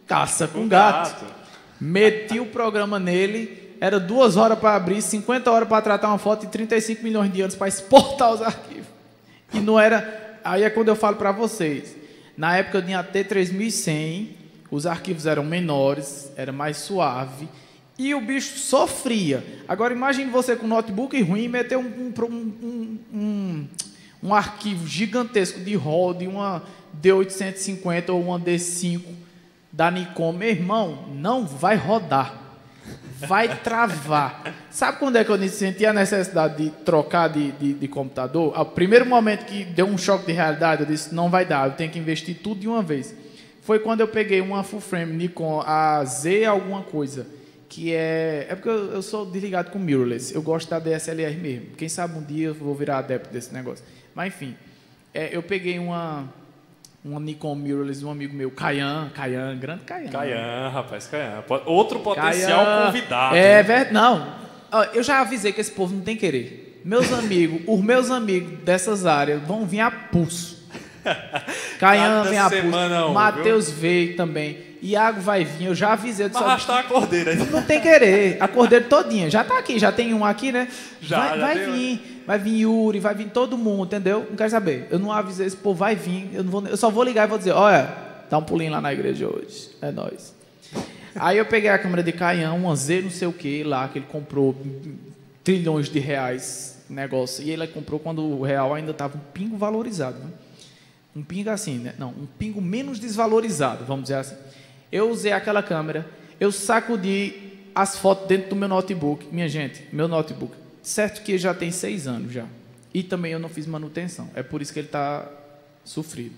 caça 0.07 0.47
com 0.47 0.69
gato. 0.69 1.25
gato. 1.25 1.35
Meti 1.81 2.39
o 2.39 2.47
programa 2.47 2.99
nele, 2.99 3.77
era 3.81 3.99
duas 3.99 4.37
horas 4.37 4.59
para 4.59 4.75
abrir, 4.75 5.03
50 5.03 5.51
horas 5.51 5.69
para 5.69 5.83
tratar 5.83 6.09
uma 6.09 6.19
foto 6.19 6.47
e 6.47 6.49
35 6.49 7.03
milhões 7.03 7.33
de 7.33 7.41
anos 7.41 7.55
para 7.55 7.69
exportar 7.69 8.33
os 8.33 8.41
arquivos. 8.43 8.87
E 9.53 9.61
não 9.61 9.79
era. 9.79 10.39
Aí 10.45 10.63
é 10.63 10.71
quando 10.71 10.89
eu 10.89 10.97
falo 10.97 11.17
para 11.17 11.33
vocês. 11.33 11.95
Na 12.37 12.57
época 12.57 12.79
eu 12.79 12.85
tinha 12.85 13.01
até 13.01 13.25
3100, 13.25 14.37
os 14.71 14.87
arquivos 14.87 15.27
eram 15.27 15.45
menores, 15.45 16.31
era 16.37 16.53
mais 16.53 16.77
suave 16.77 17.49
e 17.99 18.15
o 18.15 18.21
bicho 18.21 18.59
sofria. 18.59 19.45
Agora 19.67 19.95
imagine 19.95 20.31
você 20.31 20.55
com 20.55 20.67
um 20.67 20.69
notebook 20.69 21.21
ruim 21.23 21.45
e 21.45 21.49
meter 21.49 21.79
um, 21.79 22.13
um, 22.29 22.99
um, 23.13 23.69
um, 24.23 24.35
arquivo 24.35 24.87
gigantesco 24.87 25.61
de 25.61 25.77
RAW 25.77 26.13
de 26.13 26.27
uma 26.27 26.63
D850 27.03 28.11
ou 28.11 28.23
uma 28.23 28.39
D5 28.39 29.03
da 29.73 29.91
Nikon. 29.91 30.33
Meu 30.33 30.51
irmão, 30.51 31.07
não 31.15 31.47
vai 31.47 31.77
rodar. 31.77 32.43
Vai 33.19 33.57
travar. 33.61 34.55
Sabe 34.71 34.99
quando 34.99 35.17
é 35.17 35.25
que 35.25 35.31
eu 35.31 35.49
senti 35.49 35.87
a 35.87 35.93
necessidade 35.93 36.63
de 36.63 36.71
trocar 36.85 37.29
de, 37.29 37.51
de, 37.53 37.73
de 37.73 37.89
computador? 37.89 38.59
O 38.59 38.65
primeiro 38.67 39.07
momento 39.07 39.47
que 39.47 39.65
deu 39.65 39.87
um 39.87 39.97
choque 39.97 40.27
de 40.27 40.33
realidade, 40.33 40.83
eu 40.83 40.87
disse, 40.87 41.15
não 41.15 41.31
vai 41.31 41.47
dar, 41.47 41.67
eu 41.67 41.75
tenho 41.75 41.91
que 41.91 41.99
investir 41.99 42.37
tudo 42.43 42.61
de 42.61 42.69
uma 42.69 42.83
vez. 42.83 43.15
Foi 43.63 43.79
quando 43.79 44.01
eu 44.01 44.09
peguei 44.09 44.43
uma 44.43 44.63
full 44.63 44.81
frame 44.81 45.15
Nikon, 45.15 45.63
a 45.67 46.05
Z 46.05 46.45
alguma 46.45 46.83
coisa 46.83 47.36
que 47.69 47.95
é. 47.95 48.47
É 48.49 48.55
porque 48.55 48.69
eu, 48.69 48.93
eu, 48.93 49.03
sou 49.03 49.27
desligado 49.27 49.71
com 49.71 49.79
mirrorless. 49.79 50.35
Eu 50.35 50.43
gosto 50.43 50.69
da 50.69 50.79
DSLR 50.79 51.37
mesmo. 51.37 51.67
Quem 51.77 51.89
sabe 51.89 52.19
um 52.19 52.23
dia 52.23 52.49
eu 52.49 52.55
vou 52.55 52.75
virar 52.75 52.99
adepto 52.99 53.31
desse 53.31 53.53
negócio. 53.53 53.85
Mas 54.15 54.29
enfim, 54.29 54.57
é, 55.13 55.29
eu 55.33 55.43
peguei 55.43 55.79
uma, 55.79 56.29
uma 57.05 57.21
Nikon 57.21 57.55
mirrorless 57.55 58.01
de 58.01 58.07
um 58.07 58.11
amigo 58.11 58.35
meu, 58.35 58.51
Caian, 58.51 59.11
Caian, 59.15 59.57
grande 59.57 59.85
Caian. 59.85 60.09
Caian, 60.09 60.69
rapaz, 60.69 61.07
Caian. 61.07 61.45
Outro 61.65 62.01
potencial 62.01 62.65
Caian. 62.65 62.87
convidado. 62.87 63.37
É 63.37 63.57
né? 63.57 63.63
verdade. 63.63 63.93
Não, 63.93 64.35
eu 64.93 65.03
já 65.03 65.21
avisei 65.21 65.53
que 65.53 65.61
esse 65.61 65.73
povo 65.73 65.95
não 65.95 66.03
tem 66.03 66.17
querer. 66.17 66.81
Meus 66.85 67.13
amigos, 67.13 67.63
os 67.67 67.81
meus 67.83 68.11
amigos 68.11 68.61
dessas 68.61 69.07
áreas 69.07 69.43
vão 69.43 69.67
vir 69.67 69.81
a 69.81 69.91
pulso. 69.91 70.67
Caian 71.79 72.23
vem 72.25 72.39
a 72.39 72.49
pulso. 72.49 73.13
Matheus 73.13 73.71
veio 73.71 74.17
também. 74.17 74.66
Iago 74.83 75.21
vai 75.21 75.45
vir, 75.45 75.67
eu 75.67 75.75
já 75.75 75.93
avisei. 75.93 76.27
Eu 76.27 76.31
disse, 76.31 76.43
arrastar 76.43 76.79
a 76.79 76.83
cordeira 76.85 77.35
não 77.35 77.63
tem 77.63 77.81
querer. 77.81 78.37
A 78.41 78.49
cordeira 78.49 78.85
todinha. 78.85 79.31
Já 79.31 79.43
tá 79.43 79.59
aqui, 79.59 79.79
já 79.79 79.91
tem 79.91 80.13
um 80.13 80.25
aqui, 80.25 80.53
né? 80.53 80.69
Já, 81.01 81.19
vai, 81.19 81.39
já 81.39 81.47
vai 81.47 81.69
um. 81.69 81.73
vir. 81.73 82.23
Vai 82.27 82.39
vir 82.39 82.61
Yuri, 82.63 82.99
vai 82.99 83.15
vir 83.15 83.29
todo 83.31 83.57
mundo, 83.57 83.87
entendeu? 83.87 84.27
Não 84.29 84.37
quero 84.37 84.51
saber. 84.51 84.89
Eu 84.91 84.99
não 84.99 85.13
avisei 85.13 85.47
esse 85.47 85.57
povo, 85.57 85.79
vai 85.79 85.95
vir. 85.95 86.29
Eu, 86.35 86.43
não 86.43 86.51
vou, 86.51 86.67
eu 86.67 86.77
só 86.77 86.91
vou 86.91 87.05
ligar 87.05 87.27
e 87.27 87.29
vou 87.29 87.39
dizer, 87.39 87.53
olha, 87.53 87.95
dá 88.29 88.39
um 88.39 88.43
pulinho 88.43 88.73
lá 88.73 88.81
na 88.81 88.93
igreja 88.93 89.29
hoje. 89.29 89.71
É 89.81 89.93
nóis. 89.93 90.35
Aí 91.15 91.39
eu 91.39 91.47
peguei 91.47 91.71
a 91.71 91.79
câmera 91.79 92.03
de 92.03 92.13
Caião, 92.13 92.57
uma 92.57 92.75
Z 92.75 93.03
não 93.03 93.11
sei 93.11 93.29
o 93.29 93.33
que 93.33 93.63
lá, 93.63 93.89
que 93.89 93.99
ele 93.99 94.07
comprou 94.11 94.55
trilhões 95.43 95.89
de 95.89 95.99
reais 95.99 96.77
negócio. 96.91 97.45
E 97.45 97.51
ele 97.51 97.67
comprou 97.69 97.99
quando 97.99 98.23
o 98.23 98.43
real 98.43 98.75
ainda 98.75 98.91
estava 98.91 99.17
um 99.17 99.21
pingo 99.33 99.57
valorizado. 99.57 100.19
Né? 100.19 100.31
Um 101.15 101.23
pingo 101.23 101.51
assim, 101.51 101.79
né? 101.79 101.95
Não, 101.99 102.11
um 102.11 102.27
pingo 102.39 102.61
menos 102.61 102.99
desvalorizado, 102.99 103.85
vamos 103.85 104.05
dizer 104.05 104.17
assim. 104.17 104.37
Eu 104.97 105.11
usei 105.11 105.31
aquela 105.31 105.63
câmera, 105.63 106.09
eu 106.41 106.51
sacudi 106.51 107.35
as 107.75 107.99
fotos 107.99 108.27
dentro 108.27 108.49
do 108.49 108.57
meu 108.57 108.67
notebook. 108.67 109.27
Minha 109.31 109.47
gente, 109.47 109.85
meu 109.93 110.09
notebook, 110.09 110.57
certo 110.83 111.23
que 111.23 111.37
já 111.37 111.53
tem 111.53 111.71
seis 111.71 112.07
anos 112.07 112.33
já. 112.33 112.47
E 112.95 113.03
também 113.03 113.33
eu 113.33 113.39
não 113.39 113.51
fiz 113.51 113.67
manutenção. 113.67 114.31
É 114.35 114.43
por 114.43 114.63
isso 114.63 114.73
que 114.73 114.79
ele 114.79 114.89
está 114.89 115.31
sofrido. 115.85 116.35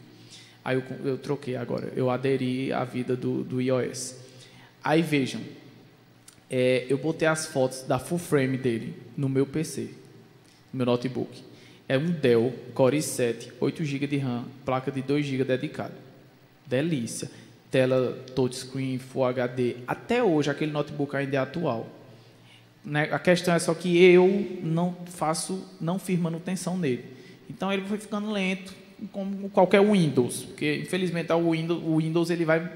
Aí 0.64 0.74
eu, 0.74 0.82
eu 1.04 1.18
troquei 1.18 1.54
agora, 1.54 1.92
eu 1.94 2.10
aderi 2.10 2.72
à 2.72 2.82
vida 2.82 3.14
do, 3.14 3.44
do 3.44 3.62
iOS. 3.62 4.16
Aí 4.82 5.02
vejam, 5.02 5.40
é, 6.50 6.84
eu 6.88 6.98
botei 6.98 7.28
as 7.28 7.46
fotos 7.46 7.82
da 7.82 8.00
full 8.00 8.18
frame 8.18 8.58
dele 8.58 9.00
no 9.16 9.28
meu 9.28 9.46
PC, 9.46 9.82
no 10.72 10.78
meu 10.78 10.86
notebook. 10.86 11.44
É 11.88 11.96
um 11.96 12.10
Dell 12.10 12.52
Core 12.74 12.98
i7, 12.98 13.52
8 13.60 13.84
GB 13.84 14.06
de 14.08 14.16
RAM, 14.18 14.46
placa 14.64 14.90
de 14.90 15.00
2 15.00 15.24
GB 15.24 15.44
dedicada. 15.44 15.94
Delícia. 16.66 17.30
Tela 17.70 18.12
touchscreen, 18.34 18.98
Full 18.98 19.24
HD. 19.24 19.76
Até 19.86 20.22
hoje 20.22 20.50
aquele 20.50 20.72
notebook 20.72 21.16
ainda 21.16 21.36
é 21.36 21.40
atual. 21.40 21.86
Né? 22.84 23.08
A 23.12 23.18
questão 23.18 23.54
é 23.54 23.58
só 23.58 23.74
que 23.74 24.02
eu 24.02 24.58
não 24.62 24.96
faço, 25.06 25.66
não 25.80 25.98
fiz 25.98 26.18
manutenção 26.18 26.76
nele. 26.78 27.04
Então 27.48 27.72
ele 27.72 27.82
foi 27.82 27.98
ficando 27.98 28.30
lento, 28.30 28.74
como 29.12 29.48
qualquer 29.50 29.80
Windows, 29.80 30.44
porque 30.44 30.76
infelizmente 30.76 31.32
o 31.32 31.50
Windows, 31.50 31.82
o 31.84 31.96
Windows 31.98 32.30
ele 32.30 32.44
vai, 32.44 32.70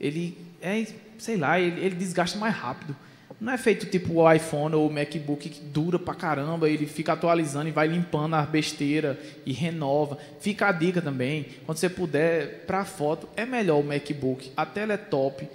ele 0.00 0.36
é, 0.60 0.86
sei 1.18 1.36
lá, 1.36 1.60
ele, 1.60 1.84
ele 1.84 1.94
desgasta 1.94 2.38
mais 2.38 2.54
rápido. 2.54 2.96
Não 3.40 3.52
é 3.52 3.58
feito 3.58 3.86
tipo 3.86 4.14
o 4.14 4.32
iPhone 4.32 4.74
ou 4.74 4.88
o 4.88 4.92
MacBook 4.92 5.48
que 5.48 5.60
dura 5.60 5.98
pra 5.98 6.14
caramba, 6.14 6.68
ele 6.68 6.86
fica 6.86 7.12
atualizando 7.12 7.68
e 7.68 7.72
vai 7.72 7.88
limpando 7.88 8.34
a 8.34 8.42
besteira 8.42 9.18
e 9.44 9.52
renova. 9.52 10.16
Fica 10.40 10.68
a 10.68 10.72
dica 10.72 11.02
também, 11.02 11.46
quando 11.66 11.78
você 11.78 11.88
puder, 11.88 12.64
para 12.66 12.84
foto, 12.84 13.28
é 13.36 13.44
melhor 13.44 13.80
o 13.80 13.84
MacBook, 13.84 14.52
a 14.56 14.64
tela 14.64 14.94
é 14.94 14.96
top 14.96 15.48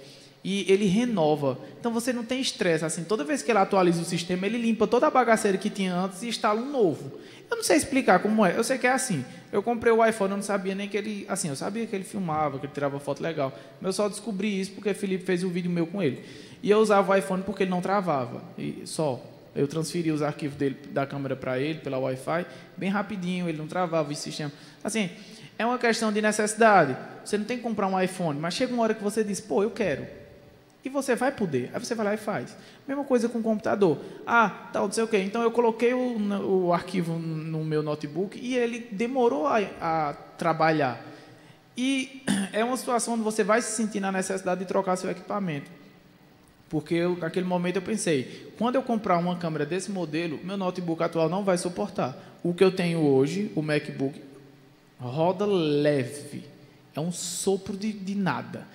e 0.44 0.70
ele 0.70 0.86
renova. 0.86 1.58
Então 1.78 1.92
você 1.92 2.12
não 2.12 2.24
tem 2.24 2.40
estresse 2.40 2.84
assim, 2.84 3.04
toda 3.04 3.24
vez 3.24 3.42
que 3.42 3.50
ele 3.50 3.58
atualiza 3.58 4.02
o 4.02 4.04
sistema, 4.04 4.46
ele 4.46 4.58
limpa 4.58 4.86
toda 4.86 5.06
a 5.06 5.10
bagaceira 5.10 5.58
que 5.58 5.70
tinha 5.70 5.94
antes 5.94 6.22
e 6.22 6.28
instala 6.28 6.60
um 6.60 6.70
novo. 6.70 7.18
Eu 7.50 7.56
não 7.56 7.64
sei 7.64 7.76
explicar 7.76 8.20
como 8.20 8.46
é, 8.46 8.56
eu 8.56 8.62
sei 8.62 8.78
que 8.78 8.86
é 8.86 8.92
assim. 8.92 9.24
Eu 9.50 9.60
comprei 9.62 9.92
o 9.92 10.06
iPhone, 10.06 10.30
eu 10.30 10.36
não 10.36 10.44
sabia 10.44 10.74
nem 10.74 10.88
que 10.88 10.96
ele, 10.96 11.26
assim, 11.28 11.48
eu 11.48 11.56
sabia 11.56 11.84
que 11.84 11.96
ele 11.96 12.04
filmava, 12.04 12.60
que 12.60 12.66
ele 12.66 12.72
tirava 12.72 13.00
foto 13.00 13.20
legal, 13.20 13.52
mas 13.80 13.88
eu 13.88 13.92
só 13.92 14.08
descobri 14.08 14.60
isso 14.60 14.70
porque 14.70 14.90
o 14.90 14.94
Felipe 14.94 15.24
fez 15.24 15.42
um 15.42 15.50
vídeo 15.50 15.68
meu 15.68 15.86
com 15.86 16.00
ele. 16.00 16.24
E 16.62 16.70
eu 16.70 16.78
usava 16.78 17.12
o 17.12 17.16
iPhone 17.16 17.42
porque 17.42 17.64
ele 17.64 17.70
não 17.70 17.80
travava, 17.80 18.42
e 18.56 18.82
só. 18.84 19.20
Eu 19.52 19.66
transferi 19.66 20.12
os 20.12 20.22
arquivos 20.22 20.56
dele 20.56 20.76
da 20.90 21.04
câmera 21.04 21.34
para 21.34 21.58
ele 21.58 21.80
pela 21.80 21.98
Wi-Fi, 21.98 22.46
bem 22.76 22.88
rapidinho, 22.88 23.48
ele 23.48 23.58
não 23.58 23.66
travava 23.66 24.12
o 24.12 24.14
sistema. 24.14 24.52
Assim, 24.84 25.10
é 25.58 25.66
uma 25.66 25.76
questão 25.76 26.12
de 26.12 26.22
necessidade. 26.22 26.96
Você 27.24 27.36
não 27.36 27.44
tem 27.44 27.56
que 27.56 27.62
comprar 27.64 27.88
um 27.88 28.00
iPhone, 28.00 28.38
mas 28.38 28.54
chega 28.54 28.72
uma 28.72 28.84
hora 28.84 28.94
que 28.94 29.02
você 29.02 29.24
diz, 29.24 29.40
pô, 29.40 29.64
eu 29.64 29.72
quero. 29.72 30.06
E 30.84 30.88
você 30.88 31.14
vai 31.14 31.30
poder. 31.30 31.70
Aí 31.74 31.80
você 31.80 31.94
vai 31.94 32.06
lá 32.06 32.14
e 32.14 32.16
faz. 32.16 32.56
Mesma 32.88 33.04
coisa 33.04 33.28
com 33.28 33.38
o 33.38 33.42
computador. 33.42 33.98
Ah, 34.26 34.68
tal, 34.72 34.86
não 34.86 34.92
sei 34.92 35.04
o 35.04 35.08
quê. 35.08 35.18
Então 35.18 35.42
eu 35.42 35.50
coloquei 35.50 35.92
o, 35.92 36.66
o 36.66 36.72
arquivo 36.72 37.18
no 37.18 37.64
meu 37.64 37.82
notebook 37.82 38.38
e 38.38 38.56
ele 38.56 38.88
demorou 38.90 39.46
a, 39.46 39.58
a 39.80 40.14
trabalhar. 40.38 41.04
E 41.76 42.22
é 42.52 42.64
uma 42.64 42.76
situação 42.76 43.14
onde 43.14 43.22
você 43.22 43.44
vai 43.44 43.60
se 43.60 43.72
sentir 43.72 44.00
na 44.00 44.10
necessidade 44.10 44.60
de 44.60 44.66
trocar 44.66 44.96
seu 44.96 45.10
equipamento. 45.10 45.70
Porque 46.70 46.94
eu, 46.94 47.16
naquele 47.16 47.46
momento 47.46 47.76
eu 47.76 47.82
pensei, 47.82 48.52
quando 48.56 48.76
eu 48.76 48.82
comprar 48.82 49.18
uma 49.18 49.36
câmera 49.36 49.66
desse 49.66 49.90
modelo, 49.90 50.38
meu 50.44 50.56
notebook 50.56 51.02
atual 51.02 51.28
não 51.28 51.44
vai 51.44 51.58
suportar. 51.58 52.16
O 52.42 52.54
que 52.54 52.62
eu 52.62 52.70
tenho 52.70 53.00
hoje, 53.00 53.50
o 53.56 53.60
MacBook, 53.60 54.22
roda 54.98 55.44
leve. 55.44 56.44
É 56.94 57.00
um 57.00 57.10
sopro 57.10 57.76
de, 57.76 57.92
de 57.92 58.14
nada. 58.14 58.66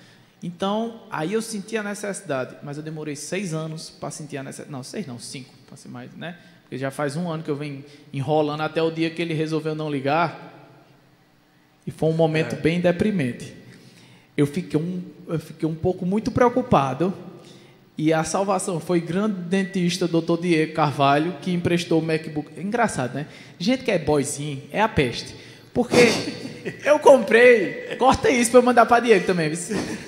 Então, 0.45 1.01
aí 1.09 1.33
eu 1.33 1.41
senti 1.41 1.75
a 1.75 1.81
necessidade, 1.81 2.57
mas 2.61 2.77
eu 2.77 2.83
demorei 2.83 3.15
seis 3.15 3.51
anos 3.51 3.89
para 3.89 4.11
sentir 4.11 4.37
a 4.37 4.43
necessidade. 4.43 4.71
Não, 4.71 4.83
seis 4.83 5.07
não, 5.07 5.17
cinco, 5.17 5.51
para 5.65 5.75
ser 5.75 5.89
mais, 5.89 6.13
né? 6.13 6.37
Porque 6.61 6.77
já 6.77 6.91
faz 6.91 7.15
um 7.15 7.27
ano 7.27 7.41
que 7.41 7.49
eu 7.49 7.55
venho 7.55 7.83
enrolando 8.13 8.61
até 8.61 8.79
o 8.79 8.91
dia 8.91 9.09
que 9.09 9.19
ele 9.19 9.33
resolveu 9.33 9.73
não 9.73 9.89
ligar. 9.89 10.69
E 11.87 11.89
foi 11.89 12.09
um 12.09 12.13
momento 12.13 12.53
é. 12.53 12.59
bem 12.59 12.79
deprimente. 12.79 13.55
Eu 14.37 14.45
fiquei, 14.45 14.79
um, 14.79 15.01
eu 15.27 15.39
fiquei 15.39 15.67
um 15.67 15.73
pouco 15.73 16.05
muito 16.05 16.29
preocupado. 16.29 17.11
E 17.97 18.13
a 18.13 18.23
salvação 18.23 18.79
foi 18.79 19.01
grande 19.01 19.41
dentista, 19.41 20.07
doutor 20.07 20.39
Diego 20.39 20.73
Carvalho, 20.73 21.37
que 21.41 21.51
emprestou 21.51 21.99
o 21.99 22.05
MacBook. 22.05 22.51
Engraçado, 22.61 23.15
né? 23.15 23.25
Gente 23.57 23.83
que 23.83 23.89
é 23.89 23.97
boyzinho 23.97 24.61
é 24.71 24.79
a 24.79 24.87
peste. 24.87 25.35
Porque 25.75 25.97
eu 26.85 26.97
comprei, 26.99 27.97
corta 27.97 28.29
isso 28.29 28.49
para 28.49 28.61
eu 28.61 28.63
mandar 28.63 28.85
para 28.85 29.03
Diego 29.03 29.25
também. 29.25 29.51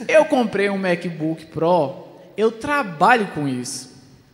Eu 0.07 0.23
comprei 0.23 0.69
um 0.69 0.77
MacBook 0.77 1.47
Pro, 1.47 2.07
eu 2.37 2.53
trabalho 2.53 3.27
com 3.35 3.45
isso. 3.45 3.91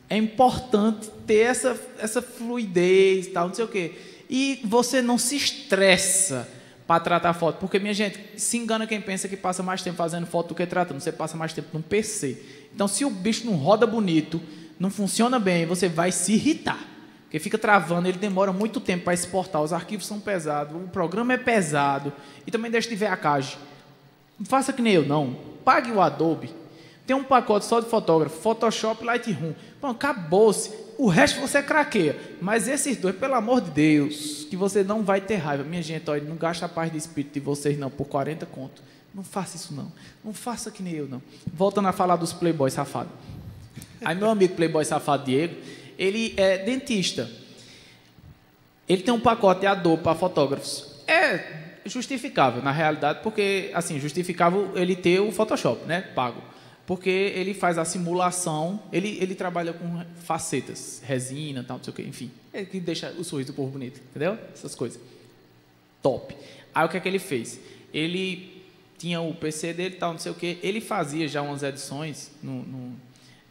É 0.08 0.16
importante 0.16 1.10
ter 1.26 1.40
essa, 1.40 1.76
essa 1.98 2.22
fluidez, 2.22 3.26
tal, 3.30 3.48
não 3.48 3.56
sei 3.56 3.66
o 3.66 3.68
quê. 3.68 3.94
E 4.30 4.62
você 4.64 5.02
não 5.02 5.18
se 5.18 5.36
estressa 5.36 6.48
para 6.86 7.00
tratar 7.00 7.34
foto, 7.34 7.58
porque 7.58 7.80
minha 7.80 7.96
gente, 7.96 8.20
se 8.38 8.58
engana 8.58 8.86
quem 8.86 9.02
pensa 9.02 9.28
que 9.28 9.36
passa 9.36 9.64
mais 9.64 9.82
tempo 9.82 9.98
fazendo 9.98 10.28
foto 10.28 10.50
do 10.50 10.56
que 10.56 10.68
tratando. 10.68 11.00
Você 11.00 11.12
passa 11.12 11.36
mais 11.36 11.52
tempo 11.52 11.70
no 11.74 11.82
PC. 11.82 12.38
Então, 12.76 12.88
se 12.88 13.04
o 13.04 13.10
bicho 13.10 13.48
não 13.48 13.56
roda 13.56 13.88
bonito, 13.88 14.40
não 14.80 14.92
funciona 14.92 15.40
bem, 15.40 15.66
você 15.66 15.90
vai 15.90 16.12
se 16.12 16.34
irritar. 16.34 16.93
Porque 17.34 17.40
fica 17.40 17.58
travando, 17.58 18.08
ele 18.08 18.20
demora 18.20 18.54
muito 18.54 18.80
tempo 18.80 19.06
para 19.06 19.14
exportar, 19.16 19.64
os 19.64 19.74
arquivos 19.74 20.06
são 20.06 20.20
pesados, 20.20 20.76
o 20.76 20.88
programa 20.88 21.34
é 21.34 21.38
pesado, 21.38 22.14
e 22.46 22.52
também 22.52 22.70
deixa 22.70 22.88
de 22.88 22.96
ver 22.96 23.08
a 23.08 23.18
caixa. 23.18 23.58
Não 24.38 24.46
faça 24.46 24.72
que 24.72 24.84
nem 24.84 24.94
eu, 24.94 25.04
não. 25.04 25.36
Pague 25.66 25.92
o 25.92 26.00
Adobe. 26.00 26.54
Tem 27.08 27.16
um 27.16 27.24
pacote 27.24 27.66
só 27.66 27.80
de 27.80 27.90
fotógrafo, 27.90 28.40
Photoshop 28.40 29.04
Lightroom. 29.04 29.54
Bom, 29.82 29.88
acabou-se. 29.88 30.72
O 30.96 31.08
resto 31.08 31.42
você 31.42 31.64
craqueia. 31.64 32.16
Mas 32.40 32.68
esses 32.68 32.98
dois, 32.98 33.16
pelo 33.16 33.34
amor 33.34 33.62
de 33.62 33.72
Deus, 33.72 34.46
que 34.48 34.56
você 34.56 34.84
não 34.84 35.02
vai 35.02 35.20
ter 35.20 35.38
raiva. 35.38 35.64
Minha 35.64 35.82
gente, 35.82 36.08
olha, 36.12 36.24
não 36.24 36.36
gasta 36.36 36.68
a 36.68 36.70
paz 36.70 36.92
de 36.92 37.00
espírito 37.00 37.34
de 37.34 37.40
vocês, 37.40 37.80
não, 37.80 37.90
por 37.90 38.06
40 38.06 38.46
conto. 38.46 38.80
Não 39.12 39.24
faça 39.24 39.56
isso, 39.56 39.74
não. 39.74 39.92
Não 40.24 40.36
faça 40.36 40.70
que 40.70 40.84
nem 40.84 40.94
eu, 40.94 41.08
não. 41.08 41.22
Voltando 41.52 41.88
a 41.88 41.92
falar 41.92 42.16
dos 42.16 42.32
playboys 42.32 42.74
safados. 42.74 43.12
Aí 44.06 44.16
meu 44.16 44.30
amigo 44.30 44.56
playboy 44.56 44.86
safado 44.86 45.26
Diego, 45.26 45.56
ele 45.98 46.34
é 46.38 46.58
dentista. 46.60 47.30
Ele 48.88 49.02
tem 49.02 49.14
um 49.14 49.20
pacote 49.20 49.66
Adobe 49.66 50.04
para 50.04 50.16
fotógrafos. 50.16 50.94
É 51.08 51.64
justificável, 51.86 52.62
na 52.62 52.72
realidade, 52.72 53.20
porque, 53.22 53.72
assim, 53.74 54.00
justificável 54.00 54.72
ele 54.76 54.96
ter 54.96 55.20
o 55.20 55.32
Photoshop, 55.32 55.86
né, 55.86 56.02
pago. 56.02 56.42
Porque 56.86 57.10
ele 57.10 57.54
faz 57.54 57.78
a 57.78 57.86
simulação, 57.86 58.82
ele, 58.92 59.18
ele 59.22 59.36
trabalha 59.36 59.72
com 59.72 60.04
facetas, 60.24 61.02
resina, 61.06 61.64
tal, 61.64 61.78
não 61.78 61.84
sei 61.84 61.92
o 61.92 61.96
quê, 61.96 62.04
enfim. 62.04 62.30
É 62.52 62.66
que 62.66 62.80
deixa 62.80 63.10
o 63.12 63.24
sorriso 63.24 63.52
do 63.52 63.56
povo 63.56 63.72
bonito, 63.72 64.02
entendeu? 64.10 64.38
Essas 64.54 64.76
coisas. 64.76 65.00
Top. 66.02 66.36
Aí 66.76 66.86
o 66.86 66.90
que 66.90 66.98
é 66.98 67.00
que 67.00 67.08
ele 67.08 67.20
fez? 67.20 67.60
Ele 67.94 68.62
tinha 68.98 69.22
o 69.22 69.34
PC 69.34 69.74
dele, 69.74 69.96
tal, 69.96 70.12
não 70.12 70.20
sei 70.20 70.32
o 70.32 70.36
quê. 70.36 70.58
Ele 70.62 70.82
fazia 70.82 71.26
já 71.28 71.42
umas 71.42 71.64
edições 71.64 72.32
no, 72.42 72.64
no, 72.64 72.96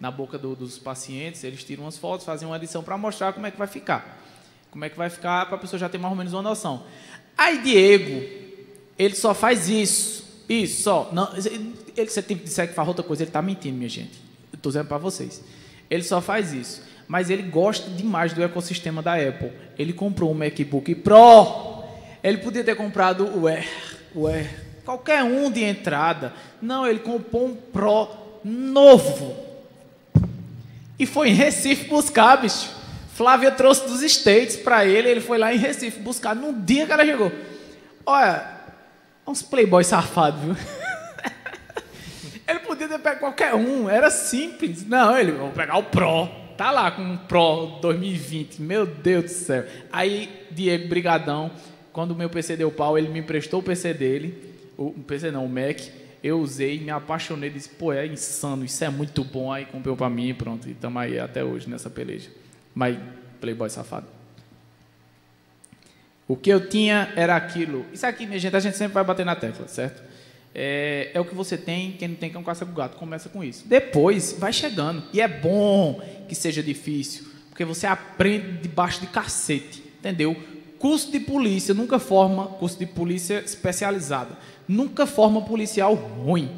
na 0.02 0.10
boca 0.10 0.36
do, 0.36 0.56
dos 0.56 0.80
pacientes, 0.80 1.44
eles 1.44 1.62
tiram 1.62 1.84
umas 1.84 1.96
fotos, 1.96 2.26
fazem 2.26 2.48
uma 2.48 2.56
edição 2.56 2.82
para 2.82 2.98
mostrar 2.98 3.32
como 3.32 3.46
é 3.46 3.52
que 3.52 3.56
vai 3.56 3.68
ficar. 3.68 4.20
Como 4.68 4.84
é 4.84 4.88
que 4.88 4.98
vai 4.98 5.08
ficar 5.08 5.46
para 5.46 5.54
a 5.54 5.58
pessoa 5.58 5.78
já 5.78 5.88
ter 5.88 5.96
mais 5.96 6.10
ou 6.10 6.18
menos 6.18 6.32
uma 6.32 6.42
noção. 6.42 6.82
Aí 7.38 7.62
Diego, 7.62 8.20
ele 8.98 9.14
só 9.14 9.32
faz 9.32 9.68
isso. 9.68 10.42
Isso, 10.48 10.82
só. 10.82 11.08
Não, 11.12 11.28
ele, 11.36 12.10
você 12.10 12.20
tem 12.20 12.36
que 12.36 12.42
disser 12.42 12.66
que 12.66 12.74
faz 12.74 12.88
outra 12.88 13.04
coisa, 13.04 13.22
ele 13.22 13.28
está 13.30 13.40
mentindo, 13.40 13.76
minha 13.76 13.88
gente. 13.88 14.20
Estou 14.52 14.72
dizendo 14.72 14.88
para 14.88 14.98
vocês. 14.98 15.40
Ele 15.88 16.02
só 16.02 16.20
faz 16.20 16.52
isso. 16.52 16.82
Mas 17.06 17.30
ele 17.30 17.44
gosta 17.44 17.88
demais 17.88 18.32
do 18.32 18.42
ecossistema 18.42 19.02
da 19.02 19.14
Apple. 19.14 19.52
Ele 19.78 19.92
comprou 19.92 20.32
um 20.32 20.34
MacBook 20.34 20.96
Pro. 20.96 21.84
Ele 22.24 22.38
podia 22.38 22.64
ter 22.64 22.74
comprado 22.74 23.24
o 23.38 23.46
Air, 23.46 23.68
o 24.16 24.26
Air 24.26 24.50
Qualquer 24.84 25.22
um 25.22 25.48
de 25.48 25.62
entrada. 25.62 26.32
Não, 26.60 26.84
ele 26.84 26.98
comprou 26.98 27.46
um 27.46 27.54
Pro 27.54 28.08
novo. 28.44 29.51
E 31.02 31.06
foi 31.06 31.30
em 31.30 31.32
Recife 31.32 31.88
buscar, 31.88 32.36
bicho. 32.36 32.70
Flávia 33.12 33.50
trouxe 33.50 33.88
dos 33.88 34.02
States 34.02 34.54
para 34.54 34.86
ele, 34.86 35.08
ele 35.08 35.20
foi 35.20 35.36
lá 35.36 35.52
em 35.52 35.58
Recife 35.58 35.98
buscar. 35.98 36.32
No 36.32 36.52
dia 36.52 36.86
que 36.86 36.92
ela 36.92 37.04
chegou. 37.04 37.32
Olha, 38.06 38.46
uns 39.26 39.42
playboy 39.42 39.82
safados, 39.82 40.40
viu? 40.40 40.56
ele 42.46 42.60
podia 42.60 42.86
ter 42.86 43.00
pego 43.00 43.18
qualquer 43.18 43.52
um, 43.52 43.90
era 43.90 44.10
simples. 44.12 44.86
Não, 44.86 45.18
ele, 45.18 45.32
vou 45.32 45.50
pegar 45.50 45.76
o 45.76 45.82
Pro. 45.82 46.28
Tá 46.56 46.70
lá 46.70 46.88
com 46.92 47.02
um 47.02 47.16
Pro 47.16 47.80
2020, 47.82 48.62
meu 48.62 48.86
Deus 48.86 49.24
do 49.24 49.30
céu. 49.30 49.64
Aí, 49.92 50.46
Diego 50.52 50.86
Brigadão, 50.86 51.50
quando 51.92 52.12
o 52.12 52.16
meu 52.16 52.30
PC 52.30 52.56
deu 52.56 52.70
pau, 52.70 52.96
ele 52.96 53.08
me 53.08 53.18
emprestou 53.18 53.58
o 53.58 53.62
PC 53.64 53.92
dele, 53.92 54.54
o 54.78 54.92
PC 54.92 55.32
não, 55.32 55.46
o 55.46 55.48
Mac. 55.48 55.80
Eu 56.22 56.38
usei, 56.40 56.78
me 56.78 56.90
apaixonei, 56.90 57.50
disse, 57.50 57.68
pô, 57.68 57.92
é 57.92 58.06
insano, 58.06 58.64
isso 58.64 58.84
é 58.84 58.88
muito 58.88 59.24
bom. 59.24 59.52
Aí 59.52 59.64
comprou 59.64 59.96
para 59.96 60.08
mim 60.08 60.32
pronto, 60.34 60.68
e 60.68 60.72
estamos 60.72 61.02
aí 61.02 61.18
até 61.18 61.42
hoje 61.42 61.68
nessa 61.68 61.90
peleja. 61.90 62.30
Mas, 62.74 62.96
playboy 63.40 63.68
safado. 63.68 64.06
O 66.28 66.36
que 66.36 66.50
eu 66.50 66.68
tinha 66.68 67.12
era 67.16 67.34
aquilo. 67.34 67.84
Isso 67.92 68.06
aqui, 68.06 68.24
minha 68.26 68.38
gente, 68.38 68.54
a 68.54 68.60
gente 68.60 68.76
sempre 68.76 68.94
vai 68.94 69.04
bater 69.04 69.26
na 69.26 69.34
tecla, 69.34 69.66
certo? 69.66 70.02
É, 70.54 71.10
é 71.12 71.20
o 71.20 71.24
que 71.24 71.34
você 71.34 71.56
tem, 71.58 71.92
quem 71.92 72.08
não 72.08 72.14
tem, 72.14 72.34
um 72.36 72.42
caça 72.42 72.64
com 72.64 72.72
gato. 72.72 72.96
Começa 72.96 73.28
com 73.28 73.42
isso. 73.42 73.66
Depois, 73.66 74.32
vai 74.38 74.52
chegando. 74.52 75.02
E 75.12 75.20
é 75.20 75.26
bom 75.26 76.00
que 76.28 76.34
seja 76.34 76.62
difícil, 76.62 77.26
porque 77.50 77.64
você 77.64 77.86
aprende 77.86 78.62
debaixo 78.62 79.00
de 79.00 79.08
cacete, 79.08 79.82
entendeu? 79.98 80.36
Curso 80.82 81.12
de 81.12 81.20
polícia 81.20 81.72
nunca 81.72 82.00
forma, 82.00 82.44
curso 82.44 82.76
de 82.76 82.86
polícia 82.86 83.38
especializada, 83.38 84.36
nunca 84.66 85.06
forma 85.06 85.40
policial 85.42 85.94
ruim. 85.94 86.50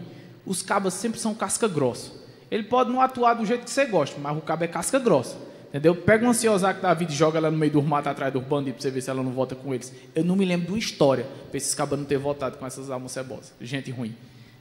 Os 0.47 0.62
cabas 0.62 0.95
sempre 0.95 1.20
são 1.20 1.35
casca 1.35 1.68
grossa. 1.68 2.11
Ele 2.51 2.62
pode 2.62 2.91
não 2.91 3.03
atuar 3.03 3.35
do 3.35 3.45
jeito 3.45 3.64
que 3.64 3.70
você 3.70 3.85
gosta, 3.85 4.18
mas 4.18 4.35
o 4.35 4.41
cabo 4.41 4.64
é 4.64 4.66
casca 4.66 4.99
grossa. 4.99 5.37
Entendeu? 5.68 5.95
Pega 5.95 6.25
uma 6.25 6.31
ansiosa 6.31 6.72
da 6.72 6.95
vida 6.95 7.12
e 7.12 7.14
joga 7.14 7.37
ela 7.37 7.51
no 7.51 7.59
meio 7.59 7.72
do 7.72 7.83
mato 7.83 8.09
atrás 8.09 8.33
do 8.33 8.41
bandido 8.41 8.77
para 8.77 8.83
você 8.83 8.91
ver 8.91 9.03
se 9.03 9.11
ela 9.11 9.22
não 9.22 9.31
volta 9.31 9.55
com 9.55 9.75
eles. 9.75 9.93
Eu 10.14 10.25
não 10.25 10.37
me 10.37 10.47
lembro 10.47 10.68
de 10.68 10.72
uma 10.72 10.79
história 10.79 11.27
para 11.51 11.59
esses 11.59 11.75
cabas 11.75 11.99
não 11.99 12.07
ter 12.07 12.16
voltado 12.16 12.57
com 12.57 12.66
essas 12.66 12.89
almas 12.89 13.12
cebosas. 13.12 13.53
Gente 13.61 13.91
ruim. 13.91 14.16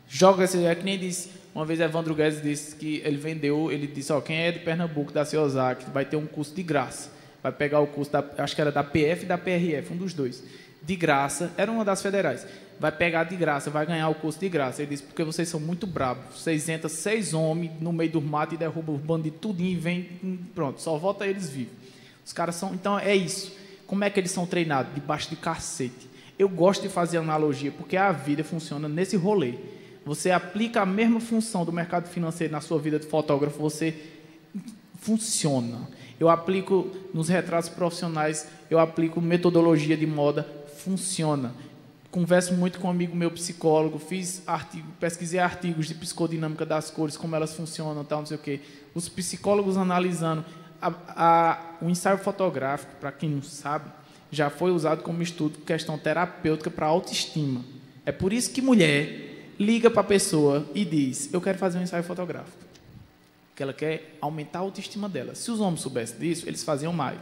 Joga 0.09 0.43
esse. 0.43 0.61
É 0.65 0.75
que 0.75 0.83
nem 0.83 0.99
disse. 0.99 1.29
Uma 1.55 1.63
vez 1.63 1.79
Evandro 1.79 2.13
Guedes 2.13 2.41
disse 2.41 2.75
que 2.75 3.01
ele 3.05 3.15
vendeu. 3.15 3.71
Ele 3.71 3.87
disse: 3.87 4.11
Ó, 4.11 4.19
quem 4.19 4.35
é 4.39 4.51
de 4.51 4.59
Pernambuco, 4.59 5.13
da 5.13 5.23
Ceosac, 5.23 5.89
vai 5.89 6.03
ter 6.03 6.17
um 6.17 6.27
curso 6.27 6.53
de 6.53 6.63
graça. 6.63 7.22
Vai 7.43 7.51
pegar 7.51 7.81
o 7.81 7.87
curso, 7.87 8.11
da, 8.11 8.23
acho 8.39 8.55
que 8.55 8.61
era 8.61 8.71
da 8.71 8.83
PF 8.83 9.23
e 9.23 9.25
da 9.25 9.37
PRF, 9.37 9.91
um 9.93 9.97
dos 9.97 10.13
dois. 10.13 10.41
De 10.81 10.95
graça. 10.95 11.51
Era 11.57 11.71
uma 11.71 11.85
das 11.85 12.01
federais 12.01 12.47
vai 12.79 12.91
pegar 12.91 13.23
de 13.23 13.35
graça, 13.35 13.69
vai 13.69 13.85
ganhar 13.85 14.09
o 14.09 14.15
curso 14.15 14.39
de 14.39 14.49
graça. 14.49 14.81
Ele 14.81 14.91
disse, 14.91 15.03
porque 15.03 15.23
vocês 15.23 15.47
são 15.47 15.59
muito 15.59 15.87
bravos. 15.87 16.41
Vocês 16.41 16.67
entram 16.69 16.89
seis 16.89 17.33
homens 17.33 17.71
no 17.79 17.93
meio 17.93 18.11
do 18.11 18.21
mato 18.21 18.55
e 18.55 18.57
derrubam 18.57 18.95
os 18.95 19.01
bandidos 19.01 19.39
tudinho 19.39 19.71
e 19.71 19.75
vem, 19.75 20.09
pronto, 20.53 20.81
só 20.81 20.97
volta 20.97 21.25
eles 21.25 21.49
vivos. 21.49 21.73
Os 22.25 22.33
caras 22.33 22.55
são, 22.55 22.73
então 22.73 22.97
é 22.97 23.15
isso. 23.15 23.55
Como 23.85 24.03
é 24.03 24.09
que 24.09 24.19
eles 24.19 24.31
são 24.31 24.45
treinados? 24.45 24.93
Debaixo 24.93 25.29
de 25.29 25.35
cacete. 25.35 26.09
Eu 26.37 26.49
gosto 26.49 26.81
de 26.81 26.89
fazer 26.89 27.17
analogia, 27.17 27.71
porque 27.71 27.95
a 27.95 28.11
vida 28.11 28.43
funciona 28.43 28.89
nesse 28.89 29.15
rolê. 29.15 29.55
Você 30.05 30.31
aplica 30.31 30.81
a 30.81 30.85
mesma 30.85 31.19
função 31.19 31.63
do 31.63 31.71
mercado 31.71 32.09
financeiro 32.09 32.51
na 32.51 32.59
sua 32.59 32.79
vida 32.79 32.99
de 32.99 33.05
fotógrafo, 33.05 33.59
você 33.59 33.95
funciona. 34.99 35.87
Eu 36.23 36.29
aplico 36.29 36.87
nos 37.13 37.29
retratos 37.29 37.69
profissionais, 37.69 38.47
eu 38.69 38.79
aplico 38.79 39.19
metodologia 39.21 39.97
de 39.97 40.07
moda, 40.07 40.47
funciona 40.77 41.53
converso 42.13 42.53
muito 42.53 42.79
com 42.79 42.87
um 42.87 42.91
amigo 42.91 43.15
meu 43.15 43.31
psicólogo, 43.31 43.97
fiz 43.97 44.43
artigo, 44.45 44.87
pesquisei 44.99 45.39
artigos 45.39 45.87
de 45.87 45.95
psicodinâmica 45.95 46.63
das 46.63 46.91
cores, 46.91 47.17
como 47.17 47.35
elas 47.35 47.55
funcionam, 47.55 48.05
tal, 48.05 48.19
não 48.19 48.25
sei 48.27 48.37
o 48.37 48.39
quê. 48.39 48.59
Os 48.93 49.09
psicólogos 49.09 49.77
analisando 49.77 50.45
a, 50.79 50.93
a, 51.07 51.59
o 51.81 51.89
ensaio 51.89 52.19
fotográfico, 52.19 52.93
para 52.99 53.11
quem 53.11 53.31
não 53.31 53.41
sabe, 53.41 53.89
já 54.29 54.51
foi 54.51 54.69
usado 54.69 55.01
como 55.01 55.23
estudo 55.23 55.57
questão 55.65 55.97
terapêutica 55.97 56.69
para 56.69 56.85
autoestima. 56.85 57.65
É 58.05 58.11
por 58.11 58.31
isso 58.31 58.51
que 58.51 58.61
mulher 58.61 59.55
liga 59.59 59.89
para 59.89 60.01
a 60.01 60.05
pessoa 60.05 60.67
e 60.75 60.85
diz: 60.85 61.33
"Eu 61.33 61.41
quero 61.41 61.57
fazer 61.57 61.79
um 61.79 61.81
ensaio 61.81 62.03
fotográfico". 62.03 62.62
Que 63.55 63.63
ela 63.63 63.73
quer 63.73 64.17
aumentar 64.21 64.59
a 64.59 64.61
autoestima 64.61 65.07
dela. 65.07 65.35
Se 65.35 65.51
os 65.51 65.59
homens 65.59 65.81
soubessem 65.81 66.19
disso, 66.19 66.47
eles 66.47 66.63
faziam 66.63 66.93
mais. 66.93 67.19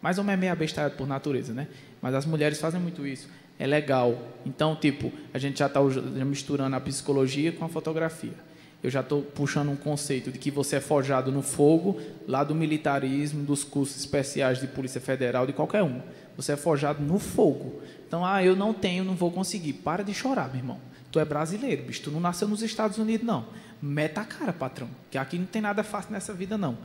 Mas 0.00 0.18
o 0.18 0.20
homem 0.20 0.34
é 0.34 0.36
meio 0.36 0.52
abestalhado 0.52 0.96
por 0.96 1.06
natureza, 1.06 1.52
né? 1.52 1.68
Mas 2.00 2.14
as 2.14 2.24
mulheres 2.26 2.60
fazem 2.60 2.80
muito 2.80 3.06
isso 3.06 3.28
é 3.58 3.66
legal. 3.66 4.18
Então, 4.44 4.76
tipo, 4.76 5.12
a 5.32 5.38
gente 5.38 5.58
já 5.58 5.66
está 5.66 5.80
misturando 6.24 6.76
a 6.76 6.80
psicologia 6.80 7.52
com 7.52 7.64
a 7.64 7.68
fotografia. 7.68 8.34
Eu 8.82 8.90
já 8.90 9.00
estou 9.00 9.22
puxando 9.22 9.70
um 9.70 9.76
conceito 9.76 10.30
de 10.30 10.38
que 10.38 10.50
você 10.50 10.76
é 10.76 10.80
forjado 10.80 11.32
no 11.32 11.42
fogo, 11.42 11.98
lá 12.28 12.44
do 12.44 12.54
militarismo, 12.54 13.44
dos 13.44 13.64
cursos 13.64 13.96
especiais 13.96 14.60
de 14.60 14.66
Polícia 14.66 15.00
Federal, 15.00 15.46
de 15.46 15.52
qualquer 15.52 15.82
um. 15.82 16.00
Você 16.36 16.52
é 16.52 16.56
forjado 16.56 17.02
no 17.02 17.18
fogo. 17.18 17.80
Então, 18.06 18.24
ah, 18.24 18.44
eu 18.44 18.54
não 18.54 18.74
tenho, 18.74 19.02
não 19.02 19.14
vou 19.14 19.32
conseguir. 19.32 19.72
Para 19.72 20.04
de 20.04 20.12
chorar, 20.12 20.48
meu 20.48 20.58
irmão. 20.58 20.78
Tu 21.16 21.20
é 21.20 21.24
brasileiro, 21.24 21.82
bicho. 21.84 22.02
Tu 22.02 22.10
não 22.10 22.20
nasceu 22.20 22.46
nos 22.46 22.60
Estados 22.60 22.98
Unidos, 22.98 23.26
não. 23.26 23.46
Meta 23.80 24.20
a 24.20 24.24
cara, 24.26 24.52
patrão. 24.52 24.86
Que 25.10 25.16
aqui 25.16 25.38
não 25.38 25.46
tem 25.46 25.62
nada 25.62 25.82
fácil 25.82 26.12
nessa 26.12 26.34
vida, 26.34 26.58
não. 26.58 26.76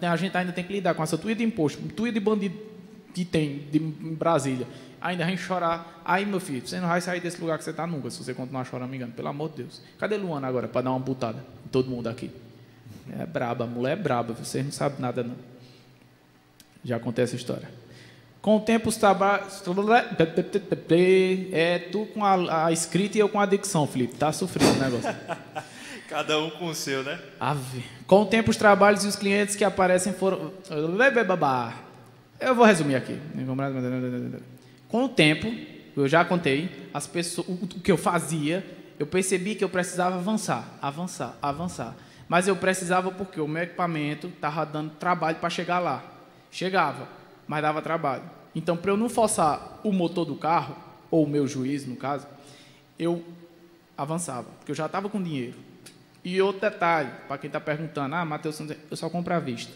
A 0.00 0.16
gente 0.16 0.34
ainda 0.34 0.52
tem 0.52 0.64
que 0.64 0.72
lidar 0.72 0.94
com 0.94 1.02
essa 1.02 1.18
tuia 1.18 1.34
de 1.34 1.44
imposto, 1.44 1.82
tuia 1.88 2.10
de 2.10 2.18
bandido 2.18 2.58
que 3.12 3.26
tem 3.26 3.68
de, 3.70 3.78
Brasília 3.78 4.66
ainda 4.98 5.26
vem 5.26 5.36
chorar. 5.36 6.00
Aí, 6.02 6.24
meu 6.24 6.40
filho, 6.40 6.66
você 6.66 6.80
não 6.80 6.88
vai 6.88 7.02
sair 7.02 7.20
desse 7.20 7.38
lugar 7.38 7.58
que 7.58 7.64
você 7.64 7.70
está 7.70 7.86
nunca, 7.86 8.08
se 8.10 8.24
você 8.24 8.32
continuar 8.32 8.64
chorando, 8.64 8.88
me 8.88 8.96
engano. 8.96 9.12
Pelo 9.12 9.28
amor 9.28 9.50
de 9.50 9.64
Deus. 9.64 9.82
Cadê 9.98 10.16
Luana 10.16 10.48
agora, 10.48 10.66
para 10.66 10.80
dar 10.80 10.90
uma 10.90 10.98
butada 10.98 11.44
em 11.66 11.68
todo 11.68 11.90
mundo 11.90 12.08
aqui? 12.08 12.30
É 13.18 13.26
braba, 13.26 13.64
a 13.64 13.66
mulher 13.66 13.98
é 13.98 14.00
braba, 14.00 14.32
vocês 14.32 14.64
não 14.64 14.72
sabem 14.72 14.98
nada, 14.98 15.22
não. 15.22 15.36
Já 16.82 16.96
acontece 16.96 17.34
a 17.34 17.36
história. 17.36 17.68
Com 18.48 18.56
o 18.56 18.60
tempo, 18.60 18.88
os 18.88 18.96
trabalhos. 18.96 19.62
É 21.52 21.78
tu 21.92 22.06
com 22.06 22.24
a, 22.24 22.64
a, 22.64 22.72
escrita 22.72 23.18
e 23.18 23.20
eu 23.20 23.28
com 23.28 23.38
a 23.38 23.44
dicção, 23.44 23.86
Felipe. 23.86 24.14
Tá 24.14 24.32
sofrendo 24.32 24.72
o 24.72 24.82
negócio. 24.82 25.14
Cada 26.08 26.38
um 26.40 26.48
com 26.48 26.68
o 26.68 26.74
seu, 26.74 27.04
né? 27.04 27.20
Ave. 27.38 27.84
Com 28.06 28.22
o 28.22 28.24
tempo, 28.24 28.50
os 28.50 28.56
trabalhos 28.56 29.04
e 29.04 29.06
os 29.06 29.16
clientes 29.16 29.54
que 29.54 29.64
aparecem 29.64 30.14
foram. 30.14 30.50
Eu 32.40 32.54
vou 32.54 32.64
resumir 32.64 32.94
aqui. 32.94 33.20
Com 34.88 35.04
o 35.04 35.08
tempo, 35.10 35.54
eu 35.94 36.08
já 36.08 36.24
contei, 36.24 36.88
as 36.94 37.06
pessoas, 37.06 37.46
o 37.46 37.66
que 37.66 37.92
eu 37.92 37.98
fazia, 37.98 38.64
eu 38.98 39.06
percebi 39.06 39.56
que 39.56 39.64
eu 39.64 39.68
precisava 39.68 40.16
avançar, 40.16 40.64
avançar, 40.80 41.36
avançar. 41.42 41.94
Mas 42.26 42.48
eu 42.48 42.56
precisava 42.56 43.10
porque 43.10 43.42
o 43.42 43.46
meu 43.46 43.64
equipamento 43.64 44.28
estava 44.28 44.64
dando 44.64 44.92
trabalho 44.92 45.36
para 45.36 45.50
chegar 45.50 45.80
lá. 45.80 46.02
Chegava, 46.50 47.06
mas 47.46 47.60
dava 47.60 47.82
trabalho. 47.82 48.37
Então, 48.54 48.76
para 48.76 48.90
eu 48.90 48.96
não 48.96 49.08
forçar 49.08 49.80
o 49.84 49.92
motor 49.92 50.24
do 50.24 50.34
carro, 50.34 50.76
ou 51.10 51.24
o 51.24 51.28
meu 51.28 51.46
juiz, 51.46 51.86
no 51.86 51.96
caso, 51.96 52.26
eu 52.98 53.24
avançava, 53.96 54.48
porque 54.58 54.70
eu 54.70 54.76
já 54.76 54.86
estava 54.86 55.08
com 55.08 55.22
dinheiro. 55.22 55.56
E 56.24 56.40
outro 56.42 56.60
detalhe, 56.60 57.10
para 57.26 57.38
quem 57.38 57.48
está 57.48 57.60
perguntando, 57.60 58.14
ah, 58.14 58.24
Matheus, 58.24 58.60
eu 58.90 58.96
só 58.96 59.08
compro 59.08 59.32
à 59.32 59.38
vista. 59.38 59.72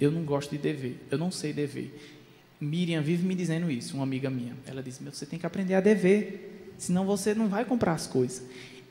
Eu 0.00 0.10
não 0.10 0.24
gosto 0.24 0.50
de 0.50 0.58
dever, 0.58 0.98
eu 1.10 1.18
não 1.18 1.30
sei 1.30 1.52
dever. 1.52 2.14
Miriam 2.60 3.02
vive 3.02 3.26
me 3.26 3.34
dizendo 3.34 3.70
isso, 3.70 3.94
uma 3.94 4.02
amiga 4.02 4.30
minha. 4.30 4.56
Ela 4.66 4.82
disse: 4.82 5.02
Meu, 5.02 5.12
você 5.12 5.26
tem 5.26 5.38
que 5.38 5.46
aprender 5.46 5.74
a 5.74 5.80
dever, 5.80 6.72
senão 6.78 7.04
você 7.04 7.34
não 7.34 7.48
vai 7.48 7.64
comprar 7.64 7.92
as 7.92 8.06
coisas. 8.06 8.42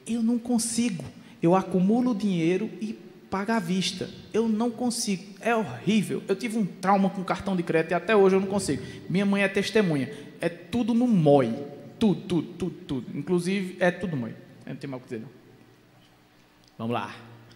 Eu 0.07 0.21
não 0.21 0.37
consigo. 0.37 1.03
Eu 1.41 1.55
acumulo 1.55 2.15
dinheiro 2.15 2.69
e 2.79 2.97
pago 3.33 3.51
à 3.51 3.57
vista. 3.57 4.07
Eu 4.31 4.47
não 4.47 4.69
consigo. 4.69 5.23
É 5.41 5.55
horrível. 5.55 6.21
Eu 6.27 6.35
tive 6.35 6.55
um 6.55 6.63
trauma 6.63 7.09
com 7.09 7.23
cartão 7.23 7.55
de 7.55 7.63
crédito 7.63 7.89
e 7.89 7.95
até 7.95 8.15
hoje 8.15 8.35
eu 8.35 8.39
não 8.39 8.47
consigo. 8.47 8.83
Minha 9.09 9.25
mãe 9.25 9.41
é 9.41 9.47
testemunha. 9.47 10.07
É 10.39 10.47
tudo 10.47 10.93
no 10.93 11.07
MOI. 11.07 11.51
Tudo, 11.97 12.21
tudo, 12.21 12.47
tudo, 12.59 12.75
tudo. 12.87 13.17
Inclusive, 13.17 13.75
é 13.79 13.89
tudo 13.89 14.15
MOI. 14.15 14.35
Eu 14.67 14.69
não 14.69 14.75
tem 14.75 14.87
mal 14.87 14.99
o 14.99 15.01
que 15.01 15.07
dizer, 15.07 15.21
não. 15.21 15.29
Vamos 16.77 16.93
lá. 16.93 17.09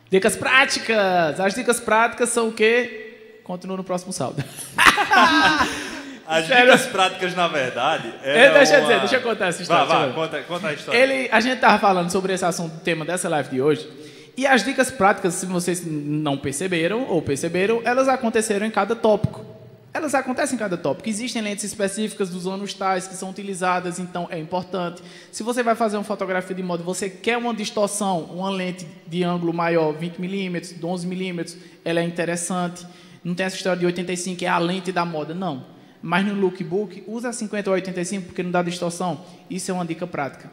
Dicas 0.09 0.35
práticas. 0.35 1.39
As 1.39 1.53
dicas 1.53 1.79
práticas 1.79 2.29
são 2.29 2.49
o 2.49 2.53
quê? 2.53 3.41
Continua 3.43 3.77
no 3.77 3.83
próximo 3.83 4.11
saldo. 4.11 4.43
As 6.25 6.47
dicas 6.47 6.87
práticas, 6.87 7.35
na 7.35 7.47
verdade. 7.47 8.11
É 8.23 8.51
deixa 8.51 8.77
eu 8.77 8.81
dizer, 8.81 8.99
deixa 8.99 9.15
eu 9.17 9.21
contar 9.21 9.45
essa 9.45 9.61
história. 9.61 9.85
Vai, 9.85 10.07
vai, 10.07 10.13
conta, 10.13 10.41
conta 10.41 10.67
a 10.69 10.73
história. 10.73 10.97
Ele, 10.97 11.29
a 11.31 11.39
gente 11.39 11.55
estava 11.55 11.77
falando 11.77 12.09
sobre 12.09 12.33
esse 12.33 12.43
assunto, 12.43 12.77
o 12.77 12.79
tema 12.79 13.05
dessa 13.05 13.29
live 13.29 13.49
de 13.49 13.61
hoje. 13.61 14.16
E 14.37 14.45
as 14.45 14.63
dicas 14.63 14.91
práticas, 14.91 15.33
se 15.33 15.47
vocês 15.47 15.83
não 15.83 16.37
perceberam 16.37 17.05
ou 17.09 17.23
perceberam, 17.23 17.81
elas 17.83 18.07
aconteceram 18.07 18.67
em 18.67 18.69
cada 18.69 18.95
tópico. 18.95 19.43
Elas 19.91 20.13
acontecem 20.13 20.55
em 20.55 20.59
cada 20.59 20.77
tópico. 20.77 21.09
Existem 21.09 21.41
lentes 21.41 21.63
específicas 21.63 22.29
dos 22.29 22.45
anos 22.45 22.71
tais 22.71 23.07
que 23.07 23.15
são 23.15 23.31
utilizadas, 23.31 23.97
então 23.97 24.27
é 24.29 24.37
importante. 24.37 25.01
Se 25.31 25.41
você 25.41 25.63
vai 25.63 25.73
fazer 25.73 25.97
uma 25.97 26.03
fotografia 26.03 26.55
de 26.55 26.61
modo, 26.61 26.83
você 26.83 27.09
quer 27.09 27.35
uma 27.35 27.51
distorção, 27.51 28.25
uma 28.25 28.51
lente 28.51 28.87
de 29.07 29.23
ângulo 29.23 29.51
maior, 29.51 29.91
20mm, 29.95 30.79
11mm, 30.79 31.57
ela 31.83 31.99
é 31.99 32.03
interessante. 32.03 32.85
Não 33.23 33.33
tem 33.33 33.47
essa 33.47 33.55
história 33.55 33.79
de 33.79 33.87
85, 33.87 34.45
é 34.45 34.47
a 34.47 34.59
lente 34.59 34.91
da 34.91 35.03
moda. 35.03 35.33
Não 35.33 35.77
mas 36.01 36.25
no 36.25 36.33
lookbook, 36.35 37.03
usa 37.07 37.33
50 37.33 37.69
ou 37.69 37.73
85 37.73 38.27
porque 38.27 38.43
não 38.43 38.51
dá 38.51 38.61
distorção. 38.61 39.25
Isso 39.49 39.71
é 39.71 39.73
uma 39.73 39.85
dica 39.85 40.05
prática. 40.05 40.49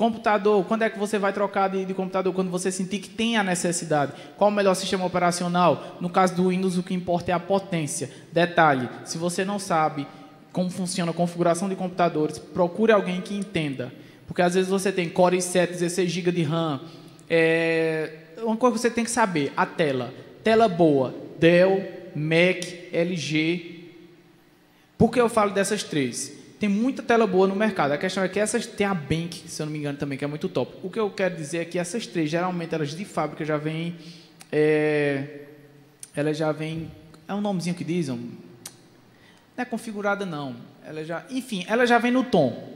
Computador, 0.00 0.64
quando 0.64 0.80
é 0.80 0.88
que 0.88 0.98
você 0.98 1.18
vai 1.18 1.30
trocar 1.30 1.68
de, 1.68 1.84
de, 1.84 1.92
computador? 1.92 2.32
Quando 2.32 2.50
você 2.50 2.72
sentir 2.72 3.00
que 3.00 3.10
tem 3.10 3.36
a 3.36 3.44
necessidade. 3.44 4.14
Qual 4.38 4.48
o 4.48 4.50
melhor 4.50 4.72
sistema 4.72 5.04
operacional? 5.04 5.98
No 6.00 6.08
caso 6.08 6.34
do 6.34 6.48
Windows, 6.48 6.78
o 6.78 6.82
que 6.82 6.94
importa 6.94 7.32
é 7.32 7.34
a 7.34 7.38
potência. 7.38 8.10
Detalhe: 8.32 8.88
se 9.04 9.18
você 9.18 9.44
não 9.44 9.58
sabe 9.58 10.06
como 10.54 10.70
funciona 10.70 11.10
a 11.10 11.14
configuração 11.14 11.68
de 11.68 11.76
computadores, 11.76 12.38
procure 12.38 12.92
alguém 12.92 13.20
que 13.20 13.36
entenda. 13.36 13.92
Porque 14.26 14.40
às 14.40 14.54
vezes 14.54 14.70
você 14.70 14.90
tem 14.90 15.06
Core 15.06 15.36
i7, 15.36 15.66
16 15.66 16.10
GB 16.10 16.32
de 16.32 16.44
RAM. 16.44 16.80
É... 17.28 18.10
Uma 18.38 18.56
coisa 18.56 18.76
que 18.76 18.80
você 18.80 18.90
tem 18.90 19.04
que 19.04 19.10
saber: 19.10 19.52
a 19.54 19.66
tela. 19.66 20.14
Tela 20.42 20.66
boa: 20.66 21.14
Dell, 21.38 21.86
Mac, 22.16 22.64
LG. 22.90 23.84
Por 24.96 25.10
que 25.10 25.20
eu 25.20 25.28
falo 25.28 25.50
dessas 25.50 25.84
três? 25.84 26.39
Tem 26.60 26.68
muita 26.68 27.02
tela 27.02 27.26
boa 27.26 27.48
no 27.48 27.56
mercado. 27.56 27.92
A 27.92 27.98
questão 27.98 28.22
é 28.22 28.28
que 28.28 28.38
essas 28.38 28.66
tem 28.66 28.86
a 28.86 28.92
Bank, 28.92 29.44
se 29.46 29.62
eu 29.62 29.64
não 29.64 29.72
me 29.72 29.78
engano 29.78 29.96
também, 29.96 30.18
que 30.18 30.24
é 30.24 30.28
muito 30.28 30.46
top. 30.46 30.76
O 30.82 30.90
que 30.90 31.00
eu 31.00 31.10
quero 31.10 31.34
dizer 31.34 31.58
é 31.58 31.64
que 31.64 31.78
essas 31.78 32.06
três, 32.06 32.28
geralmente 32.28 32.74
elas 32.74 32.94
de 32.94 33.04
fábrica 33.06 33.46
já 33.46 33.56
vêm, 33.56 33.96
é, 34.52 35.46
elas 36.14 36.36
já 36.36 36.52
vêm, 36.52 36.90
é 37.26 37.32
um 37.32 37.40
nomezinho 37.40 37.74
que 37.74 37.82
dizem, 37.82 38.14
não 38.14 39.62
é 39.62 39.64
configurada 39.64 40.26
não. 40.26 40.54
Ela 40.84 41.02
já, 41.02 41.24
enfim, 41.30 41.64
ela 41.66 41.86
já 41.86 41.96
vem 41.96 42.12
no 42.12 42.24
tom. 42.24 42.68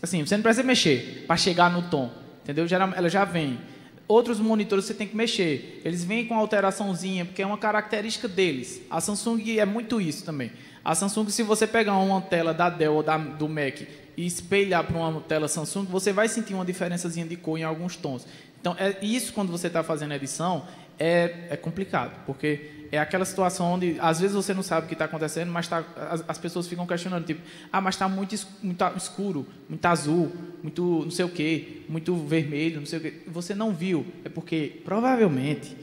Assim, 0.00 0.24
você 0.24 0.36
não 0.36 0.42
precisa 0.42 0.64
mexer 0.64 1.24
para 1.26 1.36
chegar 1.36 1.72
no 1.72 1.82
tom, 1.82 2.12
entendeu? 2.44 2.66
Ela 2.70 3.08
já 3.08 3.24
vem. 3.24 3.58
Outros 4.06 4.38
monitores 4.38 4.84
você 4.84 4.94
tem 4.94 5.08
que 5.08 5.16
mexer. 5.16 5.82
Eles 5.84 6.04
vêm 6.04 6.24
com 6.24 6.36
alteraçãozinha, 6.36 7.24
porque 7.24 7.42
é 7.42 7.46
uma 7.46 7.58
característica 7.58 8.28
deles. 8.28 8.80
A 8.88 9.00
Samsung 9.00 9.58
é 9.58 9.64
muito 9.64 10.00
isso 10.00 10.24
também. 10.24 10.52
A 10.84 10.94
Samsung, 10.94 11.30
se 11.30 11.42
você 11.42 11.66
pegar 11.66 11.96
uma 11.96 12.20
tela 12.20 12.52
da 12.52 12.68
Dell 12.68 12.92
ou 12.92 13.02
da, 13.02 13.16
do 13.16 13.48
Mac 13.48 13.80
e 14.16 14.26
espelhar 14.26 14.84
para 14.84 14.98
uma 14.98 15.20
tela 15.22 15.48
Samsung, 15.48 15.86
você 15.86 16.12
vai 16.12 16.28
sentir 16.28 16.52
uma 16.52 16.64
diferençazinha 16.64 17.26
de 17.26 17.36
cor 17.36 17.58
em 17.58 17.62
alguns 17.62 17.96
tons. 17.96 18.26
Então, 18.60 18.76
é 18.78 18.96
isso 19.02 19.32
quando 19.32 19.50
você 19.50 19.68
está 19.68 19.82
fazendo 19.82 20.12
edição 20.12 20.66
é, 20.98 21.48
é 21.50 21.56
complicado, 21.56 22.22
porque 22.26 22.86
é 22.92 22.98
aquela 22.98 23.24
situação 23.24 23.72
onde 23.72 23.96
às 23.98 24.20
vezes 24.20 24.36
você 24.36 24.54
não 24.54 24.62
sabe 24.62 24.84
o 24.84 24.88
que 24.88 24.94
está 24.94 25.06
acontecendo, 25.06 25.50
mas 25.50 25.66
tá, 25.66 25.82
as, 26.10 26.24
as, 26.28 26.38
pessoas 26.38 26.68
ficam 26.68 26.86
questionando, 26.86 27.24
tipo, 27.24 27.40
ah, 27.72 27.80
mas 27.80 27.94
está 27.94 28.08
muito, 28.08 28.34
muito 28.62 28.84
escuro, 28.96 29.46
muito 29.68 29.84
azul, 29.86 30.30
muito 30.62 31.02
não 31.02 31.10
sei 31.10 31.24
o 31.24 31.28
quê, 31.28 31.82
muito 31.88 32.14
vermelho, 32.14 32.78
não 32.78 32.86
sei 32.86 32.98
o 32.98 33.02
quê. 33.02 33.14
Você 33.26 33.54
não 33.54 33.72
viu, 33.74 34.06
é 34.24 34.28
porque 34.28 34.80
provavelmente 34.84 35.76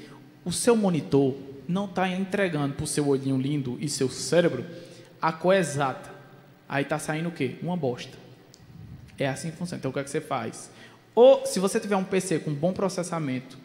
o 0.45 0.52
seu 0.52 0.76
monitor 0.76 1.36
não 1.68 1.86
está 1.86 2.07
entregando 2.07 2.76
para 2.76 2.84
o 2.84 2.88
seu 2.88 3.07
olhinho 3.07 3.38
lindo 3.38 3.78
e 3.82 3.90
seu 3.90 4.10
cérebro 4.10 4.64
a 5.22 5.31
cor 5.31 5.53
exata. 5.53 6.10
Aí 6.68 6.84
está 6.84 6.98
saindo 6.98 7.30
o 7.30 7.31
quê? 7.31 7.56
Uma 7.61 7.77
bosta. 7.77 8.18
É 9.19 9.27
assim 9.27 9.52
que 9.52 9.57
funciona. 9.57 9.80
Então, 9.80 9.91
o 9.91 9.93
que 9.93 9.99
é 9.99 10.03
que 10.03 10.10
você 10.10 10.22
faz? 10.22 10.72
Ou, 11.14 11.45
se 11.45 11.60
você 11.60 11.80
tiver 11.80 11.95
um 11.95 12.03
PC 12.03 12.39
com 12.39 12.53
bom 12.53 12.73
processamento, 12.73 13.57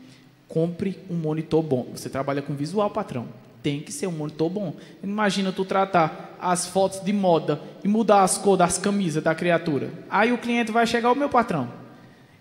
compre 0.49 0.99
um 1.09 1.15
monitor 1.15 1.63
bom. 1.63 1.89
Você 1.95 2.11
trabalha 2.11 2.43
com 2.43 2.55
visual, 2.55 2.91
patrão. 2.91 3.29
Tem 3.63 3.81
que 3.81 3.93
ser 3.93 4.07
um 4.07 4.13
monitor 4.13 4.51
bom. 4.51 4.75
Imagina 5.03 5.53
tu 5.53 5.65
tratar 5.65 6.37
as 6.41 6.67
fotos 6.67 7.01
de 7.01 7.13
moda 7.13 7.61
e 7.83 7.89
mudar 7.89 8.23
as 8.23 8.37
cores 8.37 8.59
das 8.59 8.79
camisas 8.79 9.23
da 9.23 9.35
criatura. 9.35 9.91
Aí 10.11 10.33
o 10.33 10.39
cliente 10.39 10.71
vai 10.71 10.87
chegar, 10.87 11.11
o 11.11 11.17
meu 11.17 11.29
patrão. 11.29 11.73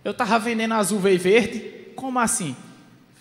Eu 0.03 0.11
estava 0.11 0.37
vendendo 0.37 0.73
azul 0.73 1.07
e 1.07 1.17
verde. 1.17 1.59
Como 1.95 2.19
assim? 2.19 2.55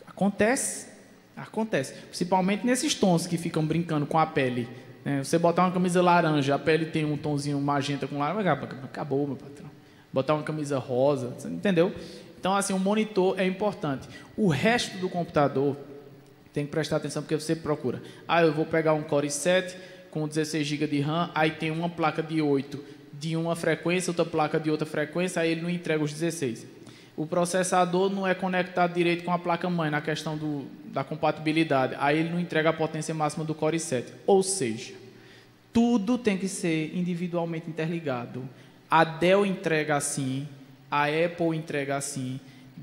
Acontece. 0.07 0.89
Acontece. 1.37 1.95
Principalmente 1.95 2.67
nesses 2.67 2.95
tons 2.95 3.27
que 3.27 3.39
ficam 3.39 3.65
brincando 3.65 4.07
com 4.07 4.19
a 4.19 4.27
pele 4.27 4.69
é, 5.05 5.23
você 5.23 5.39
botar 5.39 5.63
uma 5.63 5.73
camisa 5.73 6.01
laranja, 6.01 6.55
a 6.55 6.59
pele 6.59 6.87
tem 6.87 7.05
um 7.05 7.17
tonzinho 7.17 7.61
magenta 7.61 8.07
com 8.07 8.19
laranja, 8.19 8.53
acabou, 8.53 9.27
meu 9.27 9.37
patrão. 9.37 9.71
Botar 10.13 10.35
uma 10.35 10.43
camisa 10.43 10.79
rosa, 10.79 11.35
entendeu? 11.45 11.93
Então, 12.39 12.55
assim, 12.57 12.73
o 12.73 12.79
monitor 12.79 13.39
é 13.39 13.47
importante. 13.47 14.09
O 14.37 14.49
resto 14.49 14.97
do 14.99 15.09
computador 15.09 15.77
tem 16.53 16.65
que 16.65 16.71
prestar 16.71 16.97
atenção 16.97 17.23
porque 17.23 17.35
você 17.35 17.55
procura. 17.55 18.03
Ah, 18.29 18.43
eu 18.43 18.53
vou 18.53 18.65
pegar 18.65 18.95
um 18.95 19.03
Core 19.03 19.27
i7 19.27 19.75
com 20.11 20.29
16 20.29 20.67
GB 20.67 20.87
de 20.87 21.01
RAM, 21.01 21.31
aí 21.35 21.51
tem 21.51 21.71
uma 21.71 21.89
placa 21.89 22.23
de 22.23 22.41
8 22.41 22.83
de 23.13 23.37
uma 23.37 23.57
frequência, 23.57 24.11
outra 24.11 24.25
placa 24.25 24.61
de 24.61 24.71
outra 24.71 24.87
frequência, 24.87 25.43
aí 25.43 25.51
ele 25.51 25.63
não 25.63 25.71
entrega 25.71 26.03
os 26.03 26.13
16 26.13 26.67
o 27.17 27.27
processador 27.27 28.11
não 28.11 28.27
é 28.27 28.35
conectado 28.35 28.95
direito 28.95 29.25
com 29.25 29.33
a 29.33 29.39
placa-mãe 29.39 29.91
na 29.91 30.01
questão 30.01 30.37
do, 30.37 30.67
da 30.87 31.05
compatibilidade. 31.05 31.95
Aí 31.99 32.19
ele 32.19 32.31
não 32.31 32.41
entrega 32.41 32.71
a 32.71 32.73
potência 32.73 33.15
máxima 33.15 33.45
do 33.45 33.55
Core 33.55 33.77
i7. 33.77 34.07
Ou 34.27 34.43
seja, 34.43 34.95
tudo 35.73 36.19
tem 36.19 36.37
que 36.37 36.49
ser 36.49 36.97
individualmente 36.97 37.69
interligado. 37.69 38.49
A 38.91 39.05
Dell 39.05 39.47
entrega 39.47 39.97
assim, 39.97 40.49
a 40.91 41.05
Apple 41.05 41.57
entrega 41.57 41.97
assim. 41.97 42.41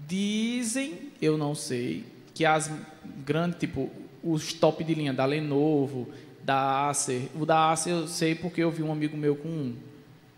Dizem, 0.07 1.11
eu 1.21 1.37
não 1.37 1.53
sei, 1.53 2.05
que 2.33 2.45
as 2.45 2.71
grandes, 3.25 3.59
tipo, 3.59 3.89
os 4.23 4.53
top 4.53 4.83
de 4.83 4.93
linha 4.93 5.13
da 5.13 5.25
Lenovo, 5.25 6.07
da 6.43 6.89
Acer. 6.89 7.29
O 7.35 7.45
da 7.45 7.71
Acer 7.71 7.91
eu 7.91 8.07
sei 8.07 8.35
porque 8.35 8.61
eu 8.61 8.71
vi 8.71 8.81
um 8.81 8.91
amigo 8.91 9.17
meu 9.17 9.35
com 9.35 9.49
um. 9.49 9.75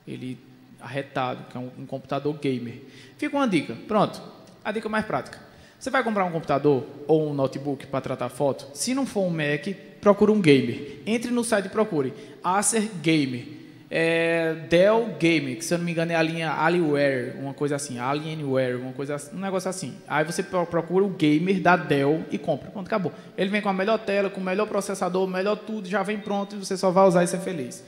Ele 0.07 0.37
arretado, 0.83 1.45
que 1.49 1.57
é 1.57 1.59
um, 1.59 1.71
um 1.79 1.85
computador 1.85 2.37
gamer. 2.37 2.81
Fica 3.17 3.35
uma 3.35 3.47
dica. 3.47 3.75
Pronto. 3.87 4.21
A 4.63 4.71
dica 4.71 4.89
mais 4.89 5.05
prática. 5.05 5.39
Você 5.79 5.89
vai 5.89 6.03
comprar 6.03 6.25
um 6.25 6.31
computador 6.31 6.85
ou 7.07 7.29
um 7.29 7.33
notebook 7.33 7.87
para 7.87 8.01
tratar 8.01 8.29
foto? 8.29 8.69
Se 8.73 8.93
não 8.93 9.05
for 9.05 9.21
um 9.21 9.29
Mac, 9.29 9.67
procure 9.99 10.31
um 10.31 10.39
gamer. 10.39 11.01
Entre 11.05 11.31
no 11.31 11.43
site 11.43 11.65
e 11.65 11.69
procure. 11.69 12.13
Acer 12.43 12.89
Gamer. 13.01 13.63
É, 13.95 14.55
Dell 14.69 15.15
Gamer, 15.19 15.57
que 15.57 15.63
se 15.63 15.71
eu 15.71 15.77
não 15.77 15.85
me 15.85 15.91
engano 15.91 16.11
é 16.11 16.15
a 16.15 16.21
linha 16.23 16.51
Alienware, 16.51 17.35
uma 17.37 17.53
coisa 17.53 17.75
assim, 17.75 17.99
Alienware, 17.99 18.75
uma 18.75 18.91
coisa 18.91 19.15
assim, 19.15 19.35
um 19.35 19.39
negócio 19.39 19.69
assim. 19.69 19.95
Aí 20.07 20.25
você 20.25 20.41
procura 20.41 21.05
o 21.05 21.09
gamer 21.09 21.61
da 21.61 21.75
Dell 21.75 22.25
e 22.31 22.39
compra. 22.39 22.71
Pronto, 22.71 22.87
acabou. 22.87 23.11
Ele 23.37 23.51
vem 23.51 23.61
com 23.61 23.69
a 23.69 23.73
melhor 23.73 23.99
tela, 23.99 24.31
com 24.31 24.41
o 24.41 24.43
melhor 24.43 24.67
processador, 24.67 25.27
melhor 25.27 25.57
tudo, 25.57 25.87
já 25.87 26.01
vem 26.01 26.17
pronto 26.17 26.55
e 26.55 26.59
você 26.59 26.75
só 26.75 26.89
vai 26.89 27.07
usar 27.07 27.23
e 27.23 27.27
ser 27.27 27.39
feliz. 27.41 27.83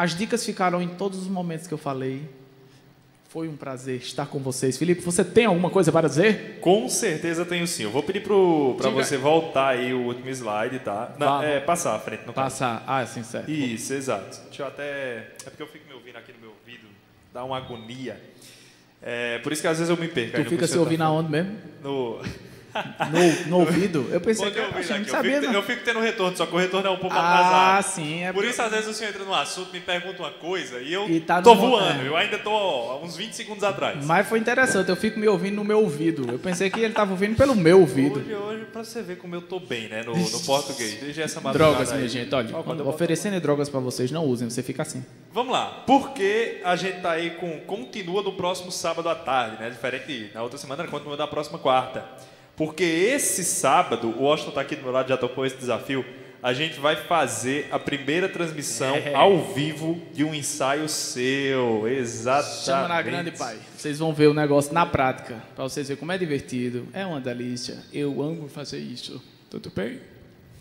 As 0.00 0.14
dicas 0.16 0.46
ficaram 0.46 0.80
em 0.80 0.88
todos 0.88 1.18
os 1.18 1.28
momentos 1.28 1.66
que 1.66 1.74
eu 1.74 1.76
falei. 1.76 2.22
Foi 3.28 3.46
um 3.48 3.54
prazer 3.54 3.96
estar 3.96 4.24
com 4.24 4.38
vocês. 4.38 4.78
Felipe, 4.78 5.02
você 5.02 5.22
tem 5.22 5.44
alguma 5.44 5.68
coisa 5.68 5.92
para 5.92 6.08
dizer? 6.08 6.58
Com 6.62 6.88
certeza 6.88 7.44
tenho 7.44 7.66
sim. 7.66 7.82
Eu 7.82 7.90
vou 7.90 8.02
pedir 8.02 8.22
para 8.22 8.88
você 8.88 9.18
voltar 9.18 9.68
aí 9.68 9.92
o 9.92 10.00
último 10.06 10.30
slide, 10.30 10.78
tá? 10.78 11.14
Não, 11.18 11.42
é, 11.42 11.60
passar 11.60 11.94
à 11.94 11.98
frente. 11.98 12.26
No 12.26 12.32
passar. 12.32 12.82
Ah, 12.86 13.04
sim, 13.04 13.22
certo. 13.22 13.50
Isso, 13.50 13.92
exato. 13.92 14.40
Deixa 14.46 14.62
eu 14.62 14.66
até... 14.68 15.34
É 15.44 15.50
porque 15.50 15.62
eu 15.62 15.68
fico 15.68 15.86
me 15.86 15.92
ouvindo 15.92 16.16
aqui 16.16 16.32
no 16.32 16.38
meu 16.38 16.48
ouvido. 16.58 16.88
Dá 17.34 17.44
uma 17.44 17.58
agonia. 17.58 18.18
É, 19.02 19.38
por 19.40 19.52
isso 19.52 19.60
que 19.60 19.68
às 19.68 19.76
vezes 19.76 19.90
eu 19.90 19.98
me 19.98 20.08
perco. 20.08 20.42
Tu 20.44 20.48
fica 20.48 20.66
se 20.66 20.78
ouvindo 20.78 21.02
aonde 21.02 21.30
mesmo? 21.30 21.58
No... 21.82 22.22
No, 23.10 23.50
no 23.50 23.58
ouvido? 23.58 24.08
Eu 24.10 24.20
pensei 24.20 24.50
que 24.50 24.58
eu, 24.58 24.70
não 24.70 24.82
sabia, 24.82 25.36
eu, 25.36 25.42
fico, 25.42 25.54
eu 25.54 25.62
fico 25.62 25.84
tendo 25.84 26.00
retorno, 26.00 26.36
só 26.36 26.46
que 26.46 26.54
o 26.54 26.58
retorno 26.58 26.88
é 26.88 26.90
um 26.90 26.98
pouco 26.98 27.16
ah, 27.16 27.18
atrasado. 27.18 27.78
Ah, 27.78 27.82
sim. 27.82 28.24
É 28.24 28.32
Por 28.32 28.44
isso, 28.44 28.62
às 28.62 28.70
vezes, 28.70 28.88
o 28.88 28.94
senhor 28.94 29.10
entra 29.10 29.24
no 29.24 29.34
assunto, 29.34 29.72
me 29.72 29.80
pergunta 29.80 30.22
uma 30.22 30.30
coisa 30.30 30.80
e 30.80 30.92
eu 30.92 31.08
e 31.08 31.20
tá 31.20 31.42
tô 31.42 31.54
voando. 31.54 32.02
É. 32.02 32.08
Eu 32.08 32.16
ainda 32.16 32.38
tô 32.38 32.50
ó, 32.50 33.02
uns 33.02 33.16
20 33.16 33.32
segundos 33.32 33.64
atrás. 33.64 34.04
Mas 34.04 34.28
foi 34.28 34.38
interessante, 34.38 34.88
eu 34.88 34.96
fico 34.96 35.18
me 35.18 35.28
ouvindo 35.28 35.56
no 35.56 35.64
meu 35.64 35.80
ouvido. 35.80 36.30
Eu 36.30 36.38
pensei 36.38 36.70
que 36.70 36.80
ele 36.80 36.94
tava 36.94 37.10
ouvindo 37.10 37.36
pelo 37.36 37.54
meu 37.54 37.80
ouvido. 37.80 38.20
Hoje, 38.20 38.34
hoje 38.34 38.64
pra 38.70 38.84
você 38.84 39.02
ver 39.02 39.16
como 39.16 39.34
eu 39.34 39.42
tô 39.42 39.58
bem, 39.58 39.88
né, 39.88 40.02
no, 40.02 40.16
no 40.16 40.40
português. 40.40 40.94
Desde 41.00 41.22
essa 41.22 41.40
Drogas, 41.40 41.90
aí. 41.90 41.98
minha 41.98 42.08
gente. 42.08 42.34
Olha, 42.34 42.52
quando 42.62 42.88
oferecendo 42.88 43.40
drogas 43.40 43.68
para 43.68 43.80
vocês, 43.80 44.10
não 44.10 44.24
usem, 44.24 44.48
você 44.48 44.62
fica 44.62 44.82
assim. 44.82 45.04
Vamos 45.32 45.52
lá. 45.52 45.82
Porque 45.86 46.60
a 46.64 46.76
gente 46.76 47.00
tá 47.00 47.12
aí 47.12 47.30
com... 47.30 47.60
Continua 47.60 48.22
no 48.22 48.32
próximo 48.32 48.70
sábado 48.70 49.08
à 49.08 49.14
tarde, 49.14 49.60
né? 49.60 49.70
Diferente 49.70 50.30
na 50.34 50.42
outra 50.42 50.58
semana, 50.58 50.86
continua 50.86 51.16
na 51.16 51.26
próxima 51.26 51.58
quarta. 51.58 52.04
Porque 52.60 52.84
esse 52.84 53.42
sábado, 53.42 54.08
o 54.08 54.24
Washington 54.24 54.50
está 54.50 54.60
aqui 54.60 54.76
do 54.76 54.82
meu 54.82 54.92
lado, 54.92 55.08
já 55.08 55.16
topou 55.16 55.46
esse 55.46 55.56
desafio. 55.56 56.04
A 56.42 56.52
gente 56.52 56.78
vai 56.78 56.94
fazer 56.94 57.66
a 57.72 57.78
primeira 57.78 58.28
transmissão 58.28 58.96
é. 58.96 59.14
ao 59.14 59.38
vivo 59.54 59.98
de 60.12 60.24
um 60.24 60.34
ensaio 60.34 60.86
seu. 60.86 61.88
Exatamente. 61.88 62.64
Chama 62.66 62.88
na 62.88 63.00
grande, 63.00 63.30
pai. 63.30 63.56
Vocês 63.74 63.98
vão 63.98 64.12
ver 64.12 64.26
o 64.26 64.34
negócio 64.34 64.74
na 64.74 64.84
prática, 64.84 65.42
para 65.56 65.64
vocês 65.64 65.88
verem 65.88 65.98
como 65.98 66.12
é 66.12 66.18
divertido. 66.18 66.86
É 66.92 67.06
uma 67.06 67.18
delícia. 67.18 67.78
Eu 67.90 68.20
amo 68.20 68.46
fazer 68.46 68.78
isso. 68.78 69.22
Tudo 69.48 69.72
bem? 69.74 69.98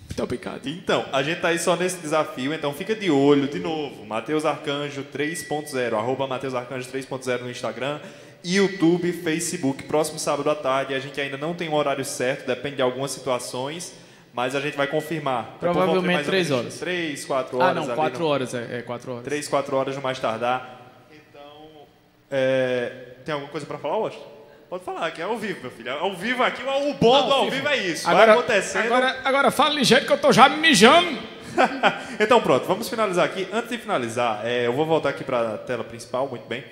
Muito 0.06 0.24
obrigado. 0.24 0.70
Então, 0.70 1.06
a 1.12 1.22
gente 1.22 1.36
está 1.36 1.50
aí 1.50 1.60
só 1.60 1.76
nesse 1.76 1.98
desafio, 1.98 2.54
então 2.54 2.74
fica 2.74 2.96
de 2.96 3.12
olho 3.12 3.50
de 3.50 3.60
novo. 3.60 4.06
Matheus 4.06 4.46
Arcanjo 4.46 5.06
3.0, 5.14 5.94
arroba 5.94 6.26
Matheus 6.26 6.54
Arcanjo 6.56 6.90
3.0 6.90 7.42
no 7.42 7.52
Instagram 7.52 8.00
YouTube, 8.44 9.12
Facebook, 9.12 9.84
próximo 9.84 10.20
sábado 10.20 10.50
à 10.50 10.56
tarde. 10.56 10.94
A 10.94 11.00
gente 11.00 11.20
ainda 11.20 11.38
não 11.38 11.54
tem 11.54 11.70
um 11.70 11.74
horário 11.74 12.06
certo, 12.06 12.48
depende 12.48 12.78
de 12.78 12.82
algumas 12.82 13.12
situações, 13.12 13.94
mas 14.34 14.56
a 14.56 14.62
gente 14.62 14.78
vai 14.78 14.88
confirmar. 14.88 15.58
Provavelmente 15.60 16.24
três 16.24 16.52
horas. 16.52 16.80
Três, 16.80 17.26
quatro 17.26 17.58
horas. 17.58 17.78
Ah, 17.78 17.88
não, 17.88 17.96
quatro 17.96 18.26
horas, 18.26 18.54
é, 18.54 18.80
é, 18.80 18.82
quatro 18.82 19.12
horas. 19.12 19.24
Três, 19.24 19.48
quatro 19.48 19.76
horas 19.76 19.96
no 19.96 20.02
mais 20.02 20.20
tardar. 20.20 20.94
Então, 21.12 21.88
é, 22.32 22.92
tem 23.26 23.34
alguma 23.34 23.52
coisa 23.52 23.66
para 23.66 23.78
falar, 23.78 23.98
Washington? 23.98 24.40
Pode 24.70 24.84
falar, 24.84 25.10
que 25.10 25.20
é 25.20 25.26
ao 25.26 25.36
vivo, 25.36 25.62
meu 25.62 25.72
filho. 25.72 25.92
Ao 25.92 26.16
vivo 26.16 26.44
aqui, 26.44 26.62
o 26.62 26.94
bom 26.94 27.26
do 27.26 27.34
ao 27.34 27.50
vivo 27.50 27.68
é 27.68 27.78
isso. 27.78 28.08
Agora, 28.08 28.26
vai 28.28 28.36
acontecendo. 28.36 28.86
Agora, 28.86 29.20
agora 29.26 29.52
fala 29.52 29.74
ligeiro 29.74 30.06
que 30.06 30.14
eu 30.14 30.18
tô 30.18 30.32
já 30.32 30.48
me 30.48 30.58
mijando. 30.58 31.18
então 32.20 32.40
pronto, 32.40 32.68
vamos 32.68 32.88
finalizar 32.88 33.26
aqui. 33.26 33.48
Antes 33.52 33.72
de 33.72 33.80
finalizar, 33.80 34.42
é, 34.46 34.68
eu 34.68 34.74
vou 34.74 34.86
voltar 34.86 35.10
aqui 35.10 35.24
para 35.24 35.56
a 35.56 35.58
tela 35.58 35.84
principal, 35.84 36.28
muito 36.28 36.48
bem. 36.48 36.64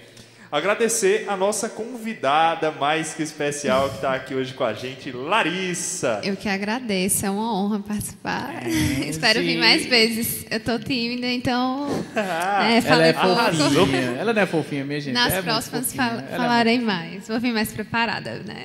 Agradecer 0.51 1.25
a 1.27 1.35
nossa 1.35 1.67
convidada 1.67 2.71
mais 2.71 3.13
que 3.13 3.21
especial 3.21 3.89
que 3.89 3.95
está 3.95 4.13
aqui 4.13 4.33
hoje 4.33 4.53
com 4.53 4.63
a 4.63 4.73
gente, 4.73 5.11
Larissa. 5.11 6.21
Eu 6.23 6.37
que 6.37 6.47
agradeço, 6.47 7.25
é 7.25 7.29
uma 7.29 7.53
honra 7.53 7.79
participar. 7.79 8.63
É, 8.65 8.69
Espero 9.09 9.41
vir 9.41 9.57
mais 9.57 9.85
vezes. 9.85 10.45
Eu 10.49 10.59
tô 10.59 10.79
tímida, 10.79 11.27
então. 11.27 11.87
Ah, 12.39 12.69
é, 12.71 12.77
Ela 12.85 13.05
é 13.07 13.13
pouco. 13.13 13.35
fofinha. 13.35 14.15
Ela 14.19 14.33
não 14.33 14.41
é 14.41 14.45
fofinha, 14.45 14.85
minha 14.85 14.99
gente. 14.99 15.13
Nas 15.13 15.33
é 15.33 15.41
próximas 15.41 15.93
fal 15.93 16.11
Ela 16.11 16.23
é 16.23 16.37
falarei 16.37 16.79
mais. 16.79 17.27
Vou 17.27 17.39
vir 17.39 17.53
mais 17.53 17.71
preparada, 17.71 18.41
né? 18.45 18.63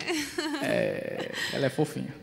Ela 1.52 1.66
é 1.66 1.70
fofinha. 1.70 2.21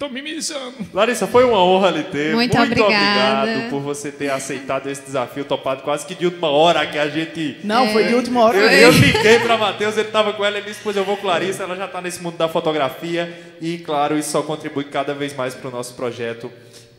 Tô 0.00 0.08
me 0.08 0.22
mijando. 0.22 0.76
Larissa, 0.94 1.26
foi 1.26 1.44
uma 1.44 1.62
honra 1.62 1.90
lhe 1.90 2.04
ter. 2.04 2.34
Muito 2.34 2.58
obrigada. 2.58 3.42
obrigado 3.42 3.68
por 3.68 3.80
você 3.82 4.10
ter 4.10 4.30
aceitado 4.30 4.88
esse 4.88 5.02
desafio, 5.02 5.44
topado 5.44 5.82
quase 5.82 6.06
que 6.06 6.14
de 6.14 6.24
última 6.24 6.48
hora 6.48 6.86
que 6.86 6.98
a 6.98 7.06
gente. 7.06 7.58
Não, 7.62 7.86
foi 7.88 8.04
de 8.04 8.14
última 8.14 8.40
hora. 8.40 8.56
Eu, 8.56 8.70
eu 8.70 8.92
liguei 8.92 9.40
para 9.40 9.58
Matheus, 9.58 9.98
ele 9.98 10.06
estava 10.06 10.32
com 10.32 10.42
ela, 10.42 10.56
ele 10.56 10.66
disse: 10.66 10.80
Pois 10.82 10.96
eu 10.96 11.04
vou 11.04 11.18
com 11.18 11.26
Larissa, 11.26 11.64
ela 11.64 11.76
já 11.76 11.84
está 11.84 12.00
nesse 12.00 12.22
mundo 12.22 12.38
da 12.38 12.48
fotografia. 12.48 13.30
E, 13.60 13.76
claro, 13.76 14.16
isso 14.16 14.30
só 14.30 14.40
contribui 14.40 14.84
cada 14.84 15.12
vez 15.12 15.36
mais 15.36 15.54
para 15.54 15.68
o 15.68 15.70
nosso 15.70 15.92
projeto. 15.92 16.50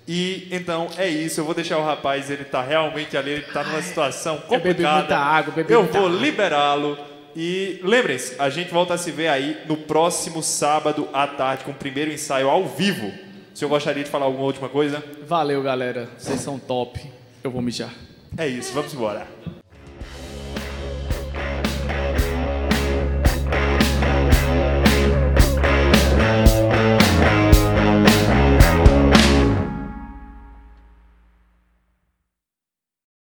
E 0.07 0.47
então 0.51 0.87
é 0.95 1.09
isso, 1.09 1.39
eu 1.39 1.45
vou 1.45 1.55
deixar 1.55 1.79
o 1.79 1.83
rapaz, 1.83 2.29
ele 2.29 2.43
está 2.43 2.61
realmente 2.61 3.17
ali, 3.17 3.31
ele 3.31 3.45
está 3.47 3.63
numa 3.63 3.81
situação 3.81 4.35
eu 4.35 4.59
bebi 4.59 4.69
complicada. 4.69 4.97
muita 4.97 5.17
água, 5.17 5.53
bebi 5.55 5.73
eu 5.73 5.81
muita 5.81 5.99
vou 5.99 6.07
liberá-lo. 6.07 7.10
E 7.35 7.79
lembrem-se, 7.83 8.35
a 8.39 8.49
gente 8.49 8.71
volta 8.71 8.93
a 8.93 8.97
se 8.97 9.11
ver 9.11 9.27
aí 9.27 9.61
no 9.67 9.77
próximo 9.77 10.43
sábado 10.43 11.07
à 11.13 11.27
tarde 11.27 11.63
com 11.63 11.71
o 11.71 11.75
primeiro 11.75 12.11
ensaio 12.11 12.49
ao 12.49 12.65
vivo. 12.65 13.07
O 13.53 13.57
senhor 13.57 13.69
gostaria 13.69 14.03
de 14.03 14.09
falar 14.09 14.25
alguma 14.25 14.45
última 14.45 14.69
coisa? 14.69 15.03
Valeu, 15.27 15.61
galera. 15.61 16.09
Vocês 16.17 16.39
são 16.39 16.57
top. 16.57 16.99
Eu 17.43 17.51
vou 17.51 17.61
mijar. 17.61 17.93
É 18.37 18.47
isso, 18.47 18.73
vamos 18.73 18.93
embora. 18.93 19.27